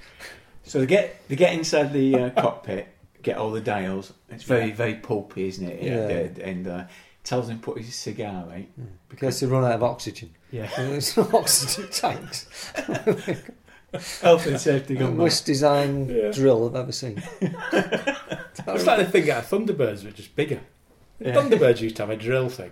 so 0.64 0.80
they 0.80 0.86
get 0.86 1.26
they 1.28 1.36
get 1.36 1.54
inside 1.54 1.92
the 1.94 2.14
uh, 2.16 2.30
cockpit, 2.30 2.88
get 3.22 3.38
all 3.38 3.50
the 3.50 3.60
dials. 3.62 4.12
It's 4.28 4.44
very 4.44 4.70
very 4.72 4.96
pulpy, 4.96 5.48
isn't 5.48 5.66
it? 5.66 5.82
Yeah. 5.82 6.44
And 6.46 6.66
uh, 6.68 6.84
tells 7.24 7.48
him 7.48 7.58
to 7.58 7.62
put 7.62 7.78
his 7.78 7.94
cigar 7.94 8.44
right. 8.48 8.68
Because 9.08 9.40
they 9.40 9.46
run 9.46 9.64
out 9.64 9.72
of 9.72 9.82
oxygen. 9.82 10.34
Yeah. 10.50 10.68
There's 10.76 11.16
no 11.16 11.30
oxygen 11.32 11.90
tanks. 11.90 12.46
Health 14.22 14.46
and 14.46 14.58
safety 14.60 14.94
gun. 14.94 15.16
Worst 15.18 15.44
design 15.46 16.08
Yeah. 16.08 16.30
drill 16.30 16.66
I've 16.68 16.76
ever 16.76 16.92
seen. 16.92 17.22
It's 18.64 18.86
like 18.86 18.98
the 18.98 19.04
thing 19.06 19.30
out 19.30 19.44
of 19.44 19.50
Thunderbirds, 19.50 20.04
but 20.04 20.14
just 20.14 20.36
bigger. 20.36 20.60
Yeah. 21.18 21.34
Thunderbirds 21.34 21.80
used 21.80 21.96
to 21.96 22.02
have 22.02 22.10
a 22.10 22.16
drill 22.16 22.48
thing 22.48 22.70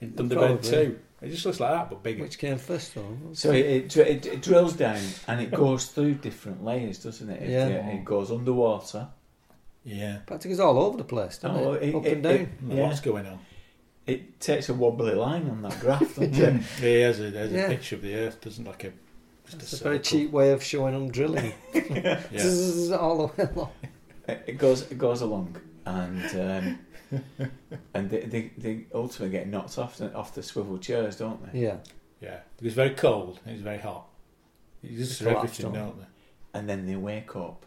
in 0.00 0.12
Thunderbird 0.12 0.60
Probably. 0.62 0.70
2. 0.70 0.98
It 1.22 1.28
just 1.30 1.46
looks 1.46 1.58
like 1.60 1.70
that, 1.72 1.88
but 1.90 2.02
bigger. 2.02 2.22
Which 2.22 2.38
came 2.38 2.58
first, 2.58 2.94
though? 2.94 3.16
So 3.32 3.50
it, 3.52 3.96
it, 3.96 4.26
it 4.26 4.42
drills 4.42 4.74
down 4.74 5.00
and 5.28 5.40
it 5.40 5.50
goes 5.50 5.86
through 5.86 6.14
different 6.14 6.64
layers, 6.64 6.98
doesn't 6.98 7.28
it? 7.30 7.42
It, 7.42 7.50
Yeah. 7.50 7.68
it 7.88 8.04
goes 8.04 8.30
underwater. 8.30 9.08
Yeah. 9.84 10.18
Practically, 10.26 10.52
it's 10.52 10.60
all 10.60 10.78
over 10.78 10.98
the 10.98 11.04
place, 11.04 11.38
doesn't 11.38 11.56
Oh, 11.64 11.72
it? 11.74 11.82
it- 11.88 11.94
Up 11.94 12.04
it- 12.06 12.12
and 12.12 12.22
down. 12.22 12.32
it- 12.34 12.48
Yeah. 12.68 12.82
What's 12.88 13.00
going 13.00 13.26
on? 13.26 13.38
It 14.06 14.40
takes 14.40 14.68
a 14.68 14.74
wobbly 14.74 15.14
line 15.14 15.48
on 15.48 15.62
that 15.62 15.78
graph, 15.80 16.00
doesn't 16.00 16.34
it? 16.34 16.36
Yeah, 16.38 16.48
it? 16.48 16.62
there's 16.80 17.20
a, 17.20 17.30
there's 17.30 17.52
Yeah. 17.52 17.66
a 17.66 17.68
picture 17.68 17.96
of 17.96 18.02
the 18.02 18.14
Earth, 18.16 18.40
doesn't 18.40 18.64
like 18.64 18.84
a. 18.84 18.92
Just 19.60 19.72
It's 19.74 19.82
a 19.82 19.84
a 19.84 19.88
very 19.88 19.98
cheap 20.00 20.30
way 20.30 20.50
of 20.52 20.62
showing 20.62 20.94
them 20.94 21.10
drilling. 21.10 21.52
Yeah. 21.74 22.20
Zzz, 22.38 22.90
all 22.92 23.26
the 23.28 23.42
way 23.42 23.48
along. 23.54 23.70
It 24.28 24.44
it 24.46 24.58
goes 24.58 24.82
it 24.90 24.98
goes 24.98 25.20
along 25.20 25.56
and 25.84 26.24
um, 26.40 26.78
and 27.94 28.10
they, 28.10 28.20
they, 28.20 28.50
they 28.56 28.84
ultimately 28.94 29.30
get 29.36 29.48
knocked 29.48 29.78
off 29.78 29.98
the, 29.98 30.12
off 30.14 30.34
the 30.34 30.42
swivel 30.42 30.78
chairs, 30.78 31.16
don't 31.16 31.52
they? 31.52 31.60
Yeah. 31.60 31.76
yeah. 32.20 32.38
It 32.58 32.64
was 32.64 32.74
very 32.74 32.90
cold. 32.90 33.38
It 33.46 33.52
was 33.52 33.60
very 33.60 33.78
hot. 33.78 34.06
You 34.82 34.96
just 34.98 35.18
Just 35.18 35.22
everything, 35.22 35.72
don't 35.72 35.98
they? 35.98 36.06
And 36.54 36.68
then 36.68 36.86
they 36.86 36.96
wake 36.96 37.36
up 37.36 37.64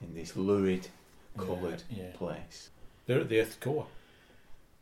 in 0.00 0.14
this 0.14 0.36
lurid, 0.36 0.88
coloured 1.36 1.82
Yeah, 1.90 2.04
yeah. 2.04 2.10
place. 2.16 2.70
They're 3.06 3.20
at 3.20 3.28
the 3.28 3.40
Earth's 3.40 3.56
core. 3.56 3.86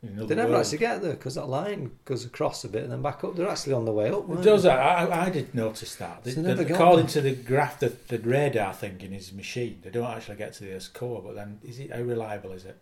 In 0.06 0.26
They 0.26 0.34
never 0.34 0.50
world. 0.50 0.60
actually 0.64 0.78
get 0.78 1.00
there 1.02 1.12
because 1.12 1.34
that 1.36 1.46
line 1.48 1.92
goes 2.04 2.24
across 2.24 2.62
a 2.64 2.68
bit 2.68 2.82
and 2.82 2.92
then 2.92 3.00
back 3.02 3.24
up. 3.24 3.34
They're 3.36 3.48
actually 3.48 3.72
on 3.72 3.84
the 3.86 3.92
way 3.92 4.10
up. 4.10 4.18
It 4.20 4.28
weren't 4.28 4.42
does 4.42 4.62
they? 4.64 4.68
that. 4.68 4.78
I, 4.78 5.26
I 5.26 5.30
did 5.30 5.54
notice 5.54 5.94
that. 5.96 6.24
So 6.24 6.30
they 6.30 6.42
never 6.42 6.62
the- 6.64 6.74
according 6.74 7.06
to 7.08 7.20
the 7.20 7.34
graph, 7.34 7.80
the, 7.80 7.92
the 8.08 8.18
radar 8.18 8.74
thing 8.74 9.00
in 9.00 9.12
his 9.12 9.32
machine, 9.32 9.80
they 9.82 9.90
don't 9.90 10.04
actually 10.10 10.36
get 10.36 10.52
to 10.54 10.64
the 10.64 10.72
Earth's 10.74 10.88
core. 10.88 11.22
But 11.24 11.34
then, 11.36 11.58
is 11.64 11.78
it 11.80 11.90
how 11.92 12.02
reliable 12.02 12.52
is 12.52 12.64
it? 12.66 12.78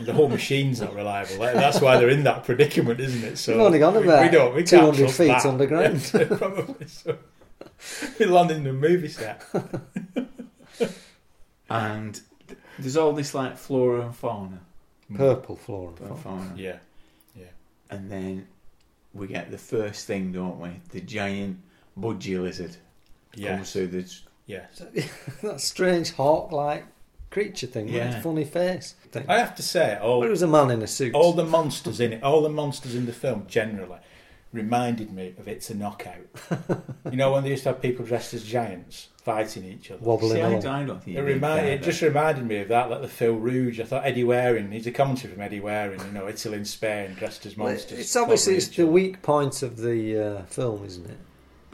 The 0.00 0.12
whole 0.12 0.28
machine's 0.28 0.80
not 0.80 0.94
reliable. 0.94 1.38
That's 1.38 1.80
why 1.80 1.96
they're 1.98 2.10
in 2.10 2.24
that 2.24 2.44
predicament, 2.44 3.00
isn't 3.00 3.24
it? 3.24 3.38
So 3.38 3.52
They've 3.52 3.60
only 3.60 3.78
gone 3.78 3.96
about 3.96 4.22
we 4.24 4.28
don't. 4.30 4.54
We 4.54 4.62
can't 4.64 4.94
200 4.94 5.10
feet 5.10 5.28
that. 5.28 5.46
underground. 5.46 6.10
Yeah, 6.14 6.24
probably. 6.36 6.86
So. 6.86 7.16
We 8.18 8.26
landed 8.26 8.56
in 8.58 8.66
a 8.66 8.72
movie 8.72 9.08
set. 9.08 9.42
And 11.70 12.20
there's 12.78 12.96
all 12.96 13.12
this 13.12 13.34
like 13.34 13.58
flora 13.58 14.02
and 14.06 14.16
fauna. 14.16 14.60
Mm. 15.10 15.16
Purple 15.16 15.56
flora. 15.56 15.92
and 16.00 16.18
fauna. 16.18 16.52
Yeah. 16.56 16.76
yeah. 17.34 17.44
And 17.90 18.10
then 18.10 18.46
we 19.14 19.26
get 19.26 19.50
the 19.50 19.58
first 19.58 20.06
thing, 20.06 20.32
don't 20.32 20.60
we? 20.60 20.70
The 20.90 21.00
giant 21.00 21.58
budgie 21.98 22.40
lizard 22.42 22.76
comes 23.32 23.42
Yes. 23.42 23.72
through 23.72 23.86
the 23.88 24.14
Yes. 24.46 24.82
that 25.42 25.60
strange 25.60 26.12
hawk-like 26.12 26.84
creature 27.30 27.66
thing 27.66 27.86
with 27.86 27.94
Yeah. 27.94 28.20
funny 28.20 28.44
face. 28.44 28.94
Thing. 29.12 29.24
I 29.28 29.38
have 29.38 29.54
to 29.56 29.62
say, 29.62 29.96
all 29.96 30.20
But 30.20 30.26
it 30.28 30.30
was 30.30 30.42
a 30.42 30.46
man 30.46 30.70
in 30.70 30.82
a 30.82 30.86
suit. 30.86 31.14
all 31.14 31.32
the 31.32 31.44
monsters 31.44 32.00
in 32.00 32.12
it, 32.14 32.22
all 32.22 32.42
the 32.42 32.48
monsters 32.48 32.94
in 32.94 33.06
the 33.06 33.12
film 33.12 33.44
generally 33.48 33.98
reminded 34.52 35.12
me 35.12 35.34
of 35.38 35.46
It's 35.48 35.68
a 35.70 35.74
Knockout. 35.74 36.26
you 37.10 37.16
know 37.16 37.32
when 37.32 37.44
they 37.44 37.50
used 37.50 37.64
to 37.64 37.70
have 37.70 37.82
people 37.82 38.04
dressed 38.04 38.32
as 38.34 38.44
giants 38.44 39.08
fighting 39.28 39.64
each 39.64 39.90
other. 39.90 40.00
wobbling 40.02 40.32
See, 40.32 40.40
I, 40.40 40.80
I 40.80 40.84
don't 40.84 41.02
think 41.02 41.16
It, 41.18 41.20
remind, 41.20 41.66
it 41.66 41.82
just 41.82 42.00
reminded 42.00 42.46
me 42.46 42.60
of 42.60 42.68
that, 42.68 42.88
like 42.88 43.02
the 43.02 43.08
Fil 43.08 43.34
Rouge. 43.34 43.78
I 43.78 43.84
thought 43.84 44.04
Eddie 44.06 44.24
Waring, 44.24 44.70
he's 44.70 44.86
a 44.86 44.90
commentary 44.90 45.32
from 45.34 45.42
Eddie 45.42 45.60
Waring, 45.60 46.00
you 46.00 46.12
know, 46.12 46.26
Italy 46.28 46.56
and 46.56 46.66
Spain, 46.66 47.14
dressed 47.14 47.44
as 47.44 47.56
Well, 47.56 47.68
monsters. 47.68 47.98
it's 47.98 48.16
obviously 48.16 48.56
it's 48.56 48.68
the 48.68 48.86
weak 48.86 49.20
point 49.20 49.62
of 49.62 49.76
the 49.76 50.18
uh, 50.38 50.42
film, 50.46 50.84
isn't 50.86 51.08
it? 51.10 51.18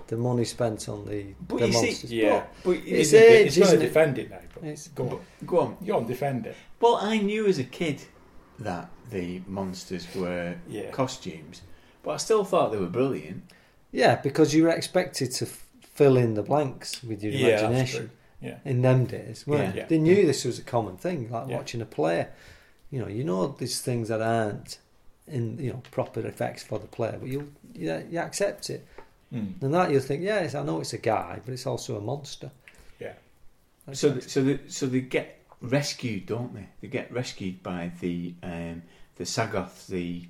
The 0.09 0.17
money 0.17 0.45
spent 0.45 0.89
on 0.89 1.07
the, 1.07 1.27
But 1.49 1.61
the 1.61 1.67
you 1.69 1.73
see- 1.73 1.87
monsters. 1.87 2.13
Yeah. 2.13 2.45
But 2.65 2.71
It's 2.79 2.85
He's, 2.87 3.15
a- 3.15 3.33
age, 3.45 3.55
he's 3.55 3.65
going 3.67 3.79
to 3.81 3.87
defend 3.87 4.19
it 4.19 4.31
now. 4.31 4.39
But 4.53 4.65
It's- 4.65 4.89
go 4.89 5.05
on. 5.09 5.21
Go 5.47 5.61
on. 5.61 5.77
Go 5.87 5.97
on, 5.99 6.07
defend 6.07 6.47
it. 6.47 6.57
Well, 6.81 6.97
I 6.97 7.19
knew 7.19 7.47
as 7.47 7.59
a 7.59 7.65
kid 7.65 8.03
that 8.59 8.91
the 9.11 9.43
monsters 9.47 10.07
were 10.15 10.57
Yeah. 10.69 10.91
costumes, 10.91 11.63
but 12.03 12.11
I 12.11 12.17
still 12.17 12.45
thought 12.45 12.73
they 12.73 12.79
were 12.79 12.87
brilliant. 12.87 13.45
Yeah, 13.93 14.17
because 14.17 14.53
you 14.55 14.65
were 14.65 14.71
expected 14.71 15.31
to 15.33 15.45
f- 15.47 15.64
fill 15.95 16.17
in 16.17 16.35
the 16.35 16.43
blanks 16.43 17.03
with 17.03 17.23
your 17.23 17.33
Yeah, 17.33 17.61
imagination. 17.61 18.11
Yeah. 18.41 18.59
in 18.65 18.83
them 18.83 19.07
days. 19.07 19.45
Yeah. 19.47 19.71
they? 19.73 19.79
Yeah. 19.79 19.87
They 19.87 19.99
knew 19.99 20.27
this 20.27 20.45
was 20.45 20.59
a 20.59 20.63
common 20.63 20.97
thing, 20.99 21.31
like 21.31 21.47
watching 21.49 21.81
a 21.81 21.87
play. 21.87 22.27
You 22.91 23.01
know, 23.01 23.09
you 23.09 23.25
know 23.25 23.49
these 23.59 23.81
things 23.81 24.09
that 24.09 24.21
aren't 24.21 24.79
in 25.27 25.59
you 25.59 25.71
know 25.73 25.83
proper 25.91 26.21
effects 26.27 26.63
for 26.63 26.79
the 26.79 26.87
player, 26.87 27.17
but 27.19 27.29
you 27.29 27.53
you, 27.75 28.07
you 28.11 28.19
accept 28.19 28.69
it. 28.71 28.87
Mm. 29.33 29.61
And 29.63 29.75
that 29.75 29.91
you'll 29.91 30.01
think, 30.03 30.23
yes, 30.23 30.55
I 30.55 30.63
know 30.63 30.81
it's 30.81 30.93
a 30.93 30.99
guy, 30.99 31.41
but 31.45 31.53
it's 31.53 31.67
also 31.67 31.97
a 31.97 32.01
monster. 32.01 32.51
Yeah. 33.01 33.15
That's 33.87 33.99
So, 34.01 34.09
right. 34.11 34.21
th- 34.21 34.31
so, 34.31 34.43
they, 34.45 34.59
so 34.69 34.87
they 34.87 35.01
get 35.01 35.41
rescued, 35.61 36.27
don't 36.27 36.55
they? 36.55 36.69
They 36.83 36.89
get 36.89 37.11
rescued 37.13 37.63
by 37.63 37.91
the 38.01 38.35
um, 38.43 38.83
the 39.17 39.25
Sagoth, 39.25 39.87
the 39.87 40.27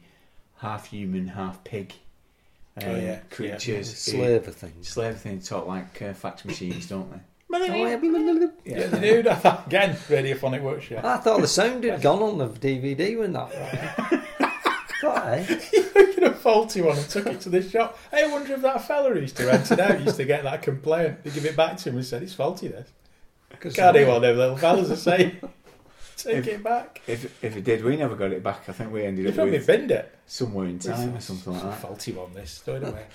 half 0.59 0.87
human, 0.87 1.29
half 1.29 1.65
pig 1.65 1.95
uh, 2.81 2.85
Oh, 2.87 2.95
yeah. 2.97 3.19
creatures, 3.31 3.91
who- 3.91 4.13
slaver 4.13 4.51
things. 4.51 4.89
slave 4.89 5.17
things, 5.19 5.49
talk 5.49 5.67
like 5.67 6.01
uh, 6.03 6.13
fax 6.13 6.45
machines, 6.45 6.87
don't 6.89 7.11
they? 7.13 7.19
Yeah, 8.65 8.87
they 8.89 9.01
do 9.01 9.23
that 9.23 9.67
again. 9.67 9.95
Radiophonic 10.09 10.61
workshop. 10.63 11.05
I 11.05 11.19
thought 11.19 11.41
the 11.41 11.47
sound 11.47 11.85
had 11.85 12.03
gone 12.03 12.21
on 12.23 12.39
the 12.39 12.49
DVD 12.49 13.17
when 13.19 13.33
that. 13.35 13.53
thought, 15.01 15.27
eh? 15.29 15.61
Making 15.95 16.25
a 16.25 16.33
faulty 16.33 16.81
one 16.83 16.97
and 16.99 17.09
took 17.09 17.27
it 17.27 17.41
to 17.43 17.51
the 17.51 17.63
shop. 17.63 17.97
I 18.13 18.27
wonder 18.27 18.55
if 18.55 18.63
that 18.63 18.85
fella 18.87 19.13
who 19.15 19.21
used 19.21 19.37
to 19.37 19.47
rent 19.47 19.71
it 19.71 19.79
out 19.79 20.01
used 20.01 20.17
to 20.17 20.25
get 20.25 20.43
that 20.43 20.63
complaint. 20.63 21.23
They 21.23 21.31
give 21.31 21.45
it 21.45 21.57
back 21.57 21.77
to 21.79 21.91
him 21.91 21.97
and 21.97 22.05
said 22.05 22.23
it's 22.25 22.35
faulty. 22.35 22.69
This 22.69 22.89
can't 23.77 23.95
do 23.97 24.07
what 24.09 24.19
them 24.21 24.37
little 24.37 24.57
fellas 24.57 24.91
are 24.91 24.97
saying. 24.97 25.37
Take 26.17 26.37
If- 26.37 26.49
it 26.49 26.63
back. 26.63 27.01
If 27.07 27.43
if 27.45 27.57
it 27.57 27.65
did, 27.65 27.85
we 27.85 27.97
never 27.97 28.15
got 28.15 28.33
it 28.33 28.43
back. 28.43 28.69
I 28.69 28.73
think 28.73 28.93
we 28.93 29.05
ended 29.05 29.25
They 29.27 29.31
up 29.31 29.35
probably 29.37 29.59
with 29.59 29.67
binned 29.67 29.91
it. 29.91 30.15
somewhere 30.27 30.67
in 30.67 30.79
time 30.79 31.17
or 31.17 31.21
something 31.21 31.53
like 31.53 31.63
that. 31.63 31.81
faulty 31.81 32.13
one. 32.13 32.33
This 32.33 32.59
throw 32.59 32.77
it 32.77 32.83
away. 32.85 33.07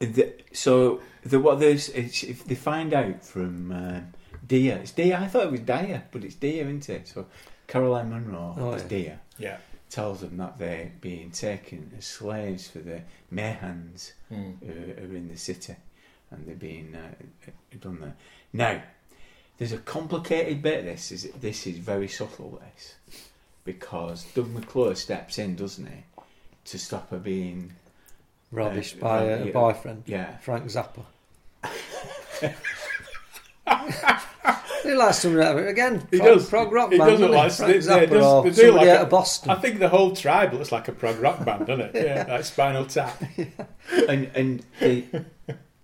The, 0.00 0.32
so 0.52 1.00
the 1.24 1.38
what 1.38 1.60
there's 1.60 1.88
it's, 1.90 2.24
if 2.24 2.44
they 2.44 2.56
find 2.56 2.92
out 2.92 3.24
from 3.24 3.70
um, 3.70 4.12
Dia, 4.46 4.76
it's 4.78 4.90
Dia. 4.92 5.18
I 5.20 5.28
thought 5.28 5.44
it 5.46 5.50
was 5.52 5.60
Dia, 5.60 6.04
but 6.10 6.24
it's 6.24 6.34
Dia, 6.34 6.64
isn't 6.64 6.88
it? 6.88 7.06
So 7.08 7.26
Caroline 7.68 8.10
Munro 8.10 8.56
Oh, 8.58 8.72
is 8.72 8.82
yeah. 8.82 8.88
Dia. 8.88 9.20
Yeah. 9.38 9.56
Tells 9.90 10.20
them 10.22 10.38
that 10.38 10.58
they're 10.58 10.90
being 11.00 11.30
taken 11.30 11.92
as 11.96 12.06
slaves 12.06 12.66
for 12.66 12.78
the 12.80 13.02
Mahars 13.32 14.12
Mm. 14.32 14.56
who 14.60 15.02
are 15.02 15.16
in 15.16 15.28
the 15.28 15.36
city, 15.36 15.76
and 16.30 16.46
they're 16.46 16.54
being 16.56 16.96
uh, 16.96 17.50
done 17.78 18.00
there. 18.00 18.14
Now, 18.54 18.82
there's 19.62 19.72
a 19.72 19.78
complicated 19.78 20.60
bit. 20.60 20.80
of 20.80 20.86
This 20.86 21.12
is 21.12 21.30
this 21.40 21.68
is 21.68 21.78
very 21.78 22.08
subtle. 22.08 22.60
This 22.74 22.94
because 23.62 24.24
Doug 24.34 24.50
McClure 24.50 24.96
steps 24.96 25.38
in, 25.38 25.54
doesn't 25.54 25.86
he, 25.86 26.02
to 26.64 26.78
stop 26.80 27.10
her 27.10 27.18
being 27.18 27.72
Rubbish 28.50 28.96
Uh, 28.96 28.98
by 29.00 29.18
uh, 29.18 29.36
a 29.38 29.44
yeah. 29.46 29.52
boyfriend, 29.52 30.02
yeah 30.06 30.36
Frank 30.38 30.64
Zappa. 30.66 31.04
He 34.82 34.94
likes 34.94 35.18
some 35.20 35.38
again. 35.38 36.06
He 36.10 36.18
prog, 36.18 36.28
does. 36.34 36.48
prog 36.48 36.72
rock 36.72 36.90
He 36.90 36.98
band. 36.98 37.10
does 37.12 37.20
look 37.20 37.30
doesn't 37.30 37.66
like 37.66 37.76
he? 37.76 37.78
Frank 37.78 38.08
they 38.08 38.08
Zappa 38.08 38.10
does- 38.10 38.44
they 38.44 38.50
do 38.50 38.66
somebody 38.66 38.86
like 38.86 38.88
out 38.88 39.00
a- 39.00 39.02
of 39.04 39.10
Boston. 39.10 39.50
I 39.50 39.54
think 39.54 39.78
the 39.78 39.88
whole 39.88 40.16
tribe 40.16 40.52
looks 40.54 40.72
like 40.72 40.88
a 40.88 40.92
prog 40.92 41.20
rock 41.20 41.44
band, 41.44 41.66
doesn't 41.68 41.94
it? 41.94 42.04
Yeah, 42.04 42.26
like 42.28 42.44
Spinal 42.44 42.84
Tap. 42.86 43.22
and 44.08 44.28
and 44.34 44.64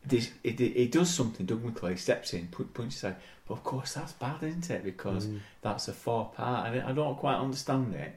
this, 0.05 0.31
it, 0.43 0.61
it, 0.61 0.77
it 0.77 0.91
does 0.91 1.11
something. 1.15 1.47
Doug 1.47 1.65
McClure 1.65 1.97
steps 1.97 2.35
in, 2.35 2.49
put, 2.49 2.75
punches 2.75 3.05
out. 3.05 3.17
But 3.49 3.55
of 3.55 3.65
course, 3.65 3.95
that's 3.95 4.13
bad, 4.13 4.43
isn't 4.43 4.69
it? 4.71 4.85
Because 4.85 5.27
Mm. 5.27 5.41
that's 5.63 5.89
a 5.89 5.93
four 5.95 6.31
part, 6.37 6.69
and 6.69 6.83
I 6.83 6.93
don't 6.93 7.17
quite 7.17 7.37
understand 7.37 7.95
it. 7.95 8.15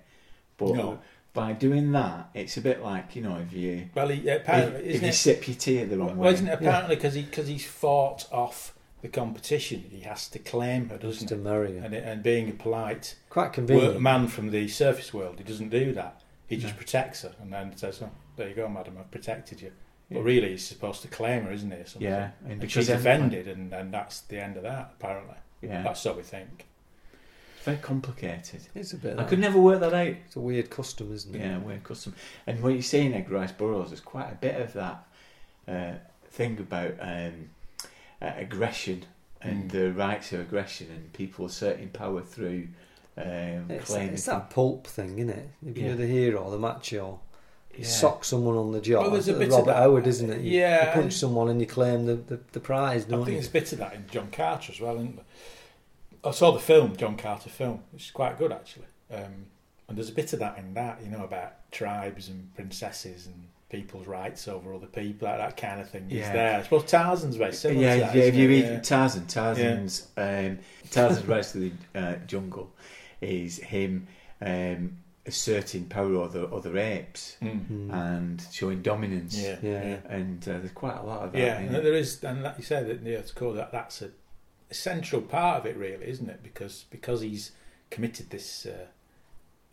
But 0.57 0.75
No. 0.75 0.99
by 1.33 1.53
doing 1.53 1.93
that, 1.93 2.29
it's 2.33 2.57
a 2.57 2.61
bit 2.61 2.83
like 2.83 3.15
you 3.15 3.21
know 3.21 3.37
if 3.37 3.53
you 3.53 3.89
Well, 3.95 4.09
he, 4.09 4.27
apparently, 4.27 4.81
if 4.81 4.95
isn't 4.95 5.03
you 5.03 5.09
it? 5.09 5.13
sip 5.13 5.47
your 5.47 5.55
tea 5.55 5.83
the 5.85 5.97
wrong 5.97 6.17
Well, 6.17 6.27
way. 6.27 6.33
isn't 6.33 6.47
it 6.47 6.53
apparently 6.53 6.95
because 6.95 7.13
he 7.13 7.21
because 7.23 7.47
he's 7.47 7.65
fought 7.65 8.27
off 8.31 8.73
the 9.01 9.07
competition, 9.07 9.85
he 9.89 10.01
has 10.01 10.27
to 10.29 10.37
claim 10.37 10.89
her, 10.89 10.97
doesn't 10.97 11.27
to 11.29 11.35
he? 11.35 11.41
marry 11.41 11.77
her. 11.79 11.85
And, 11.85 11.95
and 11.95 12.21
being 12.21 12.49
a 12.49 12.53
polite 12.53 13.15
Quite 13.29 13.45
work 13.45 13.53
convenient. 13.53 14.01
man 14.01 14.27
from 14.27 14.51
the 14.51 14.67
surface 14.67 15.13
world, 15.13 15.35
he 15.39 15.43
doesn't 15.45 15.69
do 15.69 15.93
that. 15.93 16.21
He 16.47 16.57
just 16.57 16.73
No. 16.75 16.77
protects 16.79 17.21
her 17.21 17.33
and 17.41 17.51
then 17.53 17.75
says, 17.77 18.01
"Oh, 18.03 18.11
there 18.35 18.49
you 18.49 18.53
go, 18.55 18.67
madam, 18.67 18.97
I've 18.99 19.09
protected 19.09 19.61
you." 19.61 19.71
Yeah. 20.11 20.17
But 20.17 20.23
really, 20.25 20.49
he's 20.51 20.63
supposed 20.67 21.01
to 21.03 21.07
claim 21.07 21.43
her, 21.45 21.51
isn't 21.53 21.71
he? 21.71 21.77
something? 21.85 22.01
yeah, 22.01 22.31
And 22.45 22.59
because 22.59 22.85
she's 22.85 22.89
offended, 22.89 23.47
and, 23.47 23.71
and 23.73 23.93
that's 23.93 24.19
the 24.21 24.43
end 24.43 24.57
of 24.57 24.63
that. 24.63 24.93
Apparently, 24.99 25.35
Yeah, 25.61 25.83
that's 25.83 26.03
what 26.03 26.17
we 26.17 26.23
think. 26.23 26.65
it's 27.55 27.63
very 27.65 27.77
complicated. 27.77 28.61
It's 28.75 28.91
a 28.93 28.97
bit. 28.97 29.13
I 29.13 29.21
like- 29.21 29.29
could 29.29 29.39
never 29.39 29.57
work 29.59 29.79
that 29.79 29.93
out. 29.93 30.07
It's 30.25 30.35
a 30.35 30.39
weird 30.41 30.69
custom, 30.69 31.13
isn't 31.13 31.33
it? 31.33 31.39
Yeah, 31.39 31.57
weird 31.59 31.83
custom. 31.85 32.13
And 32.45 32.61
what 32.61 32.73
you 32.73 32.81
see 32.81 33.05
in 33.05 33.13
Edgar 33.13 33.35
Rice 33.35 33.53
Burroughs, 33.53 33.89
there's 33.91 34.01
quite 34.01 34.29
a 34.31 34.35
bit 34.35 34.59
of 34.59 34.73
that 34.73 35.07
uh, 35.67 35.93
thing 36.29 36.59
about 36.59 36.95
um, 36.99 37.49
uh, 38.21 38.31
aggression 38.35 39.05
and 39.43 39.69
Mm. 39.69 39.71
the 39.71 39.91
rights 39.93 40.33
of 40.33 40.41
aggression 40.41 40.87
and 40.93 41.11
people 41.13 41.45
asserting 41.47 41.89
power 41.89 42.21
through 42.21 42.67
um, 43.17 43.71
It's, 43.71 43.85
claiming. 43.89 44.13
it's 44.13 44.25
that 44.25 44.49
pulp 44.51 44.85
thing, 44.87 45.17
isn't 45.19 45.29
it? 45.31 45.49
If 45.65 45.77
Yeah. 45.77 45.85
you're 45.87 45.95
the 45.95 46.05
hero, 46.07 46.49
the 46.51 46.59
macho, 46.59 47.19
you 47.30 47.30
Yeah. 47.77 47.85
sock 47.85 48.23
someone 48.25 48.57
on 48.57 48.71
the 48.71 48.81
jaw. 48.81 49.01
Well, 49.01 49.11
there's 49.11 49.27
a 49.27 49.33
bit 49.33 49.47
of 49.49 49.53
Robert 49.53 49.65
that. 49.67 49.75
Howard, 49.77 50.07
isn't 50.07 50.29
it? 50.29 50.41
You, 50.41 50.59
Yeah, 50.59 50.87
You 50.95 51.01
punch 51.01 51.13
someone 51.13 51.49
and 51.49 51.59
you 51.61 51.67
claim 51.67 52.05
the, 52.05 52.15
the, 52.15 52.39
the 52.51 52.59
prize, 52.59 53.05
I 53.05 53.09
don't 53.09 53.19
think 53.25 53.27
you? 53.29 53.33
there's 53.35 53.47
a 53.47 53.51
bit 53.51 53.71
of 53.73 53.79
that 53.79 53.93
in 53.95 54.05
John 54.11 54.29
Carter 54.31 54.71
as 54.71 54.79
well. 54.81 54.95
Isn't 54.95 55.15
there? 55.15 55.25
I 56.23 56.31
saw 56.31 56.51
the 56.51 56.59
film, 56.59 56.95
John 56.97 57.17
Carter 57.17 57.49
film, 57.49 57.81
which 57.91 58.05
is 58.05 58.11
quite 58.11 58.37
good 58.37 58.51
actually. 58.51 58.85
Um, 59.11 59.45
and 59.87 59.97
there's 59.97 60.09
a 60.09 60.13
bit 60.13 60.31
of 60.33 60.39
that 60.39 60.57
in 60.57 60.73
that, 60.75 60.99
you 61.03 61.09
know, 61.09 61.23
about 61.23 61.69
tribes 61.71 62.29
and 62.29 62.53
princesses 62.55 63.25
and 63.27 63.47
people's 63.69 64.05
rights 64.05 64.47
over 64.47 64.73
other 64.73 64.85
people, 64.87 65.27
that, 65.27 65.37
that 65.37 65.55
kind 65.57 65.79
of 65.81 65.89
thing 65.89 66.05
is 66.09 66.17
Yeah. 66.19 66.33
there. 66.33 66.59
I 66.59 66.63
suppose 66.63 66.85
Tarzan's 66.85 67.37
very 67.37 67.53
similar 67.53 67.81
yeah, 67.81 67.93
to 67.95 67.99
that. 68.01 68.15
yeah. 68.15 68.23
If 68.23 68.35
you 68.35 68.47
read 68.49 68.63
Yeah. 68.65 68.79
Tarzan, 68.81 69.27
Tarzan's 69.27 70.07
um, 70.17 70.59
Tarzan's 70.91 71.25
Rise 71.27 71.51
to 71.53 71.57
the 71.59 71.71
uh, 71.95 72.15
Jungle 72.27 72.69
is 73.21 73.57
him 73.57 74.07
um, 74.41 74.97
asserting 75.25 75.85
power 75.85 76.15
over 76.15 76.47
other 76.53 76.77
apes 76.77 77.37
Mm. 77.41 77.91
And 77.93 78.43
showing 78.51 78.81
dominance. 78.81 79.37
Yeah, 79.37 79.57
Yeah. 79.61 79.83
yeah. 79.83 79.97
And 80.09 80.41
uh, 80.47 80.57
there's 80.59 80.71
quite 80.71 80.97
a 80.97 81.03
lot 81.03 81.21
of 81.21 81.31
that. 81.33 81.39
Yeah, 81.39 81.57
and 81.59 81.75
it. 81.75 81.83
there 81.83 81.93
is, 81.93 82.23
and 82.23 82.41
like 82.43 82.57
you 82.57 82.63
said, 82.63 82.87
that 82.87 83.01
yeah, 83.07 83.17
it's 83.19 83.31
cool. 83.31 83.53
That 83.53 83.71
that's 83.71 84.01
a 84.01 84.09
central 84.71 85.21
part 85.21 85.59
of 85.59 85.65
it, 85.65 85.77
really, 85.77 86.07
isn't 86.07 86.29
it? 86.29 86.41
Because 86.41 86.85
because 86.89 87.21
he's 87.21 87.51
committed 87.89 88.29
this 88.29 88.65
uh, 88.65 88.85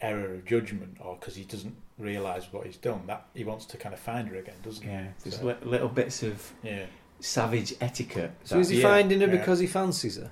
error 0.01 0.35
of 0.35 0.45
judgment, 0.45 0.99
or 1.01 1.17
because 1.19 1.37
he 1.37 1.45
doesn't 1.45 1.77
realise 1.99 2.53
what 2.53 2.67
he's 2.67 2.77
done, 2.77 3.03
that 3.07 3.27
he 3.35 3.45
wants 3.45 3.65
to 3.67 3.77
kind 3.77 3.93
of 3.95 4.01
find 4.01 4.29
her 4.29 4.37
again, 4.37 4.55
doesn't 4.63 4.83
he? 4.85 4.89
Yeah, 4.91 5.07
there's 5.25 5.39
So- 5.39 5.47
li- 5.47 5.57
little 5.63 5.89
bits 5.89 6.23
of 6.23 6.53
Yeah. 6.63 6.87
savage 7.21 7.75
etiquette. 7.81 8.33
So 8.45 8.59
is 8.61 8.69
he 8.69 8.77
Yeah, 8.81 8.89
finding 8.89 9.21
her 9.21 9.27
yeah. 9.27 9.33
because 9.39 9.59
he 9.61 9.67
fancies 9.67 10.17
her? 10.17 10.31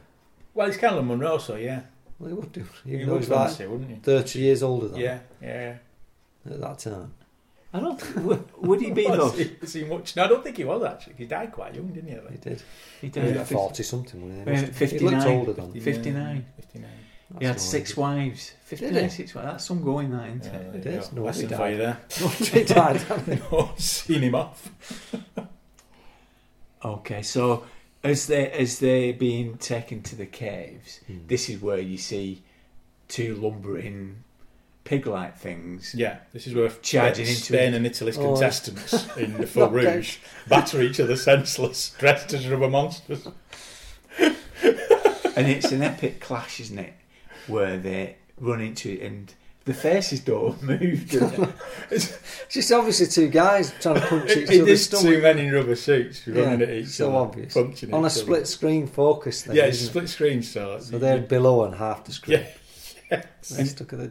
Well, 0.55 0.67
he's 0.69 0.77
Caroline 0.77 1.07
Munro, 1.07 1.39
so 1.39 1.57
yeah, 1.57 1.83
Well, 2.19 2.29
he 2.29 2.35
would 2.35 2.53
do. 2.53 2.65
you 2.85 2.95
Even 2.95 3.07
though 3.09 3.13
would 3.15 3.23
he's 3.23 3.31
like 3.31 3.47
fancy, 3.49 3.67
wouldn't 3.67 3.91
you? 3.91 3.97
30 4.03 4.39
years 4.39 4.63
older 4.63 4.89
than 4.89 5.01
Yeah, 5.01 5.19
yeah. 5.43 5.77
at 6.51 6.61
that 6.61 6.79
time. 6.79 7.13
I 7.75 7.81
don't. 7.81 8.01
think- 8.01 8.25
would, 8.27 8.45
would 8.63 8.81
he 8.81 8.91
be 8.93 9.05
though? 9.07 9.25
Was 9.27 9.37
he, 9.39 9.57
was 9.61 9.73
he 9.75 9.85
much? 9.85 10.17
No, 10.17 10.25
I 10.25 10.29
don't 10.29 10.43
think 10.43 10.57
he 10.57 10.65
was 10.65 10.83
actually. 10.83 11.15
He 11.19 11.27
died 11.27 11.53
quite 11.53 11.75
young, 11.75 11.89
didn't 11.89 12.09
he? 12.11 12.17
I 12.17 12.31
He 12.31 12.39
did. 12.39 12.63
He 13.01 13.07
He 13.07 13.09
did. 13.11 13.23
was 13.25 13.33
at 13.33 13.39
like 13.39 13.47
50 13.49 13.55
40 13.55 13.83
something 13.83 14.21
when 14.23 14.31
he, 14.33 14.39
Yeah, 14.39 14.61
must 14.67 14.79
have- 14.81 14.91
he 14.93 14.99
looked 15.01 15.27
older 15.27 15.53
than. 15.53 15.73
59. 15.81 16.47
Fifty-nine. 16.57 16.91
That's 17.29 17.41
He 17.41 17.47
had 17.47 17.61
six 17.61 17.91
idea. 17.93 18.03
wives. 18.05 18.53
59, 18.67 19.11
six 19.11 19.35
wives. 19.35 19.47
That's 19.49 19.65
some 19.65 19.83
going, 19.83 20.11
that, 20.13 20.29
isn't 20.29 20.45
Yeah, 20.45 20.61
it? 20.61 20.83
there 20.85 20.93
It 20.93 21.11
you 21.11 21.17
No, 21.17 21.23
Lesson 21.25 21.49
he 21.49 21.55
for 21.57 21.69
you 21.69 21.77
there. 21.77 21.99
he 22.09 22.65
died. 22.65 23.01
No, 23.51 23.71
seen 23.77 24.23
him 24.23 24.35
off. 24.37 24.71
Okay, 26.85 27.23
so 27.23 27.65
as 28.11 28.27
they 28.27 28.51
as 28.51 28.79
they're 28.79 29.13
being 29.13 29.57
taken 29.59 30.03
to 30.05 30.17
the 30.17 30.27
caves, 30.27 31.01
Hmm. 31.07 31.19
this 31.27 31.49
is 31.49 31.61
where 31.61 31.79
you 31.79 31.99
see 31.99 32.43
two 33.09 33.35
lumbering 33.37 34.23
pig-like 34.85 35.37
things. 35.37 35.95
Yeah, 35.97 36.19
this 36.33 36.47
is 36.47 36.55
where 36.55 36.69
Charging 36.69 37.25
Spain, 37.27 37.35
into 37.35 37.45
Spain 37.45 37.73
it. 37.75 37.77
and 37.77 37.87
Italy's 37.87 38.19
Oh. 38.19 38.33
contestants 38.35 38.93
in 39.17 39.37
the 39.39 39.47
Fil 39.53 39.65
Okay. 39.65 39.97
Rouge 39.97 40.17
batter 40.49 40.81
each 40.81 41.01
other 41.01 41.17
senseless, 41.17 41.95
dressed 41.99 42.33
as 42.35 42.47
rubber 42.49 42.69
monsters. 42.69 43.27
and 44.21 45.47
it's 45.49 45.73
an 45.73 45.83
epic 45.83 46.21
clash, 46.21 46.61
isn't 46.61 46.79
it? 46.79 46.95
Where 47.47 47.77
they 47.79 48.17
run 48.39 48.61
into 48.61 48.91
it, 48.93 49.03
and 49.03 49.33
the 49.67 49.75
faces 49.75 50.21
don't 50.21 50.61
move. 50.71 51.09
do? 51.11 51.49
It's 51.91 52.19
just 52.49 52.73
obviously 52.73 53.07
two 53.09 53.29
guys 53.29 53.73
trying 53.81 53.97
to 53.97 54.01
punch 54.07 54.31
each 54.37 54.49
It 54.51 54.63
other's 54.63 54.81
is 54.81 54.89
too 54.89 54.97
stomach. 54.99 55.23
many 55.23 55.51
rubber 55.51 55.77
suits 55.77 56.27
Yeah, 56.27 56.43
running 56.45 56.63
at 56.63 56.71
each 56.71 56.89
so 56.89 57.09
other, 57.11 57.17
obvious. 57.19 57.53
punching 57.55 57.93
On 57.93 58.03
a 58.03 58.07
each 58.07 58.13
other. 58.13 58.21
split 58.23 58.47
screen 58.49 58.87
focus 58.87 59.43
thing. 59.43 59.57
Yeah, 59.57 59.65
it's 59.67 59.79
isn't 59.83 59.91
split 59.91 60.09
screen, 60.09 60.43
so? 60.43 60.79
So 60.81 60.99
they're 60.99 61.19
below 61.21 61.65
and 61.65 61.75
half 61.75 62.05
the 62.05 62.13
screen. 62.13 62.47
yeah, 63.11 63.23
They're 63.51 63.67
stuck 63.67 63.93
at 63.93 63.99
the. 63.99 64.11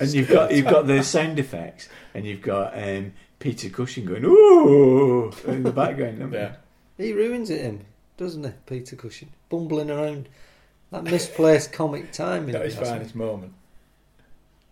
and 0.00 0.12
you've 0.12 0.28
got 0.28 0.52
you've 0.52 0.66
got 0.66 0.86
the 0.86 1.02
sound 1.02 1.38
effects, 1.38 1.88
and 2.14 2.26
you've 2.26 2.42
got 2.42 2.76
um, 2.76 3.12
Peter 3.38 3.68
Cushing 3.70 4.04
going 4.06 4.24
ooh 4.24 5.30
in 5.46 5.62
the 5.62 5.72
background. 5.72 6.32
yeah. 6.32 6.56
He 6.98 7.12
ruins 7.12 7.50
it, 7.50 7.60
him, 7.60 7.84
doesn't 8.16 8.44
he, 8.44 8.50
Peter 8.66 8.96
Cushing? 8.96 9.28
Bumbling 9.50 9.90
around. 9.90 10.28
That 10.90 11.04
misplaced 11.04 11.72
comic 11.72 12.12
timing. 12.12 12.52
That 12.52 12.64
was 12.64 12.76
finest 12.76 13.14
moment. 13.14 13.52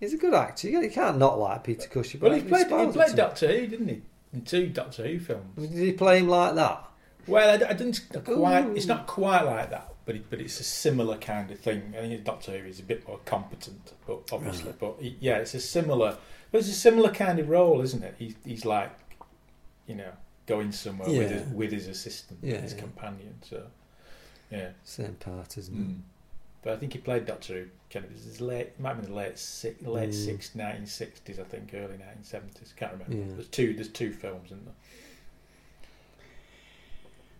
He's 0.05 0.15
a 0.15 0.19
good 0.19 0.35
actor. 0.35 0.69
You 0.69 0.91
can't 0.91 1.19
not 1.19 1.39
like 1.39 1.65
Peter 1.65 1.89
Cushing. 1.89 2.21
Well, 2.21 2.33
he 2.33 2.43
played, 2.43 2.67
he 2.67 2.87
played 2.93 3.17
Doctor 3.17 3.47
Who, 3.49 3.67
didn't 3.67 3.89
he? 3.89 4.03
In 4.33 4.43
two 4.43 4.67
Doctor 4.69 5.07
Who 5.07 5.19
films. 5.19 5.57
Did 5.69 5.71
he 5.73 5.93
play 5.93 6.19
him 6.19 6.29
like 6.29 6.55
that? 6.57 6.85
Well, 7.27 7.49
I, 7.49 7.71
I 7.71 7.73
didn't 7.73 8.01
quite. 8.25 8.67
Ooh. 8.67 8.75
It's 8.77 8.87
not 8.87 9.07
quite 9.07 9.43
like 9.43 9.71
that, 9.71 9.95
but 10.05 10.17
it, 10.17 10.29
but 10.29 10.41
it's 10.41 10.61
a 10.61 10.65
similar 10.65 11.17
kind 11.17 11.51
of 11.51 11.59
thing. 11.59 11.95
I 11.97 12.01
think 12.03 12.23
Doctor 12.25 12.53
Who 12.59 12.69
is 12.69 12.81
a 12.81 12.83
bit 12.83 13.07
more 13.09 13.19
competent, 13.25 13.93
but 14.07 14.29
obviously, 14.31 14.75
but 14.79 14.97
he, 15.01 15.17
yeah, 15.21 15.37
it's 15.39 15.55
a 15.55 15.61
similar. 15.61 16.19
But 16.53 16.59
it's 16.59 16.69
a 16.69 16.73
similar 16.73 17.11
kind 17.11 17.39
of 17.39 17.49
role, 17.49 17.81
isn't 17.81 18.03
it? 18.03 18.15
He's 18.19 18.35
he's 18.45 18.65
like, 18.67 18.91
you 19.87 19.95
know, 19.95 20.11
going 20.47 20.71
somewhere 20.73 21.09
with 21.09 21.31
his, 21.31 21.53
with 21.53 21.73
his 21.73 21.89
assistant, 21.89 22.41
Yeah, 22.43 22.59
his 22.61 22.75
yeah. 22.75 22.81
companion. 22.81 23.35
So, 23.43 23.63
yeah. 24.51 24.69
Same 24.85 25.15
part, 25.15 25.57
isn't 25.57 25.75
Mm. 25.75 26.01
But 26.65 26.73
I 26.73 26.77
think 26.77 26.95
he 26.95 26.99
played 26.99 27.27
Doctor 27.27 27.53
Who. 27.55 27.65
Kind 27.91 28.07
of, 28.07 28.11
his 28.13 28.41
late, 28.41 28.69
it 28.69 28.81
might 28.81 28.95
have 28.97 29.03
been 29.03 29.11
the 29.11 29.17
late 29.17 29.39
six, 29.39 29.81
late 29.83 30.09
Mm. 30.11 30.15
six, 30.15 30.51
1960s, 30.57 31.39
I 31.39 31.45
think, 31.45 31.71
early 31.75 31.97
1970s. 31.99 32.75
Can't 32.75 32.93
remember. 32.93 33.15
Yeah. 33.17 33.35
There's 33.35 33.49
two. 33.49 33.75
There's 33.75 33.89
two 33.91 34.13
films 34.13 34.51
in 34.51 34.65
there. 34.65 34.75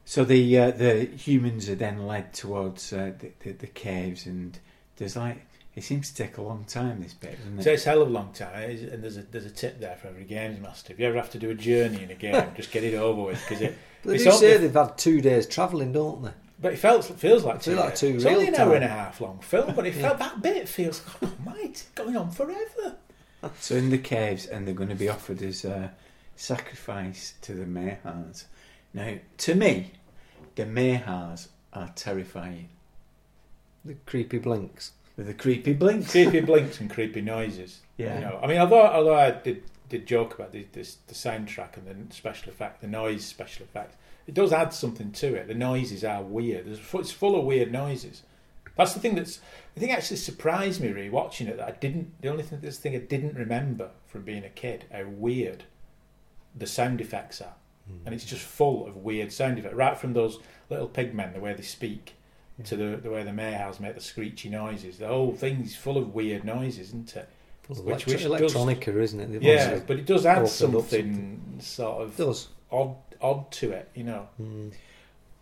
So 0.05 0.25
the 0.25 0.59
uh, 0.59 0.71
the 0.73 1.07
humans 1.07 1.69
are 1.71 1.75
then 1.75 2.07
led 2.07 2.33
towards 2.35 2.93
uh, 2.93 3.13
the, 3.19 3.31
the 3.41 3.53
the 3.53 3.67
caves, 3.67 4.27
and 4.27 4.59
there's 4.97 5.17
like 5.17 5.47
it 5.75 5.83
seems 5.83 6.11
to 6.11 6.15
take 6.23 6.37
a 6.37 6.43
long 6.43 6.65
time. 6.65 7.01
This 7.03 7.15
bit, 7.15 7.39
doesn't 7.39 7.59
It 7.59 7.61
it? 7.63 7.65
takes 7.65 7.87
a 7.87 7.91
hell 7.91 8.03
of 8.03 8.09
a 8.09 8.13
long 8.13 8.33
time, 8.33 8.71
and 8.71 9.03
there's 9.03 9.17
a 9.17 9.23
there's 9.23 9.47
a 9.47 9.51
tip 9.51 9.81
there 9.81 9.97
for 9.97 10.09
every 10.09 10.25
games 10.25 10.61
master. 10.61 10.93
If 10.93 11.01
you 11.01 11.07
ever 11.07 11.17
have 11.17 11.31
to 11.31 11.39
do 11.39 11.51
a 11.51 11.55
journey 11.55 12.03
in 12.03 12.11
a 12.11 12.15
game, 12.15 12.49
just 12.55 12.71
get 12.71 12.85
it 12.85 12.95
over 12.95 13.23
with 13.23 13.41
because 13.49 13.63
it. 13.63 13.79
They 14.05 14.19
do 14.19 14.31
say 14.33 14.59
they've 14.59 14.71
had 14.75 14.99
two 14.99 15.23
days 15.23 15.47
travelling, 15.47 15.93
don't 15.93 16.23
they? 16.23 16.31
But 16.61 16.73
it 16.75 16.77
felt 16.79 17.05
feels 17.05 17.45
like 17.45 17.63
Feel 17.63 17.75
two. 17.75 17.81
like 17.81 17.91
days. 17.91 18.01
two 18.01 18.07
It's 18.17 18.25
only 18.25 18.47
an 18.49 18.55
hour 18.55 18.75
and 18.77 18.85
a 18.85 18.89
half 18.89 19.21
long 19.21 19.41
film, 19.41 19.75
but 19.75 19.87
it 19.87 19.95
Yeah. 19.97 20.03
felt 20.09 20.19
that 20.19 20.41
bit 20.43 20.69
feels. 20.69 21.03
Oh 21.23 21.33
mate, 21.45 21.87
going 21.95 22.17
on 22.17 22.31
forever. 22.31 22.97
So 23.61 23.75
in 23.75 23.91
the 23.91 23.99
caves, 23.99 24.47
and 24.47 24.67
they're 24.67 24.75
going 24.75 24.89
to 24.89 24.95
be 24.95 25.09
offered 25.09 25.43
as 25.43 25.65
a 25.65 25.93
sacrifice 26.37 27.35
to 27.43 27.55
the 27.55 27.65
Mahars. 27.65 28.45
Now, 28.93 29.15
to 29.39 29.55
me, 29.55 29.93
the 30.55 30.65
Mahars 30.65 31.49
are 31.73 31.91
terrifying 31.95 32.69
The 33.85 33.95
creepy 34.07 34.39
blinks. 34.39 34.93
with 35.17 35.27
the 35.27 35.35
creepy 35.35 35.73
blinks. 35.73 36.11
creepy 36.13 36.41
blinks 36.41 36.81
and 36.81 36.89
creepy 36.89 37.21
noises. 37.21 37.81
Yeah. 37.97 38.15
You 38.15 38.21
know, 38.27 38.41
I 38.43 38.47
mean, 38.47 38.59
although 38.59 38.87
although 38.87 39.15
I 39.17 39.31
did 39.33 39.63
did 39.89 40.07
joke 40.07 40.35
about 40.35 40.53
the 40.53 40.67
this, 40.73 40.97
the 41.09 41.15
soundtrack 41.15 41.77
and 41.77 42.09
the 42.11 42.15
special 42.15 42.51
effect, 42.51 42.81
the 42.81 42.87
noise 42.89 43.25
special 43.25 43.65
effects, 43.65 43.97
it 44.27 44.35
does 44.35 44.53
add 44.53 44.73
something 44.73 45.13
to 45.13 45.35
it. 45.35 45.49
The 45.49 45.55
noises 45.55 46.05
are 46.05 46.23
weird. 46.23 46.67
It's 46.67 47.11
full 47.13 47.39
of 47.39 47.45
weird 47.45 47.73
noises. 47.73 48.23
That's 48.77 48.93
the 48.95 49.01
thing 49.01 49.15
that's 49.15 49.41
the 49.75 49.81
thing 49.81 49.93
actually 49.93 50.17
surprised 50.17 50.81
me 50.81 50.89
really 50.89 51.11
watching 51.11 51.47
it 51.47 51.57
that 51.59 51.69
I 51.69 51.73
didn't. 51.73 52.21
The 52.21 52.29
only 52.29 52.43
thing 52.43 52.61
this 52.61 52.79
thing 52.79 52.95
I 52.95 52.99
didn't 52.99 53.35
remember 53.37 53.91
from 54.07 54.23
being 54.23 54.45
a 54.45 54.49
kid 54.49 54.85
how 54.93 55.05
weird 55.05 55.65
the 56.57 56.67
sound 56.67 57.01
effects 57.01 57.41
are, 57.41 57.55
hmm. 57.89 58.07
and 58.07 58.15
it's 58.15 58.25
just 58.25 58.43
full 58.43 58.87
of 58.87 58.97
weird 58.97 59.33
sound 59.33 59.59
effects. 59.59 59.75
Right 59.75 59.97
from 59.97 60.13
those 60.13 60.39
little 60.71 60.89
pigmen, 60.89 61.33
the 61.35 61.41
way 61.41 61.55
they 61.55 61.63
speak, 61.63 62.15
to 62.65 62.77
the 62.77 62.97
the 62.97 63.11
way 63.11 63.23
the 63.23 63.31
Mahars 63.31 63.79
make 63.79 63.95
the 63.95 64.01
screechy 64.01 64.49
noises. 64.49 64.99
The 64.99 65.09
whole 65.09 65.33
thing's 65.35 65.77
full 65.77 65.97
of 65.97 66.15
weird 66.15 66.45
noises, 66.45 66.89
isn't 66.89 67.15
it? 67.17 67.29
Of 67.71 67.79
Which- 67.79 68.07
electro- 68.07 68.13
which 68.13 68.53
does- 68.53 68.55
isn't 68.87 69.35
it? 69.37 69.43
Yeah, 69.43 69.81
but 69.87 69.99
it 69.99 70.05
does 70.05 70.27
add 70.27 70.43
up 70.43 70.49
something 70.49 71.41
sort 71.61 72.03
It 72.03 72.05
of 72.05 72.17
does. 72.17 72.49
odd 72.71 72.97
odd 73.21 73.51
to 73.53 73.73
it, 73.73 73.91
you 73.95 74.05
know. 74.05 74.29
Mm. 74.41 74.73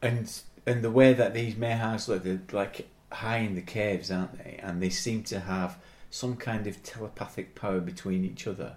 and 0.03 0.43
and 0.67 0.83
the 0.83 0.91
way 0.91 1.13
that 1.13 1.35
these 1.35 1.55
Mahars 1.55 2.09
look, 2.09 2.23
they're 2.23 2.41
like 2.53 2.89
high 3.11 3.39
in 3.39 3.55
the 3.55 3.63
caves, 3.63 4.11
aren't 4.11 4.39
they? 4.39 4.59
And 4.63 4.81
they 4.83 4.91
seem 4.91 5.23
to 5.25 5.41
have 5.41 5.79
some 6.11 6.37
kind 6.37 6.67
of 6.67 6.83
telepathic 6.83 7.55
power 7.55 7.81
between 7.81 8.25
each 8.25 8.47
other 8.47 8.77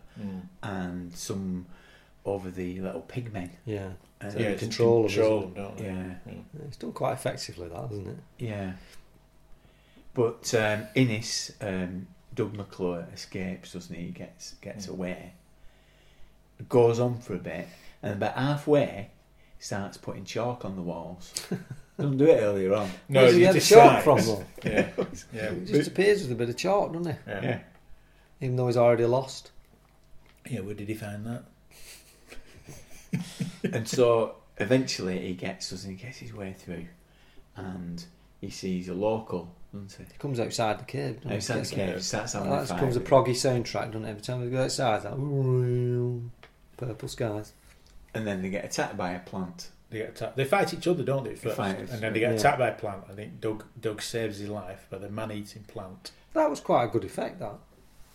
and 0.63 1.13
some 1.15 1.65
over 2.25 2.49
the 2.49 2.79
little 2.81 3.01
pigmen. 3.01 3.49
Yeah. 3.65 3.89
And 4.21 4.31
So 4.33 4.39
yeah, 4.39 4.53
control 4.55 5.05
control 5.07 5.41
them, 5.41 5.53
don't 5.53 5.77
they? 5.77 5.85
yeah, 5.85 6.13
Yeah, 6.25 6.33
It's 6.67 6.77
done 6.77 6.93
quite 6.93 7.13
effectively, 7.13 7.67
that, 7.67 7.91
isn't 7.91 8.07
it? 8.07 8.17
yeah. 8.39 8.73
But 10.13 10.53
um, 10.55 10.87
Innes, 10.95 11.51
um, 11.61 12.07
Doug 12.33 12.55
McClure 12.55 13.05
escapes, 13.13 13.73
doesn't 13.73 13.93
he? 13.95 14.03
He 14.05 14.11
gets 14.11 14.53
gets 14.61 14.87
Mm. 14.87 14.91
away, 14.91 15.33
goes 16.69 16.99
on 16.99 17.19
for 17.19 17.35
a 17.35 17.39
bit, 17.39 17.67
and 18.05 18.13
about 18.13 18.35
halfway 18.35 19.09
he 19.57 19.63
starts 19.63 19.97
putting 19.97 20.23
chalk 20.25 20.63
on 20.63 20.75
the 20.75 20.81
walls. 20.81 21.33
Doesn't 21.97 22.17
do 22.17 22.25
it 22.25 22.41
earlier 22.41 22.73
on. 22.75 22.89
No, 23.07 23.21
Where's 23.21 23.33
he 23.35 23.39
you 23.39 23.45
get 23.45 23.53
the 23.53 23.61
chalk 23.61 24.03
size. 24.03 24.03
from, 24.03 24.17
though? 24.25 24.45
Yeah, 24.69 24.89
yeah, 25.33 25.53
He 25.53 25.65
just 25.65 25.89
appears 25.89 26.21
with 26.23 26.31
a 26.33 26.35
bit 26.35 26.49
of 26.49 26.57
chalk, 26.57 26.91
doesn't 26.93 27.11
he? 27.13 27.17
yeah. 27.27 27.41
Yeah. 27.43 27.59
Even 28.41 28.55
though 28.57 28.67
he's 28.67 28.75
already 28.77 29.05
lost. 29.05 29.51
Yeah, 30.49 30.59
where 30.59 30.73
did 30.75 30.87
he 30.89 30.93
find 30.93 31.25
that? 31.25 31.43
and 33.73 33.87
so 33.87 34.35
eventually 34.57 35.19
he 35.19 35.33
gets 35.33 35.69
doesn't 35.69 35.89
he 35.89 35.95
gets 35.95 36.17
his 36.17 36.33
way 36.33 36.53
through 36.53 36.85
and 37.55 38.05
he 38.41 38.49
sees 38.49 38.89
a 38.89 38.93
local 38.93 39.53
doesn't 39.73 39.93
he 39.97 40.03
He 40.13 40.17
comes 40.19 40.39
outside 40.39 40.79
the 40.79 40.83
cave. 40.85 41.15
doesn't 41.17 41.29
he? 41.31 41.35
outside 41.37 41.55
the 41.55 41.59
Gets- 41.59 41.71
cave 41.71 42.03
starts 42.03 42.33
having 42.33 42.49
That 42.49 42.63
a 42.63 42.65
fight 42.67 42.75
becomes 42.75 42.95
a 42.95 42.99
with 42.99 43.07
proggy 43.09 43.29
soundtrack, 43.31 43.87
doesn't 43.87 44.05
it? 44.05 44.09
Every 44.09 44.21
time 44.21 44.41
we 44.41 44.49
go 44.49 44.63
outside, 44.63 45.03
that 45.03 45.13
purple 46.77 47.07
skies. 47.09 47.53
Him. 48.15 48.19
and 48.19 48.27
then 48.27 48.41
they 48.41 48.49
get 48.49 48.65
attacked 48.65 48.97
by 48.97 49.11
a 49.11 49.19
plant 49.19 49.69
They 49.89 49.99
get 49.99 50.09
attacked. 50.09 50.35
They 50.37 50.45
fight 50.45 50.73
each 50.73 50.87
other, 50.87 51.03
don't 51.03 51.23
they? 51.23 51.35
First, 51.35 51.57
fight, 51.57 51.77
and 51.77 51.87
then 52.01 52.13
they 52.13 52.19
get 52.19 52.31
yeah. 52.31 52.37
attacked 52.39 52.59
by 52.59 52.69
a 52.69 52.73
plant. 52.75 53.03
I 53.09 53.13
think 53.13 53.39
Doug 53.41 53.63
Doug 53.79 54.01
saves 54.01 54.39
his 54.39 54.49
life 54.49 54.87
by 54.89 54.97
the 54.97 55.09
man-eating 55.09 55.63
plant. 55.63 56.11
That 56.33 56.49
was 56.49 56.59
quite 56.59 56.85
a 56.85 56.87
good 56.87 57.03
effect. 57.05 57.39
That 57.39 57.53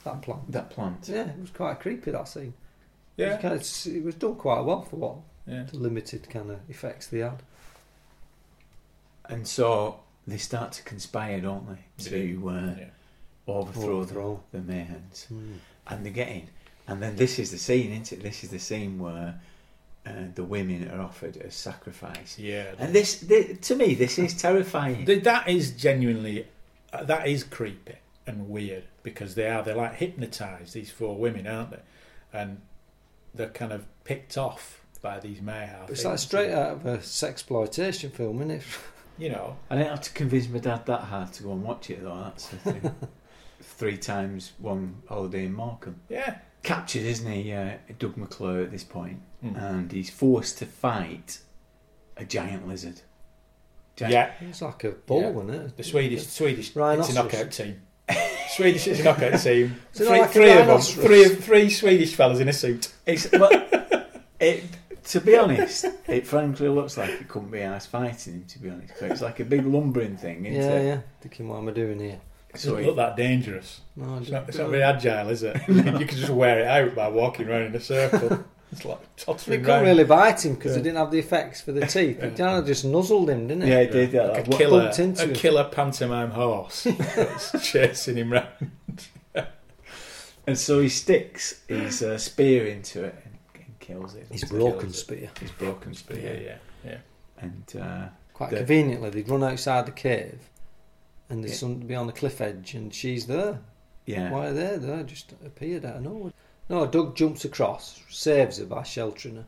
that 0.05 0.23
plant. 0.23 0.51
that 0.53 0.71
plant 0.71 1.09
Yeah, 1.09 1.29
it 1.29 1.39
was 1.41 1.51
quite 1.51 1.79
creepy. 1.81 2.11
That 2.11 2.27
scene. 2.29 2.55
It 3.17 3.23
Yeah, 3.23 3.33
was, 3.35 3.43
kind 3.43 3.55
of, 3.55 3.95
it 3.97 4.05
was 4.05 4.15
done 4.15 4.37
quite 4.37 4.61
well 4.61 4.83
for 4.83 4.97
what 4.97 5.17
yeah. 5.47 5.65
the 5.65 5.77
limited 5.79 6.29
kind 6.31 6.51
of 6.51 6.59
effects 6.71 7.07
they 7.09 7.19
had. 7.19 7.43
and 9.29 9.47
so 9.47 10.01
they 10.27 10.37
start 10.39 10.73
to 10.73 10.83
conspire 10.83 11.41
don't 11.41 11.67
they 11.69 12.05
to 12.05 12.49
uh, 12.49 12.75
Yeah. 12.79 12.85
overthrow, 13.47 13.97
Overthrow. 13.99 14.43
The, 14.53 14.59
the 14.61 14.73
Mahars 14.73 15.27
Mm. 15.33 15.57
and 15.89 16.07
they 16.07 16.11
get 16.11 16.29
in 16.29 16.49
and 16.89 17.03
then 17.03 17.17
this 17.17 17.39
is 17.39 17.51
the 17.51 17.59
scene 17.59 17.91
isn't 17.93 18.13
it 18.13 18.23
this 18.23 18.43
is 18.45 18.51
the 18.51 18.59
scene 18.59 18.99
where 18.99 19.41
uh, 20.07 20.11
the 20.35 20.45
women 20.45 20.91
are 20.91 21.01
offered 21.01 21.37
as 21.39 21.55
sacrifice 21.55 22.39
Yeah, 22.39 22.73
and 22.79 22.95
this, 22.95 23.17
thi- 23.23 23.55
to 23.55 23.77
me 23.77 23.95
this 23.95 24.19
is 24.19 24.35
terrifying 24.41 25.05
that 25.05 25.49
is 25.49 25.73
genuinely 25.73 26.47
uh, 26.93 27.05
that 27.05 27.27
is 27.29 27.45
creepy 27.45 27.97
and 28.27 28.49
weird 28.49 28.85
because 29.03 29.35
they 29.35 29.49
are 29.49 29.63
they're 29.63 29.75
like 29.75 29.95
hypnotized 29.95 30.73
these 30.75 30.91
four 30.91 31.17
women 31.17 31.47
aren't 31.47 31.71
they 31.73 31.81
and 32.33 32.61
they're 33.35 33.49
kind 33.49 33.73
of 33.73 33.85
picked 34.05 34.37
off 34.39 34.81
by 35.03 35.19
these 35.21 35.41
Mahar 35.41 35.87
It's 35.89 36.05
like 36.05 36.19
straight 36.19 36.53
out 36.53 36.73
of 36.73 36.87
a 36.87 36.99
sexploitation 36.99 38.13
film, 38.13 38.37
isn't 38.43 38.51
it? 38.51 38.63
you 39.19 39.31
know 39.31 39.57
I 39.71 39.77
didn't 39.77 39.91
have 39.91 40.01
to 40.03 40.13
convince 40.13 40.49
my 40.49 40.59
dad 40.59 40.87
that 40.87 41.01
hard 41.03 41.33
to 41.35 41.43
go 41.43 41.53
and 41.53 41.63
watch 41.63 41.91
it 41.91 42.03
though. 42.03 42.21
That's 42.25 42.47
the 42.49 42.57
thing. 42.57 42.95
Three 43.63 43.97
times 43.99 44.53
one 44.59 45.03
holiday 45.09 45.45
in 45.45 45.53
Markham. 45.55 46.01
yeah 46.09 46.39
Captured, 46.62 47.03
isn't 47.03 47.31
he, 47.31 47.53
uh, 47.53 47.73
Doug 47.99 48.16
McClure 48.16 48.62
at 48.62 48.70
this 48.70 48.85
point, 48.85 49.20
Mm. 49.45 49.57
and 49.62 49.93
he's 49.93 50.11
forced 50.11 50.59
to 50.59 50.66
fight 50.66 51.39
a 52.16 52.24
giant 52.24 52.69
lizard. 52.69 53.01
Giant- 53.97 54.12
yeah 54.12 54.31
It's 54.49 54.61
like 54.62 54.85
a 54.85 54.91
ball, 54.91 55.23
Yeah. 55.23 55.31
isn't 55.31 55.51
it? 55.51 55.77
the 55.77 55.82
Swedish 55.85 56.27
Swedish 56.27 56.69
it's 56.77 57.09
a 57.11 57.15
knockout 57.15 57.51
team 57.51 57.81
Swedish 58.51 58.87
is 58.87 59.01
a 59.01 59.05
knockout 59.05 59.41
team 59.41 59.77
Is 59.95 59.99
three, 59.99 60.09
like 60.09 60.23
a 60.31 60.32
three 60.32 60.51
of 60.53 60.66
them 60.66 60.81
three 60.81 61.24
of 61.24 61.43
three 61.45 61.70
Swedish 61.70 62.15
fellas 62.15 62.41
in 62.41 62.49
a 62.49 62.53
suit 62.53 62.93
It's 63.07 63.31
well, 63.32 63.51
it. 64.41 64.65
To 65.05 65.20
be 65.20 65.37
honest, 65.37 65.87
it 66.07 66.27
frankly 66.27 66.69
looks 66.69 66.97
like 66.97 67.09
it 67.11 67.27
couldn't 67.27 67.51
be 67.51 67.61
asked 67.62 67.89
fighting 67.89 68.35
him. 68.35 68.45
To 68.49 68.59
be 68.61 68.69
honest, 68.70 68.93
it's 69.01 69.23
like 69.23 69.41
a 69.41 69.45
big 69.45 69.65
lumbering 69.66 70.16
thing, 70.16 70.45
isn't 70.47 70.61
Yeah, 70.70 70.77
it? 70.78 70.87
yeah. 70.87 71.01
Thinking, 71.23 71.49
what 71.49 71.57
am 71.59 71.69
I 71.69 71.73
doing 71.73 71.99
here? 71.99 72.20
It 72.55 72.59
So 72.59 72.71
doesn't 72.71 72.87
look 72.87 72.97
that 72.97 73.17
dangerous 73.17 73.81
No, 73.97 74.17
it's 74.19 74.31
not, 74.31 74.49
it's 74.49 74.59
not 74.59 74.71
very 74.71 74.83
agile 74.83 75.29
is 75.31 75.43
it 75.43 75.57
you 75.69 75.83
can 75.83 76.09
just 76.09 76.31
wear 76.31 76.61
it 76.61 76.67
out 76.67 76.95
by 76.95 77.09
walking 77.09 77.49
around 77.49 77.63
in 77.67 77.75
a 77.75 77.81
circle 77.81 78.45
it's 78.73 78.85
like 78.85 79.01
They 79.17 79.25
tottering 79.25 79.65
couldn't 79.65 79.83
really 79.85 80.05
bite 80.05 80.45
him 80.45 80.55
because 80.55 80.73
Yeah. 80.73 80.77
they 80.79 80.83
didn't 80.85 80.99
have 80.99 81.11
the 81.11 81.19
effects 81.19 81.61
for 81.61 81.73
the 81.73 81.87
teeth. 81.87 82.21
It 82.23 82.37
kind 82.37 82.59
of 82.59 82.67
just 82.67 82.85
nuzzled 82.85 83.29
him, 83.31 83.49
didn't 83.49 83.65
it? 83.65 83.69
yeah, 83.69 83.79
it 83.81 83.91
did. 83.91 84.13
Yeah, 84.13 84.23
like 84.29 84.47
a 84.47 84.51
killer, 84.51 84.83
bumped 84.83 84.99
into 85.01 85.25
a 85.25 85.27
him. 85.27 85.35
killer 85.35 85.65
pantomime 85.65 86.31
horse 86.31 86.85
that's 86.85 87.69
chasing 87.69 88.17
him 88.17 88.33
round. 88.33 88.71
and 90.47 90.57
so 90.59 90.81
he 90.81 90.89
sticks 90.89 91.63
his 91.69 92.03
uh, 92.03 92.17
spear 92.19 92.67
into 92.67 93.05
it 93.05 93.15
and, 93.25 93.35
and 93.57 93.79
kills 93.81 94.15
it. 94.15 94.27
His 94.31 94.43
Kills 94.45 94.53
broken 94.53 94.89
it. 94.91 94.95
spear. 94.95 95.31
His 95.41 95.51
broken 95.53 95.95
spear. 95.95 96.41
yeah, 96.85 96.91
yeah. 96.91 96.99
And 97.39 97.65
uh, 97.83 98.09
Quite 98.35 98.51
The- 98.51 98.57
conveniently, 98.59 99.11
they'd 99.11 99.29
run 99.29 99.43
outside 99.45 99.87
the 99.87 99.93
cave 99.93 100.49
and 101.31 101.43
there's 101.43 101.52
Yeah. 101.62 101.69
be 101.86 101.94
on 101.94 102.07
the 102.07 102.12
cliff 102.12 102.40
edge 102.43 102.74
and 102.74 102.93
she's 102.93 103.27
there. 103.27 103.61
yeah, 104.05 104.31
Why 104.31 104.48
are 104.48 104.52
they 104.52 104.77
there? 104.77 105.02
Just 105.05 105.32
appeared 105.44 105.85
out 105.86 105.97
of 105.97 106.02
nowhere. 106.02 106.32
No, 106.69 106.86
Doug 106.86 107.16
jumps 107.16 107.44
across, 107.44 108.01
saves 108.11 108.59
her 108.59 108.65
by 108.66 108.82
sheltering 108.82 109.36
her. 109.36 109.47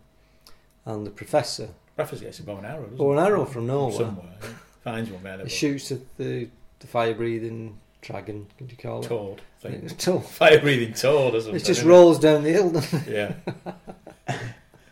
And 0.86 1.06
the 1.06 1.10
professor, 1.10 1.68
Professor 1.94 2.24
gets 2.24 2.38
a 2.40 2.42
bow 2.44 2.56
and 2.56 2.66
arrow. 2.66 2.82
doesn't 2.84 3.00
or 3.00 3.12
an 3.16 3.24
arrow 3.24 3.44
from 3.44 3.66
nowhere, 3.66 3.92
somewhere. 3.92 4.34
yeah. 4.42 4.48
Finds 4.82 5.10
one 5.10 5.22
there. 5.36 5.44
he 5.46 5.50
shoots 5.50 5.92
at 5.92 6.00
the, 6.16 6.48
the 6.80 6.86
fire 6.86 7.14
breathing 7.14 7.78
dragon, 8.00 8.46
could 8.58 8.70
you 8.70 8.76
call 8.76 9.00
it? 9.04 9.06
Toad. 9.08 9.40
Thing. 9.60 9.82
It's 9.84 9.92
toad. 10.04 10.24
Fire 10.24 10.58
breathing 10.60 10.92
toad 10.94 11.34
something. 11.42 11.54
It 11.54 11.62
It 11.62 11.66
just 11.66 11.84
rolls 11.84 12.18
down 12.18 12.42
the 12.42 12.50
hill. 12.50 12.70
doesn't 12.70 13.06
Yeah. 13.06 13.34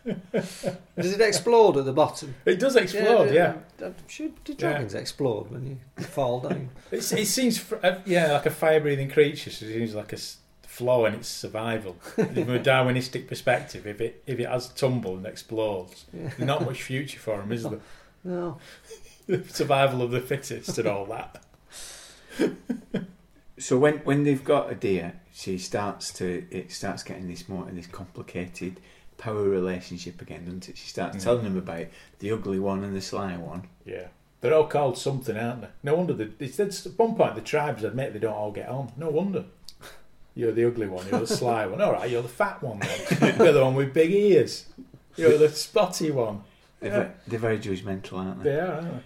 it? 0.04 0.32
Does 0.96 1.12
it 1.12 1.20
explode 1.20 1.76
at 1.76 1.84
the 1.84 1.92
bottom? 1.92 2.34
It 2.44 2.58
does 2.58 2.76
explode. 2.76 3.32
Yeah. 3.32 3.56
I'm 3.82 3.94
sure 4.08 4.28
the 4.44 4.54
dragons 4.54 4.94
explode 4.94 5.50
when 5.50 5.66
you 5.66 6.04
fall 6.04 6.40
down. 6.40 6.70
It's, 6.90 7.12
it 7.12 7.26
seems, 7.26 7.70
uh, 7.72 8.00
yeah, 8.06 8.32
like 8.32 8.46
a 8.46 8.50
fire 8.50 8.80
breathing 8.80 9.10
creature. 9.10 9.50
So 9.50 9.66
it 9.66 9.72
seems 9.74 9.94
like 9.94 10.12
a 10.12 10.18
flaw 10.66 11.04
in 11.06 11.14
its 11.14 11.28
survival. 11.28 11.94
From 12.14 12.24
a 12.24 12.58
Darwinistic 12.58 13.28
perspective, 13.28 13.86
if 13.86 14.00
it 14.00 14.22
if 14.26 14.38
it 14.40 14.48
has 14.48 14.68
tumble 14.68 15.16
and 15.16 15.26
explodes, 15.26 16.06
Yeah. 16.12 16.28
there's 16.28 16.38
not 16.40 16.64
much 16.64 16.82
future 16.82 17.18
for 17.18 17.40
him, 17.42 17.52
is 17.52 17.64
there? 17.64 17.80
No. 18.24 18.58
The 19.26 19.42
survival 19.48 20.02
of 20.02 20.10
the 20.10 20.20
fittest 20.20 20.76
and 20.78 20.86
all 20.88 21.06
that. 21.06 21.42
So 23.58 23.78
when 23.78 23.98
when 23.98 24.24
they've 24.24 24.42
got 24.44 24.70
a 24.70 24.74
deer, 24.74 25.20
she 25.32 25.58
starts 25.58 26.12
to 26.14 26.46
it 26.50 26.72
starts 26.72 27.02
getting 27.02 27.28
this 27.28 27.48
more 27.48 27.66
and 27.68 27.76
this 27.76 27.86
complicated 27.86 28.80
power 29.20 29.42
relationship 29.44 30.20
again, 30.22 30.44
doesn't 30.46 30.68
it? 30.68 30.76
She 30.78 30.88
starts 30.88 31.18
Mm. 31.18 31.22
telling 31.22 31.44
him 31.46 31.56
about 31.58 31.86
the 32.18 32.32
ugly 32.32 32.58
one 32.58 32.82
and 32.82 32.96
the 32.96 33.00
sly 33.00 33.36
one. 33.36 33.68
Yeah. 33.84 34.08
They're 34.40 34.54
all 34.54 34.66
called 34.66 34.96
something, 34.96 35.36
aren't 35.36 35.60
they? 35.60 35.68
No 35.82 35.94
wonder. 35.96 36.14
The, 36.14 36.30
it's, 36.38 36.58
it's, 36.58 36.86
at 36.86 36.98
one 36.98 37.14
point, 37.14 37.34
the 37.34 37.42
tribes 37.42 37.84
admit 37.84 38.14
they 38.14 38.18
don't 38.18 38.32
all 38.34 38.50
get 38.52 38.68
on. 38.68 38.90
No 38.96 39.10
wonder. 39.10 39.44
You're 40.34 40.52
the 40.52 40.64
ugly 40.64 40.86
one, 40.86 41.06
you're 41.08 41.20
the 41.20 41.26
sly 41.26 41.66
one. 41.66 41.80
All 41.82 41.92
right, 41.92 42.08
you're 42.08 42.22
the 42.22 42.28
fat 42.28 42.62
one 42.62 42.78
then. 42.80 43.34
You're 43.38 43.52
the 43.52 43.64
one 43.64 43.74
with 43.74 43.92
big 43.92 44.12
ears. 44.12 44.66
You're 45.16 45.36
the 45.36 45.48
spotty 45.50 46.10
one. 46.10 46.44
They're, 46.78 46.90
Yeah. 46.90 46.96
very, 46.98 47.10
they're 47.26 47.38
very 47.38 47.58
judgmental, 47.58 48.12
aren't 48.18 48.42
they? 48.42 48.50
They 48.52 48.60
are, 48.60 48.72
aren't 48.74 49.02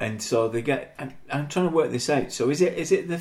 And 0.00 0.22
so 0.22 0.48
they 0.48 0.62
get. 0.62 0.94
I'm, 0.98 1.12
I'm 1.30 1.48
trying 1.48 1.68
to 1.68 1.74
work 1.74 1.90
this 1.90 2.08
out. 2.08 2.32
So 2.32 2.48
is 2.48 2.62
it 2.62 2.74
is 2.78 2.90
it 2.92 3.08
the 3.08 3.20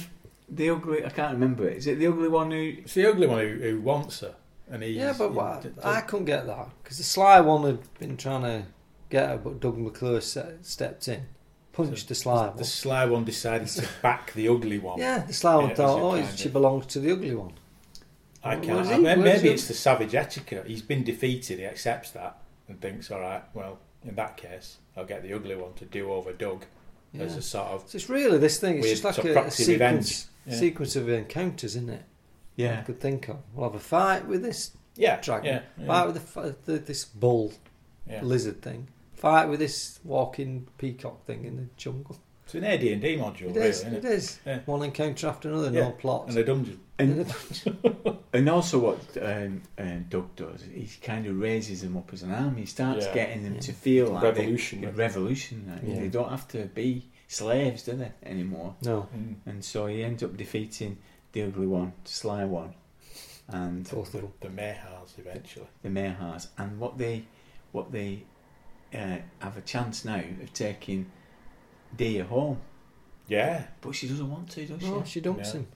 the 0.50 0.70
ugly? 0.70 1.04
I 1.04 1.10
can't 1.10 1.34
remember. 1.34 1.68
Is 1.68 1.88
it 1.88 1.98
the 2.00 2.08
ugly 2.08 2.30
one 2.30 2.52
who? 2.52 2.76
It's 2.78 2.94
the 2.94 3.08
ugly 3.08 3.28
one 3.28 3.40
who, 3.40 3.56
who 3.58 3.82
wants 3.82 4.20
her. 4.22 4.36
And 4.72 4.82
he's, 4.84 4.96
Yeah, 4.96 5.14
but 5.18 5.34
what, 5.34 5.66
I 5.84 6.02
couldn't 6.02 6.26
get 6.26 6.48
that 6.48 6.70
because 6.82 6.98
the 6.98 7.04
sly 7.04 7.42
one 7.42 7.64
had 7.64 7.80
been 8.00 8.16
trying 8.18 8.44
to 8.44 8.64
get 9.10 9.30
her, 9.30 9.38
but 9.38 9.60
Doug 9.60 9.78
McClure 9.78 10.22
stepped 10.22 11.08
in, 11.10 11.26
punched 11.74 12.08
the 12.08 12.16
sly 12.16 12.48
one. 12.48 12.58
The 12.58 12.64
sly 12.64 13.06
one 13.06 13.26
decided 13.26 13.68
to 13.68 13.88
back 14.02 14.34
the 14.34 14.48
ugly 14.48 14.80
one. 14.80 14.98
Yeah, 15.00 15.20
the 15.26 15.34
sly 15.34 15.56
one 15.56 15.76
thought, 15.76 16.00
oh, 16.00 16.26
she 16.36 16.48
of- 16.48 16.54
belongs 16.54 16.86
to 16.88 17.00
the 17.00 17.12
ugly 17.12 17.36
one. 17.36 17.54
I 18.44 18.56
can't. 18.56 18.88
I 18.88 18.98
mean, 18.98 19.22
maybe 19.22 19.50
it's 19.50 19.68
the 19.68 19.74
savage 19.76 20.16
etiquette. 20.16 20.66
He's 20.66 20.82
been 20.82 21.04
defeated. 21.04 21.60
He 21.60 21.66
accepts 21.66 22.10
that 22.12 22.42
and 22.68 22.82
thinks, 22.82 23.12
all 23.12 23.20
right, 23.20 23.44
well, 23.54 23.78
in 24.04 24.16
that 24.16 24.36
case, 24.38 24.78
I'll 24.98 25.06
get 25.06 25.22
the 25.22 25.34
ugly 25.34 25.56
one 25.56 25.74
to 25.76 25.86
do 25.86 26.12
over 26.12 26.34
Doug 26.34 26.66
Yeah. 27.14 27.24
as 27.26 27.36
a 27.38 27.42
sort 27.44 27.68
of 27.68 27.84
So 27.90 27.98
it's 27.98 28.10
really 28.10 28.40
this 28.40 28.60
thing. 28.60 28.80
It's 28.80 29.00
just 29.02 29.04
like 29.04 29.24
a, 29.26 29.42
a 29.44 29.52
sequence. 29.52 30.30
Yeah. 30.48 30.56
sequence 30.56 30.96
of 30.96 31.08
encounters, 31.08 31.76
isn't 31.76 31.90
it? 31.92 32.04
I 32.70 32.74
Yeah. 32.74 32.82
could 32.82 33.00
think 33.00 33.28
of. 33.30 33.38
We'll 33.54 33.68
have 33.70 33.76
a 33.76 33.80
fight 33.84 34.28
with 34.28 34.42
this 34.44 34.72
yeah, 34.96 35.20
dragon. 35.22 35.46
Yeah, 35.56 35.62
yeah, 35.78 35.88
Fight 35.88 36.06
with 36.08 36.34
the, 36.34 36.56
the, 36.66 36.80
this 36.80 37.06
bull 37.06 37.54
yeah. 38.08 38.22
lizard 38.22 38.62
thing. 38.62 38.88
Fight 39.14 39.46
with 39.50 39.60
this 39.60 40.00
walking 40.04 40.68
peacock 40.78 41.26
thing 41.26 41.46
in 41.46 41.56
the 41.58 41.68
jungle. 41.78 42.18
It's 42.46 42.56
an 42.56 42.64
AD 42.66 42.84
and 42.84 43.02
D 43.02 43.16
module, 43.18 43.42
It 43.52 43.56
really, 43.56 43.68
is. 43.70 43.80
isn't 43.82 43.94
It 43.94 44.06
it? 44.06 44.12
is. 44.12 44.40
Yeah. 44.46 44.60
One 44.66 44.84
encounter 44.84 45.28
after 45.28 45.48
another. 45.50 45.72
Yeah. 45.72 45.82
No 45.86 45.92
plot. 45.92 46.28
And 46.28 46.38
a 46.38 46.44
dungeon. 46.44 46.80
And 47.00 47.34
and 48.34 48.50
also 48.50 48.80
what 48.80 49.00
um, 49.22 49.62
uh, 49.78 49.84
Doug 50.10 50.36
does, 50.36 50.64
he 50.74 50.88
kind 51.02 51.26
of 51.28 51.40
raises 51.40 51.82
them 51.82 51.96
up 51.98 52.12
as 52.14 52.24
an 52.24 52.32
army. 52.34 52.62
He 52.62 52.66
starts 52.68 53.06
Yeah. 53.06 53.14
getting 53.14 53.44
them 53.44 53.54
Yeah. 53.56 53.60
to 53.62 53.74
feel 53.74 54.10
like 54.10 54.22
they- 54.24 54.30
Revolution. 54.42 54.84
a 54.86 54.92
revolution. 54.92 55.66
like, 55.72 55.82
Yeah. 55.88 56.00
They 56.02 56.10
don't 56.10 56.30
have 56.30 56.48
to 56.50 56.66
be 56.66 57.06
slaves, 57.28 57.84
do 57.84 57.94
they 57.94 58.12
anymore? 58.24 58.76
no. 58.84 59.08
Mm. 59.16 59.36
And 59.46 59.64
so 59.64 59.86
he 59.88 60.04
ends 60.04 60.22
up 60.24 60.36
defeating 60.36 60.98
the 61.34 61.44
ugly 61.44 61.68
one, 61.68 61.94
the 62.04 62.10
sly 62.10 62.46
one, 62.46 62.74
and 63.48 63.90
Both 63.90 64.14
of 64.16 64.22
them. 64.22 64.34
The 64.42 64.50
Mahars 64.50 65.18
eventually. 65.18 65.68
the 65.82 65.90
Mahars. 65.90 66.48
And 66.58 66.80
what 66.80 66.98
they 66.98 67.24
what 67.72 67.92
they 67.92 68.24
uh, 68.94 69.18
have 69.40 69.58
a 69.58 69.62
chance 69.62 70.04
now 70.06 70.22
of 70.42 70.54
taking 70.54 71.06
Dia 71.96 72.24
home, 72.26 72.58
Yeah. 73.28 73.64
but 73.82 73.94
she 73.96 74.08
doesn't 74.08 74.30
want 74.30 74.50
to, 74.52 74.66
does 74.66 74.82
she? 74.82 74.88
No, 74.90 75.04
she? 75.04 75.10
she 75.12 75.22
dumps 75.22 75.54
Yeah. 75.54 75.60
him 75.62 75.68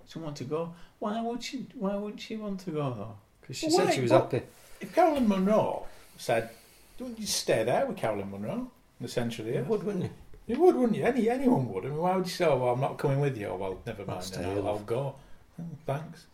She 0.00 0.06
doesn't 0.06 0.22
want 0.22 0.36
to 0.36 0.44
go. 0.44 0.74
Why 0.98 1.20
would 1.20 1.42
she? 1.42 1.66
Why 1.74 1.96
would 1.96 2.20
she 2.20 2.36
want 2.36 2.60
to 2.60 2.70
go 2.70 2.92
though? 2.94 3.16
because 3.40 3.56
she 3.56 3.66
Well, 3.66 3.76
said 3.76 3.86
wait, 3.86 3.94
she 3.94 4.00
was 4.02 4.10
what? 4.12 4.32
happy. 4.32 4.46
If 4.80 4.94
Caroline 4.94 5.28
Munro 5.28 5.86
said, 6.16 6.50
don't 6.98 7.18
you 7.18 7.26
stay 7.26 7.64
there 7.64 7.86
with 7.86 7.96
Caroline 7.96 8.30
Munro 8.30 8.52
in 8.54 8.70
the 9.00 9.08
centre 9.08 9.42
of 9.42 9.48
the 9.48 9.58
earth? 9.58 9.66
would, 9.68 9.82
wouldn't 9.82 10.04
you? 10.04 10.10
You 10.50 10.60
would, 10.60 10.74
wouldn't 10.76 10.96
you? 10.98 11.04
Any, 11.04 11.28
anyone 11.30 11.68
would. 11.72 11.84
I 11.84 11.88
mean, 11.88 11.98
why 11.98 12.16
would 12.16 12.26
you 12.26 12.32
say, 12.32 12.44
oh, 12.46 12.56
well, 12.56 12.74
I'm 12.74 12.80
not 12.80 12.98
coming 12.98 13.20
with 13.20 13.36
you? 13.38 13.46
Oh, 13.48 13.56
well, 13.56 13.78
never 13.86 14.04
mind. 14.04 14.24
stay 14.24 14.42
then 14.42 14.58
I'll, 14.58 14.68
I'll 14.68 14.78
go. 14.80 15.14
Oh, 15.60 15.64
thanks. 15.86 16.26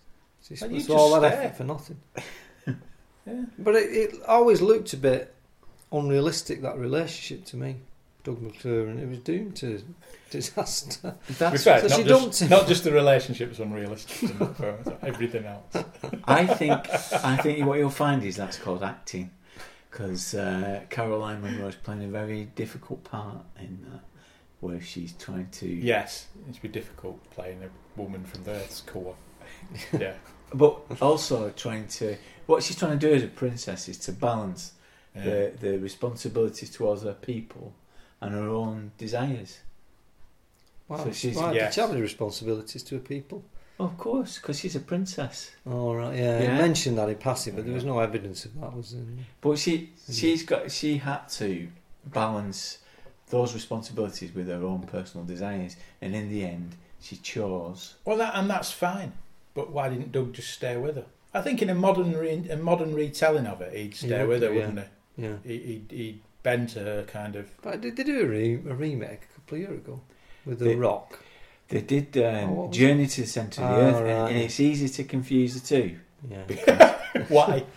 She's 0.42 0.60
Well, 0.62 0.70
you 0.70 0.80
supposed 0.80 0.88
to 0.98 1.02
all 1.02 1.10
just 1.10 1.22
that 1.22 1.32
stay. 1.34 1.44
effort 1.44 1.56
for 1.56 1.64
nothing. 1.64 2.00
Yeah. 3.26 3.42
But 3.58 3.74
it, 3.74 3.90
it 3.92 4.22
always 4.28 4.60
looked 4.62 4.92
a 4.92 4.96
bit 4.96 5.34
unrealistic 5.90 6.62
that 6.62 6.78
relationship 6.78 7.44
to 7.46 7.56
me, 7.56 7.74
Doug 8.22 8.40
McClure, 8.40 8.86
and 8.86 9.00
it 9.00 9.08
was 9.08 9.18
doomed 9.18 9.56
to 9.56 9.82
disaster. 10.30 11.16
That's 11.36 11.64
fair, 11.64 11.80
so 11.80 11.88
not, 11.88 11.96
she 11.96 12.04
just, 12.04 12.20
dumped 12.22 12.38
him. 12.42 12.48
not 12.50 12.68
just 12.68 12.84
the 12.84 12.92
relationship's 12.92 13.58
unrealistic, 13.58 14.30
isn't 14.30 14.98
everything 15.02 15.44
else. 15.44 15.84
I 16.24 16.46
think 16.46 16.88
I 17.24 17.36
think 17.38 17.66
what 17.66 17.78
you'll 17.80 17.90
find 17.90 18.22
is 18.22 18.36
that's 18.36 18.58
called 18.58 18.84
acting, 18.84 19.32
because 19.90 20.34
uh, 20.36 20.82
Caroline 20.88 21.42
Munro's 21.42 21.74
playing 21.74 22.04
a 22.04 22.08
very 22.08 22.44
difficult 22.54 23.02
part 23.02 23.38
in 23.58 23.84
that, 23.90 24.02
where 24.60 24.80
she's 24.80 25.12
trying 25.12 25.48
to. 25.52 25.66
Yes, 25.66 26.26
it'd 26.48 26.62
be 26.62 26.68
difficult 26.68 27.18
playing 27.30 27.62
a 27.62 28.00
woman 28.00 28.24
from 28.24 28.44
the 28.44 28.52
Earth's 28.52 28.80
core. 28.80 29.16
Yeah. 29.98 30.14
But 30.52 30.80
also 31.00 31.50
trying 31.50 31.88
to. 31.88 32.16
What 32.46 32.62
she's 32.62 32.76
trying 32.76 32.98
to 32.98 33.08
do 33.08 33.14
as 33.14 33.22
a 33.22 33.28
princess 33.28 33.88
is 33.88 33.98
to 33.98 34.12
balance 34.12 34.72
yeah. 35.14 35.24
the 35.24 35.52
the 35.60 35.78
responsibilities 35.78 36.70
towards 36.70 37.02
her 37.02 37.14
people 37.14 37.74
and 38.20 38.34
her 38.34 38.48
own 38.48 38.92
desires. 38.98 39.58
Wow, 40.88 41.04
So 41.04 41.12
she's- 41.12 41.36
why 41.36 41.52
yes. 41.52 41.64
did 41.64 41.74
she 41.74 41.80
have 41.80 41.90
any 41.90 42.00
responsibilities 42.00 42.82
to 42.84 42.94
her 42.96 43.00
people? 43.00 43.44
Of 43.78 43.98
course, 43.98 44.38
because 44.38 44.58
she's 44.60 44.74
a 44.74 44.80
princess. 44.80 45.50
Oh 45.66 45.94
right, 45.94 46.16
yeah, 46.16 46.40
Yeah. 46.40 46.52
he 46.52 46.62
mentioned 46.62 46.96
that 46.96 47.08
in 47.10 47.16
passing, 47.16 47.54
but 47.56 47.64
there 47.66 47.74
was 47.74 47.84
no 47.84 47.98
evidence 47.98 48.44
of 48.46 48.58
that. 48.60 48.74
Was 48.74 48.92
there? 48.92 49.04
But 49.40 49.58
she 49.58 49.92
hmm. 50.06 50.12
she's 50.12 50.42
got 50.44 50.70
she 50.70 50.96
had 50.96 51.28
to 51.40 51.68
balance 52.06 52.78
those 53.28 53.54
responsibilities 53.54 54.34
with 54.34 54.48
her 54.48 54.62
own 54.64 54.82
personal 54.82 55.26
desires, 55.26 55.76
and 56.00 56.14
in 56.14 56.28
the 56.30 56.44
end, 56.44 56.76
she 57.00 57.16
chose. 57.16 57.94
Well, 58.04 58.16
that 58.18 58.34
and 58.34 58.48
that's 58.48 58.70
fine. 58.70 59.12
But 59.54 59.70
why 59.70 59.88
didn't 59.88 60.12
Doug 60.12 60.32
just 60.34 60.50
stay 60.50 60.76
with 60.76 60.96
her? 60.96 61.06
I 61.34 61.40
think 61.42 61.60
in 61.62 61.68
a 61.70 61.74
modern 61.74 62.12
re- 62.16 62.48
a 62.50 62.56
modern 62.56 62.94
retelling 62.94 63.46
of 63.46 63.60
it, 63.60 63.74
he'd 63.74 63.94
stay 63.96 64.20
would 64.20 64.28
with 64.28 64.42
her, 64.42 64.48
do, 64.48 64.54
yeah. 64.54 64.66
wouldn't 64.66 64.88
Yeah, 65.16 65.32
he? 65.44 65.58
He 65.58 65.58
he'd, 65.72 65.86
he'd 65.90 66.20
bend 66.42 66.68
to 66.70 66.80
her 66.80 67.02
kind 67.04 67.36
of. 67.36 67.48
but 67.62 67.80
did 67.80 67.96
they 67.96 68.04
do 68.04 68.20
a, 68.22 68.26
re- 68.26 68.54
a 68.54 68.74
remake 68.74 69.22
a 69.30 69.34
couple 69.40 69.56
of 69.56 69.60
years 69.62 69.78
ago 69.78 70.00
with 70.44 70.58
The 70.60 70.64
They- 70.66 70.74
Rock? 70.76 71.18
They 71.68 71.80
did 71.80 72.16
Oh, 72.16 72.28
um, 72.44 72.56
what 72.56 72.68
was 72.68 72.76
Journey 72.76 73.06
to 73.08 73.20
the 73.22 73.26
Centre 73.26 73.60
of 73.62 73.68
the 73.70 73.76
Oh, 73.76 73.80
Earth, 73.80 73.96
and- 73.96 74.04
right. 74.06 74.28
and 74.32 74.38
it's 74.38 74.60
easy 74.60 74.88
to 74.88 75.04
confuse 75.04 75.60
the 75.60 75.66
two. 75.66 75.98
Yeah, 76.30 76.42
Because 76.46 76.92
Why? 77.28 77.64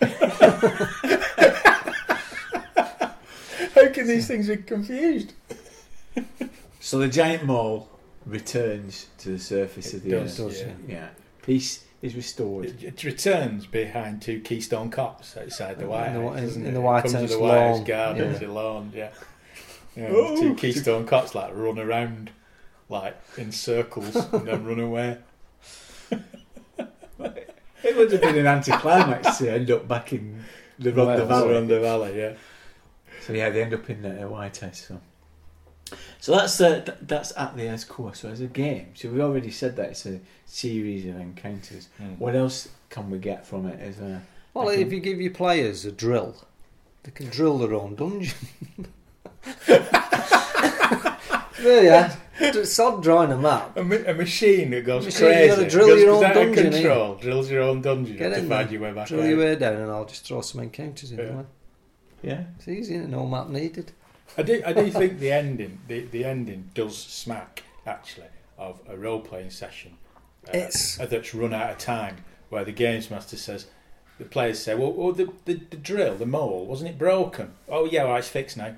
How 3.96 4.04
these 4.04 4.26
things 4.28 4.48
be 4.48 4.56
confused? 4.58 5.32
so 6.80 6.98
the 6.98 7.08
giant 7.08 7.44
mole 7.44 7.88
returns 8.26 9.06
to 9.18 9.30
the 9.30 9.38
surface 9.38 9.94
of 9.94 10.02
the 10.02 10.10
does, 10.10 10.40
Earth. 10.40 10.48
does, 10.48 10.60
yeah. 10.62 10.72
Yeah, 10.88 11.08
peace 11.42 11.84
is 12.02 12.14
restored. 12.14 12.66
It, 12.66 12.82
it 12.82 13.04
returns 13.04 13.66
behind 13.66 14.22
two 14.22 14.40
Keystone 14.40 14.90
Cops 14.90 15.36
outside 15.36 15.78
the 15.78 15.86
White 15.86 16.08
House. 16.08 16.36
in- 16.38 16.44
doesn't 16.44 16.66
in 16.66 16.74
the 16.74 16.80
It 16.80 16.82
White 16.82 17.02
comes 17.02 17.12
with 17.14 17.22
House 17.22 17.30
the 17.32 17.38
White 17.38 17.58
House 17.60 17.76
lawn, 17.78 17.84
gardens, 17.84 18.40
yeah. 18.40 18.46
the 18.46 18.52
lawn, 18.52 18.92
yeah. 18.94 19.10
yeah 19.96 20.08
Oh. 20.10 20.36
two 20.40 20.54
Keystone 20.54 21.06
Cops 21.06 21.34
like 21.34 21.50
run 21.54 21.78
around, 21.78 22.30
like 22.88 23.16
in 23.36 23.52
circles, 23.52 24.14
and 24.32 24.46
then 24.46 24.64
run 24.64 24.80
away. 24.80 25.18
It 27.82 27.96
would 27.96 28.12
have 28.12 28.20
been 28.20 28.36
an 28.38 28.46
anticlimax 28.46 29.38
to 29.38 29.50
end 29.52 29.70
up 29.70 29.88
back 29.88 30.12
in 30.12 30.44
the 30.78 30.90
Rhondda 30.92 31.26
Wales. 31.26 31.28
Valley. 31.28 31.54
Rhondda 31.54 31.80
Valley, 31.80 32.18
yeah. 32.18 32.32
So 33.20 33.32
yeah, 33.32 33.50
they 33.50 33.62
end 33.62 33.74
up 33.74 33.88
in 33.90 34.02
the 34.02 34.24
uh, 34.24 34.28
White 34.28 34.56
House. 34.58 34.86
So, 34.88 35.00
so 36.20 36.32
that's 36.36 36.60
uh, 36.60 36.80
th- 36.80 36.98
that's 37.02 37.32
at 37.36 37.56
the 37.56 37.68
Earth's 37.68 37.84
core. 37.84 38.14
So 38.14 38.28
as 38.28 38.40
a 38.40 38.46
game, 38.46 38.88
so 38.94 39.08
we've 39.10 39.20
already 39.20 39.50
said 39.50 39.76
that 39.76 39.90
it's 39.90 40.06
a 40.06 40.20
series 40.46 41.04
of 41.06 41.16
encounters. 41.20 41.88
What 42.18 42.34
else 42.34 42.68
can 42.88 43.10
we 43.10 43.18
get 43.18 43.46
from 43.46 43.66
it? 43.66 43.78
As 43.80 43.98
a 44.00 44.22
Well, 44.54 44.68
I 44.68 44.74
can- 44.76 44.86
if 44.86 44.92
you 44.92 45.00
give 45.00 45.20
your 45.20 45.32
players 45.32 45.84
a 45.84 45.92
drill, 45.92 46.34
they 47.02 47.10
can 47.12 47.26
drill 47.28 47.58
their 47.58 47.74
own 47.74 47.94
dungeon. 47.96 48.34
there 51.60 51.84
you 51.84 51.90
are. 51.90 52.64
Sod 52.64 53.02
drawing 53.02 53.32
a 53.32 53.36
map. 53.36 53.76
A, 53.76 53.84
ma- 53.84 53.96
a 54.06 54.14
machine 54.14 54.70
that 54.70 54.86
goes 54.86 55.04
Machine, 55.04 55.26
you 55.28 55.32
crazy. 55.34 55.48
gotta 55.56 55.68
drill 55.70 55.98
your 55.98 56.10
own 56.14 56.22
dungeon, 56.22 56.72
control, 56.72 57.14
drills 57.16 57.50
your 57.50 57.62
own 57.62 57.82
dungeon 57.82 58.16
Get 58.16 58.30
to 58.30 58.38
in 58.38 58.48
find 58.48 58.70
your 58.70 58.80
way 58.80 58.92
back 58.92 59.08
Drill 59.08 59.22
out. 59.22 59.28
your 59.28 59.38
way 59.38 59.56
down 59.56 59.74
and 59.76 59.90
I'll 59.90 60.06
just 60.06 60.26
throw 60.26 60.40
some 60.40 60.62
encounters 60.62 61.12
in 61.12 61.18
Yeah. 61.18 61.24
there. 61.24 61.44
Yeah, 62.22 62.44
It's 62.58 62.68
easy, 62.68 62.94
isn't 62.94 63.06
it? 63.06 63.10
no 63.10 63.26
map 63.26 63.48
needed. 63.48 63.92
I 64.38 64.42
do, 64.42 64.62
I 64.64 64.72
do 64.72 64.90
think 64.90 65.18
the 65.18 65.32
ending, 65.32 65.80
the, 65.88 66.00
the 66.04 66.24
ending 66.24 66.70
does 66.74 66.96
smack 66.96 67.62
actually 67.86 68.28
of 68.58 68.80
a 68.88 68.96
role 68.96 69.20
playing 69.20 69.50
session 69.50 69.92
uh, 70.48 70.50
It's- 70.56 70.96
that's 70.98 71.34
run 71.34 71.52
out 71.54 71.70
of 71.70 71.78
time, 71.78 72.18
where 72.48 72.64
the 72.64 72.72
games 72.72 73.10
master 73.10 73.36
says, 73.36 73.66
the 74.18 74.24
players 74.26 74.58
say, 74.62 74.74
"Well, 74.74 74.92
well 74.92 75.12
the, 75.12 75.32
the 75.46 75.54
the 75.54 75.76
drill, 75.78 76.14
the 76.14 76.26
mole, 76.26 76.66
wasn't 76.66 76.90
it 76.90 76.98
broken? 76.98 77.54
Oh 77.70 77.86
yeah, 77.86 78.04
well, 78.04 78.16
it's 78.16 78.28
fixed 78.28 78.58
now. 78.58 78.74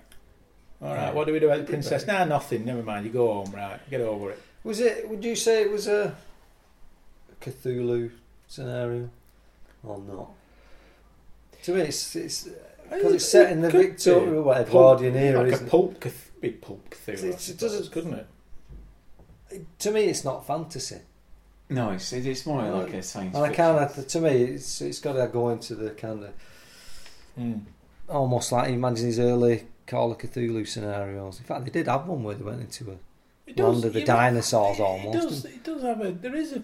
All 0.81 0.95
right, 0.95 1.09
Yeah. 1.09 1.13
what 1.13 1.27
do 1.27 1.33
we 1.33 1.41
do 1.41 1.47
about 1.47 1.59
the 1.59 1.65
princess? 1.65 2.05
they? 2.05 2.13
Nah, 2.13 2.25
nothing. 2.25 2.65
Never 2.65 2.83
mind. 2.85 3.07
You 3.07 3.13
go 3.13 3.33
home. 3.33 3.51
Right, 3.53 3.81
get 3.91 4.01
over 4.01 4.31
it. 4.31 4.41
Was 4.63 4.79
it? 4.79 5.09
Would 5.09 5.25
you 5.25 5.35
say 5.35 5.63
it 5.63 5.71
was 5.73 5.89
a 5.89 6.15
Cthulhu 7.41 8.11
scenario 8.47 9.11
or 9.83 9.99
not? 9.99 10.31
To 11.65 11.75
me, 11.75 11.81
it's 11.83 12.15
it's 12.17 12.49
because 12.93 13.13
it's 13.15 13.29
set 13.29 13.51
in 13.53 13.61
the 13.63 13.71
Could 13.71 13.81
be. 13.81 13.87
Victoria, 13.89 14.43
whatever, 14.43 14.71
Pulp- 14.71 15.01
Edwardian 15.01 15.17
era. 15.17 15.39
like 15.43 15.49
a 15.49 15.55
isn't 15.55 15.67
it? 15.67 15.71
pulp, 15.71 16.01
Cth- 16.01 16.15
big 16.41 16.61
pulp 16.61 16.91
Cthulhu. 16.91 17.25
It's- 17.25 17.49
it 17.49 17.59
doesn't- 17.59 17.91
couldn't 17.93 18.15
it? 18.15 18.27
To 19.81 19.91
me, 19.91 20.05
it's 20.05 20.25
not 20.25 20.47
fantasy. 20.47 21.01
no, 21.69 21.91
it's 21.91 22.13
it's 22.13 22.47
more 22.47 22.63
like 22.63 22.93
a 22.95 23.03
science. 23.03 23.35
And 23.37 23.45
I 23.45 23.49
fiction. 23.49 23.65
kind 23.77 23.79
of, 23.99 24.07
to 24.07 24.21
me, 24.21 24.31
it's 24.45 24.81
it's 24.81 24.99
got 24.99 25.13
to 25.15 25.27
go 25.31 25.51
into 25.51 25.75
the 25.75 25.91
kind 25.91 26.25
of 26.25 26.31
hmm. 27.37 27.55
almost 28.09 28.51
like 28.53 28.69
he 28.69 28.75
imagines 28.75 29.01
his 29.17 29.19
early 29.21 29.65
Call 29.87 30.13
of 30.13 30.19
Cthulhu 30.19 30.67
scenarios. 30.67 31.39
In 31.39 31.45
fact, 31.45 31.65
they 31.65 31.71
did 31.71 31.87
have 31.89 32.07
one 32.07 32.23
where 32.23 32.35
they 32.35 32.45
went 32.45 32.61
into 32.63 32.93
a 32.93 32.97
It 33.47 33.59
land 33.59 33.85
of 33.85 33.93
the 33.93 34.01
yeah, 34.01 34.07
dinosaurs 34.07 34.79
it 34.79 34.83
almost. 34.83 35.19
does, 35.29 35.45
it 35.45 35.65
does 35.65 35.83
have 35.83 36.01
a. 36.01 36.13
There 36.13 36.35
is 36.35 36.53
a. 36.55 36.63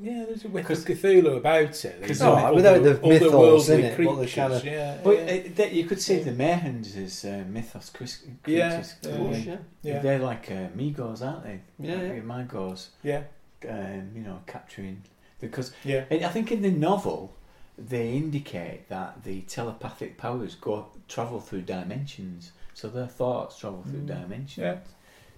Yeah, 0.00 0.24
there's 0.26 0.44
a 0.44 0.48
whiff 0.48 0.70
of 0.70 0.78
Cthulhu 0.78 1.36
about 1.38 1.84
it. 1.84 2.00
There's 2.00 2.20
No, 2.20 2.34
other- 2.34 2.54
without 2.54 2.82
the 2.84 2.94
mythos 3.08 3.68
in 3.68 3.80
it, 3.84 3.96
but 4.04 4.14
the 4.16 4.26
kind 4.28 4.52
of- 4.52 4.64
yeah, 4.64 4.98
But 5.02 5.16
yeah. 5.16 5.32
uh, 5.32 5.48
that 5.56 5.72
you 5.72 5.84
could 5.86 6.00
say 6.00 6.22
the 6.22 6.30
Mahars 6.32 6.96
is 6.96 7.24
uh, 7.24 7.44
mythos 7.48 7.90
cris- 7.90 8.22
Yeah, 8.46 8.68
creatures. 8.70 8.94
yeah. 9.02 9.10
couldn't 9.10 9.32
they? 9.32 9.38
yeah. 9.40 9.56
yeah, 9.82 9.98
They're 10.00 10.18
like 10.20 10.50
uh, 10.50 10.68
Mi-Gos, 10.74 11.22
aren't 11.22 11.44
they? 11.44 11.60
Yeah, 11.80 11.94
Like 11.96 12.12
yeah. 12.28 12.36
Mi-Gos, 12.36 12.90
yeah, 13.02 13.22
um, 13.68 14.10
you 14.14 14.22
know, 14.22 14.40
capturing 14.46 15.02
because 15.40 15.72
yeah. 15.84 16.04
I 16.10 16.16
I 16.16 16.28
think 16.28 16.52
in 16.52 16.62
the 16.62 16.70
novel 16.70 17.32
they 17.76 18.12
indicate 18.12 18.88
that 18.88 19.22
the 19.24 19.40
telepathic 19.42 20.16
powers 20.16 20.54
go 20.56 20.86
travel 21.08 21.40
through 21.40 21.62
dimensions, 21.62 22.52
so 22.74 22.88
their 22.88 23.06
thoughts 23.06 23.58
travel 23.58 23.82
through 23.88 24.00
Mm. 24.02 24.06
dimensions. 24.06 24.58
Yeah. 24.58 24.78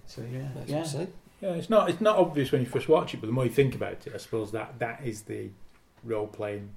So 0.07 0.21
yeah, 0.31 0.47
That's 0.55 0.93
yeah. 0.93 1.05
What 1.41 1.49
I 1.49 1.53
said. 1.53 1.53
Yeah, 1.53 1.59
it's 1.59 1.69
not 1.69 1.89
it's 1.89 2.01
not 2.01 2.17
obvious 2.17 2.51
when 2.51 2.61
you 2.61 2.67
first 2.67 2.87
watch 2.89 3.13
it, 3.13 3.21
but 3.21 3.27
the 3.27 3.33
more 3.33 3.45
you 3.45 3.51
think 3.51 3.75
about 3.75 4.05
it, 4.07 4.11
I 4.13 4.17
suppose 4.17 4.51
that 4.51 4.79
that 4.79 5.01
is 5.03 5.23
the 5.23 5.49
role 6.03 6.27
playing 6.27 6.69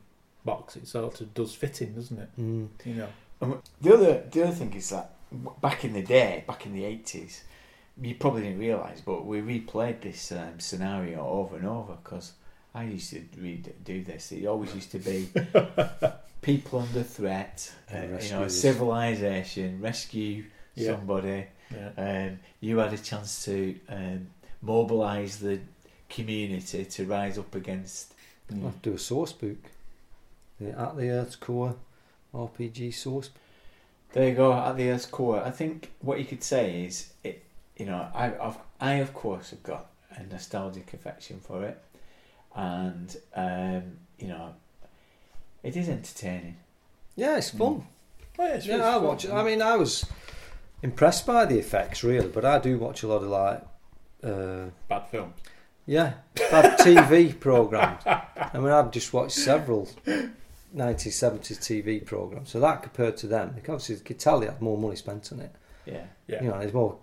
box. 0.44 0.76
It 0.76 0.86
sort 0.88 1.20
of 1.20 1.34
does 1.34 1.54
fit 1.54 1.82
in, 1.82 1.94
doesn't 1.94 2.18
it? 2.18 2.28
Mm. 2.38 2.68
You 2.84 2.94
know. 2.94 3.08
The 3.80 3.94
other 3.94 4.24
the 4.30 4.42
other 4.44 4.52
thing 4.52 4.72
is 4.74 4.90
that 4.90 5.12
back 5.60 5.84
in 5.84 5.92
the 5.92 6.02
day, 6.02 6.44
back 6.46 6.66
in 6.66 6.72
the 6.74 6.84
eighties, 6.84 7.44
you 8.00 8.14
probably 8.14 8.42
didn't 8.42 8.58
realise, 8.58 9.00
but 9.00 9.26
we 9.26 9.40
replayed 9.40 10.00
this 10.00 10.32
um, 10.32 10.58
scenario 10.58 11.26
over 11.26 11.56
and 11.56 11.66
over 11.66 11.96
because 12.02 12.32
I 12.74 12.84
used 12.84 13.10
to 13.10 13.22
read 13.38 13.72
do 13.84 14.02
this. 14.02 14.32
It 14.32 14.46
always 14.46 14.74
used 14.74 14.92
to 14.92 14.98
be 14.98 15.28
people 16.42 16.80
under 16.80 17.02
threat, 17.02 17.72
uh, 17.94 17.98
you 18.20 18.30
know, 18.30 18.48
civilization, 18.48 19.80
rescue 19.80 20.44
Yeah. 20.74 20.92
somebody. 20.96 21.46
Yeah. 21.70 21.90
Um, 22.30 22.38
you 22.60 22.78
had 22.78 22.92
a 22.92 22.98
chance 22.98 23.44
to 23.46 23.78
um, 23.88 24.28
mobilise 24.64 25.38
the 25.38 25.60
community 26.08 26.84
to 26.84 27.06
rise 27.06 27.38
up 27.38 27.54
against. 27.54 28.14
I'll 28.50 28.56
hmm. 28.56 28.64
have 28.64 28.82
to 28.82 28.90
do 28.90 28.96
a 28.96 28.98
source 28.98 29.32
book. 29.32 29.58
The 30.60 30.78
At 30.78 30.96
the 30.96 31.10
Earth's 31.10 31.36
Core 31.36 31.76
RPG 32.34 32.94
source. 32.94 33.30
There 34.12 34.28
you 34.28 34.34
go. 34.34 34.52
At 34.52 34.76
the 34.76 34.90
Earth's 34.90 35.06
core, 35.06 35.42
I 35.42 35.50
think 35.50 35.90
what 36.00 36.18
you 36.18 36.24
could 36.24 36.42
say 36.42 36.84
is 36.84 37.12
it. 37.22 37.42
You 37.76 37.86
know, 37.86 38.06
I, 38.14 38.26
I've, 38.40 38.58
I 38.80 38.92
of 38.94 39.12
course 39.12 39.50
have 39.50 39.64
got 39.64 39.86
a 40.12 40.22
nostalgic 40.22 40.94
affection 40.94 41.40
for 41.40 41.64
it, 41.64 41.82
and 42.54 43.16
um, 43.34 43.96
you 44.18 44.28
know, 44.28 44.54
it 45.64 45.76
is 45.76 45.88
entertaining. 45.88 46.56
Yeah, 47.16 47.38
it's 47.38 47.50
hmm. 47.50 47.58
fun. 47.58 47.86
Oh, 48.38 48.46
yeah, 48.46 48.54
it's 48.54 48.66
yeah, 48.66 48.74
really 48.74 48.86
I 48.86 48.92
fun. 48.92 49.04
watch 49.04 49.24
it. 49.24 49.30
I 49.32 49.40
hmm. 49.40 49.46
mean, 49.46 49.62
I 49.62 49.76
was 49.76 50.06
impressed 50.82 51.26
by 51.26 51.44
the 51.46 51.58
effects, 51.58 52.04
really, 52.04 52.28
but 52.28 52.44
I 52.44 52.60
do 52.60 52.78
watch 52.78 53.02
a 53.02 53.08
lot 53.08 53.22
of 53.22 53.28
like, 53.28 53.62
uh, 54.24 54.70
bad 54.88 55.09
films. 55.10 55.34
yeah, 55.86 56.14
bad 56.34 56.78
TV 56.80 57.38
programs. 57.38 58.02
I 58.06 58.51
mean, 58.55 58.70
I've 58.70 58.90
just 58.90 59.12
watched 59.12 59.32
several 59.36 59.88
1970s 60.74 61.59
TV 61.59 62.05
programs, 62.05 62.51
so 62.51 62.60
that 62.60 62.82
compared 62.82 63.16
to 63.18 63.26
them, 63.26 63.52
because 63.55 63.70
obviously 63.74 63.96
you 63.96 64.01
could 64.02 64.18
tell 64.18 64.40
they 64.40 64.46
had 64.46 64.60
more 64.60 64.78
money 64.78 64.96
spent 64.96 65.30
on 65.32 65.40
it. 65.40 65.52
Yeah, 65.86 66.05
Yeah. 66.26 66.42
You 66.42 66.48
know, 66.48 66.59
it's 66.59 66.72
more 66.72 66.96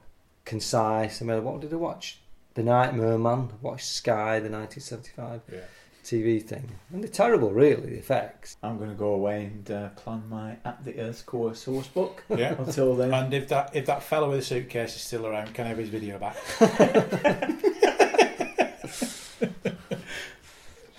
concise. 0.45 1.21
I 1.21 1.25
mean, 1.25 1.43
what 1.43 1.61
did 1.61 1.71
I 1.73 1.77
watch? 1.77 2.19
The 2.55 2.63
Nightmare 2.63 3.17
Man. 3.17 3.49
I 3.51 3.55
watched 3.61 3.85
Sky, 3.85 4.39
the 4.39 4.49
1975 4.49 5.41
Yeah. 5.51 5.59
TV 6.03 6.41
thing, 6.41 6.71
and 6.91 7.03
they're 7.03 7.09
terrible, 7.11 7.51
really. 7.51 7.91
The 7.91 7.97
effects. 7.97 8.57
I'm 8.63 8.77
going 8.77 8.89
to 8.89 8.95
go 8.95 9.13
away 9.13 9.45
and 9.45 9.69
uh, 9.71 9.89
plan 9.89 10.23
my 10.29 10.57
At 10.65 10.83
the 10.83 10.99
Earth 10.99 11.25
core 11.25 11.55
source 11.55 11.87
book. 11.87 12.23
Yeah. 12.29 12.55
Until 12.57 12.95
then, 12.95 13.13
And 13.13 13.33
if 13.33 13.47
that 13.49 13.75
if 13.75 13.85
that 13.85 14.03
fellow 14.03 14.29
with 14.29 14.39
the 14.39 14.45
suitcase 14.45 14.95
is 14.95 15.01
still 15.01 15.27
around, 15.27 15.53
can 15.53 15.65
I 15.65 15.69
have 15.69 15.77
his 15.77 15.89
video 15.89 16.17
back? 16.17 16.35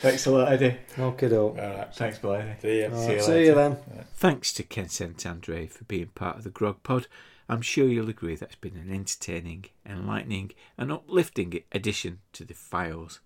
thanks 0.00 0.26
a 0.26 0.30
lot, 0.30 0.52
Eddie. 0.52 0.76
Okay, 0.98 1.28
though. 1.28 1.50
All 1.50 1.54
right. 1.54 1.94
Thanks, 1.94 2.18
Blythe. 2.18 2.60
See 2.60 2.82
ya. 2.82 2.96
See 2.96 3.12
you 3.14 3.22
See 3.22 3.32
later. 3.32 3.44
you 3.44 3.54
then. 3.54 3.76
Thanks 4.14 4.52
to 4.54 4.62
Ken 4.62 4.88
St 4.88 5.24
Andre 5.26 5.66
for 5.66 5.84
being 5.84 6.06
part 6.14 6.38
of 6.38 6.44
the 6.44 6.50
Grog 6.50 6.82
Pod. 6.82 7.06
I'm 7.48 7.62
sure 7.62 7.88
you'll 7.88 8.08
agree 8.08 8.36
that's 8.36 8.54
been 8.54 8.76
an 8.76 8.92
entertaining, 8.92 9.66
enlightening, 9.84 10.52
and 10.78 10.92
uplifting 10.92 11.60
addition 11.72 12.20
to 12.34 12.44
the 12.44 12.54
files. 12.54 13.20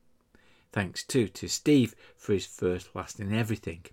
Thanks 0.77 1.03
too 1.05 1.29
to 1.29 1.49
Steve 1.49 1.95
for 2.19 2.35
his 2.35 2.45
first, 2.45 2.95
last, 2.95 3.19
and 3.19 3.35
everything. 3.35 3.87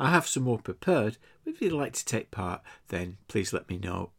I 0.00 0.08
have 0.08 0.26
some 0.26 0.44
more 0.44 0.58
prepared, 0.58 1.18
if 1.44 1.60
you'd 1.60 1.74
like 1.74 1.92
to 1.92 2.04
take 2.06 2.30
part, 2.30 2.62
then 2.88 3.18
please 3.28 3.52
let 3.52 3.68
me 3.68 3.76
know. 3.76 4.12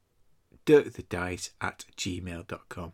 dirkthedice 0.68 1.50
at 1.60 1.86
gmail.com. 1.98 2.92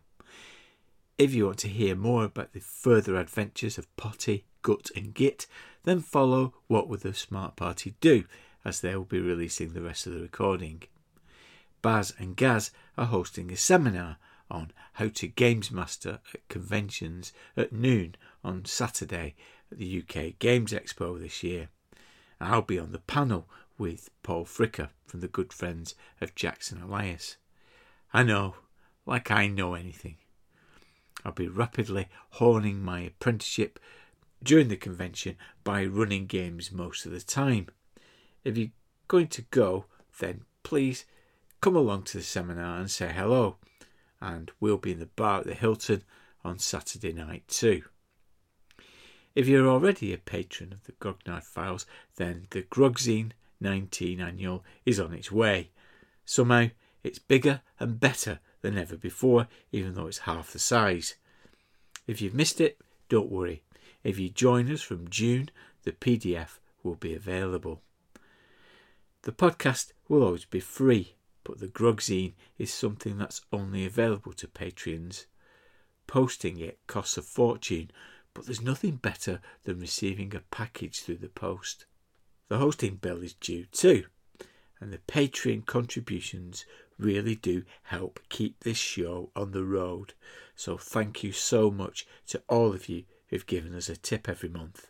If 1.18 1.34
you 1.34 1.46
want 1.46 1.58
to 1.58 1.68
hear 1.68 1.94
more 1.94 2.24
about 2.24 2.54
the 2.54 2.62
further 2.62 3.18
adventures 3.18 3.78
of 3.78 3.94
Potty, 3.98 4.46
Gut, 4.62 4.90
and 4.96 5.14
Git, 5.14 5.46
then 5.84 6.00
follow 6.00 6.54
What 6.68 6.88
Would 6.88 7.02
the 7.02 7.14
Smart 7.14 7.58
Party 7.58 7.96
Do, 8.00 8.24
as 8.64 8.80
they 8.80 8.96
will 8.96 9.04
be 9.04 9.20
releasing 9.20 9.74
the 9.74 9.82
rest 9.82 10.08
of 10.08 10.14
the 10.14 10.22
recording. 10.22 10.84
Baz 11.82 12.14
and 12.18 12.38
Gaz 12.38 12.72
are 12.98 13.08
hosting 13.08 13.52
a 13.52 13.58
seminar 13.58 14.20
on 14.50 14.72
how 14.94 15.10
to 15.10 15.28
games 15.28 15.70
master 15.70 16.20
at 16.34 16.48
conventions 16.48 17.34
at 17.58 17.74
noon 17.74 18.16
on 18.44 18.66
Saturday 18.66 19.36
at 19.72 19.78
the 19.78 20.04
UK 20.04 20.38
Games 20.40 20.72
Expo 20.74 21.20
this 21.20 21.44
year. 21.44 21.70
I'll 22.40 22.62
be 22.62 22.80
on 22.80 22.92
the 22.92 23.00
panel 23.00 23.48
with 23.78 24.10
Paul 24.24 24.46
Fricker 24.46 24.90
from 25.06 25.22
the 25.22 25.28
good 25.28 25.54
friends 25.54 25.96
of 26.20 26.36
Jackson 26.36 26.82
Elias. 26.82 27.38
I 28.14 28.24
know, 28.24 28.56
like 29.06 29.32
I 29.32 29.48
know 29.48 29.74
anything. 29.74 30.18
I'll 31.24 31.32
be 31.32 31.48
rapidly 31.48 32.08
honing 32.32 32.82
my 32.84 33.02
apprenticeship 33.02 33.80
during 34.44 34.70
the 34.70 34.78
convention 34.78 35.38
by 35.64 35.86
running 35.86 36.26
games 36.26 36.72
most 36.72 37.06
of 37.06 37.12
the 37.12 37.22
time. 37.22 37.68
If 38.44 38.58
you're 38.58 38.70
going 39.08 39.28
to 39.28 39.44
go, 39.44 39.86
then 40.20 40.42
please 40.64 41.06
come 41.62 41.76
along 41.76 42.04
to 42.04 42.18
the 42.18 42.24
seminar 42.24 42.80
and 42.80 42.90
say 42.90 43.12
hello. 43.14 43.58
And 44.20 44.52
we'll 44.60 44.78
be 44.78 44.94
in 44.94 45.00
the 45.00 45.06
bar 45.06 45.42
at 45.42 45.48
the 45.48 45.54
Hilton 45.54 46.04
on 46.44 46.60
Saturday 46.60 47.14
night 47.14 47.48
too. 47.48 47.84
If 49.34 49.48
you're 49.48 49.68
already 49.68 50.14
a 50.14 50.18
patron 50.18 50.74
of 50.74 50.84
the 50.84 50.92
Grognard 50.94 51.44
Files, 51.44 51.86
then 52.18 52.48
the 52.50 52.64
Grogzine 52.64 53.32
19 53.62 54.20
annual 54.20 54.64
is 54.86 55.00
on 55.00 55.14
its 55.14 55.32
way. 55.32 55.70
Somehow, 56.26 56.68
it's 57.04 57.20
bigger 57.20 57.62
and 57.80 58.00
better 58.00 58.40
than 58.62 58.78
ever 58.78 58.98
before, 58.98 59.48
even 59.72 59.94
though 59.94 60.08
it's 60.08 60.20
half 60.20 60.52
the 60.52 60.60
size. 60.60 61.16
If 62.08 62.22
you've 62.22 62.34
missed 62.34 62.60
it, 62.60 62.78
don't 63.10 63.32
worry. 63.32 63.64
If 64.04 64.20
you 64.20 64.30
join 64.30 64.72
us 64.72 64.82
from 64.82 65.10
June, 65.10 65.50
the 65.84 65.92
PDF 65.92 66.60
will 66.84 66.96
be 66.96 67.14
available. 67.14 67.82
The 69.22 69.32
podcast 69.32 69.92
will 70.10 70.24
always 70.24 70.46
be 70.46 70.60
free, 70.60 71.16
but 71.44 71.60
the 71.60 71.68
Grogzine 71.68 72.34
is 72.58 72.74
something 72.74 73.18
that's 73.18 73.42
only 73.54 73.86
available 73.86 74.34
to 74.34 74.48
Patreons. 74.48 75.26
Posting 76.08 76.60
it 76.60 76.80
costs 76.88 77.18
a 77.18 77.22
fortune, 77.22 77.92
but 78.34 78.46
there's 78.46 78.62
nothing 78.62 78.96
better 78.96 79.42
than 79.64 79.80
receiving 79.80 80.34
a 80.36 80.40
package 80.40 81.02
through 81.02 81.18
the 81.18 81.30
post. 81.30 81.86
The 82.48 82.58
hosting 82.58 82.96
bill 82.96 83.22
is 83.22 83.34
due 83.34 83.66
too, 83.66 84.06
and 84.80 84.92
the 84.92 85.00
Patreon 85.00 85.66
contributions 85.66 86.66
really 86.98 87.36
do 87.36 87.64
help 87.84 88.20
keep 88.30 88.60
this 88.60 88.78
show 88.78 89.32
on 89.36 89.52
the 89.52 89.64
road. 89.64 90.14
So 90.56 90.78
thank 90.78 91.24
you 91.24 91.32
so 91.32 91.72
much 91.72 92.06
to 92.28 92.42
all 92.48 92.74
of 92.74 92.88
you 92.88 93.04
who've 93.28 93.46
given 93.46 93.74
us 93.76 93.90
a 93.90 93.96
tip 93.96 94.30
every 94.30 94.50
month. 94.50 94.88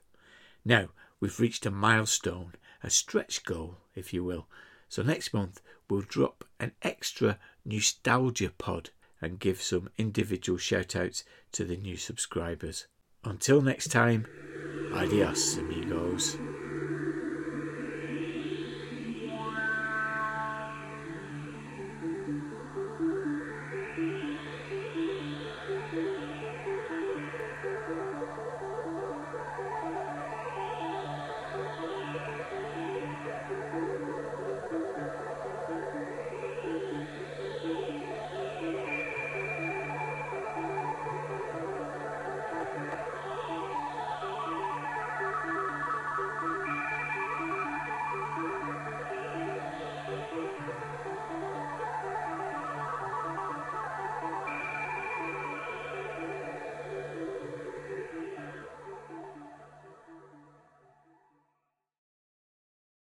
Now 0.66 0.90
we've 1.20 1.40
reached 1.40 1.66
a 1.66 1.72
milestone, 1.72 2.54
a 2.84 2.90
stretch 2.90 3.44
goal, 3.44 3.78
if 3.96 4.14
you 4.14 4.24
will. 4.24 4.48
So 4.90 5.02
next 5.02 5.34
month 5.34 5.62
we'll 5.90 6.02
drop 6.02 6.44
an 6.60 6.74
extra 6.82 7.40
nostalgia 7.66 8.52
pod 8.58 8.90
and 9.22 9.40
give 9.40 9.62
some 9.62 9.90
individual 9.98 10.58
shout 10.58 10.96
outs 10.96 11.24
to 11.54 11.64
the 11.64 11.78
new 11.78 11.96
subscribers. 11.96 12.88
Until 13.24 13.62
next 13.62 13.90
time, 13.92 14.26
adios, 14.92 15.58
amigos. 15.58 16.40